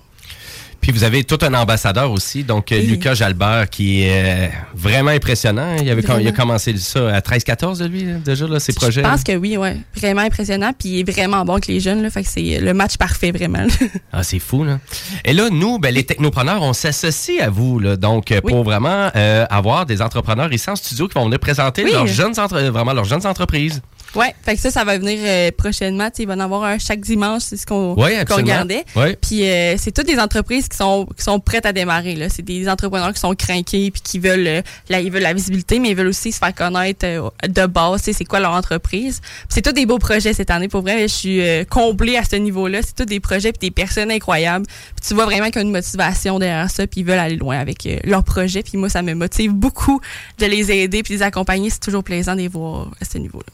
Puis 0.81 0.91
vous 0.91 1.03
avez 1.03 1.23
tout 1.23 1.39
un 1.41 1.51
ambassadeur 1.55 2.11
aussi, 2.11 2.43
donc 2.43 2.71
euh, 2.71 2.77
Oui. 2.79 2.85
Lucas 2.85 3.15
Jalbert, 3.15 3.71
qui 3.71 4.03
est 4.03 4.45
euh, 4.45 4.47
vraiment 4.75 5.09
impressionnant. 5.09 5.75
Il, 5.81 5.89
avait, 5.89 6.03
il 6.21 6.27
a 6.27 6.31
commencé 6.31 6.77
ça 6.77 7.09
à 7.15 7.19
13-14 7.21 7.79
de 7.79 7.85
lui, 7.87 8.03
là, 8.03 8.13
déjà, 8.23 8.45
là, 8.47 8.59
ses 8.59 8.71
projets. 8.73 9.01
Je 9.01 9.07
pense 9.07 9.23
que 9.23 9.35
oui, 9.35 9.57
ouais. 9.57 9.77
Vraiment 9.95 10.21
impressionnant. 10.21 10.73
Puis 10.77 10.89
il 10.89 10.99
est 10.99 11.11
vraiment 11.11 11.43
bon 11.43 11.53
avec 11.53 11.65
les 11.65 11.79
jeunes. 11.79 12.03
Là, 12.03 12.11
fait 12.11 12.21
que 12.21 12.29
c'est 12.29 12.59
le 12.59 12.73
match 12.75 12.97
parfait, 12.97 13.31
vraiment. 13.31 13.65
Ah, 14.13 14.21
c'est 14.21 14.37
fou, 14.37 14.63
là. 14.63 14.79
Et 15.23 15.33
là, 15.33 15.49
nous, 15.51 15.79
ben, 15.79 15.91
les 15.91 16.03
technopreneurs, 16.03 16.61
on 16.61 16.73
s'associe 16.73 17.41
à 17.41 17.49
vous, 17.49 17.79
là, 17.79 17.97
donc, 17.97 18.31
euh, 18.31 18.39
pour 18.41 18.63
vraiment 18.63 19.09
euh, 19.15 19.45
avoir 19.49 19.87
des 19.87 20.03
entrepreneurs 20.03 20.53
ici 20.53 20.69
en 20.69 20.75
studio 20.75 21.07
qui 21.07 21.15
vont 21.15 21.25
venir 21.25 21.39
présenter 21.39 21.83
Oui. 21.83 21.91
leurs 21.93 22.05
jeunes 22.07 22.37
entre- 22.39 22.61
vraiment 22.61 22.93
leurs 22.93 23.05
jeunes 23.05 23.25
entreprises. 23.25 23.81
Ouais, 24.15 24.33
fait 24.43 24.55
que 24.55 24.61
ça, 24.61 24.71
ça 24.71 24.83
va 24.83 24.97
venir 24.97 25.19
euh, 25.23 25.51
prochainement. 25.57 26.05
Tu 26.09 26.17
sais, 26.17 26.23
Il 26.23 26.27
va 26.27 26.33
y 26.35 26.37
en 26.37 26.39
avoir 26.39 26.63
un 26.63 26.77
chaque 26.79 27.01
dimanche, 27.01 27.41
c'est 27.43 27.57
ce 27.57 27.65
qu'on 27.65 27.93
Ouais, 27.95 28.15
absolument. 28.17 28.45
regardait. 28.51 28.83
Ouais. 28.95 29.17
Puis 29.21 29.47
euh, 29.49 29.75
c'est 29.77 29.91
toutes 29.91 30.07
des 30.07 30.19
entreprises 30.19 30.67
qui 30.69 30.77
sont 30.77 31.05
qui 31.17 31.23
sont 31.23 31.39
prêtes 31.39 31.65
à 31.65 31.73
démarrer. 31.73 32.15
là. 32.15 32.29
C'est 32.29 32.41
des 32.41 32.69
entrepreneurs 32.69 33.13
qui 33.13 33.19
sont 33.19 33.35
craqués 33.35 33.91
puis 33.91 34.01
qui 34.01 34.19
veulent 34.19 34.47
euh, 34.47 34.61
la, 34.89 35.01
ils 35.01 35.11
veulent 35.11 35.21
la 35.23 35.33
visibilité, 35.33 35.79
mais 35.79 35.89
ils 35.89 35.95
veulent 35.95 36.07
aussi 36.07 36.31
se 36.31 36.37
faire 36.39 36.53
connaître 36.55 37.05
euh, 37.05 37.29
de 37.47 37.65
base. 37.65 38.01
C'est 38.03 38.25
quoi 38.25 38.39
leur 38.39 38.51
entreprise. 38.53 39.21
C'est 39.49 39.61
tous 39.61 39.73
des 39.73 39.85
beaux 39.85 39.99
projets 39.99 40.33
cette 40.33 40.49
année. 40.49 40.67
Pour 40.69 40.81
vrai, 40.81 41.01
je 41.03 41.07
suis 41.13 41.41
euh, 41.41 41.63
comblée 41.65 42.15
à 42.17 42.23
ce 42.23 42.35
niveau-là. 42.37 42.79
C'est 42.83 42.95
tous 42.95 43.05
des 43.05 43.19
projets 43.19 43.51
puis 43.51 43.67
des 43.69 43.71
personnes 43.71 44.11
incroyables. 44.11 44.65
Puis 44.67 45.07
tu 45.09 45.13
vois 45.13 45.25
vraiment 45.25 45.47
qu'il 45.47 45.55
y 45.57 45.59
a 45.59 45.61
une 45.63 45.71
motivation 45.71 46.39
derrière 46.39 46.69
ça 46.69 46.87
puis 46.87 47.01
ils 47.01 47.05
veulent 47.05 47.19
aller 47.19 47.35
loin 47.35 47.59
avec 47.59 47.85
euh, 47.85 47.97
leur 48.05 48.23
projet. 48.23 48.63
Puis 48.63 48.77
moi, 48.77 48.89
ça 48.89 49.01
me 49.01 49.13
motive 49.13 49.51
beaucoup 49.51 49.99
de 50.39 50.45
les 50.45 50.71
aider 50.71 51.03
puis 51.03 51.13
de 51.15 51.19
les 51.19 51.23
accompagner. 51.23 51.69
C'est 51.69 51.79
toujours 51.81 52.03
plaisant 52.03 52.33
de 52.33 52.39
les 52.39 52.47
voir 52.47 52.89
à 53.01 53.05
ce 53.05 53.17
niveau-là. 53.17 53.45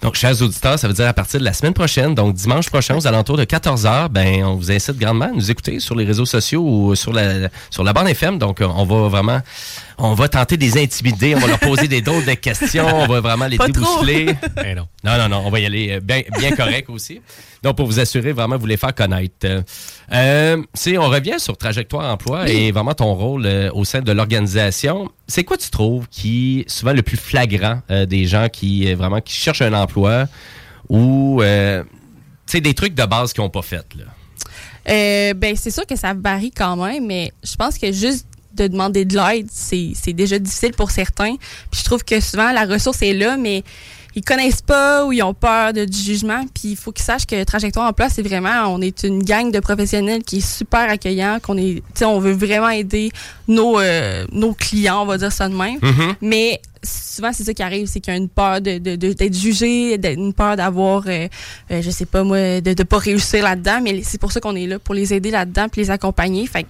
Donc, 0.00 0.14
chers 0.14 0.40
auditeurs, 0.42 0.78
ça 0.78 0.86
veut 0.86 0.94
dire 0.94 1.08
à 1.08 1.12
partir 1.12 1.40
de 1.40 1.44
la 1.44 1.52
semaine 1.52 1.74
prochaine, 1.74 2.14
donc 2.14 2.34
dimanche 2.34 2.70
prochain, 2.70 2.96
aux 2.96 3.06
alentours 3.06 3.36
de 3.36 3.44
14h, 3.44 4.08
ben, 4.08 4.44
on 4.44 4.54
vous 4.54 4.70
incite 4.70 4.96
grandement 4.96 5.24
à 5.26 5.32
nous 5.32 5.50
écouter 5.50 5.80
sur 5.80 5.96
les 5.96 6.04
réseaux 6.04 6.26
sociaux 6.26 6.62
ou 6.62 6.94
sur 6.94 7.12
la, 7.12 7.48
sur 7.70 7.82
la 7.82 7.92
bande 7.92 8.08
FM. 8.08 8.38
Donc, 8.38 8.60
euh, 8.60 8.66
on 8.66 8.84
va 8.84 9.08
vraiment, 9.08 9.40
on 9.98 10.14
va 10.14 10.28
tenter 10.28 10.56
de 10.56 10.62
les 10.62 10.80
intimider, 10.80 11.34
on 11.34 11.40
va 11.40 11.48
leur 11.48 11.58
poser 11.58 11.88
des 11.88 12.00
drôles 12.00 12.24
de 12.24 12.34
questions, 12.34 12.86
on 12.86 13.06
va 13.06 13.20
vraiment 13.20 13.46
les 13.46 13.58
débousseler. 13.58 14.36
Eh 14.64 14.74
non. 14.74 14.86
Non, 15.04 15.16
non, 15.18 15.28
non, 15.28 15.42
on 15.46 15.50
va 15.50 15.60
y 15.60 15.66
aller 15.66 15.92
euh, 15.92 16.00
bien, 16.00 16.22
bien 16.38 16.50
correct 16.52 16.88
aussi. 16.90 17.20
Donc, 17.62 17.76
pour 17.76 17.86
vous 17.86 17.98
assurer, 18.00 18.32
vraiment, 18.32 18.56
vous 18.56 18.66
les 18.66 18.76
faire 18.76 18.94
connaître. 18.94 19.46
Euh, 20.12 20.62
on 20.98 21.08
revient 21.08 21.38
sur 21.38 21.56
Trajectoire 21.56 22.12
Emploi 22.12 22.48
et 22.48 22.72
vraiment 22.72 22.94
ton 22.94 23.14
rôle 23.14 23.46
euh, 23.46 23.70
au 23.72 23.84
sein 23.84 24.00
de 24.00 24.12
l'organisation, 24.12 25.10
c'est 25.26 25.44
quoi 25.44 25.56
tu 25.56 25.70
trouves 25.70 26.06
qui 26.08 26.60
est 26.60 26.70
souvent 26.70 26.92
le 26.92 27.02
plus 27.02 27.16
flagrant 27.16 27.80
euh, 27.90 28.06
des 28.06 28.26
gens 28.26 28.48
qui 28.48 28.92
vraiment 28.94 29.20
qui 29.20 29.34
cherchent 29.34 29.62
un 29.62 29.72
emploi 29.72 30.26
ou 30.88 31.42
des 31.42 32.74
trucs 32.74 32.94
de 32.94 33.04
base 33.04 33.32
qu'ils 33.32 33.42
n'ont 33.42 33.50
pas 33.50 33.62
fait 33.62 33.84
là? 33.96 35.34
Ben, 35.34 35.54
c'est 35.56 35.70
sûr 35.70 35.84
que 35.84 35.96
ça 35.96 36.14
varie 36.14 36.50
quand 36.50 36.76
même, 36.76 37.06
mais 37.06 37.32
je 37.44 37.56
pense 37.56 37.76
que 37.76 37.92
juste 37.92 38.26
de 38.54 38.66
demander 38.66 39.04
de 39.04 39.16
l'aide, 39.16 39.48
c'est 39.50 39.92
c'est 39.94 40.12
déjà 40.12 40.38
difficile 40.38 40.72
pour 40.72 40.90
certains. 40.90 41.36
Puis 41.70 41.80
je 41.80 41.84
trouve 41.84 42.04
que 42.04 42.20
souvent, 42.20 42.52
la 42.52 42.64
ressource 42.64 43.02
est 43.02 43.14
là, 43.14 43.36
mais 43.36 43.62
ils 44.18 44.24
connaissent 44.24 44.62
pas 44.62 45.04
ou 45.06 45.12
ils 45.12 45.22
ont 45.22 45.34
peur 45.34 45.72
de, 45.72 45.84
du 45.84 45.98
jugement. 45.98 46.42
Puis 46.54 46.70
il 46.72 46.76
faut 46.76 46.92
qu'ils 46.92 47.04
sachent 47.04 47.26
que 47.26 47.42
Trajectoire 47.44 47.88
Emploi, 47.88 48.08
c'est 48.08 48.22
vraiment, 48.22 48.66
on 48.74 48.80
est 48.80 49.02
une 49.04 49.22
gang 49.22 49.50
de 49.50 49.60
professionnels 49.60 50.22
qui 50.24 50.38
est 50.38 50.46
super 50.58 50.90
accueillant, 50.90 51.38
qu'on 51.42 51.56
est, 51.56 51.82
on 52.02 52.18
veut 52.18 52.32
vraiment 52.32 52.68
aider 52.70 53.10
nos, 53.46 53.78
euh, 53.78 54.24
nos 54.32 54.52
clients, 54.54 55.02
on 55.02 55.06
va 55.06 55.18
dire 55.18 55.32
ça 55.32 55.48
de 55.48 55.54
même. 55.54 55.78
Mhm. 55.82 56.14
Mais 56.20 56.60
souvent, 56.82 57.32
c'est 57.32 57.44
ça 57.44 57.52
qui 57.54 57.62
arrive, 57.62 57.86
c'est 57.86 58.00
qu'il 58.00 58.12
y 58.12 58.16
a 58.16 58.18
une 58.18 58.28
peur 58.28 58.60
de, 58.60 58.78
de- 58.78 58.96
de- 58.96 59.12
d'être 59.12 59.36
jugé, 59.36 59.98
d'être- 59.98 60.18
une 60.18 60.32
peur 60.32 60.56
d'avoir, 60.56 61.02
euh, 61.06 61.26
euh, 61.70 61.82
je 61.82 61.90
sais 61.90 62.06
pas 62.06 62.22
moi, 62.22 62.60
de 62.60 62.70
ne 62.70 62.82
pas 62.84 62.98
réussir 62.98 63.42
là-dedans. 63.42 63.80
Mais 63.82 64.02
c'est 64.04 64.20
pour 64.20 64.32
ça 64.32 64.40
qu'on 64.40 64.54
est 64.56 64.66
là, 64.66 64.78
pour 64.78 64.94
les 64.94 65.12
aider 65.14 65.30
là-dedans 65.30 65.68
puis 65.70 65.80
les 65.80 65.90
accompagner. 65.90 66.46
Fait 66.46 66.62
que 66.64 66.68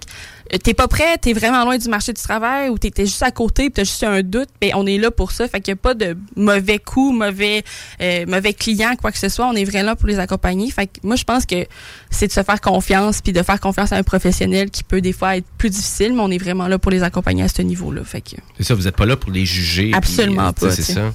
t'es 0.57 0.73
pas 0.73 0.87
prêt, 0.87 1.17
t'es 1.17 1.33
vraiment 1.33 1.63
loin 1.63 1.77
du 1.77 1.89
marché 1.89 2.13
du 2.13 2.21
travail 2.21 2.69
ou 2.69 2.77
t'es 2.77 2.91
t'es 2.91 3.05
juste 3.05 3.23
à 3.23 3.31
côté 3.31 3.69
t'as 3.69 3.83
juste 3.83 4.03
un 4.03 4.21
doute, 4.21 4.49
ben 4.61 4.71
on 4.75 4.85
est 4.85 4.97
là 4.97 5.11
pour 5.11 5.31
ça. 5.31 5.47
Fait 5.47 5.61
qu'il 5.61 5.71
y 5.71 5.73
a 5.73 5.75
pas 5.75 5.93
de 5.93 6.17
mauvais 6.35 6.79
coups, 6.79 7.17
mauvais, 7.17 7.63
euh, 8.01 8.25
mauvais 8.27 8.53
clients, 8.53 8.95
quoi 8.95 9.11
que 9.11 9.17
ce 9.17 9.29
soit. 9.29 9.47
On 9.47 9.53
est 9.53 9.65
vraiment 9.65 9.79
là 9.89 9.95
pour 9.95 10.07
les 10.07 10.19
accompagner. 10.19 10.69
Fait 10.71 10.87
que 10.87 10.99
moi, 11.03 11.15
je 11.15 11.23
pense 11.23 11.45
que 11.45 11.65
c'est 12.09 12.27
de 12.27 12.31
se 12.31 12.43
faire 12.43 12.61
confiance 12.61 13.21
puis 13.21 13.33
de 13.33 13.41
faire 13.43 13.59
confiance 13.59 13.91
à 13.91 13.97
un 13.97 14.03
professionnel 14.03 14.69
qui 14.69 14.83
peut 14.83 15.01
des 15.01 15.13
fois 15.13 15.37
être 15.37 15.47
plus 15.57 15.69
difficile, 15.69 16.13
mais 16.13 16.21
on 16.21 16.31
est 16.31 16.37
vraiment 16.37 16.67
là 16.67 16.77
pour 16.79 16.91
les 16.91 17.03
accompagner 17.03 17.43
à 17.43 17.47
ce 17.47 17.61
niveau-là. 17.61 18.03
Fait 18.03 18.21
que 18.21 18.35
C'est 18.57 18.63
ça, 18.63 18.75
vous 18.75 18.83
n'êtes 18.83 18.95
pas 18.95 19.05
là 19.05 19.15
pour 19.15 19.31
les 19.31 19.45
juger. 19.45 19.91
Absolument 19.93 20.49
euh, 20.49 20.51
pas, 20.51 20.71
C'est 20.71 20.83
ça. 20.83 21.13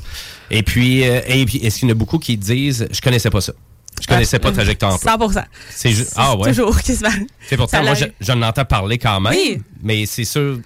Et 0.51 0.63
puis, 0.63 1.09
euh, 1.09 1.21
et 1.27 1.45
puis 1.45 1.59
est-ce 1.59 1.79
qu'il 1.79 1.89
y 1.89 1.93
en 1.93 1.95
a 1.95 1.99
beaucoup 1.99 2.19
qui 2.19 2.37
disent 2.37 2.87
Je 2.91 3.01
connaissais 3.01 3.31
pas 3.31 3.41
ça? 3.41 3.53
Je 4.03 4.07
connaissais 4.07 4.39
pas 4.39 4.53
Trajectoire 4.53 4.95
Emploi. 4.95 5.13
100 5.33 5.41
C'est 5.71 5.91
ju- 5.93 6.05
Ah 6.17 6.37
ouais. 6.37 6.49
Toujours, 6.51 6.81
quasiment. 6.83 7.09
C'est 7.49 7.57
pourtant, 7.57 7.79
Ça 7.79 7.83
moi, 7.83 7.95
je- 7.95 8.01
l'arrive. 8.01 8.15
j'en 8.21 8.43
entends 8.43 8.65
parler 8.65 8.99
quand 8.99 9.21
même. 9.21 9.33
Oui. 9.33 9.63
Mais 9.83 10.05
c'est 10.07 10.25
sûr. 10.25 10.59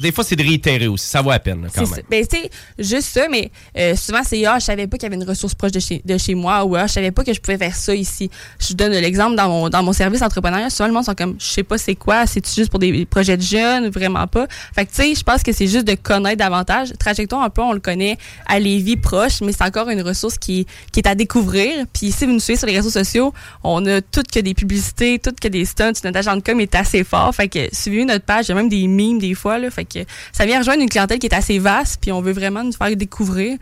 Des 0.00 0.12
fois, 0.12 0.24
c'est 0.24 0.36
de 0.36 0.42
réitérer 0.42 0.88
aussi. 0.88 1.06
Ça 1.06 1.22
vaut 1.22 1.30
la 1.30 1.38
peine, 1.38 1.62
là, 1.62 1.68
quand 1.74 1.82
même. 1.82 1.90
ça. 1.90 2.00
Ben, 2.10 2.26
tu 2.26 2.36
sais, 2.36 2.50
juste 2.78 3.08
ça, 3.08 3.26
mais 3.30 3.50
euh, 3.78 3.94
souvent, 3.96 4.22
c'est 4.24 4.44
Ah, 4.44 4.58
je 4.58 4.64
savais 4.64 4.86
pas 4.86 4.96
qu'il 4.96 5.04
y 5.04 5.12
avait 5.12 5.22
une 5.22 5.28
ressource 5.28 5.54
proche 5.54 5.72
de 5.72 5.80
chez, 5.80 6.02
de 6.04 6.18
chez 6.18 6.34
moi 6.34 6.64
ou 6.64 6.74
Ah, 6.76 6.86
je 6.86 6.92
savais 6.94 7.10
pas 7.10 7.22
que 7.24 7.32
je 7.32 7.40
pouvais 7.40 7.58
faire 7.58 7.74
ça 7.74 7.94
ici. 7.94 8.30
Je 8.58 8.74
donne 8.74 8.92
l'exemple 8.92 9.36
dans 9.36 9.48
mon, 9.48 9.68
dans 9.68 9.82
mon 9.82 9.92
service 9.92 10.22
entrepreneurial. 10.22 10.70
Souvent, 10.70 10.88
le 10.88 10.94
monde 10.94 11.04
sont 11.04 11.14
comme 11.14 11.36
Je 11.38 11.46
sais 11.46 11.62
pas 11.62 11.78
c'est 11.78 11.94
quoi, 11.94 12.26
c'est 12.26 12.44
juste 12.54 12.70
pour 12.70 12.80
des 12.80 13.06
projets 13.06 13.36
de 13.36 13.42
jeunes, 13.42 13.88
vraiment 13.88 14.26
pas? 14.26 14.46
Fait 14.74 14.84
que, 14.84 14.90
tu 14.90 15.02
sais, 15.02 15.14
je 15.14 15.22
pense 15.22 15.42
que 15.42 15.52
c'est 15.52 15.68
juste 15.68 15.86
de 15.86 15.94
connaître 15.94 16.38
davantage. 16.38 16.92
Trajectoire 16.98 17.42
un 17.42 17.50
peu, 17.50 17.62
on 17.62 17.72
le 17.72 17.80
connaît 17.80 18.18
à 18.46 18.58
Lévis 18.58 18.96
proche, 18.96 19.40
mais 19.42 19.52
c'est 19.52 19.64
encore 19.64 19.88
une 19.90 20.02
ressource 20.02 20.38
qui, 20.38 20.66
qui 20.92 21.00
est 21.00 21.08
à 21.08 21.14
découvrir. 21.14 21.86
Puis, 21.92 22.10
si 22.10 22.26
vous 22.26 22.32
nous 22.32 22.40
suivez 22.40 22.58
sur 22.58 22.66
les 22.66 22.76
réseaux 22.76 22.90
sociaux, 22.90 23.32
on 23.62 23.84
a 23.86 24.00
toutes 24.00 24.30
que 24.30 24.40
des 24.40 24.54
publicités, 24.54 25.18
toutes 25.18 25.40
que 25.40 25.48
des 25.48 25.64
stunts. 25.64 25.92
Notre 26.04 26.18
agent 26.18 26.36
de 26.36 26.42
com 26.42 26.60
est 26.60 26.74
assez 26.74 27.04
fort. 27.04 27.34
Fait 27.34 27.48
que, 27.48 27.68
suivez 27.72 28.04
notre 28.04 28.24
page. 28.24 28.46
Il 28.46 28.48
y 28.50 28.52
a 28.52 28.54
même 28.56 28.68
des 28.68 28.88
memes 28.88 29.18
des 29.18 29.34
fois, 29.34 29.58
là. 29.58 29.70
Fait 29.70 29.83
ça 30.32 30.46
vient 30.46 30.58
rejoindre 30.58 30.82
une 30.82 30.88
clientèle 30.88 31.18
qui 31.18 31.26
est 31.26 31.34
assez 31.34 31.58
vaste, 31.58 31.98
puis 32.00 32.12
on 32.12 32.20
veut 32.20 32.32
vraiment 32.32 32.64
nous 32.64 32.72
faire 32.72 32.94
découvrir. 32.96 33.58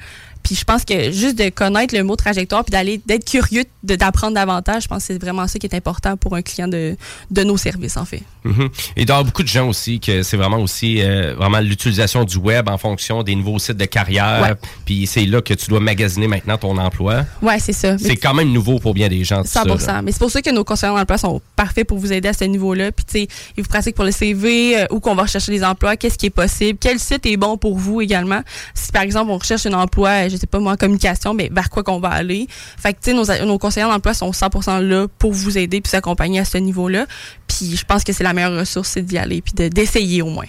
Puis 0.53 0.59
je 0.61 0.64
pense 0.66 0.84
que 0.84 1.11
juste 1.11 1.38
de 1.38 1.48
connaître 1.48 1.96
le 1.96 2.03
mot 2.05 2.14
trajectoire, 2.14 2.62
puis 2.62 2.72
d'aller 2.72 3.00
d'être 3.07 3.24
curieux, 3.24 3.64
de- 3.84 3.96
d'apprendre 3.96 4.34
davantage, 4.34 4.82
je 4.82 4.88
pense 4.88 4.98
que 4.98 5.14
c'est 5.14 5.18
vraiment 5.18 5.48
ça 5.48 5.59
qui 5.59 5.66
est 5.66 5.74
important 5.74 6.18
pour 6.18 6.34
un 6.36 6.42
client 6.42 6.68
de, 6.68 6.94
de 7.30 7.42
nos 7.42 7.57
services, 7.57 7.96
en 7.96 8.05
fait. 8.05 8.22
Mhm. 8.44 8.68
Et 8.96 9.03
il 9.03 9.07
doit 9.07 9.14
y 9.14 9.18
avoir 9.18 9.24
beaucoup 9.24 9.42
de 9.42 9.48
gens 9.48 9.66
aussi 9.66 9.98
que 9.98 10.22
c'est 10.22 10.36
vraiment 10.36 10.59
aussi 10.59 11.00
euh, 11.00 11.34
vraiment 11.38 11.61
l'utilisation 11.61 12.24
du 12.24 12.36
web 12.36 12.68
en 12.68 12.76
fonction 12.76 13.22
des 13.22 13.34
nouveaux 13.34 13.59
sites 13.59 13.78
de 13.78 13.86
carrière. 13.86 14.42
Ouais. 14.42 14.68
Puis 14.84 15.07
c'est 15.07 15.24
là 15.24 15.40
que 15.40 15.55
tu 15.55 15.68
dois 15.70 15.80
magasiner 15.80 16.28
maintenant 16.28 16.59
ton 16.59 16.76
emploi. 16.76 17.24
Ouais, 17.40 17.59
c'est 17.59 17.72
ça. 17.72 17.96
C'est 17.96 18.16
quand 18.16 18.34
même 18.34 18.53
nouveau 18.53 18.78
pour 18.78 18.92
bien 18.92 19.09
des 19.09 19.24
gens. 19.24 19.40
tout 19.42 19.48
ça, 19.48 19.62
100 19.62 19.86
là. 19.86 20.03
Mais 20.03 20.12
c'est 20.12 20.18
pour 20.18 20.30
ça 20.30 20.42
que 20.42 20.50
nos 20.50 20.64
conseillers 20.64 20.94
d'emploi 20.94 21.16
sont 21.16 21.40
parfaits 21.57 21.86
pour 21.88 21.96
vous 21.96 22.12
aider 22.12 22.28
à 22.28 22.34
ce 22.34 22.44
niveau-là. 22.44 22.92
Puis, 22.92 23.07
tu 23.07 23.12
sais, 23.20 23.28
ils 23.57 23.62
vous 23.62 23.68
pratiquent 23.70 23.94
pour 23.96 24.05
le 24.05 24.12
CV, 24.12 24.82
euh, 24.82 24.86
où 24.90 25.00
qu'on 25.00 25.14
va 25.14 25.22
rechercher 25.22 25.50
des 25.50 25.64
emplois, 25.64 25.96
qu'est-ce 25.96 26.18
qui 26.18 26.26
est 26.26 26.30
possible, 26.30 26.78
quel 26.78 26.98
site 26.98 27.24
est 27.24 27.38
bon 27.38 27.57
pour 27.57 27.78
vous 27.78 28.03
également. 28.03 28.42
Si, 28.74 28.92
par 28.92 29.03
exemple, 29.03 29.30
on 29.30 29.38
recherche 29.38 29.64
un 29.64 29.72
emploi, 29.72 30.28
je 30.28 30.36
sais 30.43 30.47
pas 30.47 30.59
moi, 30.61 30.72
en 30.72 30.76
communication, 30.76 31.34
mais 31.34 31.49
vers 31.53 31.70
quoi 31.70 31.82
qu'on 31.82 31.99
va 31.99 32.11
aller. 32.11 32.47
Fait 32.51 32.93
que, 32.93 32.99
tu 33.03 33.11
sais, 33.11 33.14
nos, 33.40 33.47
nos 33.47 33.59
conseillers 33.59 33.86
d'emploi 33.86 34.14
sont 34.14 34.30
100% 34.30 34.80
là 34.80 35.07
pour 35.18 35.32
vous 35.32 35.59
aider 35.59 35.80
puis 35.80 35.90
s'accompagner 35.90 36.38
à 36.40 36.45
ce 36.45 36.59
niveau-là. 36.59 37.07
Puis, 37.47 37.76
je 37.76 37.84
pense 37.84 38.05
que 38.05 38.12
c'est 38.12 38.24
la 38.24 38.32
meilleure 38.32 38.59
ressource, 38.59 38.90
c'est 38.90 39.03
d'y 39.03 39.18
aller 39.18 39.40
puis 39.43 39.55
de- 39.55 39.68
d'essayer 39.68 40.22
au 40.22 40.28
moins. 40.30 40.47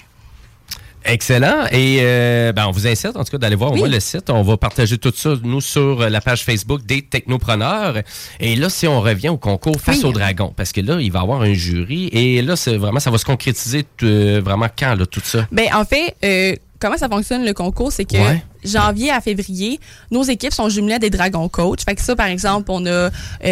Excellent. 1.06 1.66
Et 1.72 1.98
euh, 2.00 2.54
ben, 2.54 2.66
on 2.68 2.72
vous 2.72 2.88
incite, 2.88 3.16
en 3.18 3.24
tout 3.26 3.32
cas, 3.32 3.38
d'aller 3.38 3.56
voir 3.58 3.74
au 3.74 3.76
moins 3.76 3.90
le 3.90 4.00
site. 4.00 4.30
On 4.30 4.42
va 4.42 4.56
partager 4.56 4.98
tout 4.98 5.12
ça, 5.14 5.34
nous, 5.44 5.60
sur 5.60 6.10
la 6.10 6.22
page 6.22 6.46
Facebook 6.46 6.86
des 6.86 7.02
technopreneurs. 7.02 7.98
Et 8.40 8.56
là, 8.56 8.70
si 8.70 8.88
on 8.88 9.02
revient 9.02 9.30
au 9.30 9.38
concours 9.38 9.82
Face 9.82 10.06
au 10.06 10.14
Dragon, 10.14 10.54
parce 10.56 10.72
que 10.72 10.80
là, 10.80 11.02
il 11.02 11.12
va 11.12 11.20
y 11.20 11.22
avoir 11.24 11.42
un 11.42 11.54
jury. 11.54 12.08
Et 12.14 12.42
là, 12.42 12.56
c'est 12.56 12.78
vraiment, 12.78 13.02
ça 13.02 13.12
va 13.12 13.18
se 13.18 13.26
concrétiser 13.26 13.86
euh, 14.04 14.42
vraiment 14.44 14.68
quand, 14.78 14.96
là, 14.96 15.06
tout 15.06 15.22
ça? 15.24 15.46
Ben 15.52 15.68
en 15.74 15.84
fait, 15.84 16.16
euh, 16.24 16.56
comment 16.84 16.98
ça 16.98 17.08
fonctionne 17.08 17.46
le 17.46 17.54
concours, 17.54 17.92
c'est 17.92 18.06
que 18.06 18.18
Ouais. 18.18 18.44
janvier 18.66 19.10
à 19.10 19.22
février, 19.22 19.80
nos 20.12 20.24
équipes 20.24 20.54
sont 20.54 20.68
jumelées 20.70 20.96
à 20.96 21.00
des 21.00 21.10
Dragons 21.10 21.48
Coach. 21.48 21.80
Fait 21.86 21.96
que 21.96 22.02
ça, 22.02 22.16
par 22.16 22.28
exemple, 22.28 22.70
on 22.72 22.86
a 22.86 22.90
euh, 22.90 23.10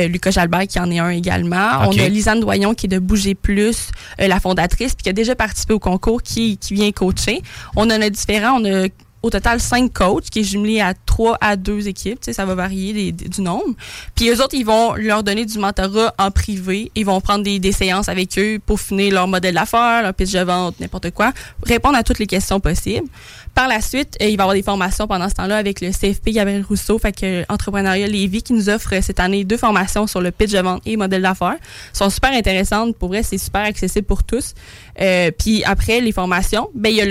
Lucas 0.08 0.32
Jalbert 0.32 0.68
qui 0.68 0.80
en 0.80 0.92
est 0.92 1.00
un 1.00 1.10
également. 1.10 1.88
On 1.88 1.92
a 1.98 2.10
Lisanne 2.10 2.42
Doyon 2.42 2.74
qui 2.74 2.88
est 2.88 2.90
de 2.90 3.00
Bouger 3.00 3.34
Plus, 3.36 3.90
euh, 4.20 4.28
la 4.28 4.40
fondatrice, 4.40 4.94
puis 4.96 5.04
qui 5.04 5.10
a 5.10 5.14
déjà 5.14 5.34
participé 5.36 5.74
au 5.74 5.80
concours, 5.80 6.22
qui, 6.22 6.58
qui 6.58 6.74
vient 6.74 6.92
coacher. 6.92 7.42
On 7.76 7.84
en 7.86 8.02
a 8.02 8.10
différents. 8.10 8.60
On 8.62 8.66
a 8.66 8.88
au 9.24 9.30
total 9.30 9.60
cinq 9.60 9.94
coachs 9.94 10.30
qui 10.30 10.40
est 10.40 10.44
jumelé 10.44 10.82
à 10.82 10.94
trois 11.06 11.38
à 11.42 11.56
deux 11.56 11.88
équipes. 11.88 12.20
Ça 12.32 12.46
va 12.46 12.56
varier 12.56 13.12
des- 13.12 13.30
du 13.30 13.42
nombre. 13.42 13.76
Puis 14.16 14.30
eux 14.30 14.42
autres, 14.42 14.56
ils 14.56 14.66
vont 14.66 14.94
leur 14.96 15.24
donner 15.24 15.46
du 15.46 15.60
mentorat 15.60 16.14
en 16.18 16.32
privé. 16.32 16.92
Ils 16.96 17.06
vont 17.06 17.22
prendre 17.22 17.44
des, 17.44 17.60
des 17.60 17.72
séances 17.72 18.10
avec 18.10 18.38
eux 18.40 18.60
pour 18.66 18.80
finir 18.80 19.14
leur 19.14 19.28
modèle 19.28 19.56
d'affaires, 19.56 20.02
leur 20.04 20.14
pitch 20.14 20.32
de 20.32 20.40
vente, 20.40 20.80
n'importe 20.80 21.12
quoi, 21.12 21.34
répondre 21.64 21.98
à 21.98 22.04
toutes 22.04 22.20
les 22.20 22.28
questions 22.28 22.60
possibles. 22.60 23.08
Par 23.54 23.68
la 23.68 23.82
suite, 23.82 24.18
euh, 24.22 24.26
il 24.26 24.38
va 24.38 24.44
y 24.44 24.46
avoir 24.46 24.54
des 24.56 24.64
formations 24.64 25.08
pendant 25.08 25.28
ce 25.28 25.34
temps-là 25.36 25.58
avec 25.58 25.82
le 25.82 25.92
CFP 25.92 26.30
Gabriel 26.32 26.64
Rousseau, 26.68 26.98
fait 26.98 27.12
que 27.12 27.26
euh, 27.42 27.44
Entrepreneuriat 27.50 28.08
Lévis, 28.08 28.44
qui 28.44 28.54
nous 28.54 28.70
offre 28.70 28.94
cette 29.02 29.20
année 29.20 29.44
deux 29.44 29.58
formations 29.58 30.08
sur 30.08 30.22
le 30.22 30.32
pitch 30.32 30.52
de 30.52 30.60
vente 30.60 30.82
et 30.86 30.96
modèle 30.96 31.22
d'affaires. 31.22 31.58
Sont 31.92 32.10
super 32.10 32.32
intéressantes. 32.32 32.96
Pour 32.96 33.10
vrai, 33.10 33.24
c'est 33.24 33.38
super 33.38 33.62
accessible 33.62 34.08
pour 34.08 34.24
tous. 34.24 34.54
Euh, 35.02 35.32
puis 35.38 35.64
après 35.66 36.00
les 36.00 36.14
formations, 36.14 36.70
ben 36.74 36.90
il 36.90 36.96
y 36.96 37.02
a 37.02 37.06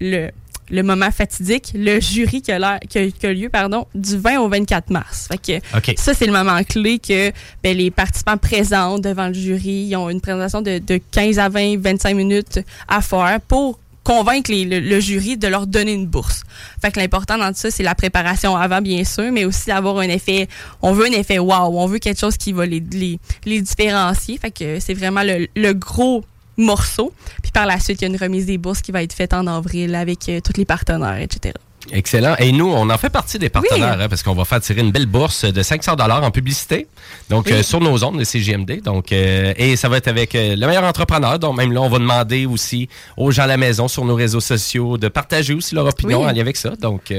le, 0.00 0.30
le 0.70 0.82
moment 0.82 1.10
fatidique, 1.10 1.72
le 1.74 2.00
jury 2.00 2.40
qui 2.42 2.52
a, 2.52 2.58
l'air- 2.58 2.80
qui 2.88 2.98
a- 2.98 3.10
qui 3.10 3.26
a 3.26 3.32
lieu 3.32 3.48
pardon, 3.48 3.86
du 3.94 4.16
20 4.16 4.38
au 4.40 4.48
24 4.48 4.90
mars. 4.90 5.28
Fait 5.30 5.60
que 5.60 5.66
ça, 5.98 6.14
c'est 6.14 6.26
le 6.26 6.32
moment 6.32 6.62
clé 6.64 6.98
que 6.98 7.30
ben, 7.62 7.76
les 7.76 7.90
participants 7.90 8.36
présents 8.38 8.98
devant 8.98 9.28
le 9.28 9.34
jury, 9.34 9.86
ils 9.90 9.96
ont 9.96 10.08
une 10.08 10.20
présentation 10.20 10.62
de, 10.62 10.78
de 10.78 11.00
15 11.10 11.38
à 11.38 11.48
20, 11.48 11.78
25 11.80 12.14
minutes 12.16 12.60
à 12.88 13.00
faire 13.02 13.38
pour 13.46 13.78
convaincre 14.04 14.50
les- 14.50 14.64
le, 14.64 14.80
le 14.80 14.98
jury 14.98 15.36
de 15.36 15.46
leur 15.46 15.66
donner 15.66 15.92
une 15.92 16.06
bourse. 16.06 16.42
Fait 16.80 16.90
que 16.90 16.98
l'important 16.98 17.38
dans 17.38 17.48
tout 17.52 17.58
ça, 17.58 17.70
c'est 17.70 17.84
la 17.84 17.94
préparation 17.94 18.56
avant, 18.56 18.80
bien 18.80 19.04
sûr, 19.04 19.30
mais 19.30 19.44
aussi 19.44 19.66
d'avoir 19.66 19.98
un 19.98 20.08
effet, 20.08 20.48
on 20.80 20.92
veut 20.92 21.06
un 21.06 21.12
effet 21.12 21.38
wow, 21.38 21.78
on 21.78 21.86
veut 21.86 21.98
quelque 21.98 22.18
chose 22.18 22.36
qui 22.36 22.52
va 22.52 22.66
les, 22.66 22.82
les, 22.92 23.18
les 23.44 23.60
différencier. 23.60 24.38
Fait 24.38 24.50
que 24.50 24.80
c'est 24.80 24.94
vraiment 24.94 25.22
le, 25.22 25.46
le 25.54 25.72
gros 25.74 26.24
morceau. 26.56 27.12
Puis 27.42 27.52
par 27.52 27.66
la 27.66 27.78
suite, 27.78 28.00
il 28.00 28.04
y 28.04 28.06
a 28.06 28.10
une 28.10 28.16
remise 28.16 28.46
des 28.46 28.58
bourses 28.58 28.82
qui 28.82 28.92
va 28.92 29.02
être 29.02 29.12
faite 29.12 29.34
en 29.34 29.46
avril 29.46 29.94
avec 29.94 30.28
euh, 30.28 30.40
tous 30.40 30.56
les 30.56 30.64
partenaires, 30.64 31.18
etc. 31.18 31.54
Excellent. 31.90 32.36
Et 32.38 32.52
nous, 32.52 32.68
on 32.70 32.88
en 32.90 32.98
fait 32.98 33.10
partie 33.10 33.38
des 33.38 33.48
partenaires, 33.48 33.96
Oui. 33.98 34.04
hein, 34.04 34.08
parce 34.08 34.22
qu'on 34.22 34.34
va 34.34 34.44
faire 34.44 34.60
tirer 34.60 34.80
une 34.82 34.92
belle 34.92 35.06
bourse 35.06 35.44
de 35.44 35.62
500 35.62 35.96
dollars 35.96 36.22
en 36.22 36.30
publicité, 36.30 36.86
donc 37.28 37.46
Oui. 37.46 37.54
euh, 37.54 37.62
sur 37.64 37.80
nos 37.80 38.04
ondes 38.04 38.18
de 38.18 38.24
CGMD. 38.24 38.80
Donc, 38.82 39.10
euh, 39.12 39.52
et 39.56 39.74
ça 39.76 39.88
va 39.88 39.96
être 39.96 40.06
avec 40.08 40.34
euh, 40.34 40.54
le 40.54 40.66
meilleur 40.66 40.84
entrepreneur. 40.84 41.38
Donc, 41.40 41.56
même 41.56 41.72
là, 41.72 41.80
on 41.82 41.88
va 41.88 41.98
demander 41.98 42.46
aussi 42.46 42.88
aux 43.16 43.32
gens 43.32 43.42
à 43.42 43.46
la 43.48 43.56
maison 43.56 43.88
sur 43.88 44.04
nos 44.04 44.14
réseaux 44.14 44.40
sociaux 44.40 44.96
de 44.96 45.08
partager 45.08 45.54
aussi 45.54 45.74
leur 45.74 45.86
opinion 45.86 46.20
Oui. 46.20 46.26
en 46.28 46.32
lien 46.32 46.40
avec 46.40 46.56
ça. 46.56 46.70
Donc, 46.80 47.12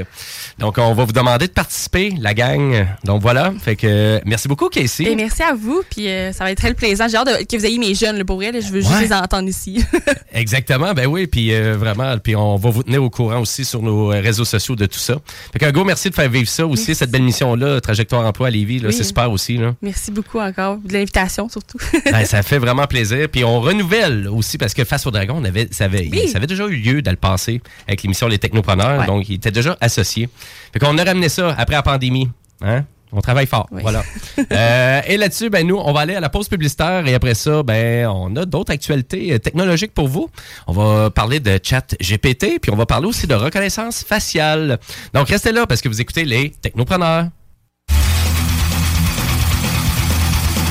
donc, 0.58 0.78
on 0.78 0.94
va 0.94 1.04
vous 1.04 1.12
demander 1.12 1.46
de 1.46 1.52
participer, 1.52 2.14
la 2.18 2.32
gang. 2.32 2.86
Donc 3.04 3.20
voilà. 3.20 3.52
Fait 3.62 3.76
que 3.76 4.20
merci 4.24 4.48
beaucoup, 4.48 4.68
Casey. 4.70 5.04
Et 5.04 5.14
merci 5.16 5.42
à 5.42 5.52
vous, 5.54 5.82
puis 5.90 6.06
ça 6.32 6.44
va 6.44 6.50
être 6.52 6.58
très 6.58 6.72
plaisant. 6.72 7.06
J'ai 7.08 7.16
hâte 7.18 7.26
de- 7.26 7.44
que 7.44 7.56
vous 7.56 7.66
ayez 7.66 7.78
mes 7.78 7.94
jeunes, 7.94 8.16
là, 8.18 8.24
pour 8.24 8.40
je 8.42 8.72
veux 8.72 8.80
juste 8.80 9.00
les 9.00 9.12
entendre 9.12 9.48
ici. 9.48 9.84
Exactement, 10.32 10.94
ben 10.94 11.06
oui, 11.06 11.26
puis 11.26 11.52
vraiment, 11.74 12.16
puis 12.18 12.34
on 12.34 12.56
va 12.56 12.70
vous 12.70 12.82
tenir 12.82 13.02
au 13.04 13.10
courant 13.10 13.40
aussi 13.40 13.64
sur 13.64 13.82
nos 13.82 14.06
réseaux 14.08 14.44
sociaux 14.44 14.53
de 14.76 14.86
tout 14.86 14.98
ça. 14.98 15.16
Fait 15.52 15.58
qu'un 15.58 15.70
gros 15.72 15.84
merci 15.84 16.10
de 16.10 16.14
faire 16.14 16.28
vivre 16.28 16.48
ça 16.48 16.66
aussi, 16.66 16.94
cette 16.94 17.10
belle 17.10 17.22
mission-là, 17.22 17.80
Trajectoire 17.80 18.24
Emploi 18.26 18.48
à 18.48 18.50
Lévis, 18.50 18.80
Oui. 18.84 18.92
c'est 18.92 19.04
super 19.04 19.30
aussi. 19.30 19.56
Là. 19.56 19.74
merci 19.82 20.10
beaucoup 20.10 20.38
encore 20.40 20.78
de 20.78 20.92
l'invitation, 20.92 21.48
surtout. 21.48 21.78
Ben, 22.10 22.24
ça 22.24 22.42
fait 22.42 22.58
vraiment 22.58 22.86
plaisir. 22.86 23.28
Puis 23.30 23.44
on 23.44 23.60
renouvelle 23.60 24.28
aussi 24.28 24.58
parce 24.58 24.74
que 24.74 24.84
Face 24.84 25.06
au 25.06 25.10
Dragon, 25.10 25.34
on 25.38 25.44
avait, 25.44 25.68
ça, 25.70 25.84
avait, 25.84 26.08
Oui. 26.10 26.28
ça 26.28 26.38
avait 26.38 26.46
déjà 26.46 26.66
eu 26.66 26.76
lieu 26.76 27.02
dans 27.02 27.10
le 27.10 27.16
passé 27.16 27.60
avec 27.88 28.02
l'émission 28.02 28.28
Les 28.28 28.38
Technopreneurs, 28.38 29.00
Ouais. 29.00 29.06
donc 29.06 29.28
il 29.28 29.34
était 29.34 29.50
déjà 29.50 29.76
associé. 29.80 30.28
Fait 30.72 30.78
qu'on 30.78 30.96
a 30.98 31.04
ramené 31.04 31.28
ça 31.28 31.54
après 31.58 31.74
la 31.76 31.82
pandémie. 31.82 32.28
Hein? 32.62 32.84
On 33.16 33.20
travaille 33.20 33.46
fort, 33.46 33.66
Oui. 33.70 33.80
voilà. 33.82 34.02
Euh, 34.52 35.00
et 35.06 35.16
là-dessus, 35.16 35.48
ben 35.48 35.66
nous, 35.66 35.76
on 35.76 35.92
va 35.92 36.00
aller 36.00 36.14
à 36.16 36.20
la 36.20 36.28
pause 36.28 36.48
publicitaire 36.48 37.06
et 37.06 37.14
après 37.14 37.34
ça, 37.34 37.62
ben 37.62 38.06
on 38.08 38.34
a 38.36 38.44
d'autres 38.44 38.72
actualités 38.72 39.32
euh, 39.32 39.38
technologiques 39.38 39.94
pour 39.94 40.08
vous. 40.08 40.28
On 40.66 40.72
va 40.72 41.10
parler 41.10 41.40
de 41.40 41.58
chat 41.62 41.94
GPT, 42.00 42.58
puis 42.60 42.70
on 42.72 42.76
va 42.76 42.84
parler 42.86 43.06
aussi 43.06 43.26
de 43.26 43.34
reconnaissance 43.34 44.04
faciale. 44.04 44.78
Donc 45.14 45.28
restez 45.28 45.52
là 45.52 45.66
parce 45.66 45.80
que 45.80 45.88
vous 45.88 46.00
écoutez 46.00 46.24
les 46.24 46.50
Technopreneurs. 46.50 47.26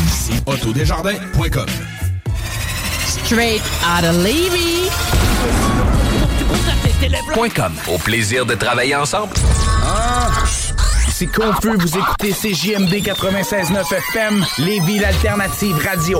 C'est 0.09 0.47
autodesjardins.com. 0.47 1.67
Straight 3.07 3.61
out 3.85 4.03
of 4.03 4.17
Levy. 4.23 4.89
.com. 7.55 7.73
Au 7.93 7.97
plaisir 7.97 8.45
de 8.45 8.53
travailler 8.55 8.95
ensemble. 8.95 9.33
Confus, 11.27 11.77
vous 11.77 11.97
écoutez 11.97 12.31
CJMD 12.31 12.93
96.9 12.95 13.93
FM, 13.93 14.45
Lévis 14.57 14.99
l'alternative 14.99 15.77
radio. 15.77 16.19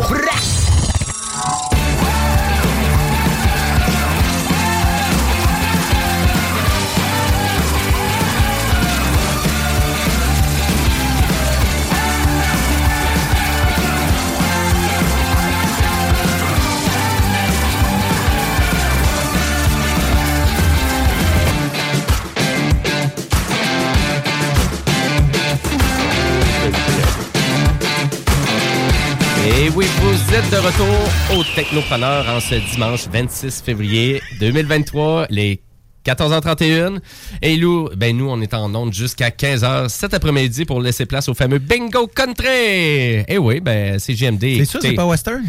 Oui, 29.75 29.85
vous 30.01 30.33
êtes 30.35 30.49
de 30.51 30.57
retour 30.57 31.37
au 31.39 31.43
Technopreneur 31.55 32.29
en 32.29 32.39
ce 32.39 32.55
dimanche 32.73 33.07
26 33.11 33.61
février 33.61 34.21
2023. 34.39 35.27
Les 35.29 35.61
14h31. 36.05 36.99
Et 37.41 37.55
Lou, 37.57 37.89
ben 37.95 38.15
nous, 38.15 38.29
on 38.29 38.39
est 38.41 38.53
en 38.53 38.73
onde 38.75 38.93
jusqu'à 38.93 39.29
15h 39.29 39.89
cet 39.89 40.13
après-midi 40.13 40.65
pour 40.65 40.79
laisser 40.81 41.05
place 41.05 41.27
au 41.29 41.33
fameux 41.33 41.59
Bingo 41.59 42.07
Country. 42.07 43.23
Eh 43.27 43.37
oui, 43.39 43.61
ben 43.61 43.97
c'est 43.99 44.13
JMD. 44.13 44.41
C'est 44.41 44.65
sûr, 44.65 44.79
c'est 44.81 44.93
pas 44.93 45.05
western? 45.05 45.43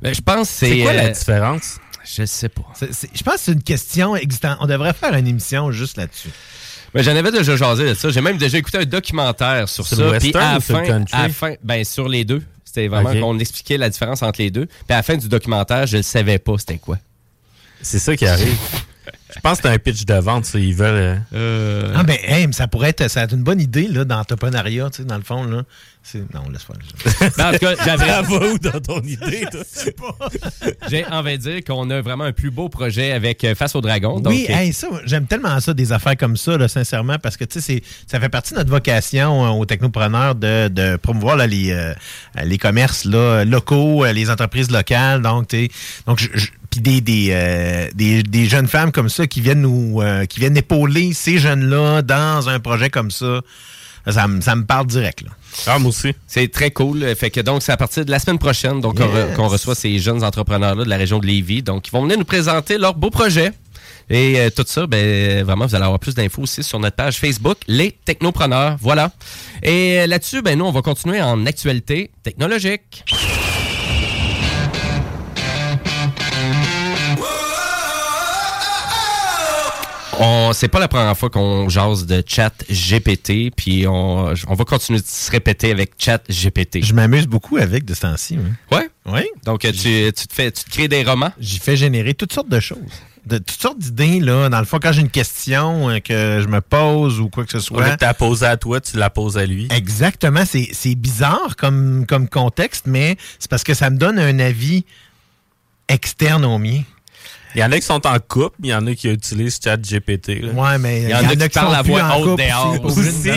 ben, 0.00 0.14
je 0.14 0.20
pense 0.20 0.48
que 0.48 0.54
c'est... 0.54 0.68
C'est 0.70 0.82
quoi 0.82 0.92
la 0.92 1.04
euh, 1.06 1.10
différence? 1.10 1.78
Je 2.04 2.24
sais 2.26 2.48
pas. 2.48 2.62
C'est- 2.74 2.92
c'est- 2.92 3.10
Je 3.14 3.22
pense 3.22 3.34
que 3.34 3.40
c'est 3.40 3.52
une 3.52 3.62
question 3.62 4.14
existante. 4.14 4.58
On 4.60 4.66
devrait 4.66 4.92
faire 4.94 5.14
une 5.14 5.26
émission 5.26 5.72
juste 5.72 5.96
là-dessus. 5.96 6.30
Ben, 6.94 7.02
J'en 7.02 7.16
avais 7.16 7.32
déjà 7.32 7.56
jasé 7.56 7.88
de 7.88 7.94
ça. 7.94 8.10
J'ai 8.10 8.20
même 8.20 8.38
déjà 8.38 8.56
écouté 8.58 8.78
un 8.78 8.84
documentaire 8.84 9.68
sur 9.68 9.86
ça. 9.86 9.96
le 9.96 10.18
Puis 10.18 10.28
western 10.28 10.54
à 10.54 10.58
ou 10.58 10.60
sur 10.60 10.78
le 10.78 10.84
fin, 10.84 10.88
country? 10.90 11.16
à 11.18 11.22
la 11.24 11.28
fin, 11.30 11.54
ben 11.62 11.84
sur 11.84 12.08
les 12.08 12.24
deux. 12.24 12.42
C'était 12.68 12.88
vraiment 12.88 13.18
qu'on 13.18 13.38
expliquait 13.38 13.78
la 13.78 13.88
différence 13.88 14.22
entre 14.22 14.42
les 14.42 14.50
deux. 14.50 14.66
Puis 14.66 14.76
à 14.90 14.96
la 14.96 15.02
fin 15.02 15.16
du 15.16 15.26
documentaire, 15.26 15.86
je 15.86 15.96
ne 15.96 16.02
savais 16.02 16.38
pas 16.38 16.58
c'était 16.58 16.76
quoi. 16.76 16.98
C'est 17.80 17.98
ça 17.98 18.14
qui 18.14 18.26
arrive. 18.26 18.58
Je 19.34 19.40
pense 19.40 19.58
que 19.60 19.68
c'est 19.68 19.74
un 19.74 19.78
pitch 19.78 20.04
de 20.06 20.14
vente, 20.14 20.44
ça. 20.46 20.58
Ils 20.58 20.74
veulent. 20.74 21.22
euh, 21.34 21.92
Ah 21.94 22.02
ben, 22.02 22.16
hey, 22.26 22.46
mais 22.46 22.52
ça 22.52 22.66
pourrait 22.66 22.90
être, 22.90 23.08
ça 23.08 23.20
va 23.20 23.24
être 23.24 23.34
une 23.34 23.42
bonne 23.42 23.60
idée 23.60 23.86
là, 23.88 24.04
d'entrepreneuriat, 24.04 24.88
tu 24.90 24.98
sais, 25.02 25.04
dans 25.04 25.16
le 25.18 25.22
fond. 25.22 25.44
Là. 25.44 25.62
Non, 26.32 26.48
laisse 26.50 26.62
faire. 26.62 27.30
Ben, 27.36 27.48
en 27.48 27.52
tout 27.52 27.58
cas, 27.58 27.74
j'avais. 27.84 28.52
Où 28.52 28.58
dans 28.58 28.80
ton 28.80 29.00
idée, 29.02 29.46
toi? 29.50 29.60
J'ai 30.88 31.04
envie 31.06 31.36
de 31.36 31.42
dire 31.42 31.64
qu'on 31.64 31.90
a 31.90 32.00
vraiment 32.00 32.24
un 32.24 32.32
plus 32.32 32.50
beau 32.50 32.68
projet 32.70 33.12
avec 33.12 33.44
euh, 33.44 33.54
Face 33.54 33.74
au 33.74 33.80
Dragon. 33.82 34.18
Donc, 34.18 34.32
oui, 34.32 34.46
euh, 34.48 34.54
hey, 34.54 34.72
ça, 34.72 34.86
j'aime 35.04 35.26
tellement 35.26 35.60
ça, 35.60 35.74
des 35.74 35.92
affaires 35.92 36.16
comme 36.16 36.36
ça, 36.38 36.56
là, 36.56 36.66
sincèrement, 36.68 37.18
parce 37.22 37.36
que 37.36 37.44
tu 37.44 37.60
sais, 37.60 37.80
c'est- 37.82 37.82
ça 38.10 38.18
fait 38.20 38.30
partie 38.30 38.54
de 38.54 38.58
notre 38.58 38.70
vocation 38.70 39.44
euh, 39.44 39.48
aux 39.50 39.66
technopreneurs 39.66 40.34
de, 40.34 40.68
de 40.68 40.96
promouvoir 40.96 41.36
là, 41.36 41.46
les, 41.46 41.72
euh, 41.72 41.92
les 42.42 42.56
commerces 42.58 43.04
là, 43.04 43.44
locaux, 43.44 44.04
euh, 44.06 44.12
les 44.12 44.30
entreprises 44.30 44.70
locales. 44.70 45.20
Donc, 45.20 45.48
tu 45.48 45.66
sais, 45.66 45.70
donc 46.06 46.18
je- 46.20 46.28
je- 46.32 46.48
puis 46.80 47.00
des, 47.00 47.00
des, 47.00 47.28
euh, 47.32 47.88
des, 47.94 48.22
des 48.22 48.46
jeunes 48.46 48.68
femmes 48.68 48.92
comme 48.92 49.08
ça 49.08 49.26
qui 49.26 49.40
viennent 49.40 49.62
nous 49.62 50.00
euh, 50.02 50.24
qui 50.26 50.40
viennent 50.40 50.56
épauler 50.56 51.12
ces 51.12 51.38
jeunes-là 51.38 52.02
dans 52.02 52.48
un 52.48 52.60
projet 52.60 52.90
comme 52.90 53.10
ça. 53.10 53.40
Ça, 54.10 54.26
me- 54.26 54.40
ça 54.40 54.54
me 54.56 54.64
parle 54.64 54.86
direct. 54.86 55.20
Là. 55.22 55.30
Ah, 55.66 55.78
moi 55.78 55.90
aussi. 55.90 56.14
C'est 56.26 56.50
très 56.50 56.70
cool. 56.70 57.04
Fait 57.14 57.30
que 57.30 57.40
donc, 57.40 57.62
c'est 57.62 57.72
à 57.72 57.76
partir 57.76 58.06
de 58.06 58.10
la 58.10 58.18
semaine 58.18 58.38
prochaine 58.38 58.80
donc, 58.80 58.96
qu'on 58.98 59.04
re- 59.46 59.48
reçoit 59.48 59.74
ces 59.74 59.98
jeunes 59.98 60.24
entrepreneurs-là 60.24 60.84
de 60.84 60.88
la 60.88 60.96
région 60.96 61.18
de 61.18 61.26
Lévis. 61.26 61.62
Donc, 61.62 61.88
ils 61.88 61.90
vont 61.90 62.02
venir 62.02 62.16
nous 62.16 62.24
présenter 62.24 62.78
leur 62.78 62.94
beau 62.94 63.10
projet. 63.10 63.50
Et 64.08 64.38
euh, 64.40 64.48
tout 64.48 64.64
ça, 64.66 64.86
ben, 64.86 65.44
vraiment, 65.44 65.66
vous 65.66 65.74
allez 65.74 65.84
avoir 65.84 65.98
plus 65.98 66.14
d'infos 66.14 66.40
aussi 66.42 66.62
sur 66.62 66.78
notre 66.78 66.96
page 66.96 67.18
Facebook, 67.18 67.58
Les 67.66 67.92
Technopreneurs. 68.06 68.76
Voilà. 68.80 69.10
Et 69.62 70.06
là-dessus, 70.06 70.40
ben, 70.40 70.56
nous, 70.58 70.64
on 70.64 70.72
va 70.72 70.80
continuer 70.80 71.20
en 71.20 71.44
actualité 71.44 72.10
technologique. 72.22 73.04
On, 80.20 80.52
c'est 80.52 80.68
pas 80.68 80.80
la 80.80 80.88
première 80.88 81.16
fois 81.16 81.30
qu'on 81.30 81.68
jase 81.68 82.06
de 82.06 82.22
chat 82.26 82.52
GPT, 82.68 83.54
puis 83.54 83.86
on, 83.86 84.32
on 84.48 84.54
va 84.54 84.64
continuer 84.64 85.00
de 85.00 85.06
se 85.06 85.30
répéter 85.30 85.70
avec 85.70 85.92
chat 85.98 86.22
GPT. 86.28 86.82
Je 86.82 86.92
m'amuse 86.92 87.26
beaucoup 87.26 87.56
avec 87.56 87.84
de 87.84 87.94
ce 87.94 88.00
temps-ci. 88.00 88.38
oui. 88.38 88.76
Ouais? 88.76 88.90
Oui. 89.06 89.22
Donc, 89.44 89.64
euh, 89.64 89.72
tu, 89.72 90.12
tu 90.12 90.26
te 90.26 90.32
fais, 90.34 90.50
tu 90.50 90.64
te 90.64 90.70
crées 90.70 90.88
des 90.88 91.02
romans? 91.02 91.32
J'y 91.40 91.58
fais 91.58 91.76
générer 91.76 92.14
toutes 92.14 92.32
sortes 92.32 92.48
de 92.48 92.60
choses. 92.60 92.78
De, 93.26 93.38
toutes 93.38 93.60
sortes 93.60 93.78
d'idées, 93.78 94.20
là. 94.20 94.48
Dans 94.48 94.58
le 94.58 94.64
fond, 94.64 94.78
quand 94.82 94.92
j'ai 94.92 95.02
une 95.02 95.10
question 95.10 95.88
euh, 95.88 95.98
que 96.00 96.40
je 96.42 96.46
me 96.48 96.60
pose 96.60 97.20
ou 97.20 97.28
quoi 97.28 97.44
que 97.44 97.52
ce 97.52 97.60
soit. 97.60 97.96
de 97.96 98.04
la 98.04 98.14
poser 98.14 98.46
à 98.46 98.56
toi, 98.56 98.80
tu 98.80 98.96
la 98.96 99.10
poses 99.10 99.38
à 99.38 99.46
lui. 99.46 99.68
Exactement. 99.70 100.44
C'est 100.46 100.68
c'est 100.72 100.94
bizarre 100.94 101.56
comme, 101.56 102.06
comme 102.06 102.28
contexte, 102.28 102.86
mais 102.86 103.16
c'est 103.38 103.50
parce 103.50 103.64
que 103.64 103.74
ça 103.74 103.90
me 103.90 103.96
donne 103.98 104.18
un 104.18 104.38
avis 104.38 104.84
externe 105.88 106.44
au 106.44 106.58
mien. 106.58 106.82
Il 107.58 107.62
y 107.62 107.64
en 107.64 107.72
a 107.72 107.80
qui 107.80 107.86
sont 107.86 108.06
en 108.06 108.16
couple, 108.20 108.54
il 108.62 108.68
y 108.68 108.74
en 108.74 108.86
a 108.86 108.94
qui 108.94 109.08
utilisent 109.08 109.58
ChatGPT. 109.60 110.44
Ouais, 110.54 110.78
mais 110.78 111.02
Il 111.02 111.08
y 111.10 111.14
en 111.14 111.28
a 111.28 111.34
qui 111.34 111.48
parlent 111.48 111.82
plus 111.82 111.90
voix 111.90 112.16
haute 112.16 112.38
dehors. 112.38 112.84
aussi. 112.84 113.30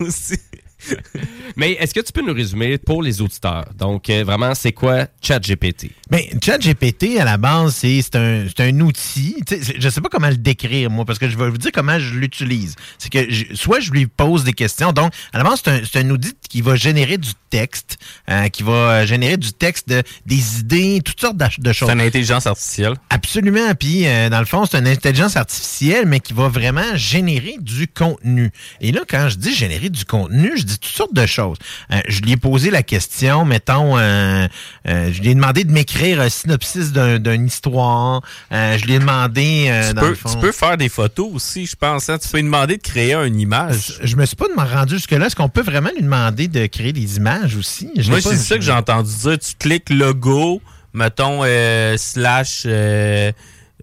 aussi. 0.00 0.38
Mais 1.56 1.72
est-ce 1.72 1.94
que 1.94 2.00
tu 2.00 2.12
peux 2.12 2.22
nous 2.22 2.34
résumer 2.34 2.76
pour 2.78 3.02
les 3.02 3.20
auditeurs? 3.22 3.64
Donc, 3.78 4.10
euh, 4.10 4.24
vraiment, 4.24 4.54
c'est 4.54 4.72
quoi 4.72 5.06
ChatGPT? 5.22 5.90
Ben, 6.10 6.20
ChatGPT, 6.44 7.18
à 7.18 7.24
la 7.24 7.36
base, 7.36 7.76
c'est 7.76 8.00
c'est 8.02 8.16
un, 8.16 8.46
c'est 8.48 8.62
un 8.68 8.80
outil. 8.80 9.36
Je 9.78 9.88
sais 9.88 10.00
pas 10.00 10.08
comment 10.10 10.28
le 10.28 10.36
décrire, 10.36 10.90
moi, 10.90 11.04
parce 11.04 11.18
que 11.18 11.28
je 11.28 11.36
vais 11.36 11.48
vous 11.48 11.58
dire 11.58 11.70
comment 11.72 11.98
je 11.98 12.14
l'utilise. 12.14 12.74
C'est 12.98 13.10
que 13.10 13.30
je- 13.30 13.54
soit 13.54 13.80
je 13.80 13.90
lui 13.90 14.06
pose 14.06 14.44
des 14.44 14.52
questions. 14.52 14.92
Donc, 14.92 15.12
à 15.32 15.38
la 15.38 15.44
base, 15.44 15.60
c'est 15.64 15.70
un, 15.70 15.80
c'est 15.90 15.98
un 16.00 16.10
outil 16.10 16.32
qui 16.48 16.60
va 16.60 16.76
générer 16.76 17.16
du 17.18 17.30
texte, 17.50 17.96
euh, 18.30 18.48
qui 18.48 18.62
va 18.62 18.72
euh, 18.72 19.06
générer 19.06 19.36
du 19.36 19.52
texte, 19.52 19.88
de, 19.88 20.02
des 20.26 20.60
idées, 20.60 21.00
toutes 21.04 21.20
sortes 21.20 21.36
de 21.36 21.72
choses. 21.72 21.88
C'est 21.88 21.94
une 21.94 22.00
intelligence 22.00 22.46
artificielle. 22.46 22.94
Absolument. 23.10 23.74
Puis, 23.78 24.06
euh, 24.06 24.28
dans 24.28 24.40
le 24.40 24.46
fond, 24.46 24.64
c'est 24.66 24.78
une 24.78 24.88
intelligence 24.88 25.36
artificielle, 25.36 26.06
mais 26.06 26.20
qui 26.20 26.32
va 26.32 26.48
vraiment 26.48 26.94
générer 26.96 27.56
du 27.60 27.88
contenu. 27.88 28.50
Et 28.80 28.92
là, 28.92 29.00
quand 29.08 29.28
je 29.28 29.36
dis 29.36 29.54
générer 29.54 29.88
du 29.90 30.04
contenu, 30.04 30.52
je 30.56 30.64
dis 30.64 30.75
toutes 30.78 30.92
sortes 30.96 31.14
de 31.14 31.26
choses. 31.26 31.56
Euh, 31.92 32.00
je 32.08 32.20
lui 32.22 32.32
ai 32.32 32.36
posé 32.36 32.70
la 32.70 32.82
question, 32.82 33.44
mettons, 33.44 33.96
euh, 33.98 34.46
euh, 34.88 35.10
je 35.12 35.20
lui 35.22 35.30
ai 35.30 35.34
demandé 35.34 35.64
de 35.64 35.72
m'écrire 35.72 36.20
un 36.20 36.28
synopsis 36.28 36.92
d'un- 36.92 37.18
d'une 37.18 37.46
histoire. 37.46 38.20
Euh, 38.52 38.78
je 38.78 38.84
lui 38.84 38.94
ai 38.94 38.98
demandé, 38.98 39.66
euh, 39.68 39.88
Tu 39.88 39.94
dans 39.94 40.00
peux, 40.02 40.08
le 40.10 40.14
fond... 40.14 40.28
tu 40.32 40.38
peux 40.38 40.52
faire 40.52 40.76
des 40.76 40.88
photos 40.88 41.28
aussi, 41.34 41.66
je 41.66 41.76
pense. 41.76 42.08
hein. 42.08 42.18
Tu 42.18 42.28
peux 42.28 42.38
lui 42.38 42.44
demander 42.44 42.76
de 42.76 42.82
créer 42.82 43.14
une 43.14 43.40
image. 43.40 43.98
Je 44.02 44.16
me 44.16 44.24
suis 44.26 44.36
pas 44.36 44.46
rendu 44.56 44.94
jusque-là. 44.94 45.26
Est-ce 45.26 45.36
qu'on 45.36 45.48
peut 45.48 45.62
vraiment 45.62 45.90
lui 45.94 46.02
demander 46.02 46.48
de 46.48 46.66
créer 46.66 46.92
des 46.92 47.16
images 47.16 47.56
aussi? 47.56 47.90
Je 47.96 48.10
Moi, 48.10 48.20
c'est 48.20 48.36
ça 48.36 48.56
que 48.56 48.62
j'ai 48.62 48.72
entendu 48.72 49.10
dire. 49.22 49.38
Tu 49.38 49.54
cliques 49.58 49.90
logo, 49.90 50.60
mettons, 50.94 51.40
euh, 51.44 51.96
slash 51.96 52.62
euh, 52.66 53.32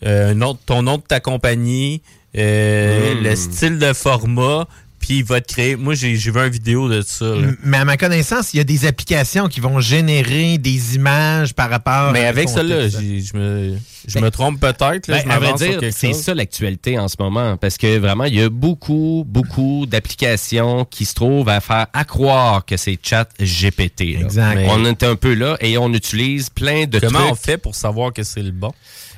euh, 0.05 0.53
ton 0.65 0.81
nom 0.81 0.97
de 0.97 1.03
ta 1.03 1.19
compagnie, 1.19 2.01
euh, 2.37 3.15
Mm. 3.15 3.23
le 3.23 3.35
style 3.35 3.79
de 3.79 3.93
format, 3.93 4.67
puis 5.05 5.17
il 5.17 5.25
va 5.25 5.41
te 5.41 5.51
créer. 5.51 5.75
Moi, 5.75 5.95
j'ai 5.95 6.15
j'ai 6.15 6.31
vu 6.31 6.39
une 6.39 6.47
vidéo 6.47 6.87
de 6.87 7.01
ça. 7.01 7.25
là. 7.25 7.47
Mais 7.61 7.75
à 7.75 7.83
ma 7.83 7.97
connaissance, 7.97 8.53
il 8.53 8.57
y 8.57 8.59
a 8.61 8.63
des 8.63 8.85
applications 8.85 9.49
qui 9.49 9.59
vont 9.59 9.81
générer 9.81 10.57
des 10.57 10.95
images 10.95 11.53
par 11.53 11.69
rapport 11.69 12.13
Mais 12.13 12.23
à 12.23 12.29
avec 12.29 12.47
ça, 12.47 12.63
là, 12.63 12.75
contexte. 12.75 13.01
j'ai- 13.01 13.19
je 13.19 13.35
me, 13.35 13.77
je 14.07 14.19
me 14.19 14.31
trompe 14.31 14.61
peut-être. 14.61 15.07
Ben, 15.09 15.29
à 15.29 15.39
vrai 15.39 15.53
dire, 15.55 15.81
c'est 15.91 16.13
ça 16.13 16.33
l'actualité 16.33 16.97
en 16.97 17.09
ce 17.09 17.17
moment. 17.19 17.57
Parce 17.57 17.77
que 17.77 17.97
vraiment, 17.97 18.23
il 18.23 18.35
y 18.35 18.41
a 18.41 18.47
beaucoup, 18.49 19.25
beaucoup 19.27 19.85
d'applications 19.87 20.85
qui 20.85 21.03
se 21.03 21.15
trouvent 21.15 21.49
à 21.49 21.59
faire 21.59 21.87
à 21.91 22.05
croire 22.05 22.63
que 22.63 22.77
c'est 22.77 22.97
chat 23.03 23.27
GPT. 23.41 24.13
là. 24.13 24.21
Exact. 24.21 24.55
Mais 24.55 24.67
On 24.69 24.85
est 24.85 25.03
un 25.03 25.17
peu 25.17 25.33
là 25.33 25.57
et 25.59 25.77
on 25.77 25.91
utilise 25.93 26.49
plein 26.49 26.85
de 26.85 26.99
Comment 26.99 27.19
trucs. 27.19 27.31
on 27.31 27.35
fait 27.35 27.57
pour 27.57 27.75
savoir 27.75 28.13
que 28.13 28.23
c'est 28.23 28.41
le 28.41 28.51
bon? 28.51 28.71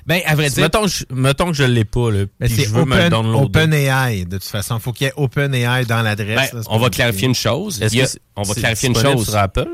Ben, 0.08 0.22
à 0.26 0.36
vrai 0.36 0.50
dire, 0.50 0.62
mettons, 0.64 0.84
que 0.84 0.88
je- 0.88 1.06
mettons 1.10 1.48
que 1.48 1.54
je 1.54 1.64
l'ai 1.64 1.84
pas, 1.86 2.12
là, 2.12 2.26
puis 2.40 2.50
c'est 2.50 2.66
je 2.66 2.70
veux 2.70 2.86
me 2.86 2.94
open, 2.96 3.10
downloader. 3.10 3.46
OpenAI, 3.46 4.26
de 4.26 4.38
toute 4.38 4.44
façon. 4.48 4.78
Il 4.78 4.82
faut 4.82 4.94
qu'il 4.94 5.06
y 5.06 5.10
ait 5.10 5.14
OpenAI 5.18 5.86
dans 5.86 6.02
l'adresse. 6.04 6.36
ben, 6.52 6.58
là, 6.58 6.64
c'est 6.64 6.70
on 6.70 6.78
va 6.78 6.90
clarifier 6.92 7.28
une 7.28 7.34
chose. 7.36 7.82
Est-ce 7.82 7.94
Il 7.94 7.98
y 7.98 8.02
a- 8.02 8.06
que 8.06 8.12
c'est- 8.12 8.20
on 8.36 8.44
va 8.44 8.54
c'est 8.54 8.60
clarifier 8.60 8.90
une 8.90 8.96
chose. 8.96 9.26
sur 9.26 9.36
Apple? 9.38 9.68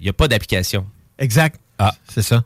Il 0.00 0.04
n'y 0.04 0.08
a 0.08 0.12
pas 0.14 0.26
d'application. 0.28 0.86
Exact. 1.18 1.60
Ah. 1.78 1.94
C'est 2.08 2.22
ça. 2.22 2.44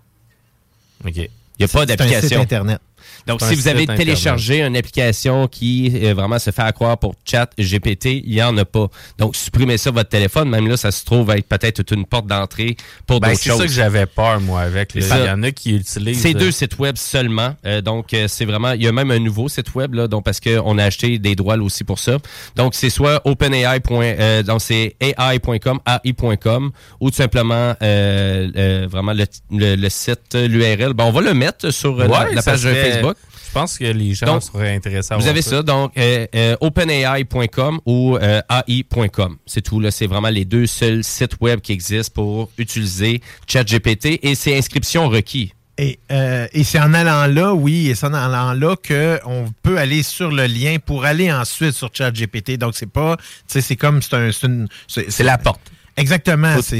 OK. 1.04 1.12
Il 1.16 1.28
n'y 1.60 1.64
a 1.64 1.68
pas 1.68 1.68
C'est 1.68 1.76
un 1.76 1.80
site 1.80 1.88
d'application. 1.98 2.40
Internet. 2.40 2.80
Donc, 3.26 3.40
C'est 3.40 3.48
si 3.50 3.54
vous 3.56 3.68
avez 3.68 3.86
téléchargé 3.86 4.62
une 4.62 4.76
application 4.76 5.48
qui 5.48 5.92
euh, 6.02 6.14
vraiment 6.14 6.38
se 6.38 6.50
fait 6.50 6.62
accroire 6.62 6.96
pour 6.98 7.14
chat 7.24 7.50
GPT, 7.58 8.22
il 8.24 8.30
n'y 8.34 8.42
en 8.42 8.56
a 8.58 8.64
pas. 8.64 8.88
Donc, 9.18 9.34
supprimez 9.36 9.78
ça 9.78 9.90
votre 9.90 10.08
téléphone. 10.08 10.48
Même 10.48 10.68
là, 10.68 10.76
ça 10.76 10.90
se 10.90 11.04
trouve 11.04 11.30
être 11.30 11.46
peut-être 11.48 11.82
une 11.92 12.04
porte 12.06 12.26
d'entrée 12.26 12.76
pour 13.06 13.20
Ben, 13.20 13.28
d'autres 13.30 13.40
c'est 13.40 13.50
choses. 13.50 13.58
ça 13.60 13.66
que 13.66 13.72
j'avais 13.72 14.06
peur, 14.06 14.40
moi, 14.40 14.60
avec. 14.62 14.90
C'est 14.92 15.00
ça. 15.00 15.18
Il 15.18 15.26
y 15.26 15.30
en 15.30 15.42
a 15.42 15.50
qui 15.50 15.74
utilisent. 15.76 16.20
C'est 16.20 16.36
euh, 16.36 16.38
deux 16.38 16.50
sites 16.50 16.78
web 16.78 16.96
seulement. 16.96 17.54
Euh, 17.64 17.80
donc, 17.80 18.14
euh, 18.14 18.26
c'est 18.28 18.44
vraiment... 18.44 18.72
Il 18.72 18.82
y 18.82 18.88
a 18.88 18.92
même 18.92 19.10
un 19.10 19.18
nouveau 19.18 19.48
site 19.48 19.74
web, 19.74 19.94
là, 19.94 20.06
donc, 20.08 20.24
parce 20.24 20.40
qu'on 20.40 20.78
a 20.78 20.84
acheté 20.84 21.18
des 21.18 21.34
droits 21.34 21.56
là, 21.56 21.62
aussi 21.62 21.84
pour 21.84 21.98
ça. 21.98 22.18
Donc, 22.54 22.74
c'est 22.74 22.90
soit 22.90 23.20
OpenAI. 23.26 23.80
euh, 23.90 24.42
donc, 24.42 24.60
c'est 24.62 24.96
AI.com, 25.00 25.80
AI.com, 25.86 26.70
ou 27.00 27.10
tout 27.10 27.16
simplement 27.16 27.74
euh, 27.82 28.48
euh, 28.56 28.86
vraiment 28.90 29.12
le, 29.12 29.24
le- 29.50 29.74
le 29.76 29.88
site, 29.88 30.34
euh, 30.34 30.46
l'URL. 30.48 30.92
Ben, 30.94 31.04
on 31.04 31.10
va 31.12 31.20
le 31.20 31.34
mettre 31.34 31.70
sur 31.70 31.98
euh, 32.00 32.06
la, 32.06 32.42
page 32.42 32.60
Facebook. 32.62 33.15
Je 33.48 33.52
pense 33.52 33.78
que 33.78 33.84
les 33.84 34.12
gens 34.14 34.26
Donc, 34.26 34.42
seraient 34.42 34.74
intéressés 34.74 35.14
à 35.14 35.16
Vous 35.16 35.22
voir 35.22 35.30
avez 35.30 35.40
ça, 35.42 35.62
donc 35.62 35.92
euh, 35.96 36.26
euh, 36.34 36.56
openai.com 36.60 37.80
ou 37.86 38.16
euh, 38.16 38.40
AI.com. 38.50 39.36
C'est 39.46 39.62
tout. 39.62 39.80
là. 39.80 39.90
C'est 39.90 40.06
vraiment 40.06 40.28
les 40.28 40.44
deux 40.44 40.66
seuls 40.66 41.02
sites 41.02 41.40
web 41.40 41.60
qui 41.60 41.72
existent 41.72 42.12
pour 42.14 42.50
utiliser 42.58 43.22
ChatGPT 43.46 44.18
et 44.22 44.34
c'est 44.34 44.56
inscription 44.56 45.08
requis. 45.08 45.52
Et, 45.78 45.98
euh, 46.10 46.46
et 46.54 46.64
c'est 46.64 46.80
en 46.80 46.94
allant 46.94 47.26
là, 47.26 47.52
oui, 47.54 47.88
et 47.88 47.94
c'est 47.94 48.06
en 48.06 48.14
allant 48.14 48.54
là 48.54 48.76
qu'on 48.76 49.52
peut 49.62 49.76
aller 49.78 50.02
sur 50.02 50.30
le 50.30 50.46
lien 50.46 50.76
pour 50.84 51.04
aller 51.04 51.30
ensuite 51.30 51.72
sur 51.72 51.90
ChatGPT. 51.92 52.56
Donc, 52.56 52.74
c'est 52.74 52.90
pas, 52.90 53.16
tu 53.18 53.24
sais, 53.48 53.60
c'est 53.60 53.76
comme, 53.76 54.00
c'est 54.00 54.14
un, 54.14 54.32
c'est 54.32 54.46
une- 54.46 54.68
C'est 54.88 55.22
la 55.24 55.36
porte. 55.36 55.60
Exactement. 55.96 56.60
C'est 56.62 56.78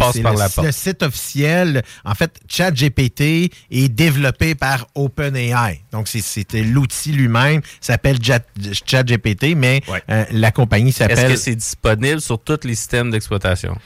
le, 0.63 0.73
site 0.73 1.03
officiel. 1.03 1.83
En 2.05 2.15
fait, 2.15 2.39
ChatGPT 2.49 3.51
est 3.71 3.89
développé 3.89 4.55
par 4.55 4.87
OpenAI. 4.95 5.81
Donc, 5.93 6.09
c'est- 6.09 6.21
c'était 6.21 6.63
l'outil 6.63 7.13
lui-même. 7.13 7.63
S'appelle 7.81 8.19
Chat- 8.23 8.45
ChatGPT, 8.85 9.55
mais 9.57 9.83
euh, 10.11 10.25
la 10.31 10.51
compagnie 10.51 10.91
Est-ce 10.91 10.99
s'appelle... 10.99 11.33
que 11.33 11.37
c'est 11.37 11.55
disponible 11.55 12.21
sur 12.21 12.39
tous 12.39 12.61
les 12.65 12.75
systèmes 12.75 13.11
d'exploitation? 13.11 13.77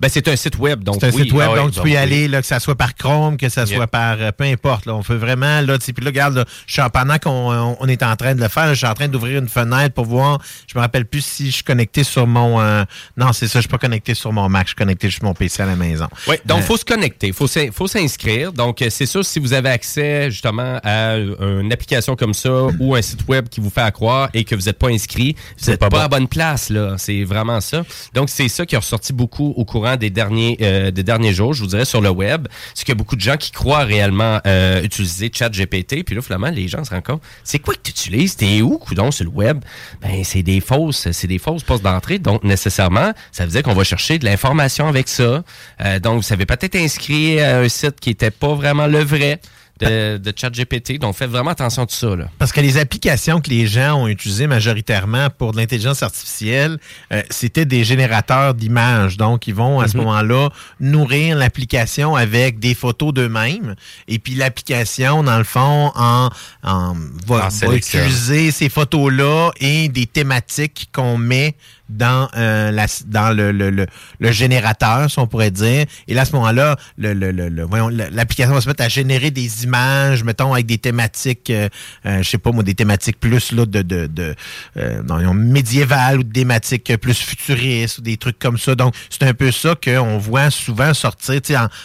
Ben, 0.00 0.08
c'est 0.08 0.26
un 0.28 0.36
site 0.36 0.58
web, 0.58 0.82
donc 0.84 0.96
C'est 1.00 1.06
un 1.08 1.10
oui. 1.12 1.22
site 1.24 1.32
web, 1.32 1.48
Ah 1.50 1.54
oui, 1.54 1.58
donc 1.60 1.72
tu 1.72 1.80
peux 1.80 1.88
y 1.88 1.92
oui. 1.92 1.96
aller, 1.96 2.28
là, 2.28 2.40
que 2.40 2.46
ça 2.46 2.60
soit 2.60 2.74
par 2.76 2.94
Chrome, 2.94 3.36
que 3.36 3.48
ça 3.48 3.62
Yep. 3.64 3.76
soit 3.76 3.86
par 3.86 4.16
euh, 4.20 4.30
peu 4.32 4.44
importe. 4.44 4.86
Là, 4.86 4.94
on 4.94 5.02
fait 5.02 5.16
vraiment, 5.16 5.60
là, 5.60 5.78
tu 5.78 5.86
sais, 5.86 5.92
puis 5.92 6.04
là, 6.04 6.10
regarde, 6.10 6.34
là, 6.36 6.44
je 6.66 6.72
suis 6.72 6.82
en- 6.82 6.90
pendant 6.90 7.18
qu'on 7.18 7.76
on- 7.80 7.88
est 7.88 8.02
en 8.02 8.14
train 8.16 8.34
de 8.34 8.40
le 8.40 8.48
faire, 8.48 8.68
je 8.70 8.74
suis 8.74 8.86
en 8.86 8.94
train 8.94 9.08
d'ouvrir 9.08 9.38
une 9.40 9.48
fenêtre 9.48 9.94
pour 9.94 10.04
voir. 10.04 10.38
Je 10.66 10.76
me 10.76 10.80
rappelle 10.80 11.04
plus 11.06 11.22
si 11.24 11.46
je 11.46 11.52
suis 11.56 11.64
connecté 11.64 12.04
sur 12.04 12.26
mon. 12.26 12.60
euh, 12.60 12.84
non, 13.16 13.32
c'est 13.32 13.46
ça, 13.48 13.58
je 13.58 13.62
suis 13.62 13.68
pas 13.68 13.78
connecté 13.78 14.14
sur 14.14 14.32
mon 14.32 14.48
Mac, 14.48 14.64
je 14.66 14.68
suis 14.70 14.76
connecté 14.76 15.10
sur 15.10 15.24
mon 15.24 15.34
PC 15.34 15.62
à 15.62 15.66
la 15.66 15.76
maison. 15.76 16.06
Oui, 16.26 16.36
donc 16.44 16.58
Euh, 16.58 16.60
il 16.60 16.66
faut 16.66 16.76
se 16.76 16.84
connecter, 16.84 17.28
il 17.28 17.32
faut 17.32 17.46
faut 17.72 17.86
s'inscrire. 17.88 18.52
Donc, 18.52 18.82
euh, 18.82 18.88
c'est 18.90 19.06
sûr, 19.06 19.24
si 19.24 19.38
vous 19.38 19.52
avez 19.52 19.70
accès 19.70 20.30
justement 20.30 20.78
à 20.84 21.12
euh, 21.14 21.60
une 21.62 21.72
application 21.72 22.14
comme 22.16 22.34
ça 22.34 22.50
ou 22.78 22.94
un 22.94 23.02
site 23.02 23.26
web 23.28 23.48
qui 23.48 23.60
vous 23.60 23.70
fait 23.70 23.80
accroire 23.80 24.28
et 24.34 24.44
que 24.44 24.54
vous 24.54 24.62
n'êtes 24.62 24.78
pas 24.78 24.88
inscrit, 24.88 25.34
vous 25.60 25.70
n'êtes 25.70 25.80
pas, 25.80 25.88
pas 25.88 26.04
à 26.04 26.08
bon. 26.08 26.16
bonne 26.18 26.28
place. 26.28 26.68
là. 26.70 26.94
C'est 26.98 27.24
vraiment 27.24 27.60
ça. 27.60 27.82
Donc, 28.14 28.28
c'est 28.28 28.48
ça 28.48 28.66
qui 28.66 28.74
est 28.74 28.78
ressorti 28.78 29.12
beaucoup 29.12 29.52
au 29.56 29.64
courant 29.68 29.96
des 29.96 30.10
derniers, 30.10 30.58
euh, 30.60 30.90
des 30.90 31.02
derniers 31.02 31.32
jours, 31.32 31.54
je 31.54 31.60
vous 31.60 31.68
dirais, 31.68 31.84
sur 31.84 32.00
le 32.00 32.10
web. 32.10 32.48
C'est 32.74 32.84
qu'il 32.84 32.92
y 32.92 32.96
a 32.96 32.98
beaucoup 32.98 33.16
de 33.16 33.20
gens 33.20 33.36
qui 33.36 33.50
croient 33.52 33.84
réellement 33.84 34.40
euh, 34.46 34.82
utiliser 34.82 35.30
ChatGPT. 35.32 36.04
Puis 36.04 36.14
là, 36.14 36.22
finalement, 36.22 36.50
les 36.50 36.68
gens 36.68 36.84
se 36.84 36.90
rendent 36.90 37.04
compte, 37.04 37.22
c'est 37.44 37.58
quoi 37.58 37.74
que 37.74 37.80
tu 37.82 37.90
utilises? 37.90 38.36
T'es 38.36 38.62
où, 38.62 38.78
coudon, 38.78 39.10
sur 39.10 39.24
le 39.24 39.30
web? 39.30 39.60
Ben, 40.02 40.24
c'est 40.24 40.42
des 40.42 40.60
fausses, 40.60 41.10
c'est 41.12 41.28
des 41.28 41.38
fausses 41.38 41.62
postes 41.62 41.84
d'entrée. 41.84 42.18
Donc, 42.18 42.42
nécessairement, 42.44 43.12
ça 43.32 43.44
veut 43.44 43.50
dire 43.50 43.62
qu'on 43.62 43.74
va 43.74 43.84
chercher 43.84 44.18
de 44.18 44.24
l'information 44.24 44.88
avec 44.88 45.08
ça. 45.08 45.44
Euh, 45.80 46.00
donc, 46.00 46.22
vous 46.22 46.32
avez 46.32 46.46
peut-être 46.46 46.76
inscrit 46.76 47.40
à 47.40 47.60
un 47.60 47.68
site 47.68 48.00
qui 48.00 48.10
n'était 48.10 48.30
pas 48.30 48.54
vraiment 48.54 48.86
le 48.86 49.00
vrai 49.00 49.40
de, 49.80 50.16
de 50.18 50.32
ChatGPT. 50.34 50.98
Donc, 50.98 51.14
faites 51.16 51.30
vraiment 51.30 51.50
attention 51.50 51.82
à 51.82 51.86
tout 51.86 51.94
ça. 51.94 52.16
Là. 52.16 52.28
Parce 52.38 52.52
que 52.52 52.60
les 52.60 52.78
applications 52.78 53.40
que 53.40 53.50
les 53.50 53.66
gens 53.66 54.02
ont 54.02 54.08
utilisées 54.08 54.46
majoritairement 54.46 55.28
pour 55.30 55.52
de 55.52 55.58
l'intelligence 55.58 56.02
artificielle, 56.02 56.78
euh, 57.12 57.22
c'était 57.30 57.64
des 57.64 57.84
générateurs 57.84 58.54
d'images. 58.54 59.16
Donc, 59.16 59.46
ils 59.46 59.54
vont 59.54 59.80
à 59.80 59.88
ce 59.88 59.96
moment-là 59.96 60.48
nourrir 60.80 61.36
l'application 61.36 62.16
avec 62.16 62.58
des 62.58 62.74
photos 62.74 63.12
d'eux-mêmes. 63.14 63.74
Et 64.08 64.18
puis, 64.18 64.34
l'application, 64.34 65.22
dans 65.22 65.38
le 65.38 65.44
fond, 65.44 65.92
en, 65.94 66.30
en- 66.62 66.94
va, 67.26 67.48
va 67.48 67.74
utiliser 67.74 68.50
ces 68.50 68.68
photos-là 68.68 69.50
et 69.60 69.88
des 69.88 70.06
thématiques 70.06 70.88
qu'on 70.92 71.16
met 71.18 71.54
dans 71.88 72.28
euh, 72.36 72.70
la, 72.70 72.86
dans 73.06 73.34
le, 73.34 73.52
le, 73.52 73.70
le, 73.70 73.86
le 74.18 74.32
générateur, 74.32 75.10
si 75.10 75.18
on 75.18 75.26
pourrait 75.26 75.50
dire. 75.50 75.86
Et 76.06 76.14
là, 76.14 76.22
à 76.22 76.24
ce 76.24 76.32
moment-là, 76.32 76.76
l'application 76.98 78.54
va 78.54 78.60
se 78.60 78.68
mettre 78.68 78.84
à 78.84 78.88
générer 78.88 79.30
des 79.30 79.64
images, 79.64 80.24
mettons, 80.24 80.52
avec 80.52 80.66
des 80.66 80.78
thématiques, 80.78 81.50
euh, 81.50 81.68
euh, 82.06 82.22
je 82.22 82.28
sais 82.28 82.38
pas 82.38 82.52
moi, 82.52 82.62
des 82.62 82.74
thématiques 82.74 83.18
plus 83.20 83.52
là, 83.52 83.66
de, 83.66 83.82
de, 83.82 84.06
de 84.06 84.34
euh, 84.76 85.02
non, 85.02 85.34
médiévales 85.34 86.18
ou 86.18 86.22
des 86.22 86.40
thématiques 86.40 86.96
plus 86.98 87.18
futuristes 87.18 87.98
ou 87.98 88.02
des 88.02 88.16
trucs 88.16 88.38
comme 88.38 88.58
ça. 88.58 88.74
Donc, 88.74 88.94
c'est 89.10 89.24
un 89.24 89.34
peu 89.34 89.50
ça 89.50 89.74
qu'on 89.82 90.18
voit 90.18 90.50
souvent 90.50 90.94
sortir 90.94 91.40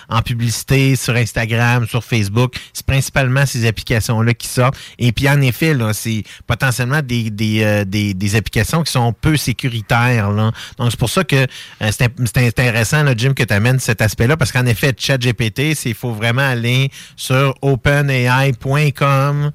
en, 0.09 0.17
en 0.17 0.21
publicité 0.21 0.95
sur 0.95 1.15
Instagram, 1.15 1.87
sur 1.87 2.03
Facebook. 2.03 2.55
C'est 2.73 2.85
principalement 2.85 3.45
ces 3.45 3.65
applications-là 3.65 4.33
qui 4.33 4.47
sortent. 4.47 4.77
Et 4.99 5.11
puis, 5.11 5.29
en 5.29 5.41
effet, 5.41 5.75
c'est 5.93 6.23
potentiellement 6.47 7.01
des, 7.01 7.29
des, 7.29 7.63
euh, 7.63 7.85
des, 7.85 8.13
des 8.13 8.35
applications 8.35 8.83
qui 8.83 8.91
sont 8.91 9.13
peu 9.13 9.37
sécuritaires. 9.37 9.92
Là. 9.93 10.51
Donc, 10.77 10.91
c'est 10.91 10.99
pour 10.99 11.09
ça 11.09 11.23
que 11.23 11.35
euh, 11.35 11.91
c'est 11.91 12.37
intéressant, 12.37 13.03
là, 13.03 13.13
Jim, 13.15 13.33
que 13.33 13.43
tu 13.43 13.53
amènes 13.53 13.79
cet 13.79 14.01
aspect-là, 14.01 14.37
parce 14.37 14.51
qu'en 14.51 14.65
effet, 14.65 14.93
ChatGPT, 14.97 15.75
c'est- 15.75 15.89
il 15.89 15.95
faut 15.95 16.11
vraiment 16.13 16.41
aller 16.47 16.89
sur 17.15 17.53
openai.com 17.61 19.51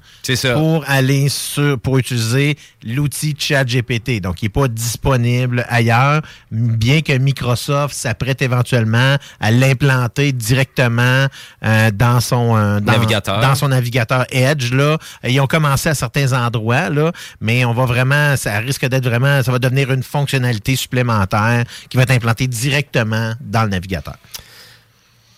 pour 0.53 0.83
aller 0.87 1.29
sur 1.29 1.79
pour 1.79 1.97
utiliser 1.97 2.57
l'outil 2.83 3.35
ChatGPT. 3.37 4.21
Donc, 4.21 4.41
il 4.41 4.45
n'est 4.45 4.49
pas 4.49 4.67
disponible 4.67 5.65
ailleurs, 5.69 6.21
bien 6.51 7.01
que 7.01 7.13
Microsoft 7.13 7.93
s'apprête 7.95 8.41
éventuellement 8.41 9.17
à 9.39 9.51
l'implanter 9.51 10.31
directement 10.31 11.27
euh, 11.65 11.91
dans 11.91 12.19
son 12.19 12.55
euh, 12.55 12.79
dans, 12.79 12.93
Navigateur. 12.93 13.41
dans 13.41 13.55
son 13.55 13.69
navigateur 13.69 14.25
Edge. 14.31 14.71
Là. 14.71 14.97
Ils 15.27 15.39
ont 15.41 15.47
commencé 15.47 15.89
à 15.89 15.93
certains 15.95 16.33
endroits, 16.33 16.89
là, 16.89 17.11
mais 17.41 17.65
on 17.65 17.73
va 17.73 17.85
vraiment, 17.85 18.35
ça 18.37 18.59
risque 18.59 18.85
d'être 18.87 19.05
vraiment, 19.05 19.43
ça 19.43 19.51
va 19.51 19.59
devenir 19.59 19.91
une 19.91 20.03
fonctionnalité 20.29 20.75
supplémentaire 20.75 21.63
qui 21.89 21.97
va 21.97 22.03
être 22.03 22.11
implantée 22.11 22.47
directement 22.47 23.33
dans 23.41 23.63
le 23.63 23.69
navigateur. 23.69 24.15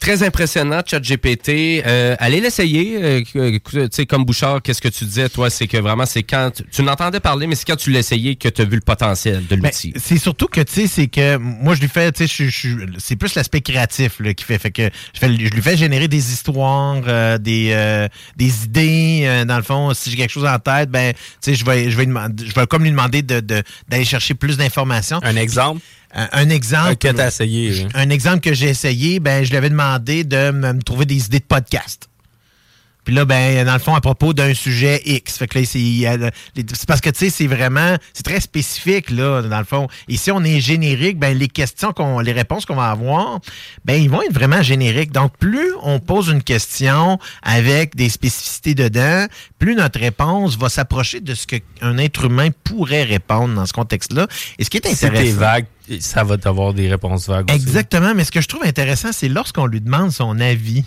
Très 0.01 0.23
impressionnant, 0.23 0.81
ChatGPT. 0.83 1.83
Euh, 1.85 2.15
allez 2.17 2.41
l'essayer. 2.41 2.97
Euh, 3.03 3.21
tu 3.23 3.87
sais, 3.91 4.07
comme 4.07 4.25
Bouchard, 4.25 4.59
qu'est-ce 4.63 4.81
que 4.81 4.87
tu 4.87 5.05
disais, 5.05 5.29
toi? 5.29 5.51
C'est 5.51 5.67
que 5.67 5.77
vraiment, 5.77 6.07
c'est 6.07 6.23
quand 6.23 6.49
tu, 6.55 6.63
tu 6.71 6.81
n'entendais 6.81 7.19
parler, 7.19 7.45
mais 7.45 7.53
c'est 7.53 7.65
quand 7.67 7.75
tu 7.75 7.91
l'as 7.91 7.99
essayé 7.99 8.35
que 8.35 8.49
tu 8.49 8.63
as 8.63 8.65
vu 8.65 8.77
le 8.77 8.81
potentiel 8.81 9.45
de 9.45 9.55
Ben, 9.55 9.65
l'outil. 9.67 9.93
c'est 9.97 10.17
surtout 10.17 10.47
que, 10.47 10.61
tu 10.61 10.73
sais, 10.73 10.87
c'est 10.87 11.05
que 11.05 11.37
moi, 11.37 11.75
je 11.75 11.81
lui 11.81 11.87
fais, 11.87 12.11
tu 12.11 12.27
sais, 12.27 12.45
je- 12.45 12.49
je- 12.49 12.85
c'est 12.97 13.15
plus 13.15 13.35
l'aspect 13.35 13.61
créatif 13.61 14.13
là, 14.21 14.33
qui 14.33 14.43
fait. 14.43 14.57
Fait 14.57 14.71
que 14.71 14.89
je, 15.13 15.19
fais- 15.19 15.27
je 15.37 15.51
lui 15.53 15.61
fais 15.61 15.77
générer 15.77 16.07
des 16.07 16.31
histoires, 16.33 16.97
euh, 17.07 17.37
des, 17.37 17.69
euh, 17.71 18.07
des 18.37 18.63
idées. 18.65 19.21
euh, 19.25 19.45
dans 19.45 19.57
le 19.57 19.63
fond, 19.63 19.93
si 19.93 20.09
j'ai 20.09 20.17
quelque 20.17 20.31
chose 20.31 20.45
en 20.47 20.57
tête, 20.57 20.89
ben, 20.89 21.13
tu 21.13 21.19
sais, 21.41 21.53
je 21.53 21.63
vais, 21.63 21.91
je 21.91 21.97
vais, 21.97 22.05
je 22.05 22.53
vais 22.59 22.65
comme 22.65 22.83
lui 22.83 22.89
demander 22.89 23.21
de, 23.21 23.39
de- 23.39 23.61
d'aller 23.87 24.05
chercher 24.05 24.33
plus 24.33 24.57
d'informations. 24.57 25.19
Un 25.21 25.35
exemple? 25.35 25.79
Un 26.13 26.49
exemple. 26.49 26.89
Un 26.91 26.95
que 26.95 27.07
t'as 27.09 27.27
essayé. 27.27 27.83
hein. 27.83 27.89
Un 27.93 28.09
exemple 28.09 28.39
que 28.41 28.53
j'ai 28.53 28.69
essayé, 28.69 29.19
ben, 29.19 29.43
je 29.43 29.49
lui 29.49 29.57
avais 29.57 29.69
demandé 29.69 30.23
de 30.23 30.51
me, 30.51 30.81
trouver 30.81 31.05
des 31.05 31.25
idées 31.25 31.39
de 31.39 31.45
podcast. 31.45 32.07
Puis 33.03 33.15
là, 33.15 33.25
ben, 33.25 33.65
dans 33.65 33.73
le 33.73 33.79
fond, 33.79 33.95
à 33.95 33.99
propos 34.01 34.31
d'un 34.35 34.53
sujet 34.53 35.01
X. 35.05 35.39
Fait 35.39 35.47
que 35.47 35.57
là, 35.57 35.65
c'est 35.65 36.85
parce 36.85 37.01
que, 37.01 37.09
tu 37.09 37.17
sais, 37.17 37.29
c'est 37.31 37.47
vraiment, 37.47 37.95
c'est 38.13 38.21
très 38.21 38.39
spécifique, 38.39 39.09
là, 39.09 39.41
dans 39.41 39.57
le 39.57 39.65
fond. 39.65 39.87
Et 40.07 40.17
si 40.17 40.29
on 40.29 40.43
est 40.43 40.59
générique, 40.59 41.17
ben, 41.17 41.35
les 41.35 41.47
questions 41.47 41.93
qu'on, 41.93 42.19
les 42.19 42.31
réponses 42.31 42.67
qu'on 42.67 42.75
va 42.75 42.91
avoir, 42.91 43.39
ben, 43.85 43.99
ils 43.99 44.07
vont 44.07 44.21
être 44.21 44.33
vraiment 44.33 44.61
génériques. 44.61 45.11
Donc, 45.11 45.35
plus 45.39 45.73
on 45.81 45.99
pose 45.99 46.27
une 46.27 46.43
question 46.43 47.17
avec 47.41 47.95
des 47.95 48.07
spécificités 48.09 48.75
dedans, 48.75 49.25
plus 49.57 49.73
notre 49.73 49.99
réponse 49.99 50.55
va 50.59 50.69
s'approcher 50.69 51.21
de 51.21 51.33
ce 51.33 51.47
qu'un 51.47 51.97
être 51.97 52.25
humain 52.25 52.49
pourrait 52.63 53.01
répondre 53.03 53.55
dans 53.55 53.65
ce 53.65 53.73
contexte-là. 53.73 54.27
Et 54.59 54.63
ce 54.63 54.69
qui 54.69 54.77
est 54.77 54.85
Si 54.87 55.07
intéressant. 55.07 55.23
t'es 55.23 55.31
vague, 55.31 55.65
ça 55.99 56.23
va 56.23 56.37
t'avoir 56.37 56.73
des 56.73 56.89
réponses 56.89 57.27
vagues. 57.27 57.49
aussi. 57.49 57.61
Exactement, 57.61 58.13
mais 58.15 58.23
ce 58.23 58.31
que 58.31 58.41
je 58.41 58.47
trouve 58.47 58.63
intéressant, 58.63 59.11
c'est 59.11 59.29
lorsqu'on 59.29 59.65
lui 59.65 59.81
demande 59.81 60.11
son 60.11 60.39
avis. 60.39 60.85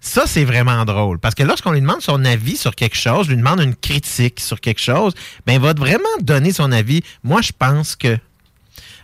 Ça, 0.00 0.24
c'est 0.26 0.44
vraiment 0.44 0.84
drôle. 0.84 1.18
Parce 1.18 1.34
que 1.34 1.42
lorsqu'on 1.42 1.72
lui 1.72 1.80
demande 1.80 2.02
son 2.02 2.26
avis 2.26 2.58
sur 2.58 2.74
quelque 2.74 2.96
chose, 2.96 3.28
lui 3.28 3.38
demande 3.38 3.60
une 3.60 3.74
critique 3.74 4.38
sur 4.38 4.60
quelque 4.60 4.80
chose, 4.80 5.14
ben, 5.46 5.54
il 5.54 5.60
va 5.60 5.72
vraiment 5.72 6.04
donner 6.20 6.52
son 6.52 6.72
avis. 6.72 7.02
Moi, 7.22 7.40
je 7.40 7.52
pense 7.58 7.96
que. 7.96 8.18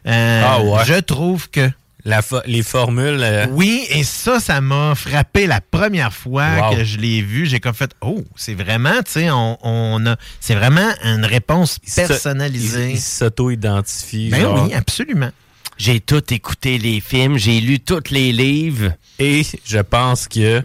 Euh, 0.06 0.42
Ah 0.44 0.62
ouais. 0.62 0.84
Je 0.84 1.00
trouve 1.00 1.48
que. 1.48 1.70
La 2.04 2.20
fo- 2.22 2.42
les 2.46 2.62
formules. 2.62 3.20
euh, 3.22 3.46
Oui, 3.50 3.84
et 3.90 4.04
ça, 4.04 4.40
ça 4.40 4.60
m'a 4.60 4.94
frappé 4.94 5.46
la 5.46 5.60
première 5.60 6.12
fois 6.12 6.70
Wow. 6.70 6.76
que 6.76 6.84
je 6.84 6.98
l'ai 6.98 7.22
vu. 7.22 7.46
J'ai 7.46 7.60
comme 7.60 7.74
fait, 7.74 7.90
oh, 8.00 8.24
c'est 8.36 8.54
vraiment, 8.54 9.02
tu 9.04 9.12
sais, 9.12 9.30
on, 9.30 9.58
on 9.62 10.06
a, 10.06 10.16
c'est 10.40 10.54
vraiment 10.54 10.90
une 11.04 11.24
réponse 11.24 11.78
se- 11.86 12.00
personnalisée. 12.06 12.90
Ils 12.90 12.94
ils 12.96 13.00
s'auto-identifient. 13.00 14.30
Ben 14.30 14.40
genre. 14.40 14.64
oui, 14.66 14.74
absolument. 14.74 15.30
J'ai 15.78 16.00
tout 16.00 16.22
écouté 16.34 16.76
les 16.78 17.00
films, 17.00 17.38
j'ai 17.38 17.60
lu 17.60 17.80
tous 17.80 18.10
les 18.10 18.32
livres. 18.32 18.92
Et 19.18 19.42
je 19.64 19.78
pense 19.78 20.28
que. 20.28 20.62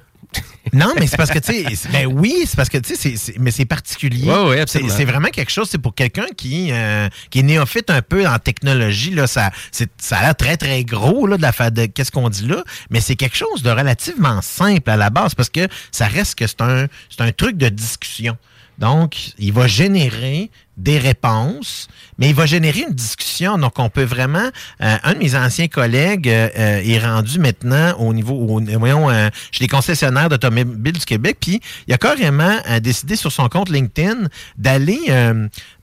Non, 0.74 0.94
mais 1.00 1.08
c'est 1.08 1.18
parce 1.18 1.30
que, 1.32 1.40
tu 1.40 1.54
sais, 1.54 1.76
c'est- 1.76 1.92
ben 1.92 2.06
oui, 2.08 2.44
c'est 2.48 2.56
parce 2.56 2.70
que, 2.70 2.78
tu 2.78 2.96
sais, 2.96 3.16
mais 3.40 3.52
c'est 3.52 3.66
particulier. 3.66 4.28
Ouais, 4.30 4.44
ouais, 4.44 4.56
c'est 4.56 4.62
absolument. 4.62 4.94
c'est 4.96 5.06
vraiment 5.06 5.28
quelque 5.30 5.52
chose, 5.52 5.68
c'est 5.70 5.78
pour 5.78 5.94
quelqu'un 5.96 6.26
qui, 6.36 6.70
euh, 6.72 7.08
qui 7.30 7.40
est 7.40 7.44
néophyte 7.44 7.90
un 7.90 8.02
peu 8.02 8.28
en 8.28 8.40
technologie, 8.40 9.12
là, 9.12 9.28
ça, 9.28 9.52
c'est- 9.72 9.92
ça 9.98 10.18
a 10.18 10.22
l'air 10.24 10.36
très, 10.36 10.58
très 10.58 10.84
gros, 10.84 11.28
là, 11.28 11.38
de 11.38 11.42
la 11.42 11.52
fa- 11.52 11.70
de 11.70 11.86
qu'est-ce 11.86 12.12
qu'on 12.12 12.30
dit 12.30 12.48
là, 12.48 12.64
mais 12.90 13.00
c'est 13.02 13.16
quelque 13.16 13.38
chose 13.38 13.62
de 13.64 13.70
relativement 13.70 14.42
simple 14.42 14.90
à 14.90 14.98
la 14.98 15.10
base 15.10 15.36
parce 15.36 15.50
que 15.50 15.68
ça 15.92 16.08
reste 16.08 16.36
que 16.36 16.48
c'est 16.48 16.62
un, 16.62 16.88
c'est 17.10 17.22
un 17.24 17.32
truc 17.32 17.58
de 17.58 17.70
discussion. 17.70 18.38
Donc, 18.78 19.16
il 19.40 19.54
va 19.54 19.68
générer 19.68 20.50
des 20.78 20.98
réponses, 20.98 21.88
mais 22.18 22.30
il 22.30 22.36
va 22.36 22.46
générer 22.46 22.82
une 22.88 22.94
discussion. 22.94 23.58
Donc, 23.58 23.80
on 23.80 23.90
peut 23.90 24.04
vraiment... 24.04 24.50
euh, 24.82 24.98
un 25.04 25.14
de 25.14 25.20
mes 25.20 25.36
anciens 25.36 25.68
collègues 25.68 26.28
euh, 26.30 26.50
euh, 26.58 26.82
est 26.84 27.00
rendu 27.00 27.40
maintenant 27.40 27.94
au 28.00 28.14
niveau... 28.14 28.34
au- 28.34 28.62
voyons, 28.78 29.10
euh, 29.10 29.30
chez 29.52 29.64
les 29.64 29.68
concessionnaires 29.68 30.30
d'automobiles 30.30 30.94
du 31.00 31.06
Québec, 31.06 31.38
puis 31.40 31.62
il 31.88 31.94
a 31.94 31.98
carrément 31.98 32.58
décidé 32.82 33.16
sur 33.16 33.32
son 33.32 33.48
compte 33.50 33.70
LinkedIn 33.70 34.28
d'aller 34.58 35.00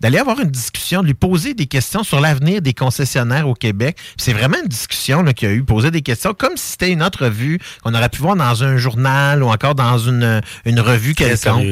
d'aller 0.01 0.19
avoir 0.19 0.41
une 0.41 0.51
discussion, 0.51 1.01
de 1.03 1.07
lui 1.07 1.15
poser 1.15 1.55
des 1.55 1.67
questions 1.67 2.03
sur 2.03 2.21
l'avenir 2.21 2.61
des 2.61 2.75
concessionnaires 2.75 3.49
au 3.49 3.55
Québec. 3.55 3.97
Puis 3.97 4.15
C'est 4.19 4.33
vraiment 4.33 4.57
une 4.63 4.69
discussion 4.69 5.25
qu'il 5.25 5.49
a 5.49 5.53
eu, 5.53 5.63
poser 5.63 5.91
des 5.91 6.03
questions 6.03 6.35
comme 6.35 6.57
si 6.57 6.73
c'était 6.73 6.91
une 6.91 7.03
autre 7.03 7.25
revue 7.27 7.59
qu'on 7.83 7.95
aurait 7.95 8.09
pu 8.09 8.21
voir 8.21 8.37
dans 8.37 8.65
un 8.65 8.77
journal 8.77 9.43
ou 9.43 9.49
encore 9.49 9.75
dans 9.75 9.99
une, 9.99 10.41
une 10.65 10.81
revue 10.81 11.15
quelconque. 11.15 11.63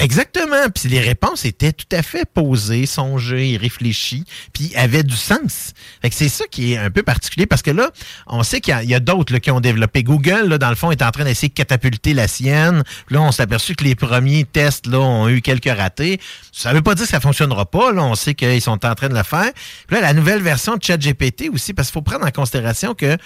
Exactement. 0.00 0.68
Puis 0.74 0.88
les 0.88 1.00
réponses 1.00 1.44
étaient 1.44 1.72
tout 1.72 1.86
à 1.96 2.02
fait 2.02 2.24
posées, 2.32 2.51
songées, 2.86 3.56
réfléchies, 3.60 4.24
puis 4.52 4.72
avaient 4.76 5.02
du 5.02 5.16
sens. 5.16 5.72
C'est 6.10 6.28
ça 6.28 6.44
qui 6.50 6.72
est 6.72 6.78
un 6.78 6.90
peu 6.90 7.02
particulier 7.02 7.46
parce 7.46 7.62
que 7.62 7.70
là, 7.70 7.90
on 8.26 8.42
sait 8.42 8.60
qu'il 8.60 8.74
y 8.84 8.94
a- 8.94 9.00
d'autres 9.00 9.38
qui 9.38 9.50
ont 9.50 9.60
développé. 9.60 10.02
Google, 10.02 10.48
là, 10.48 10.58
dans 10.58 10.68
le 10.70 10.76
fond, 10.76 10.90
est 10.90 11.02
en 11.02 11.10
train 11.10 11.24
d'essayer 11.24 11.48
de 11.48 11.54
catapulter 11.54 12.14
la 12.14 12.28
sienne. 12.28 12.82
Là, 13.10 13.20
on 13.22 13.32
s'est 13.32 13.42
aperçu 13.42 13.74
que 13.74 13.84
les 13.84 13.94
premiers 13.94 14.44
tests 14.44 14.86
là, 14.86 14.98
ont 15.00 15.28
eu 15.28 15.40
quelques 15.42 15.70
ratés. 15.76 16.20
Ça 16.52 16.72
veut 16.72 16.82
pas 16.82 16.94
dire 16.94 17.04
que 17.04 17.10
ça 17.10 17.20
fonctionnera 17.20 17.66
pas. 17.66 17.92
Là, 17.92 18.02
on 18.04 18.14
sait 18.14 18.34
qu'ils 18.34 18.60
sont 18.60 18.84
en 18.84 18.94
train 18.94 19.08
de 19.08 19.14
le 19.14 19.22
faire. 19.22 19.50
Puis 19.86 19.96
là, 19.96 20.02
la 20.02 20.12
nouvelle 20.14 20.40
version 20.42 20.76
de 20.76 20.82
ChatGPT 20.82 21.48
aussi, 21.52 21.72
parce 21.74 21.88
qu'il 21.88 21.94
faut 21.94 22.02
prendre 22.02 22.26
en 22.26 22.30
considération 22.30 22.94
que 22.94 23.16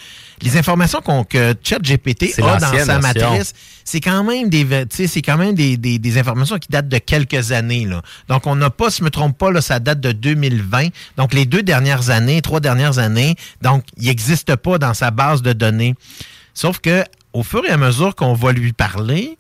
les 0.42 0.56
informations 0.58 1.00
qu'on 1.00 1.24
que 1.24 1.54
ChatGPT 1.62 2.34
a 2.42 2.58
dans 2.60 2.70
sa 2.84 2.94
matrice, 3.30 3.52
c'est 3.84 4.00
quand 4.00 4.22
même 4.24 4.48
des 4.50 4.64
tu 4.64 4.86
sais, 4.90 5.06
c'est 5.06 5.22
quand 5.22 5.36
même 5.38 5.54
des, 5.54 5.76
des- 5.76 5.98
des 5.98 6.18
informations 6.18 6.58
qui 6.58 6.68
datent 6.68 6.88
de 6.88 6.98
quelques 6.98 7.52
années 7.52 7.84
là. 7.86 8.02
Donc 8.28 8.46
on 8.46 8.54
n'a 8.56 8.70
pas 8.70 8.90
si 8.90 8.98
je 8.98 9.04
me 9.04 9.10
trompe 9.10 9.36
pas 9.38 9.50
là, 9.50 9.60
ça 9.60 9.78
date 9.80 10.00
de 10.00 10.12
2020. 10.12 10.88
Donc 11.16 11.32
les 11.34 11.46
deux 11.46 11.62
dernières 11.62 12.10
années, 12.10 12.42
trois 12.42 12.60
dernières 12.60 12.98
années, 12.98 13.36
donc 13.62 13.84
il 13.96 14.06
n'existe 14.06 14.56
pas 14.56 14.78
dans 14.78 14.94
sa 14.94 15.10
base 15.10 15.42
de 15.42 15.52
données. 15.52 15.94
Sauf 16.54 16.78
que 16.80 17.04
au 17.32 17.42
fur 17.42 17.62
et 17.66 17.70
à 17.70 17.76
mesure 17.76 18.14
qu'on 18.14 18.34
va 18.34 18.52
lui 18.52 18.72
parler, 18.72 19.36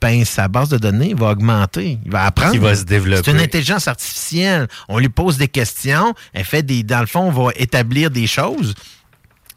ben, 0.00 0.24
sa 0.24 0.46
base 0.46 0.68
de 0.68 0.76
données 0.78 1.14
va 1.14 1.30
augmenter. 1.30 1.98
Il 2.04 2.10
va 2.12 2.24
apprendre. 2.26 2.52
Qui 2.52 2.58
va 2.58 2.74
se 2.76 2.84
développer. 2.84 3.22
C'est 3.24 3.30
une 3.32 3.40
intelligence 3.40 3.88
artificielle. 3.88 4.68
On 4.88 4.98
lui 4.98 5.08
pose 5.08 5.38
des 5.38 5.48
questions. 5.48 6.14
Elle 6.34 6.44
fait 6.44 6.62
des. 6.62 6.82
Dans 6.82 7.00
le 7.00 7.06
fond, 7.06 7.20
on 7.22 7.30
va 7.32 7.50
établir 7.56 8.10
des 8.10 8.26
choses. 8.26 8.74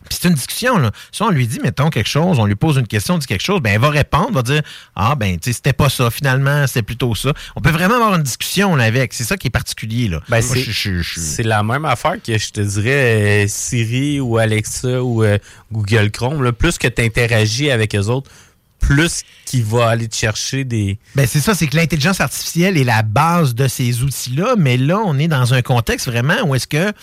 Puis 0.09 0.17
c'est 0.21 0.27
une 0.27 0.33
discussion, 0.33 0.77
là. 0.77 0.91
Si 1.11 1.21
on 1.21 1.29
lui 1.29 1.47
dit, 1.47 1.59
mettons, 1.61 1.89
quelque 1.89 2.09
chose, 2.09 2.39
on 2.39 2.45
lui 2.45 2.55
pose 2.55 2.77
une 2.77 2.87
question, 2.87 3.13
on 3.15 3.17
dit 3.19 3.27
quelque 3.27 3.43
chose, 3.43 3.61
ben 3.61 3.73
elle 3.73 3.79
va 3.81 3.89
répondre, 3.89 4.31
va 4.31 4.41
dire 4.41 4.61
Ah, 4.95 5.15
ben, 5.15 5.33
tu 5.39 5.49
sais, 5.49 5.53
c'était 5.53 5.73
pas 5.73 5.89
ça, 5.89 6.09
finalement, 6.09 6.65
c'était 6.67 6.81
plutôt 6.81 7.13
ça. 7.15 7.31
On 7.55 7.61
peut 7.61 7.69
vraiment 7.71 7.95
avoir 7.95 8.15
une 8.15 8.23
discussion 8.23 8.75
là, 8.75 8.85
avec. 8.85 9.13
C'est 9.13 9.23
ça 9.23 9.37
qui 9.37 9.47
est 9.47 9.51
particulier, 9.51 10.07
là. 10.07 10.19
Ben, 10.29 10.41
c'est- 10.41 10.59
je- 10.59 10.71
je- 10.71 11.01
je- 11.01 11.19
C'est 11.19 11.43
la 11.43 11.63
même 11.63 11.85
affaire 11.85 12.15
que 12.21 12.37
je 12.37 12.51
te 12.51 12.61
dirais 12.61 13.43
euh, 13.43 13.47
Siri 13.47 14.19
ou 14.19 14.37
Alexa 14.37 15.03
ou 15.03 15.23
euh, 15.23 15.37
Google 15.71 16.09
Chrome. 16.11 16.43
là. 16.43 16.51
Plus 16.51 16.77
que 16.77 16.87
tu 16.87 17.01
interagis 17.03 17.69
avec 17.71 17.93
eux 17.95 18.07
autres, 18.07 18.31
plus 18.79 19.23
qu'il 19.45 19.63
va 19.65 19.89
aller 19.89 20.07
te 20.07 20.15
chercher 20.15 20.63
des. 20.63 20.97
Ben 21.15 21.27
c'est 21.27 21.41
ça, 21.41 21.53
c'est 21.53 21.67
que 21.67 21.75
l'intelligence 21.75 22.21
artificielle 22.21 22.77
est 22.77 22.83
la 22.85 23.01
base 23.03 23.53
de 23.53 23.67
ces 23.67 24.01
outils-là, 24.03 24.55
mais 24.57 24.77
là, 24.77 24.99
on 25.05 25.19
est 25.19 25.27
dans 25.27 25.53
un 25.53 25.61
contexte 25.61 26.07
vraiment 26.07 26.41
où 26.45 26.55
est-ce 26.55 26.65
que 26.67 26.93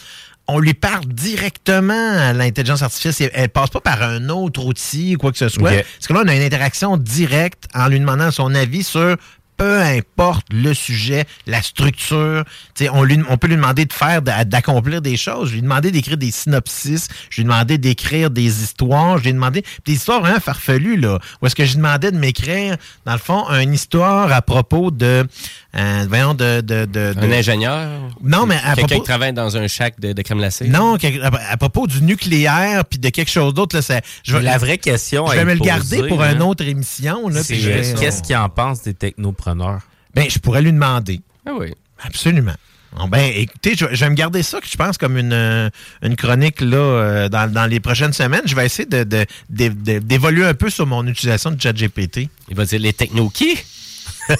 on 0.48 0.58
lui 0.58 0.74
parle 0.74 1.06
directement 1.06 2.18
à 2.18 2.32
l'intelligence 2.32 2.82
artificielle. 2.82 3.30
Elle 3.34 3.48
passe 3.48 3.70
pas 3.70 3.80
par 3.80 4.02
un 4.02 4.28
autre 4.28 4.64
outil 4.64 5.16
ou 5.16 5.18
quoi 5.18 5.32
que 5.32 5.38
ce 5.38 5.48
soit. 5.48 5.70
Parce 5.70 6.06
que 6.06 6.12
là, 6.12 6.22
on 6.24 6.28
a 6.28 6.34
une 6.34 6.42
interaction 6.42 6.96
directe 6.96 7.64
en 7.74 7.88
lui 7.88 7.98
demandant 7.98 8.30
son 8.30 8.54
avis 8.54 8.84
sur 8.84 9.16
peu 9.56 9.80
importe 9.80 10.46
le 10.52 10.74
sujet, 10.74 11.24
la 11.46 11.62
structure. 11.62 12.44
Tu 12.74 12.84
sais, 12.84 12.90
on, 12.90 13.02
lui, 13.04 13.18
on 13.28 13.36
peut 13.38 13.46
lui 13.48 13.56
demander 13.56 13.84
de 13.84 13.92
faire, 13.92 14.22
d'a- 14.22 14.44
d'accomplir 14.44 15.00
des 15.02 15.16
choses. 15.16 15.48
Je 15.48 15.52
lui 15.52 15.58
ai 15.60 15.62
demandé 15.62 15.90
d'écrire 15.90 16.16
des 16.16 16.30
synopsis. 16.30 17.08
Je 17.30 17.36
lui 17.36 17.42
ai 17.42 17.44
demandé 17.44 17.78
d'écrire 17.78 18.30
des 18.30 18.62
histoires. 18.62 19.18
Je 19.18 19.22
lui 19.24 19.30
ai 19.30 19.32
demandé 19.32 19.64
des 19.84 19.92
histoires 19.94 20.20
vraiment 20.20 20.40
farfelues, 20.40 20.96
là. 20.98 21.18
Où 21.40 21.46
est-ce 21.46 21.54
que 21.54 21.64
je 21.64 21.70
lui 21.70 21.76
demandais 21.78 22.10
de 22.12 22.18
m'écrire, 22.18 22.76
dans 23.04 23.12
le 23.12 23.18
fond, 23.18 23.48
une 23.50 23.72
histoire 23.74 24.32
à 24.32 24.42
propos 24.42 24.90
de... 24.90 25.26
euh, 25.76 26.06
voyons, 26.08 26.34
de... 26.34 26.60
de, 26.60 26.84
de- 26.86 27.14
Un 27.16 27.26
de- 27.26 27.32
ingénieur? 27.32 27.88
Non, 28.22 28.46
mais 28.46 28.56
à 28.56 28.74
Quelqu'un 28.74 28.86
propos- 28.86 28.94
qui 29.02 29.06
travaille 29.08 29.32
dans 29.32 29.56
un 29.56 29.66
shack 29.68 29.98
de, 30.00 30.12
de 30.12 30.22
crème 30.22 30.38
glacée? 30.38 30.68
Non, 30.68 30.96
à, 31.22 31.52
à 31.52 31.56
propos 31.56 31.86
du 31.86 32.02
nucléaire 32.02 32.84
puis 32.84 32.98
de 32.98 33.08
quelque 33.08 33.30
chose 33.30 33.54
d'autre, 33.54 33.76
là, 33.76 33.82
ça- 33.82 34.00
je 34.22 34.36
vais- 34.36 34.42
La 34.42 34.58
vraie 34.58 34.78
question 34.78 35.26
Je 35.28 35.36
vais 35.36 35.44
me 35.44 35.54
le 35.54 35.60
garder 35.60 36.02
pour 36.08 36.22
hein, 36.22 36.32
une 36.34 36.42
autre 36.42 36.64
émission. 36.64 37.28
là, 37.28 37.42
c'est, 37.42 37.54
puis 37.54 37.62
je 37.62 37.70
vais- 37.70 37.94
Qu'est-ce 37.94 38.22
qu'il 38.22 38.36
en 38.36 38.48
pense 38.48 38.82
des 38.82 38.94
technopreneurs? 39.46 39.80
Ben, 40.14 40.28
je 40.30 40.38
pourrais 40.38 40.62
lui 40.62 40.72
demander. 40.72 41.20
Ah 41.46 41.52
oui. 41.58 41.74
Absolument. 42.02 42.54
Bon, 42.96 43.08
ben, 43.08 43.30
écoutez, 43.34 43.74
je, 43.76 43.84
je 43.92 44.04
vais 44.04 44.10
me 44.10 44.14
garder 44.14 44.42
ça, 44.42 44.60
que 44.60 44.66
je 44.66 44.76
pense, 44.76 44.96
comme 44.96 45.18
une, 45.18 45.32
euh, 45.32 45.68
une 46.02 46.16
chronique 46.16 46.60
là, 46.62 46.76
euh, 46.78 47.28
dans, 47.28 47.50
dans 47.52 47.66
les 47.66 47.80
prochaines 47.80 48.12
semaines. 48.14 48.42
Je 48.46 48.54
vais 48.54 48.64
essayer 48.64 48.86
de, 48.86 49.04
de- 49.04 49.26
de- 49.50 49.68
de- 49.68 49.98
d'évoluer 49.98 50.46
un 50.46 50.54
peu 50.54 50.70
sur 50.70 50.86
mon 50.86 51.06
utilisation 51.06 51.50
de 51.50 51.60
ChatGPT. 51.60 52.28
Il 52.48 52.56
va 52.56 52.64
dire 52.64 52.80
les 52.80 52.92
techno 52.92 53.28
qui? 53.28 53.58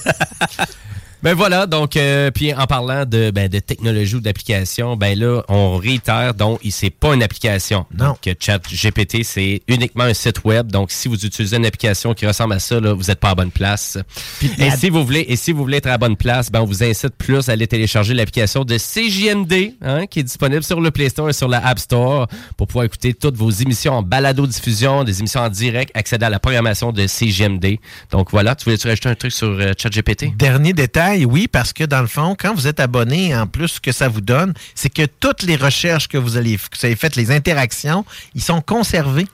Ben 1.23 1.33
voilà, 1.33 1.65
donc, 1.65 1.97
euh, 1.97 2.29
puis 2.29 2.53
en 2.53 2.67
parlant 2.67 3.03
de, 3.03 3.31
ben, 3.31 3.49
de 3.49 3.57
technologie 3.57 4.15
ou 4.15 4.19
d'application, 4.19 4.95
ben 4.95 5.17
là, 5.17 5.41
on 5.49 5.77
réitère, 5.77 6.35
donc, 6.35 6.59
c'est 6.69 6.91
pas 6.91 7.15
une 7.15 7.23
application. 7.23 7.85
Non. 7.97 8.09
Donc, 8.09 8.27
euh, 8.27 8.33
ChatGPT, 8.39 9.23
c'est 9.23 9.61
uniquement 9.67 10.03
un 10.03 10.13
site 10.13 10.43
web. 10.45 10.71
Donc, 10.71 10.91
si 10.91 11.07
vous 11.07 11.25
utilisez 11.25 11.57
une 11.57 11.65
application 11.65 12.13
qui 12.13 12.27
ressemble 12.27 12.53
à 12.53 12.59
ça, 12.59 12.79
là, 12.79 12.93
vous 12.93 13.05
n'êtes 13.05 13.19
pas 13.19 13.31
à 13.31 13.35
bonne 13.35 13.49
place. 13.49 13.97
et, 14.43 14.47
la- 14.69 14.77
si 14.77 14.91
vous 14.91 15.03
voulez, 15.03 15.25
et 15.27 15.35
si 15.35 15.51
vous 15.51 15.63
voulez 15.63 15.77
être 15.77 15.87
à 15.87 15.91
la 15.91 15.97
bonne 15.97 16.15
place, 16.17 16.51
ben, 16.51 16.61
on 16.61 16.65
vous 16.65 16.83
incite 16.83 17.15
plus 17.17 17.49
à 17.49 17.53
aller 17.53 17.65
télécharger 17.65 18.13
l'application 18.13 18.63
de 18.63 18.77
CJMD, 18.77 19.73
hein, 19.81 20.05
qui 20.05 20.19
est 20.19 20.23
disponible 20.23 20.63
sur 20.63 20.79
le 20.79 20.91
Play 20.91 21.09
Store 21.09 21.29
et 21.29 21.33
sur 21.33 21.47
la 21.47 21.65
App 21.65 21.79
Store 21.79 22.27
pour 22.57 22.67
pouvoir 22.67 22.85
écouter 22.85 23.15
toutes 23.15 23.35
vos 23.37 23.49
émissions 23.49 23.93
en 23.93 24.03
balado-diffusion, 24.03 25.03
des 25.03 25.19
émissions 25.19 25.41
en 25.41 25.49
direct, 25.49 25.89
accéder 25.97 26.25
à 26.25 26.29
la 26.29 26.39
programmation 26.39 26.91
de 26.91 27.07
CJMD. 27.07 27.79
Donc, 28.11 28.29
voilà, 28.29 28.53
tu 28.53 28.65
voulais-tu 28.65 28.87
rajouter 28.87 29.09
un 29.09 29.15
truc 29.15 29.31
sur 29.31 29.47
euh, 29.47 29.73
ChatGPT? 29.75 30.37
Dernier 30.37 30.73
détail, 30.73 31.06
oui, 31.25 31.47
parce 31.47 31.73
que 31.73 31.83
dans 31.83 32.01
le 32.01 32.07
fond, 32.07 32.35
quand 32.37 32.53
vous 32.53 32.67
êtes 32.67 32.79
abonné, 32.79 33.35
en 33.35 33.47
plus, 33.47 33.67
ce 33.67 33.79
que 33.79 33.91
ça 33.91 34.07
vous 34.07 34.21
donne, 34.21 34.53
c'est 34.75 34.89
que 34.89 35.05
toutes 35.05 35.43
les 35.43 35.55
recherches 35.55 36.07
que 36.07 36.17
vous, 36.17 36.37
allez, 36.37 36.57
que 36.57 36.77
vous 36.77 36.85
avez 36.85 36.95
faites, 36.95 37.15
les 37.15 37.31
interactions, 37.31 38.05
ils 38.35 38.41
sont 38.41 38.61
conservés. 38.61 39.27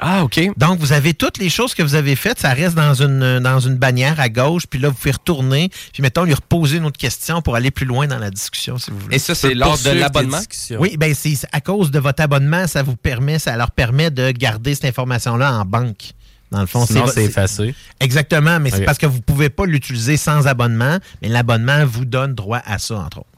Ah, 0.00 0.24
OK. 0.24 0.40
Donc, 0.56 0.80
vous 0.80 0.92
avez 0.92 1.14
toutes 1.14 1.38
les 1.38 1.48
choses 1.48 1.74
que 1.74 1.82
vous 1.82 1.94
avez 1.94 2.16
faites, 2.16 2.40
ça 2.40 2.52
reste 2.52 2.74
dans 2.74 2.94
une, 2.94 3.38
dans 3.38 3.60
une 3.60 3.76
bannière 3.76 4.18
à 4.18 4.28
gauche, 4.28 4.66
puis 4.68 4.80
là, 4.80 4.88
vous 4.88 4.94
pouvez 4.94 5.12
retourner, 5.12 5.70
puis 5.92 6.02
mettons, 6.02 6.24
lui 6.24 6.34
reposer 6.34 6.78
une 6.78 6.84
autre 6.84 6.98
question 6.98 7.42
pour 7.42 7.54
aller 7.54 7.70
plus 7.70 7.86
loin 7.86 8.06
dans 8.06 8.18
la 8.18 8.30
discussion, 8.30 8.76
si 8.76 8.90
vous 8.90 8.98
voulez. 8.98 9.16
Et 9.16 9.18
ça, 9.20 9.34
c'est 9.34 9.54
lors 9.54 9.78
de 9.78 9.90
l'abonnement? 9.90 10.40
Oui, 10.78 10.96
ben 10.96 11.14
c'est 11.14 11.34
c'est 11.36 11.48
à 11.52 11.60
cause 11.60 11.90
de 11.90 11.98
votre 11.98 12.22
abonnement, 12.22 12.66
ça 12.66 12.82
vous 12.82 12.96
permet, 12.96 13.38
ça 13.38 13.56
leur 13.56 13.70
permet 13.70 14.10
de 14.10 14.30
garder 14.30 14.74
cette 14.74 14.84
information-là 14.86 15.52
en 15.52 15.64
banque. 15.64 16.12
Dans 16.54 16.60
le 16.60 16.66
fond, 16.68 16.86
Sinon, 16.86 17.08
c'est 17.08 17.24
effacé. 17.24 17.74
Exactement, 17.98 18.60
mais 18.60 18.70
c'est 18.70 18.84
parce 18.84 18.98
que 18.98 19.06
vous 19.06 19.20
pouvez 19.20 19.50
pas 19.50 19.66
l'utiliser 19.66 20.16
sans 20.16 20.46
abonnement, 20.46 20.98
mais 21.20 21.28
l'abonnement 21.28 21.84
vous 21.84 22.04
donne 22.04 22.34
droit 22.34 22.62
à 22.64 22.78
ça, 22.78 22.94
entre 22.94 23.18
autres. 23.18 23.28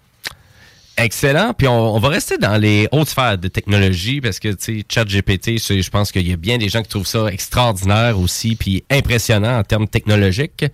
Excellent. 0.96 1.52
Puis 1.52 1.68
on, 1.68 1.94
on 1.96 1.98
va 1.98 2.08
rester 2.08 2.38
dans 2.38 2.56
les 2.56 2.88
hautes 2.90 3.08
sphères 3.08 3.38
de 3.38 3.48
technologie 3.48 4.20
parce 4.20 4.38
que, 4.38 4.48
tu 4.48 4.80
sais, 4.80 4.84
ChatGPT, 4.88 5.58
je 5.58 5.90
pense 5.90 6.10
qu'il 6.10 6.26
y 6.26 6.32
a 6.32 6.36
bien 6.36 6.58
des 6.58 6.68
gens 6.68 6.82
qui 6.82 6.88
trouvent 6.88 7.06
ça 7.06 7.26
extraordinaire 7.26 8.18
aussi 8.18 8.56
puis 8.56 8.84
impressionnant 8.90 9.58
en 9.58 9.62
termes 9.62 9.88
technologiques. 9.88 10.64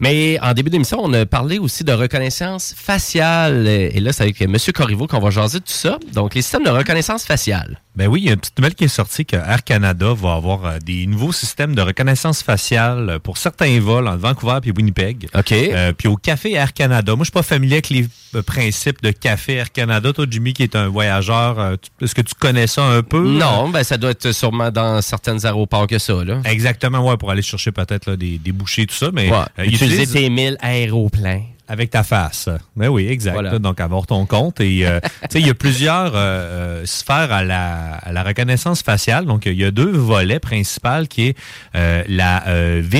Mais 0.00 0.38
en 0.40 0.54
début 0.54 0.70
d'émission, 0.70 0.98
on 1.02 1.12
a 1.12 1.26
parlé 1.26 1.58
aussi 1.58 1.84
de 1.84 1.92
reconnaissance 1.92 2.74
faciale. 2.76 3.66
Et 3.66 4.00
là, 4.00 4.12
c'est 4.12 4.22
avec 4.22 4.40
M. 4.40 4.56
Corriveau 4.74 5.06
qu'on 5.06 5.20
va 5.20 5.30
jaser 5.30 5.60
de 5.60 5.64
tout 5.64 5.72
ça. 5.72 5.98
Donc, 6.12 6.34
les 6.34 6.42
systèmes 6.42 6.64
de 6.64 6.70
reconnaissance 6.70 7.24
faciale. 7.24 7.80
Ben 7.96 8.08
oui, 8.08 8.20
il 8.20 8.26
y 8.26 8.28
a 8.28 8.32
une 8.34 8.38
petite 8.40 8.58
nouvelle 8.58 8.74
qui 8.74 8.84
est 8.84 8.88
sortie 8.88 9.24
que 9.24 9.36
Air 9.36 9.64
Canada 9.64 10.12
va 10.12 10.34
avoir 10.34 10.66
euh, 10.66 10.78
des 10.84 11.06
nouveaux 11.06 11.32
systèmes 11.32 11.74
de 11.74 11.80
reconnaissance 11.80 12.42
faciale 12.42 13.20
pour 13.22 13.38
certains 13.38 13.80
vols 13.80 14.06
entre 14.06 14.18
Vancouver 14.18 14.58
et 14.64 14.70
Winnipeg. 14.70 15.28
OK. 15.34 15.52
Euh, 15.52 15.92
puis 15.92 16.06
au 16.06 16.16
Café 16.16 16.52
Air 16.52 16.74
Canada. 16.74 17.16
Moi, 17.16 17.24
je 17.24 17.28
suis 17.28 17.32
pas 17.32 17.42
familier 17.42 17.76
avec 17.76 17.88
les 17.88 18.06
euh, 18.34 18.42
principes 18.42 19.02
de 19.02 19.12
Café 19.12 19.54
Air 19.54 19.65
Canada. 19.72 20.12
Toi, 20.12 20.26
Jimmy, 20.30 20.52
qui 20.52 20.62
est 20.62 20.76
un 20.76 20.88
voyageur, 20.88 21.58
euh, 21.58 21.76
est-ce 22.00 22.14
que 22.14 22.22
tu 22.22 22.34
connais 22.34 22.66
ça 22.66 22.82
un 22.84 23.02
peu? 23.02 23.20
Non, 23.26 23.68
ben 23.68 23.82
ça 23.82 23.96
doit 23.96 24.10
être 24.10 24.32
sûrement 24.32 24.70
dans 24.70 25.00
certains 25.02 25.44
aéroports 25.44 25.86
que 25.86 25.98
ça, 25.98 26.24
là. 26.24 26.40
Exactement, 26.44 27.06
ouais, 27.06 27.16
pour 27.16 27.30
aller 27.30 27.42
chercher 27.42 27.72
peut-être 27.72 28.14
des, 28.14 28.38
des 28.38 28.52
bouchées, 28.52 28.86
tout 28.86 28.94
ça. 28.94 29.10
Mais 29.12 29.30
Ouais. 29.30 29.36
euh, 29.58 29.64
Utiliser 29.64 30.06
tes 30.06 30.28
1000 30.30 30.56
aéroplanes. 30.60 31.42
Avec 31.68 31.90
ta 31.90 32.04
face. 32.04 32.48
Ben 32.76 32.86
oui, 32.88 33.08
exact. 33.08 33.32
Voilà. 33.32 33.58
Donc, 33.58 33.80
avoir 33.80 34.06
ton 34.06 34.24
compte. 34.24 34.60
Et, 34.60 34.86
euh, 34.86 35.00
il 35.34 35.44
y 35.44 35.50
a 35.50 35.54
plusieurs 35.54 36.12
euh, 36.14 36.82
sphères 36.86 37.32
à 37.32 37.42
la, 37.42 37.94
à 37.94 38.12
la 38.12 38.22
reconnaissance 38.22 38.82
faciale. 38.82 39.24
Donc, 39.26 39.46
il 39.46 39.54
y 39.60 39.64
a 39.64 39.72
deux 39.72 39.90
volets 39.90 40.38
principaux 40.38 41.04
qui 41.10 41.28
est 41.28 41.36
euh, 41.74 42.04
la 42.06 42.44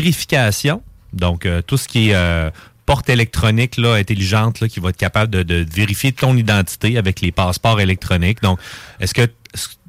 vérification. 0.01 0.83
Donc, 1.13 1.49
tout 1.67 1.77
ce 1.77 1.89
qui 1.89 2.11
est 2.11 2.51
porte 2.87 3.11
électronique 3.11 3.77
là, 3.77 3.95
intelligente 3.95 4.61
là, 4.61 4.69
qui 4.69 4.81
va 4.81 4.91
être 4.91 4.97
capable 4.97 5.45
de, 5.45 5.67
vérifier 5.71 6.13
ton 6.13 6.37
identité 6.37 6.97
avec 6.97 7.21
les 7.21 7.33
passeports 7.33 7.81
électroniques. 7.81 8.41
Donc, 8.41 8.59
est-ce 9.01 9.13
que 9.13 9.29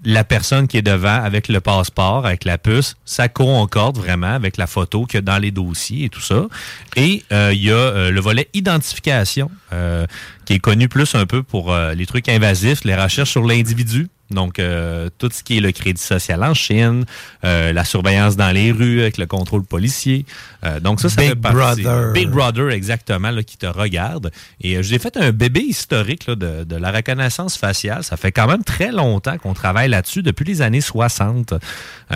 la 0.03 0.23
personne 0.23 0.67
qui 0.67 0.77
est 0.77 0.81
devant 0.81 1.21
avec 1.23 1.47
le 1.47 1.59
passeport, 1.59 2.25
avec 2.25 2.45
la 2.45 2.57
puce, 2.57 2.95
ça 3.05 3.27
concorde 3.27 3.97
vraiment 3.97 4.33
avec 4.33 4.57
la 4.57 4.67
photo 4.67 5.05
qu'il 5.05 5.17
y 5.17 5.19
a 5.19 5.21
dans 5.21 5.37
les 5.37 5.51
dossiers 5.51 6.05
et 6.05 6.09
tout 6.09 6.21
ça? 6.21 6.47
Et 6.95 7.23
euh, 7.31 7.51
il 7.53 7.63
y 7.63 7.71
a 7.71 7.75
euh, 7.75 8.11
le 8.11 8.19
volet 8.19 8.47
identification, 8.53 9.51
euh, 9.73 10.05
qui 10.45 10.53
est 10.53 10.59
connu 10.59 10.87
plus 10.87 11.15
un 11.15 11.25
peu 11.25 11.43
pour 11.43 11.75
les 11.75 12.05
trucs 12.05 12.29
invasifs, 12.29 12.83
les 12.85 12.95
recherches 12.95 13.31
sur 13.31 13.43
l'individu. 13.43 14.07
Donc, 14.29 14.59
euh, 14.59 15.09
tout 15.17 15.29
ce 15.31 15.41
qui 15.41 15.57
est 15.57 15.61
le 15.61 15.71
crédit 15.71 16.01
social 16.01 16.43
en 16.43 16.53
Chine, 16.53 17.05
euh, 17.45 17.71
la 17.71 17.85
surveillance 17.85 18.35
dans 18.35 18.51
les 18.51 18.71
rues 18.71 19.01
avec 19.01 19.17
le 19.17 19.25
contrôle 19.25 19.63
policier. 19.63 20.25
Euh, 20.65 20.79
donc, 20.81 20.99
ça, 20.99 21.07
ça 21.09 21.21
Big 21.21 21.29
fait 21.29 21.35
partie- 21.35 21.83
Brother. 21.83 22.11
Big 22.13 22.29
Brother, 22.29 22.69
exactement, 22.71 23.31
là, 23.31 23.41
qui 23.43 23.57
te 23.57 23.65
regarde. 23.67 24.31
Et 24.61 24.75
euh, 24.77 24.81
j'ai 24.83 24.99
fait 24.99 25.15
un 25.17 25.31
bébé 25.31 25.61
historique 25.61 26.27
là, 26.27 26.35
de, 26.35 26.63
de 26.65 26.75
la 26.75 26.91
reconnaissance 26.91 27.57
faciale. 27.57 28.03
Ça 28.03 28.17
fait 28.17 28.31
quand 28.33 28.47
même 28.47 28.63
très 28.63 28.91
longtemps 28.91 29.37
qu'on 29.37 29.53
travaille 29.53 29.89
là-dessus, 29.89 30.23
depuis 30.23 30.45
les 30.45 30.61
années 30.61 30.81
60. 30.81 31.53
Euh, 31.53 31.57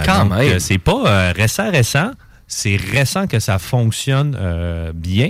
Quand 0.06 0.26
donc, 0.26 0.38
même. 0.38 0.60
c'est 0.60 0.78
pas 0.80 1.04
euh, 1.06 1.34
récent, 1.36 1.72
récent. 1.72 2.12
C'est 2.52 2.76
récent 2.76 3.28
que 3.28 3.40
ça 3.40 3.60
fonctionne 3.60 4.36
euh, 4.38 4.92
bien, 4.94 5.30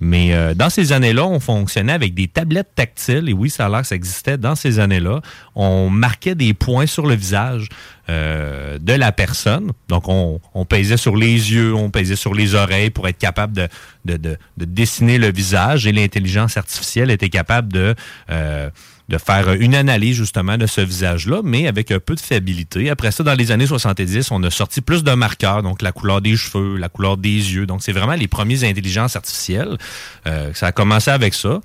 mais 0.00 0.32
euh, 0.32 0.54
dans 0.54 0.70
ces 0.70 0.92
années-là, 0.92 1.26
on 1.26 1.38
fonctionnait 1.38 1.92
avec 1.92 2.14
des 2.14 2.28
tablettes 2.28 2.74
tactiles, 2.74 3.28
et 3.28 3.34
oui, 3.34 3.50
ça 3.50 3.66
a 3.66 3.68
l'air 3.68 3.82
que 3.82 3.88
ça 3.88 3.94
existait 3.94 4.38
dans 4.38 4.54
ces 4.54 4.78
années-là. 4.78 5.20
On 5.54 5.90
marquait 5.90 6.34
des 6.34 6.54
points 6.54 6.86
sur 6.86 7.06
le 7.06 7.14
visage 7.14 7.68
euh, 8.08 8.78
de 8.78 8.94
la 8.94 9.12
personne. 9.12 9.72
Donc, 9.88 10.08
on, 10.08 10.40
on 10.54 10.64
pesait 10.64 10.96
sur 10.96 11.14
les 11.14 11.52
yeux, 11.52 11.74
on 11.74 11.90
pesait 11.90 12.16
sur 12.16 12.34
les 12.34 12.54
oreilles 12.54 12.90
pour 12.90 13.06
être 13.06 13.18
capable 13.18 13.52
de, 13.54 13.68
de, 14.06 14.16
de, 14.16 14.38
de 14.56 14.64
dessiner 14.64 15.18
le 15.18 15.30
visage, 15.30 15.86
et 15.86 15.92
l'intelligence 15.92 16.56
artificielle 16.56 17.10
était 17.10 17.30
capable 17.30 17.70
de... 17.70 17.94
de 19.12 19.18
faire 19.18 19.52
une 19.52 19.74
analyse 19.74 20.16
justement 20.16 20.56
de 20.56 20.66
ce 20.66 20.80
visage-là, 20.80 21.42
mais 21.44 21.68
avec 21.68 21.90
un 21.90 22.00
peu 22.00 22.14
de 22.14 22.20
fiabilité. 22.20 22.88
Après 22.88 23.12
ça, 23.12 23.22
dans 23.22 23.34
les 23.34 23.52
années 23.52 23.66
70, 23.66 24.30
on 24.30 24.42
a 24.42 24.50
sorti 24.50 24.80
plus 24.80 25.04
de 25.04 25.12
marqueurs, 25.12 25.62
donc 25.62 25.82
la 25.82 25.92
couleur 25.92 26.22
des 26.22 26.34
cheveux, 26.34 26.78
la 26.78 26.88
couleur 26.88 27.18
des 27.18 27.28
yeux. 27.28 27.66
Donc, 27.66 27.82
c'est 27.82 27.92
vraiment 27.92 28.14
les 28.14 28.26
premiers 28.26 28.64
intelligences 28.64 29.14
artificielles. 29.14 29.76
Euh, 30.26 30.52
ça 30.54 30.68
a 30.68 30.72
commencé 30.72 31.10
avec 31.10 31.34
ça. 31.34 31.60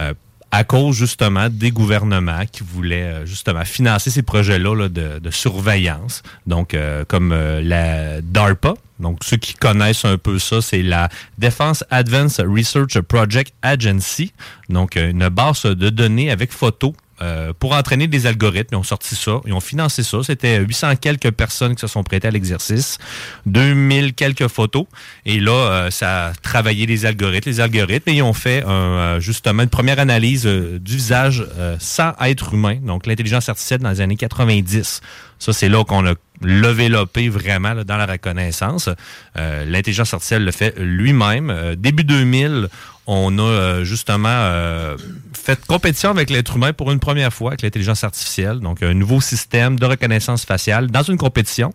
Euh, 0.00 0.14
à 0.52 0.64
cause 0.64 0.94
justement 0.94 1.48
des 1.48 1.70
gouvernements 1.70 2.44
qui 2.50 2.62
voulaient 2.62 3.02
euh, 3.02 3.26
justement 3.26 3.64
financer 3.64 4.10
ces 4.10 4.22
projets-là 4.22 4.76
là, 4.76 4.88
de, 4.90 5.18
de 5.18 5.30
surveillance. 5.30 6.22
Donc, 6.46 6.74
euh, 6.74 7.04
comme 7.08 7.32
euh, 7.32 7.62
la 7.62 8.20
DARPA. 8.20 8.74
Donc, 9.00 9.24
ceux 9.24 9.38
qui 9.38 9.54
connaissent 9.54 10.04
un 10.04 10.18
peu 10.18 10.38
ça, 10.38 10.60
c'est 10.60 10.82
la 10.82 11.08
Defense 11.38 11.84
Advanced 11.90 12.46
Research 12.46 13.00
Project 13.00 13.54
Agency. 13.62 14.32
Donc, 14.68 14.96
euh, 14.96 15.10
une 15.10 15.28
base 15.30 15.62
de 15.62 15.88
données 15.88 16.30
avec 16.30 16.52
photos 16.52 16.92
euh, 17.22 17.52
pour 17.58 17.72
entraîner 17.72 18.08
des 18.08 18.26
algorithmes. 18.26 18.74
Ils 18.74 18.76
ont 18.76 18.82
sorti 18.82 19.14
ça, 19.14 19.40
ils 19.46 19.52
ont 19.52 19.60
financé 19.60 20.02
ça. 20.02 20.18
C'était 20.22 20.58
800 20.58 20.96
quelques 20.96 21.30
personnes 21.30 21.74
qui 21.74 21.80
se 21.80 21.86
sont 21.86 22.02
prêtées 22.02 22.28
à 22.28 22.30
l'exercice, 22.30 22.98
2000 23.46 24.14
quelques 24.14 24.48
photos. 24.48 24.86
Et 25.24 25.40
là, 25.40 25.52
euh, 25.52 25.90
ça 25.90 26.26
a 26.26 26.32
travaillé 26.34 26.86
les 26.86 27.06
algorithmes. 27.06 27.48
Les 27.48 27.60
algorithmes, 27.60 28.10
et 28.10 28.14
ils 28.14 28.22
ont 28.22 28.32
fait 28.32 28.64
un, 28.64 28.70
euh, 28.70 29.20
justement 29.20 29.62
une 29.62 29.68
première 29.68 29.98
analyse 29.98 30.46
euh, 30.46 30.78
du 30.78 30.96
visage 30.96 31.46
sans 31.78 32.12
être 32.20 32.54
humain. 32.54 32.78
Donc, 32.82 33.06
l'intelligence 33.06 33.48
artificielle 33.48 33.80
dans 33.80 33.90
les 33.90 34.00
années 34.00 34.16
90. 34.16 35.00
Ça, 35.38 35.52
c'est 35.52 35.68
là 35.68 35.84
qu'on 35.84 36.06
a 36.06 36.14
développé 36.40 37.28
vraiment 37.28 37.74
là, 37.74 37.84
dans 37.84 37.96
la 37.96 38.06
reconnaissance. 38.06 38.88
Euh, 39.36 39.64
l'intelligence 39.64 40.12
artificielle 40.14 40.44
le 40.44 40.52
fait 40.52 40.74
lui-même. 40.78 41.50
Euh, 41.50 41.74
début 41.76 42.04
2000, 42.04 42.68
on 43.06 43.38
a 43.38 43.42
euh, 43.42 43.84
justement 43.84 44.96
fait 45.44 45.64
compétition 45.66 46.10
avec 46.10 46.30
l'être 46.30 46.56
humain 46.56 46.72
pour 46.72 46.90
une 46.92 47.00
première 47.00 47.32
fois 47.32 47.50
avec 47.50 47.62
l'intelligence 47.62 48.04
artificielle. 48.04 48.60
Donc, 48.60 48.82
un 48.82 48.94
nouveau 48.94 49.20
système 49.20 49.78
de 49.78 49.86
reconnaissance 49.86 50.44
faciale 50.44 50.90
dans 50.90 51.02
une 51.02 51.16
compétition. 51.18 51.72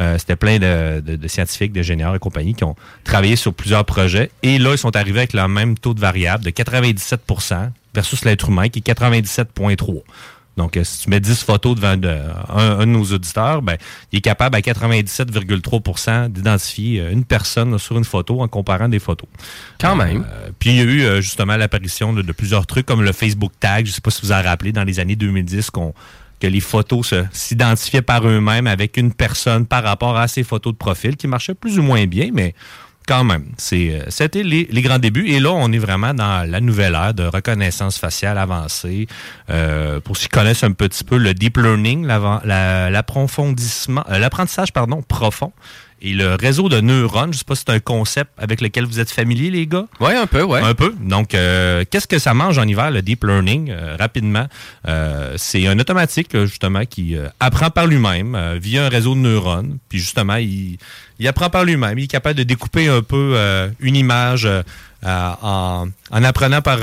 Euh, 0.00 0.16
C'était 0.18 0.36
plein 0.36 0.58
de, 0.58 1.00
de- 1.00 1.16
de 1.16 1.28
scientifiques, 1.28 1.72
d'ingénieurs 1.72 2.14
et 2.14 2.18
compagnie 2.18 2.54
qui 2.54 2.64
ont 2.64 2.76
travaillé 3.04 3.36
sur 3.36 3.52
plusieurs 3.54 3.84
projets. 3.84 4.30
Et 4.42 4.58
là, 4.58 4.72
ils 4.72 4.78
sont 4.78 4.96
arrivés 4.96 5.18
avec 5.20 5.32
le 5.34 5.46
même 5.48 5.76
taux 5.78 5.94
de 5.94 6.00
variable 6.00 6.44
de 6.44 6.50
97% 6.50 7.70
versus 7.94 8.24
l'être 8.24 8.48
humain 8.48 8.68
qui 8.68 8.78
est 8.78 8.86
97,3 8.86 10.02
donc, 10.56 10.76
euh, 10.76 10.84
si 10.84 11.00
tu 11.04 11.10
mets 11.10 11.20
10 11.20 11.42
photos 11.44 11.74
devant 11.74 11.96
de- 11.96 12.08
un, 12.08 12.80
un 12.80 12.80
de 12.80 12.84
nos 12.86 13.04
auditeurs, 13.04 13.62
ben, 13.62 13.76
il 14.12 14.18
est 14.18 14.20
capable 14.20 14.56
à 14.56 14.60
97,3% 14.60 16.28
d'identifier 16.28 17.00
euh, 17.00 17.12
une 17.12 17.24
personne 17.24 17.78
sur 17.78 17.96
une 17.96 18.04
photo 18.04 18.40
en 18.42 18.48
comparant 18.48 18.88
des 18.88 18.98
photos. 18.98 19.28
Quand 19.80 19.96
même. 19.96 20.26
Euh, 20.30 20.50
puis 20.58 20.70
il 20.70 20.76
y 20.76 20.80
a 20.80 20.84
eu 21.16 21.22
justement 21.22 21.56
l'apparition 21.56 22.12
de, 22.12 22.22
de 22.22 22.32
plusieurs 22.32 22.66
trucs 22.66 22.86
comme 22.86 23.02
le 23.02 23.12
Facebook 23.12 23.52
Tag. 23.60 23.86
Je 23.86 23.90
ne 23.90 23.94
sais 23.94 24.00
pas 24.00 24.10
si 24.10 24.22
vous 24.22 24.32
en 24.32 24.42
rappelez, 24.42 24.72
dans 24.72 24.84
les 24.84 25.00
années 25.00 25.16
2010, 25.16 25.70
qu'on 25.70 25.94
que 26.40 26.46
les 26.46 26.60
photos 26.60 27.12
s'identifiaient 27.32 28.00
par 28.00 28.26
eux-mêmes 28.26 28.66
avec 28.66 28.96
une 28.96 29.12
personne 29.12 29.66
par 29.66 29.82
rapport 29.82 30.16
à 30.16 30.26
ces 30.26 30.42
photos 30.42 30.72
de 30.72 30.78
profil 30.78 31.16
qui 31.18 31.26
marchaient 31.28 31.52
plus 31.54 31.78
ou 31.78 31.82
moins 31.82 32.06
bien, 32.06 32.30
mais 32.32 32.54
quand 33.10 33.24
même, 33.24 33.46
euh, 33.72 34.04
c'était 34.06 34.44
les, 34.44 34.82
grands 34.82 35.00
débuts. 35.00 35.26
Et 35.26 35.40
là, 35.40 35.50
on 35.50 35.72
est 35.72 35.78
vraiment 35.78 36.14
dans 36.14 36.48
la 36.48 36.60
nouvelle 36.60 36.94
ère 36.94 37.12
de 37.12 37.24
reconnaissance 37.24 37.98
faciale 37.98 38.38
avancée. 38.38 39.08
Euh, 39.50 39.98
pour 39.98 40.16
ceux 40.16 40.28
qui 40.28 40.28
connaissent 40.28 40.62
un 40.62 40.70
petit 40.70 41.02
peu 41.02 41.16
le 41.16 41.34
deep 41.34 41.56
learning, 41.56 42.08
euh, 42.08 42.90
l'apprentissage 42.90 44.72
pardon, 44.72 45.02
profond. 45.02 45.52
Et 46.02 46.14
le 46.14 46.34
réseau 46.34 46.68
de 46.70 46.80
neurones, 46.80 47.32
je 47.32 47.38
sais 47.38 47.44
pas 47.44 47.54
si 47.54 47.64
c'est 47.66 47.72
un 47.74 47.78
concept 47.80 48.30
avec 48.38 48.60
lequel 48.62 48.86
vous 48.86 49.00
êtes 49.00 49.10
familier, 49.10 49.50
les 49.50 49.66
gars. 49.66 49.84
Oui, 50.00 50.14
un 50.14 50.26
peu, 50.26 50.42
ouais. 50.42 50.60
Un 50.62 50.74
peu. 50.74 50.94
Donc, 51.00 51.34
euh, 51.34 51.84
qu'est-ce 51.90 52.06
que 52.06 52.18
ça 52.18 52.32
mange 52.32 52.56
en 52.58 52.66
hiver, 52.66 52.90
le 52.90 53.02
deep 53.02 53.24
learning, 53.24 53.70
euh, 53.70 53.96
rapidement? 53.98 54.46
Euh, 54.88 55.34
c'est 55.36 55.66
un 55.66 55.78
automatique, 55.78 56.36
justement, 56.46 56.84
qui 56.86 57.16
apprend 57.38 57.68
par 57.70 57.86
lui-même 57.86 58.58
via 58.60 58.86
un 58.86 58.88
réseau 58.88 59.14
de 59.14 59.20
neurones. 59.20 59.76
Puis, 59.90 59.98
justement, 59.98 60.36
il, 60.36 60.78
il 61.18 61.28
apprend 61.28 61.50
par 61.50 61.64
lui-même. 61.64 61.98
Il 61.98 62.04
est 62.04 62.08
capable 62.08 62.38
de 62.38 62.44
découper 62.44 62.88
un 62.88 63.02
peu 63.02 63.36
une 63.80 63.96
image 63.96 64.48
en, 65.04 65.88
en 66.10 66.24
apprenant 66.24 66.62
par, 66.62 66.78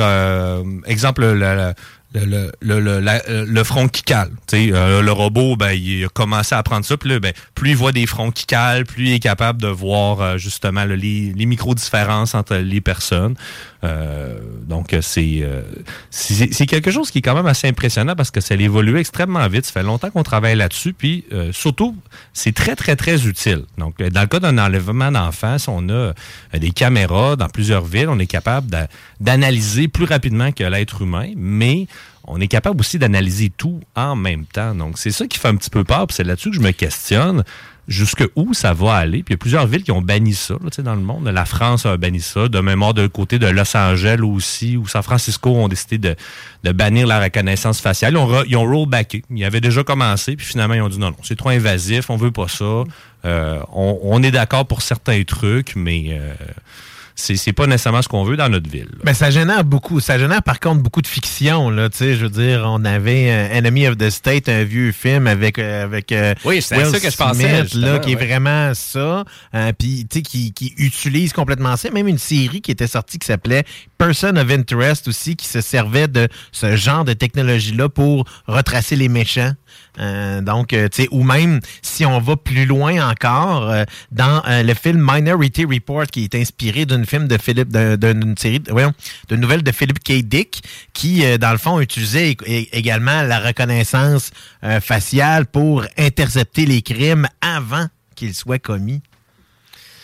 exemple, 0.86 1.22
le, 1.22 1.34
le- 1.40 1.74
le, 2.14 2.52
le, 2.62 2.80
le, 2.80 3.00
la- 3.00 3.22
le 3.28 3.64
front 3.64 3.88
qui 3.88 4.02
cale. 4.04 4.32
Euh, 4.54 5.02
le 5.02 5.12
robot, 5.12 5.56
ben, 5.56 5.72
il 5.72 6.06
a 6.06 6.10
commencé 6.10 6.56
à 6.56 6.60
apprendre 6.60 6.86
ça. 6.86 6.98
Puis 6.98 7.10
là, 7.10 7.20
ben, 7.20 7.34
plus 7.54 7.72
il 7.72 7.76
voit 7.76 7.92
des 7.92 8.08
fronts 8.08 8.32
qui 8.32 8.46
calent, 8.46 8.86
plus 8.86 9.06
il 9.08 9.14
est 9.14 9.20
capable 9.20 9.62
de 9.62 9.68
voir 9.68 10.22
euh, 10.22 10.38
justement 10.38 10.86
les, 10.86 10.96
les 11.34 11.46
micro-différences 11.46 12.34
entre 12.34 12.56
les 12.56 12.82
personnes. 12.82 13.36
Euh, 13.84 14.40
donc, 14.68 14.94
euh, 14.94 15.02
c'est 15.04 15.40
euh, 15.42 15.62
c'est 16.10 16.52
c'est 16.52 16.66
quelque 16.66 16.90
chose 16.90 17.12
qui 17.12 17.20
est 17.20 17.22
quand 17.22 17.36
même 17.36 17.46
assez 17.46 17.68
impressionnant 17.68 18.16
parce 18.16 18.32
que 18.32 18.42
ça 18.42 18.56
a 18.56 18.58
évolué 18.58 19.00
extrêmement 19.00 19.48
vite. 19.48 19.66
Ça 19.66 19.74
fait 19.74 19.84
longtemps 19.84 20.10
qu'on 20.10 20.24
travaille 20.24 20.56
là-dessus. 20.56 20.94
Puis, 20.94 21.26
euh, 21.34 21.52
surtout, 21.54 21.96
c'est 22.34 22.56
très, 22.56 22.76
très, 22.76 22.96
très 22.96 23.28
utile. 23.28 23.64
Donc, 23.78 24.02
euh, 24.02 24.10
dans 24.10 24.22
le 24.22 24.28
cas 24.28 24.40
d'un 24.40 24.58
enlèvement 24.58 25.12
d'enfants, 25.12 25.58
si 25.60 25.70
on 25.70 25.88
a 25.90 25.92
euh, 25.92 26.14
des 26.58 26.72
caméras 26.72 27.36
dans 27.36 27.50
plusieurs 27.50 27.86
villes, 27.86 28.10
on 28.10 28.18
est 28.20 28.26
capable 28.28 28.68
d'a- 28.68 28.88
d'analyser 29.20 29.88
plus 29.88 30.06
rapidement 30.06 30.52
que 30.52 30.64
l'être 30.64 31.02
humain, 31.04 31.32
mais 31.36 31.86
on 32.28 32.40
est 32.42 32.48
capable 32.48 32.80
aussi 32.80 33.00
d'analyser 33.00 33.50
tout 33.50 33.80
en 33.96 34.16
même 34.16 34.46
temps. 34.46 34.76
Donc, 34.76 34.98
c'est 34.98 35.12
ça 35.12 35.26
qui 35.28 35.40
fait 35.40 35.48
un 35.48 35.56
petit 35.56 35.70
peu 35.70 35.84
peur. 35.84 36.08
puis 36.08 36.16
C'est 36.16 36.24
là-dessus 36.24 36.50
que 36.50 36.56
je 36.58 36.62
me 36.62 36.72
questionne 36.72 37.44
jusque 37.88 38.26
où 38.36 38.54
ça 38.54 38.74
va 38.74 38.96
aller? 38.96 39.24
Puis 39.24 39.32
il 39.32 39.34
y 39.34 39.36
a 39.36 39.38
plusieurs 39.38 39.66
villes 39.66 39.84
qui 39.84 39.92
ont 39.92 40.02
banni 40.02 40.34
ça 40.34 40.56
là, 40.56 40.84
dans 40.84 40.96
le 40.96 41.02
monde. 41.02 41.28
La 41.28 41.46
France 41.46 41.86
a 41.86 41.96
banni 41.98 42.20
ça. 42.20 42.50
De 42.50 42.60
mémoire 42.60 42.94
de 42.94 43.08
côté 43.08 43.40
de 43.40 43.48
Los 43.48 43.76
Angeles 43.78 44.22
aussi, 44.22 44.78
ou 44.78 44.88
San 44.88 45.04
Francisco 45.04 45.52
ont 45.52 45.68
décidé 45.68 45.98
de, 45.98 46.16
de 46.64 46.72
bannir 46.72 47.08
la 47.08 47.22
reconnaissance 47.22 47.80
faciale. 47.80 48.14
Ils 48.14 48.18
ont, 48.18 48.44
ils 48.44 48.58
ont 48.58 48.66
rollbacké. 48.66 49.24
Ils 49.34 49.46
avaient 49.46 49.62
déjà 49.62 49.84
commencé, 49.84 50.36
puis 50.36 50.46
finalement 50.46 50.76
ils 50.76 50.82
ont 50.82 50.90
dit 50.90 51.00
non, 51.00 51.12
non, 51.12 51.18
c'est 51.24 51.38
trop 51.38 51.50
invasif, 51.50 52.10
on 52.10 52.18
veut 52.18 52.32
pas 52.32 52.48
ça. 52.48 52.84
Euh, 53.26 53.60
on, 53.72 54.00
on 54.04 54.22
est 54.22 54.32
d'accord 54.32 54.66
pour 54.68 54.82
certains 54.82 55.24
trucs, 55.24 55.76
mais 55.76 56.08
euh, 56.12 56.34
c'est 57.18 57.36
c'est 57.36 57.52
pas 57.52 57.66
nécessairement 57.66 58.02
ce 58.02 58.08
qu'on 58.08 58.24
veut 58.24 58.38
dans 58.38 58.48
notre 58.48 58.70
ville. 58.70 58.90
Mais 59.04 59.14
ça 59.14 59.32
génère 59.32 59.64
beaucoup. 59.64 60.00
Ça 60.00 60.18
génère 60.18 60.44
par 60.44 60.60
contre 60.60 60.82
beaucoup 60.82 61.02
de 61.02 61.08
fiction. 61.08 61.70
Là, 61.70 61.90
tu 61.90 61.98
sais, 61.98 62.16
je 62.16 62.24
veux 62.24 62.30
dire, 62.30 62.64
on 62.66 62.86
avait 62.86 63.30
euh, 63.30 63.58
Enemy 63.58 63.88
of 63.88 63.98
the 63.98 64.10
State, 64.10 64.48
un 64.48 64.64
vieux 64.64 64.92
film 64.92 65.28
avec 65.28 65.58
euh, 65.60 65.84
avec 65.84 66.12
euh, 66.12 66.36
Oui, 66.46 66.62
c'est 66.62 66.86
ça 66.86 67.00
que 67.00 67.10
je 67.10 67.18
pensais, 67.18 67.66
Smith, 67.66 67.74
là, 67.74 68.00
qui 68.00 68.14
est 68.14 68.16
vraiment 68.16 68.74
ça. 68.74 69.26
Euh, 69.56 69.72
Puis 69.78 70.06
tu 70.10 70.20
sais, 70.20 70.22
qui, 70.22 70.54
qui 70.54 70.74
utilise 70.78 71.34
complètement 71.34 71.76
ça. 71.76 71.90
Même 71.90 72.08
une 72.08 72.20
série 72.20 72.62
qui 72.62 72.72
était 72.72 72.88
sortie 72.88 73.18
qui 73.18 73.26
s'appelait 73.26 73.64
Person 73.98 74.38
of 74.38 74.52
Interest 74.52 75.08
aussi, 75.08 75.36
qui 75.36 75.48
se 75.48 75.62
servait 75.62 76.08
de 76.08 76.28
ce 76.52 76.76
genre 76.76 77.04
de 77.04 77.14
technologie-là 77.14 77.90
pour 77.90 78.26
retracer 78.46 78.96
les 78.96 79.10
méchants. 79.10 79.54
Euh, 80.00 80.42
donc, 80.42 80.74
euh, 80.74 80.88
tu 80.90 81.04
sais, 81.04 81.08
ou 81.12 81.24
même 81.24 81.60
si 81.82 82.06
on 82.06 82.20
va 82.20 82.36
plus 82.36 82.66
loin 82.66 83.10
encore, 83.10 83.70
euh, 83.70 83.84
dans 84.12 84.42
le 84.46 84.74
film 84.74 85.00
Minority 85.00 85.66
Report, 85.66 86.06
qui 86.08 86.24
est 86.26 86.36
inspiré 86.36 86.86
d'une 86.86 87.06
film 87.06 87.28
de 87.28 87.38
Philippe, 87.38 87.70
d'un- 87.70 87.98
d'une 87.98 88.38
série, 88.38 88.60
d'une 88.60 89.40
nouvelle 89.40 89.64
de 89.64 89.72
Philip 89.72 90.00
K. 90.04 90.22
Dick, 90.24 90.62
qui, 90.94 91.24
dans 91.40 91.52
le 91.52 91.58
fond, 91.58 91.80
utilisait 91.80 92.32
ég- 92.34 92.44
ég- 92.48 92.70
également 92.72 93.22
la 93.24 93.40
reconnaissance 93.40 94.32
faciale 94.82 95.46
pour 95.46 95.84
intercepter 95.98 96.66
les 96.66 96.82
crimes 96.82 97.28
avant 97.42 97.88
qu'ils 98.16 98.34
soient 98.34 98.60
commis. 98.60 99.02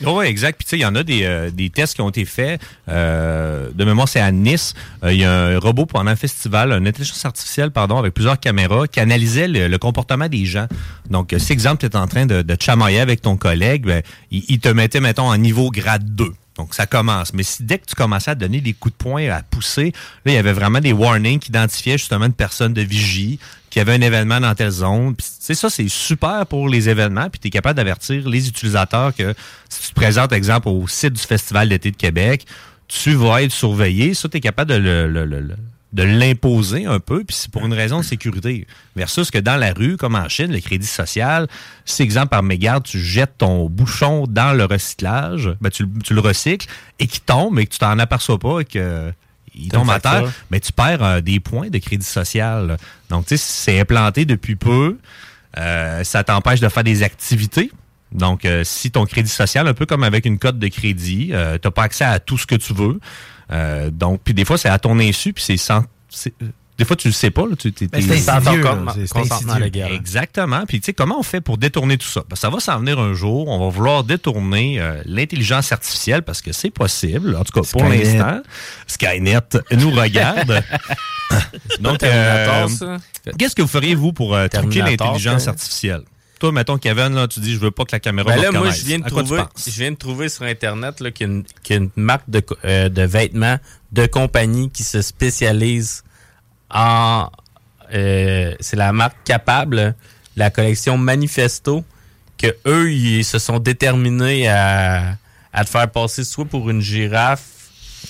Oui, 0.06 0.26
exact. 0.26 0.58
Puis 0.58 0.66
tu 0.66 0.70
sais, 0.72 0.78
il 0.78 0.82
y 0.82 0.86
en 0.86 0.96
a 0.96 1.04
des, 1.04 1.24
euh, 1.24 1.50
des 1.52 1.70
tests 1.70 1.96
qui 1.96 2.02
ont 2.02 2.10
été 2.10 2.26
faits. 2.26 2.62
Euh, 2.90 3.70
de 3.74 3.86
mémoire, 3.86 4.08
c'est 4.08 4.20
à 4.20 4.32
Nice. 4.32 4.74
Euh, 5.04 5.14
Il 5.14 5.20
y 5.20 5.26
a 5.26 5.32
un 5.32 5.60
robot 5.60 5.86
pendant 5.86 6.12
un 6.12 6.16
festival, 6.16 6.72
une 6.72 6.88
intelligence 6.88 7.26
artificielle, 7.26 7.72
pardon, 7.72 7.98
avec 7.98 8.14
plusieurs 8.14 8.40
caméras, 8.40 8.88
qui 8.88 9.00
analysait 9.00 9.48
le, 9.48 9.68
le 9.68 9.78
comportement 9.78 10.28
des 10.28 10.46
gens. 10.46 10.68
Donc, 11.10 11.34
euh, 11.34 11.40
si 11.40 11.54
exemple, 11.54 11.80
tu 11.80 11.86
es 11.86 11.96
en 11.96 12.08
train 12.08 12.26
de, 12.26 12.42
de 12.42 12.58
chamailler 12.60 13.00
avec 13.00 13.22
ton 13.22 13.38
collègue, 13.38 13.86
ben, 13.86 14.02
il, 14.32 14.44
il 14.50 14.60
te 14.60 14.70
mettait, 14.70 15.00
mettons, 15.00 15.28
en 15.30 15.38
niveau 15.38 15.70
grade 15.72 16.16
2. 16.16 16.32
Donc, 16.58 16.76
ça 16.76 16.86
commence. 16.86 17.34
Mais 17.34 17.44
si 17.44 17.64
dès 17.64 17.80
que 17.80 17.86
tu 17.86 17.96
commençais 17.96 18.32
à 18.32 18.36
donner 18.36 18.62
des 18.62 18.74
coups 18.74 18.94
de 18.94 19.04
poing, 19.04 19.28
à 19.30 19.42
pousser, 19.42 19.92
là, 20.26 20.32
il 20.32 20.36
y 20.36 20.38
avait 20.38 20.54
vraiment 20.54 20.80
des 20.80 20.94
warnings 20.94 21.40
qui 21.40 21.50
identifiaient 21.50 21.98
justement 21.98 22.26
une 22.26 22.34
personne 22.34 22.74
de 22.74 22.82
vigie, 22.82 23.40
qui 23.74 23.80
avait 23.80 23.94
un 23.94 24.02
événement 24.02 24.40
dans 24.40 24.54
telle 24.54 24.70
zone. 24.70 25.16
Sais, 25.20 25.56
ça, 25.56 25.68
c'est 25.68 25.90
super 25.90 26.46
pour 26.46 26.70
les 26.70 26.90
événements. 26.90 27.28
Puis, 27.32 27.40
tu 27.40 27.48
es 27.48 27.50
capable 27.50 27.76
d'avertir 27.76 28.30
les 28.30 28.48
utilisateurs 28.48 29.16
que 29.16 29.34
si 29.68 29.82
tu 29.82 29.88
te 29.90 29.96
présentes, 29.96 30.32
exemple, 30.32 30.68
au 30.68 30.88
site 30.88 31.14
du 31.14 31.22
Festival 31.24 31.70
d'été 31.70 31.90
de 31.90 31.98
Québec, 31.98 32.46
tu 32.88 33.16
vas 33.16 33.42
être 33.42 33.52
surveillé. 33.52 34.14
Ça, 34.14 34.30
tu 34.30 34.38
es 34.38 34.42
capable 34.42 34.70
de 34.70 34.76
le, 34.78 35.56
de 35.92 36.04
l'imposer 36.04 36.86
un 36.86 37.00
peu, 37.00 37.24
puis 37.24 37.36
c'est 37.36 37.50
pour 37.50 37.66
une 37.66 37.74
raison 37.74 37.98
de 38.02 38.04
sécurité. 38.06 38.68
Versus 38.96 39.32
que 39.32 39.40
dans 39.40 39.58
la 39.58 39.74
rue, 39.74 39.98
comme 39.98 40.14
en 40.14 40.30
Chine, 40.30 40.52
le 40.52 40.60
crédit 40.60 40.86
social, 40.86 41.48
si, 41.84 42.04
exemple, 42.04 42.28
par 42.28 42.44
mégarde, 42.44 42.84
tu 42.84 43.00
jettes 43.00 43.40
ton 43.40 43.70
bouchon 43.70 44.28
dans 44.30 44.54
le 44.54 44.66
recyclage, 44.66 45.50
ben, 45.62 45.72
tu, 45.72 45.82
le- 45.82 46.02
tu 46.04 46.14
le 46.14 46.22
recycles, 46.22 46.68
et 47.00 47.08
qu'il 47.08 47.22
tombe, 47.22 47.58
et 47.58 47.66
que 47.66 47.72
tu 47.74 47.80
t'en 47.80 47.98
aperçois 47.98 48.38
pas, 48.38 48.60
et 48.60 48.66
que 48.66 49.12
il 49.56 49.70
T'as 49.70 49.78
tombe 49.78 49.88
une 49.88 49.94
à 49.94 50.00
terre, 50.00 50.12
facture. 50.12 50.32
mais 50.52 50.60
tu 50.60 50.72
perds 50.72 51.04
euh, 51.04 51.22
des 51.22 51.40
points 51.40 51.70
de 51.70 51.78
crédit 51.78 52.06
social. 52.06 52.78
Donc, 53.10 53.26
tu 53.26 53.38
sais, 53.38 53.44
c'est 53.46 53.80
implanté 53.80 54.26
depuis 54.26 54.56
peu. 54.56 54.98
Euh, 55.58 56.04
ça 56.04 56.24
t'empêche 56.24 56.60
de 56.60 56.70
faire 56.70 56.84
des 56.84 57.04
activités. 57.04 57.72
Donc, 58.12 58.46
euh, 58.46 58.64
si 58.64 58.92
ton 58.92 59.06
crédit 59.06 59.30
social, 59.30 59.68
un 59.68 59.74
peu 59.74 59.86
comme 59.86 60.04
avec 60.04 60.26
une 60.26 60.38
cote 60.40 60.60
de 60.60 60.68
crédit, 60.68 61.28
tu 61.28 61.34
n'as 61.34 61.72
pas 61.72 61.84
accès 61.84 62.06
à 62.06 62.20
tout 62.20 62.38
ce 62.38 62.46
que 62.46 62.56
tu 62.56 62.74
veux. 62.74 63.00
Donc, 63.92 64.22
puis 64.24 64.34
des 64.34 64.46
fois, 64.46 64.58
c'est 64.58 64.70
à 64.70 64.80
ton 64.80 65.00
insu, 65.00 65.34
puis 65.34 65.44
c'est 65.44 65.58
sans. 65.58 65.84
Des 66.78 66.86
fois, 66.86 66.96
tu 66.96 67.08
le 67.08 67.14
sais 67.14 67.30
pas. 67.30 67.44
Là, 67.44 67.56
tu, 67.58 67.72
t'es- 67.72 67.88
Ben, 67.88 68.02
c'est 68.02 69.10
consentement 69.10 69.58
légal. 69.58 69.92
Exactement. 69.92 70.66
Puis, 70.68 70.80
tu 70.82 70.86
sais, 70.88 70.94
comment 70.94 71.20
on 71.20 71.24
fait 71.24 71.40
pour 71.42 71.58
détourner 71.58 71.98
tout 71.98 72.08
ça? 72.08 72.24
Ben, 72.28 72.36
ça 72.36 72.50
va 72.50 72.60
s'en 72.60 72.80
venir 72.80 73.00
un 73.00 73.14
jour. 73.14 73.48
On 73.48 73.60
va 73.60 73.70
vouloir 73.70 74.04
détourner 74.04 74.80
euh, 74.80 75.02
l'intelligence 75.06 75.72
artificielle 75.72 76.24
parce 76.24 76.42
que 76.42 76.52
c'est 76.52 76.72
possible. 76.72 77.36
En 77.36 77.44
tout 77.44 77.52
cas, 77.62 77.68
pour 77.72 77.84
l'instant, 77.84 78.42
Skynet 78.88 79.40
nous 79.72 79.92
regarde. 79.92 80.64
Donc, 81.80 82.00
Terminator, 82.00 82.70
euh, 82.82 82.98
qu'est-ce 83.38 83.56
que 83.56 83.62
vous 83.62 83.68
feriez, 83.68 83.96
vous, 83.96 84.14
pour 84.14 84.36
euh, 84.36 84.48
truquer 84.48 84.82
l'intelligence 84.82 85.48
artificielle? 85.48 86.02
Toi, 86.40 86.52
mettons, 86.52 86.78
Kevin, 86.78 87.14
là, 87.14 87.28
tu 87.28 87.40
dis, 87.40 87.54
je 87.54 87.60
veux 87.60 87.72
pas 87.72 87.86
que 87.86 87.94
la 87.94 88.00
caméra 88.02 88.30
Ben 88.32 88.38
me 88.38 88.44
là, 88.44 88.52
moi, 88.52 88.70
je 88.72 88.84
viens 88.84 89.00
de 89.00 89.06
trouver, 89.08 89.42
je 89.66 89.72
viens 89.72 89.92
de 89.92 89.96
trouver 89.96 90.28
sur 90.28 90.44
Internet 90.44 91.00
là, 91.00 91.12
qu'il 91.12 91.28
y 91.28 91.30
a 91.30 91.34
une, 91.34 91.44
qu'il 91.64 91.76
y 91.76 91.80
a 91.80 91.82
une 91.84 91.90
marque 91.96 92.30
de, 92.30 92.44
euh, 92.66 92.90
de 92.90 93.02
vêtements 93.04 93.58
de 93.94 94.06
compagnie 94.08 94.70
qui 94.70 94.84
se 94.84 95.02
spécialise 95.02 96.04
en. 96.74 97.30
euh, 97.94 98.54
c'est 98.60 98.76
la 98.78 98.92
marque 98.92 99.18
Capable, 99.24 99.96
la 100.36 100.50
collection 100.50 100.98
Manifesto, 100.98 101.84
que 102.38 102.48
eux, 102.66 102.92
ils 102.92 103.24
se 103.24 103.40
sont 103.40 103.60
déterminés 103.60 104.48
à, 104.48 105.16
à 105.54 105.64
te 105.64 105.70
faire 105.70 105.90
passer 105.90 106.24
soit 106.24 106.46
pour 106.46 106.70
une 106.70 106.82
girafe. 106.82 107.44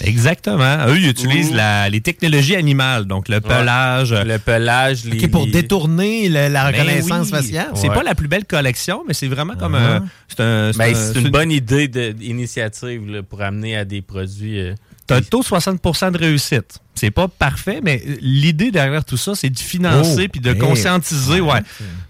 Exactement. 0.02 0.88
Eux, 0.88 0.98
ils 0.98 1.08
utilisent 1.10 1.54
la- 1.54 1.88
les 1.88 2.02
technologies 2.02 2.56
animales, 2.56 3.06
donc 3.06 3.30
le 3.30 3.40
pelage. 3.42 4.12
Le 4.12 4.38
pelage, 4.40 5.06
les. 5.06 5.28
Pour 5.28 5.46
les- 5.46 5.52
détourner 5.52 6.30
le- 6.30 6.48
la 6.48 6.72
Ben 6.72 6.80
reconnaissance 6.80 7.28
oui. 7.28 7.32
faciale. 7.38 7.68
C'est 7.76 7.90
Ouais. 7.90 7.96
pas 7.96 8.02
la 8.02 8.16
plus 8.16 8.28
belle 8.28 8.46
collection, 8.46 9.04
mais 9.08 9.14
c'est 9.14 9.28
vraiment 9.28 9.56
comme 9.56 9.76
un. 9.76 10.04
C'est 10.28 10.40
un- 10.40 10.72
Ben, 10.72 10.96
un- 10.96 11.14
une 11.14 11.30
bonne 11.30 11.52
idée 11.52 11.88
d'initiative 11.88 13.22
pour 13.30 13.42
amener 13.44 13.76
à 13.78 13.86
des 13.86 14.02
produits. 14.02 14.60
euh, 14.62 14.74
T'as 15.08 15.18
un 15.18 15.22
taux 15.22 15.42
de 15.42 15.46
60% 15.46 16.12
de 16.12 16.18
réussite. 16.18 16.80
C'est 16.96 17.12
pas 17.12 17.28
parfait, 17.28 17.82
mais 17.84 18.02
l'idée 18.22 18.72
derrière 18.72 19.04
tout 19.04 19.18
ça, 19.18 19.36
c'est 19.36 19.50
de 19.50 19.60
financer 19.60 20.26
Oh, 20.26 20.30
puis 20.32 20.40
de 20.42 20.52
hey. 20.52 20.58
conscientiser. 20.58 21.42
Ouais. 21.42 21.60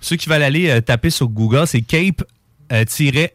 Ceux 0.01 0.15
qui 0.15 0.29
veulent 0.29 0.43
aller 0.43 0.69
euh, 0.69 0.81
taper 0.81 1.09
sur 1.09 1.27
Google, 1.27 1.65
c'est 1.67 1.81
Cape. 1.81 2.23
euh, 2.71 2.85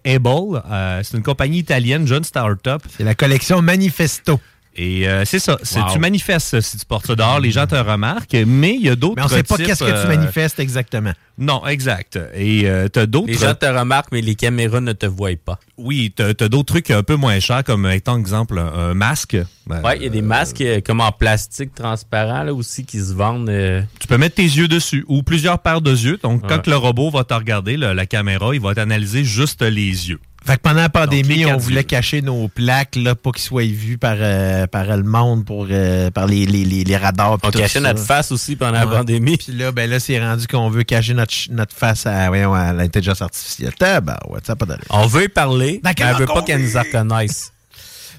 Able. 0.04 0.62
Euh, 0.70 1.00
c'est 1.02 1.16
une 1.16 1.22
compagnie 1.22 1.58
italienne, 1.58 2.06
jeune 2.06 2.24
start-up. 2.24 2.82
C'est 2.96 3.04
la 3.04 3.14
collection 3.14 3.60
Manifesto. 3.62 4.40
Et 4.80 5.08
euh, 5.08 5.24
c'est 5.24 5.40
ça. 5.40 5.58
Wow. 5.74 5.92
Tu 5.92 5.98
manifestes 5.98 6.60
si 6.60 6.78
tu 6.78 6.86
portes 6.86 7.06
ça 7.08 7.16
dehors, 7.16 7.40
les 7.40 7.50
gens 7.50 7.66
te 7.66 7.74
remarquent, 7.74 8.36
mais 8.46 8.74
il 8.74 8.82
y 8.82 8.88
a 8.88 8.94
d'autres 8.94 9.16
Mais 9.16 9.22
on 9.24 9.28
sait 9.28 9.42
pas 9.42 9.56
qu'est-ce 9.56 9.82
que 9.82 9.90
tu 9.90 9.96
euh, 9.96 10.06
manifestes 10.06 10.60
exactement. 10.60 11.12
Non, 11.36 11.66
exact. 11.66 12.16
Et 12.34 12.68
euh, 12.68 12.86
t'as 12.88 13.06
d'autres. 13.06 13.26
Les 13.26 13.34
gens 13.34 13.54
te 13.54 13.66
remarquent, 13.66 14.12
mais 14.12 14.20
les 14.20 14.36
caméras 14.36 14.80
ne 14.80 14.92
te 14.92 15.06
voient 15.06 15.30
pas. 15.44 15.58
Oui, 15.78 16.12
t'as 16.14 16.28
as, 16.28 16.48
d'autres 16.48 16.72
trucs 16.72 16.92
un 16.92 17.02
peu 17.02 17.16
moins 17.16 17.40
chers, 17.40 17.64
comme 17.64 17.86
étant 17.86 18.18
exemple 18.18 18.58
un, 18.58 18.94
masque. 18.94 19.36
Ben, 19.66 19.82
Ouais, 19.82 19.96
il 19.96 20.04
y 20.04 20.06
a 20.06 20.10
des 20.10 20.22
masques 20.22 20.60
euh, 20.60 20.80
comme 20.80 21.00
en 21.00 21.10
plastique 21.10 21.74
transparent 21.74 22.44
là, 22.44 22.54
aussi 22.54 22.84
qui 22.84 23.00
se 23.00 23.14
vendent. 23.14 23.48
euh, 23.50 23.82
Tu 23.98 24.06
peux 24.06 24.16
mettre 24.16 24.36
tes 24.36 24.42
yeux 24.42 24.68
dessus 24.68 25.04
ou 25.08 25.24
plusieurs 25.24 25.58
paires 25.58 25.80
de 25.80 25.90
yeux. 25.90 26.18
Donc, 26.22 26.42
Ouais. 26.42 26.48
quand 26.48 26.68
le 26.68 26.76
robot 26.76 27.10
va 27.10 27.24
te 27.24 27.34
regarder, 27.34 27.76
la 27.76 28.06
caméra, 28.06 28.54
il 28.54 28.60
va 28.60 28.74
t'analyser 28.74 29.24
juste 29.24 29.62
les 29.62 30.08
yeux. 30.08 30.20
Fait 30.48 30.56
que 30.56 30.62
pendant 30.62 30.76
la 30.80 30.88
Donc, 30.88 30.92
pandémie, 30.94 31.44
on 31.44 31.58
voulait 31.58 31.84
cacher 31.84 32.22
nos 32.22 32.48
plaques 32.48 32.96
là, 32.96 33.14
pour 33.14 33.32
qu'ils 33.34 33.42
soient 33.44 33.62
vus 33.64 33.98
par, 33.98 34.16
euh, 34.18 34.66
par 34.66 34.84
le 34.96 35.02
monde, 35.02 35.44
pour, 35.44 35.66
euh, 35.70 36.10
par 36.10 36.26
les, 36.26 36.46
les, 36.46 36.64
les, 36.64 36.84
les 36.84 36.96
radars. 36.96 37.32
On 37.32 37.36
tout 37.36 37.50
cachait 37.58 37.80
ça. 37.80 37.92
notre 37.92 38.00
face 38.00 38.32
aussi 38.32 38.56
pendant 38.56 38.72
la 38.72 38.86
Ouais. 38.86 38.96
pandémie. 38.96 39.36
Puis 39.36 39.52
là, 39.52 39.72
ben 39.72 39.90
là, 39.90 40.00
c'est 40.00 40.18
rendu 40.18 40.46
qu'on 40.46 40.70
veut 40.70 40.84
cacher 40.84 41.12
notre, 41.12 41.34
notre 41.50 41.74
face 41.76 42.06
à, 42.06 42.28
à 42.28 42.72
l'intelligence 42.72 43.20
artificielle. 43.20 43.74
Tabarouette, 43.74 44.46
ça 44.46 44.54
n'a 44.54 44.56
pas. 44.56 44.74
On 44.88 45.06
veut 45.06 45.28
parler, 45.28 45.82
mais 45.84 45.92
elle 46.00 46.16
veut 46.16 46.24
pas 46.26 46.40
qu'elle 46.40 46.62
nous 46.62 46.78
reconnaisse. 46.78 47.52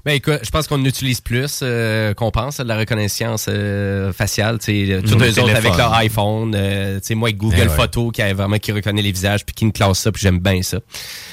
Ben 0.10 0.16
écoute, 0.16 0.40
je 0.42 0.50
pense 0.50 0.66
qu'on 0.68 0.84
utilise 0.86 1.22
plus 1.22 1.60
euh, 1.62 2.16
qu'on 2.16 2.32
pense 2.32 2.58
de 2.58 2.64
la 2.64 2.80
reconnaissance 2.80 3.46
euh, 3.48 4.12
faciale. 4.12 4.58
Tu 4.58 4.88
sais, 4.88 5.02
tous 5.04 5.16
Mmh, 5.16 5.22
les 5.22 5.32
le 5.34 5.42
autres 5.44 5.56
avec 5.56 5.78
leur 5.78 5.94
iPhone. 5.94 6.56
euh, 6.58 6.96
tu 7.00 7.06
sais, 7.06 7.14
moi 7.14 7.28
avec 7.30 7.38
Google 7.38 7.58
Eh 7.60 7.62
ouais. 7.68 7.70
Photos 7.70 8.12
qui 8.12 8.24
a 8.24 8.34
vraiment 8.34 8.58
qui 8.58 8.72
reconnaît 8.72 9.04
les 9.04 9.12
visages 9.12 9.46
puis 9.46 9.54
qui 9.54 9.66
me 9.68 9.72
classe 9.72 10.00
ça 10.00 10.12
puis 10.12 10.20
j'aime 10.24 10.40
bien 10.40 10.64
ça. 10.64 10.80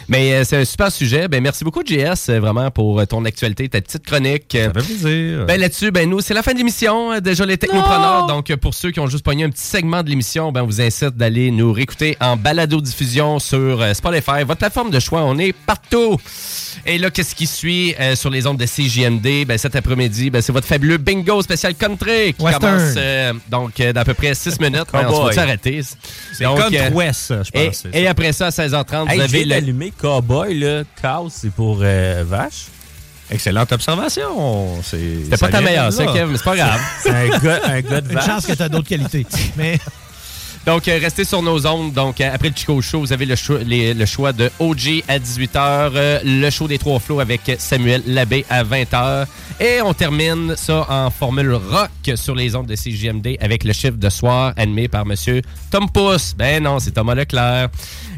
Mais 0.08 0.34
euh, 0.34 0.44
c'est 0.44 0.58
un 0.58 0.64
super 0.66 0.92
sujet. 0.92 1.26
Ben 1.26 1.42
merci 1.42 1.64
beaucoup 1.64 1.80
JS 1.86 2.28
euh, 2.28 2.38
vraiment 2.38 2.70
pour 2.70 3.00
euh, 3.00 3.06
ton 3.06 3.24
actualité, 3.24 3.66
ta 3.70 3.80
petite 3.80 4.04
chronique. 4.04 4.44
Ça 4.52 4.64
fait 4.64 4.72
plaisir. 4.72 5.46
Ben 5.46 5.58
là-dessus, 5.58 5.90
ben 5.90 6.10
nous, 6.10 6.20
c'est 6.20 6.34
la 6.34 6.42
fin 6.42 6.52
de 6.52 6.58
l'émission. 6.58 7.12
Euh, 7.12 7.20
Déjà 7.20 7.46
les 7.46 7.56
technopreneurs. 7.56 8.26
Donc 8.26 8.50
euh, 8.50 8.58
pour 8.58 8.74
ceux 8.74 8.90
qui 8.90 9.00
ont 9.00 9.06
juste 9.06 9.24
pogné 9.24 9.44
un 9.44 9.48
petit 9.50 9.64
segment 9.64 10.02
de 10.02 10.10
l'émission, 10.10 10.52
ben 10.52 10.64
on 10.64 10.66
vous 10.66 10.82
incite 10.82 11.16
d'aller 11.16 11.50
nous 11.50 11.72
réécouter 11.72 12.18
en 12.20 12.36
balado 12.36 12.82
diffusion 12.82 13.38
sur 13.38 13.80
euh, 13.80 13.94
Spotify, 13.94 14.42
votre 14.44 14.58
plateforme 14.58 14.90
de 14.90 15.00
choix. 15.00 15.22
On 15.22 15.38
est 15.38 15.54
partout. 15.54 16.18
Et 16.88 16.98
là, 16.98 17.10
qu'est-ce 17.10 17.34
qui 17.34 17.46
suit 17.46 17.94
euh, 17.98 18.14
sur 18.14 18.30
les 18.30 18.46
ondes 18.46 18.58
de 18.58 18.64
CJMD? 18.66 19.44
Ben, 19.46 19.58
cet 19.58 19.74
après-midi, 19.74 20.30
ben, 20.30 20.40
c'est 20.40 20.52
votre 20.52 20.66
fabuleux 20.66 20.98
bingo 20.98 21.42
spécial 21.42 21.74
country 21.74 22.32
qui 22.34 22.42
Western. 22.44 22.78
commence 22.78 22.94
euh, 22.96 23.32
donc 23.50 23.80
euh, 23.80 23.92
d'à 23.92 24.04
peu 24.04 24.14
près 24.14 24.34
6 24.34 24.60
minutes. 24.60 24.84
Ben, 24.92 25.00
on 25.06 25.10
se 25.10 25.16
Cowboy. 25.16 25.34
va 25.34 25.42
arrêter? 25.42 25.80
C'est 26.32 26.44
euh, 26.46 26.90
West, 26.92 27.28
je 27.42 27.50
Et, 27.60 27.66
pense. 27.66 27.84
et 27.92 28.04
ça. 28.04 28.10
après 28.10 28.32
ça, 28.32 28.46
à 28.46 28.50
16h30, 28.50 29.10
Hey, 29.10 29.16
vous 29.18 29.22
avez 29.24 29.44
le... 29.44 29.90
Cowboy, 30.00 30.58
là. 30.58 30.82
Cow, 31.02 31.28
c'est 31.30 31.50
pour 31.52 31.80
euh, 31.82 32.24
vache. 32.26 32.66
Excellente 33.30 33.72
observation. 33.72 34.80
C'est- 34.84 35.24
C'était 35.24 35.36
pas 35.36 35.48
ta 35.48 35.60
meilleure, 35.60 35.92
ça. 35.92 36.06
Kev, 36.06 36.26
mais 36.30 36.36
c'est 36.36 36.44
pas 36.44 36.54
grave. 36.56 36.80
C'est 37.02 37.10
un 37.10 37.28
gars, 37.38 37.60
un 37.64 37.80
gars 37.80 38.00
de 38.00 38.08
Une 38.10 38.14
vache. 38.14 38.26
chance 38.26 38.46
que 38.46 38.52
tu 38.52 38.62
as 38.62 38.68
d'autres 38.68 38.88
qualités. 38.88 39.26
Mais 39.56 39.78
Donc, 40.66 40.88
euh, 40.88 40.98
restez 41.00 41.24
sur 41.24 41.42
nos 41.42 41.64
ondes. 41.64 41.92
Donc, 41.92 42.20
euh, 42.20 42.28
après 42.34 42.48
le 42.48 42.54
Chico 42.56 42.82
Show, 42.82 42.98
vous 42.98 43.12
avez 43.12 43.24
le 43.24 43.36
choix, 43.36 44.32
de 44.32 44.50
OG 44.58 45.04
à 45.06 45.18
18h, 45.20 46.20
le 46.24 46.50
show 46.50 46.66
des 46.66 46.76
Trois 46.78 46.98
Flots 46.98 47.20
avec 47.20 47.40
Samuel 47.58 48.02
Labbé 48.04 48.44
à 48.50 48.64
20h. 48.64 49.26
Et 49.60 49.80
on 49.80 49.94
termine 49.94 50.56
ça 50.56 50.84
en 50.90 51.10
formule 51.10 51.54
rock 51.54 52.16
sur 52.16 52.34
les 52.34 52.56
ondes 52.56 52.66
de 52.66 52.74
CJMD 52.74 53.36
avec 53.40 53.62
le 53.62 53.72
chiffre 53.72 53.96
de 53.96 54.08
soir 54.10 54.52
animé 54.56 54.88
par 54.88 55.06
Monsieur 55.06 55.40
Tom 55.70 55.88
Pousse. 55.88 56.34
Ben 56.36 56.62
non, 56.62 56.80
c'est 56.80 56.90
Thomas 56.90 57.14
Leclerc. 57.14 57.68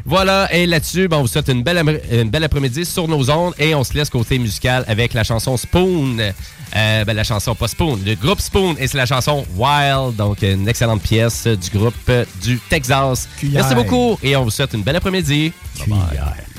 Voilà, 0.09 0.51
et 0.51 0.65
là-dessus, 0.65 1.07
ben, 1.07 1.17
on 1.17 1.21
vous 1.21 1.27
souhaite 1.27 1.49
une 1.49 1.61
belle, 1.61 1.77
amr- 1.77 2.01
une 2.11 2.31
belle 2.31 2.43
après-midi 2.43 2.83
sur 2.83 3.07
nos 3.07 3.29
ondes 3.29 3.53
et 3.59 3.75
on 3.75 3.83
se 3.83 3.93
laisse 3.93 4.09
côté 4.09 4.39
musical 4.39 4.83
avec 4.87 5.13
la 5.13 5.23
chanson 5.23 5.55
Spoon. 5.55 6.17
Euh, 6.75 7.05
ben, 7.05 7.13
la 7.15 7.23
chanson, 7.23 7.53
pas 7.53 7.67
Spoon, 7.67 7.99
le 8.03 8.15
groupe 8.15 8.41
Spoon 8.41 8.75
et 8.79 8.87
c'est 8.87 8.97
la 8.97 9.05
chanson 9.05 9.45
Wild, 9.55 10.15
donc 10.15 10.41
une 10.41 10.67
excellente 10.67 11.03
pièce 11.03 11.45
du 11.45 11.69
groupe 11.77 12.11
du 12.41 12.59
Texas. 12.69 13.27
Cuillère. 13.37 13.61
Merci 13.63 13.75
beaucoup 13.75 14.17
et 14.23 14.35
on 14.35 14.43
vous 14.45 14.51
souhaite 14.51 14.73
une 14.73 14.81
belle 14.81 14.95
après-midi. 14.95 15.53
Bye 15.87 15.87
bye. 15.89 16.58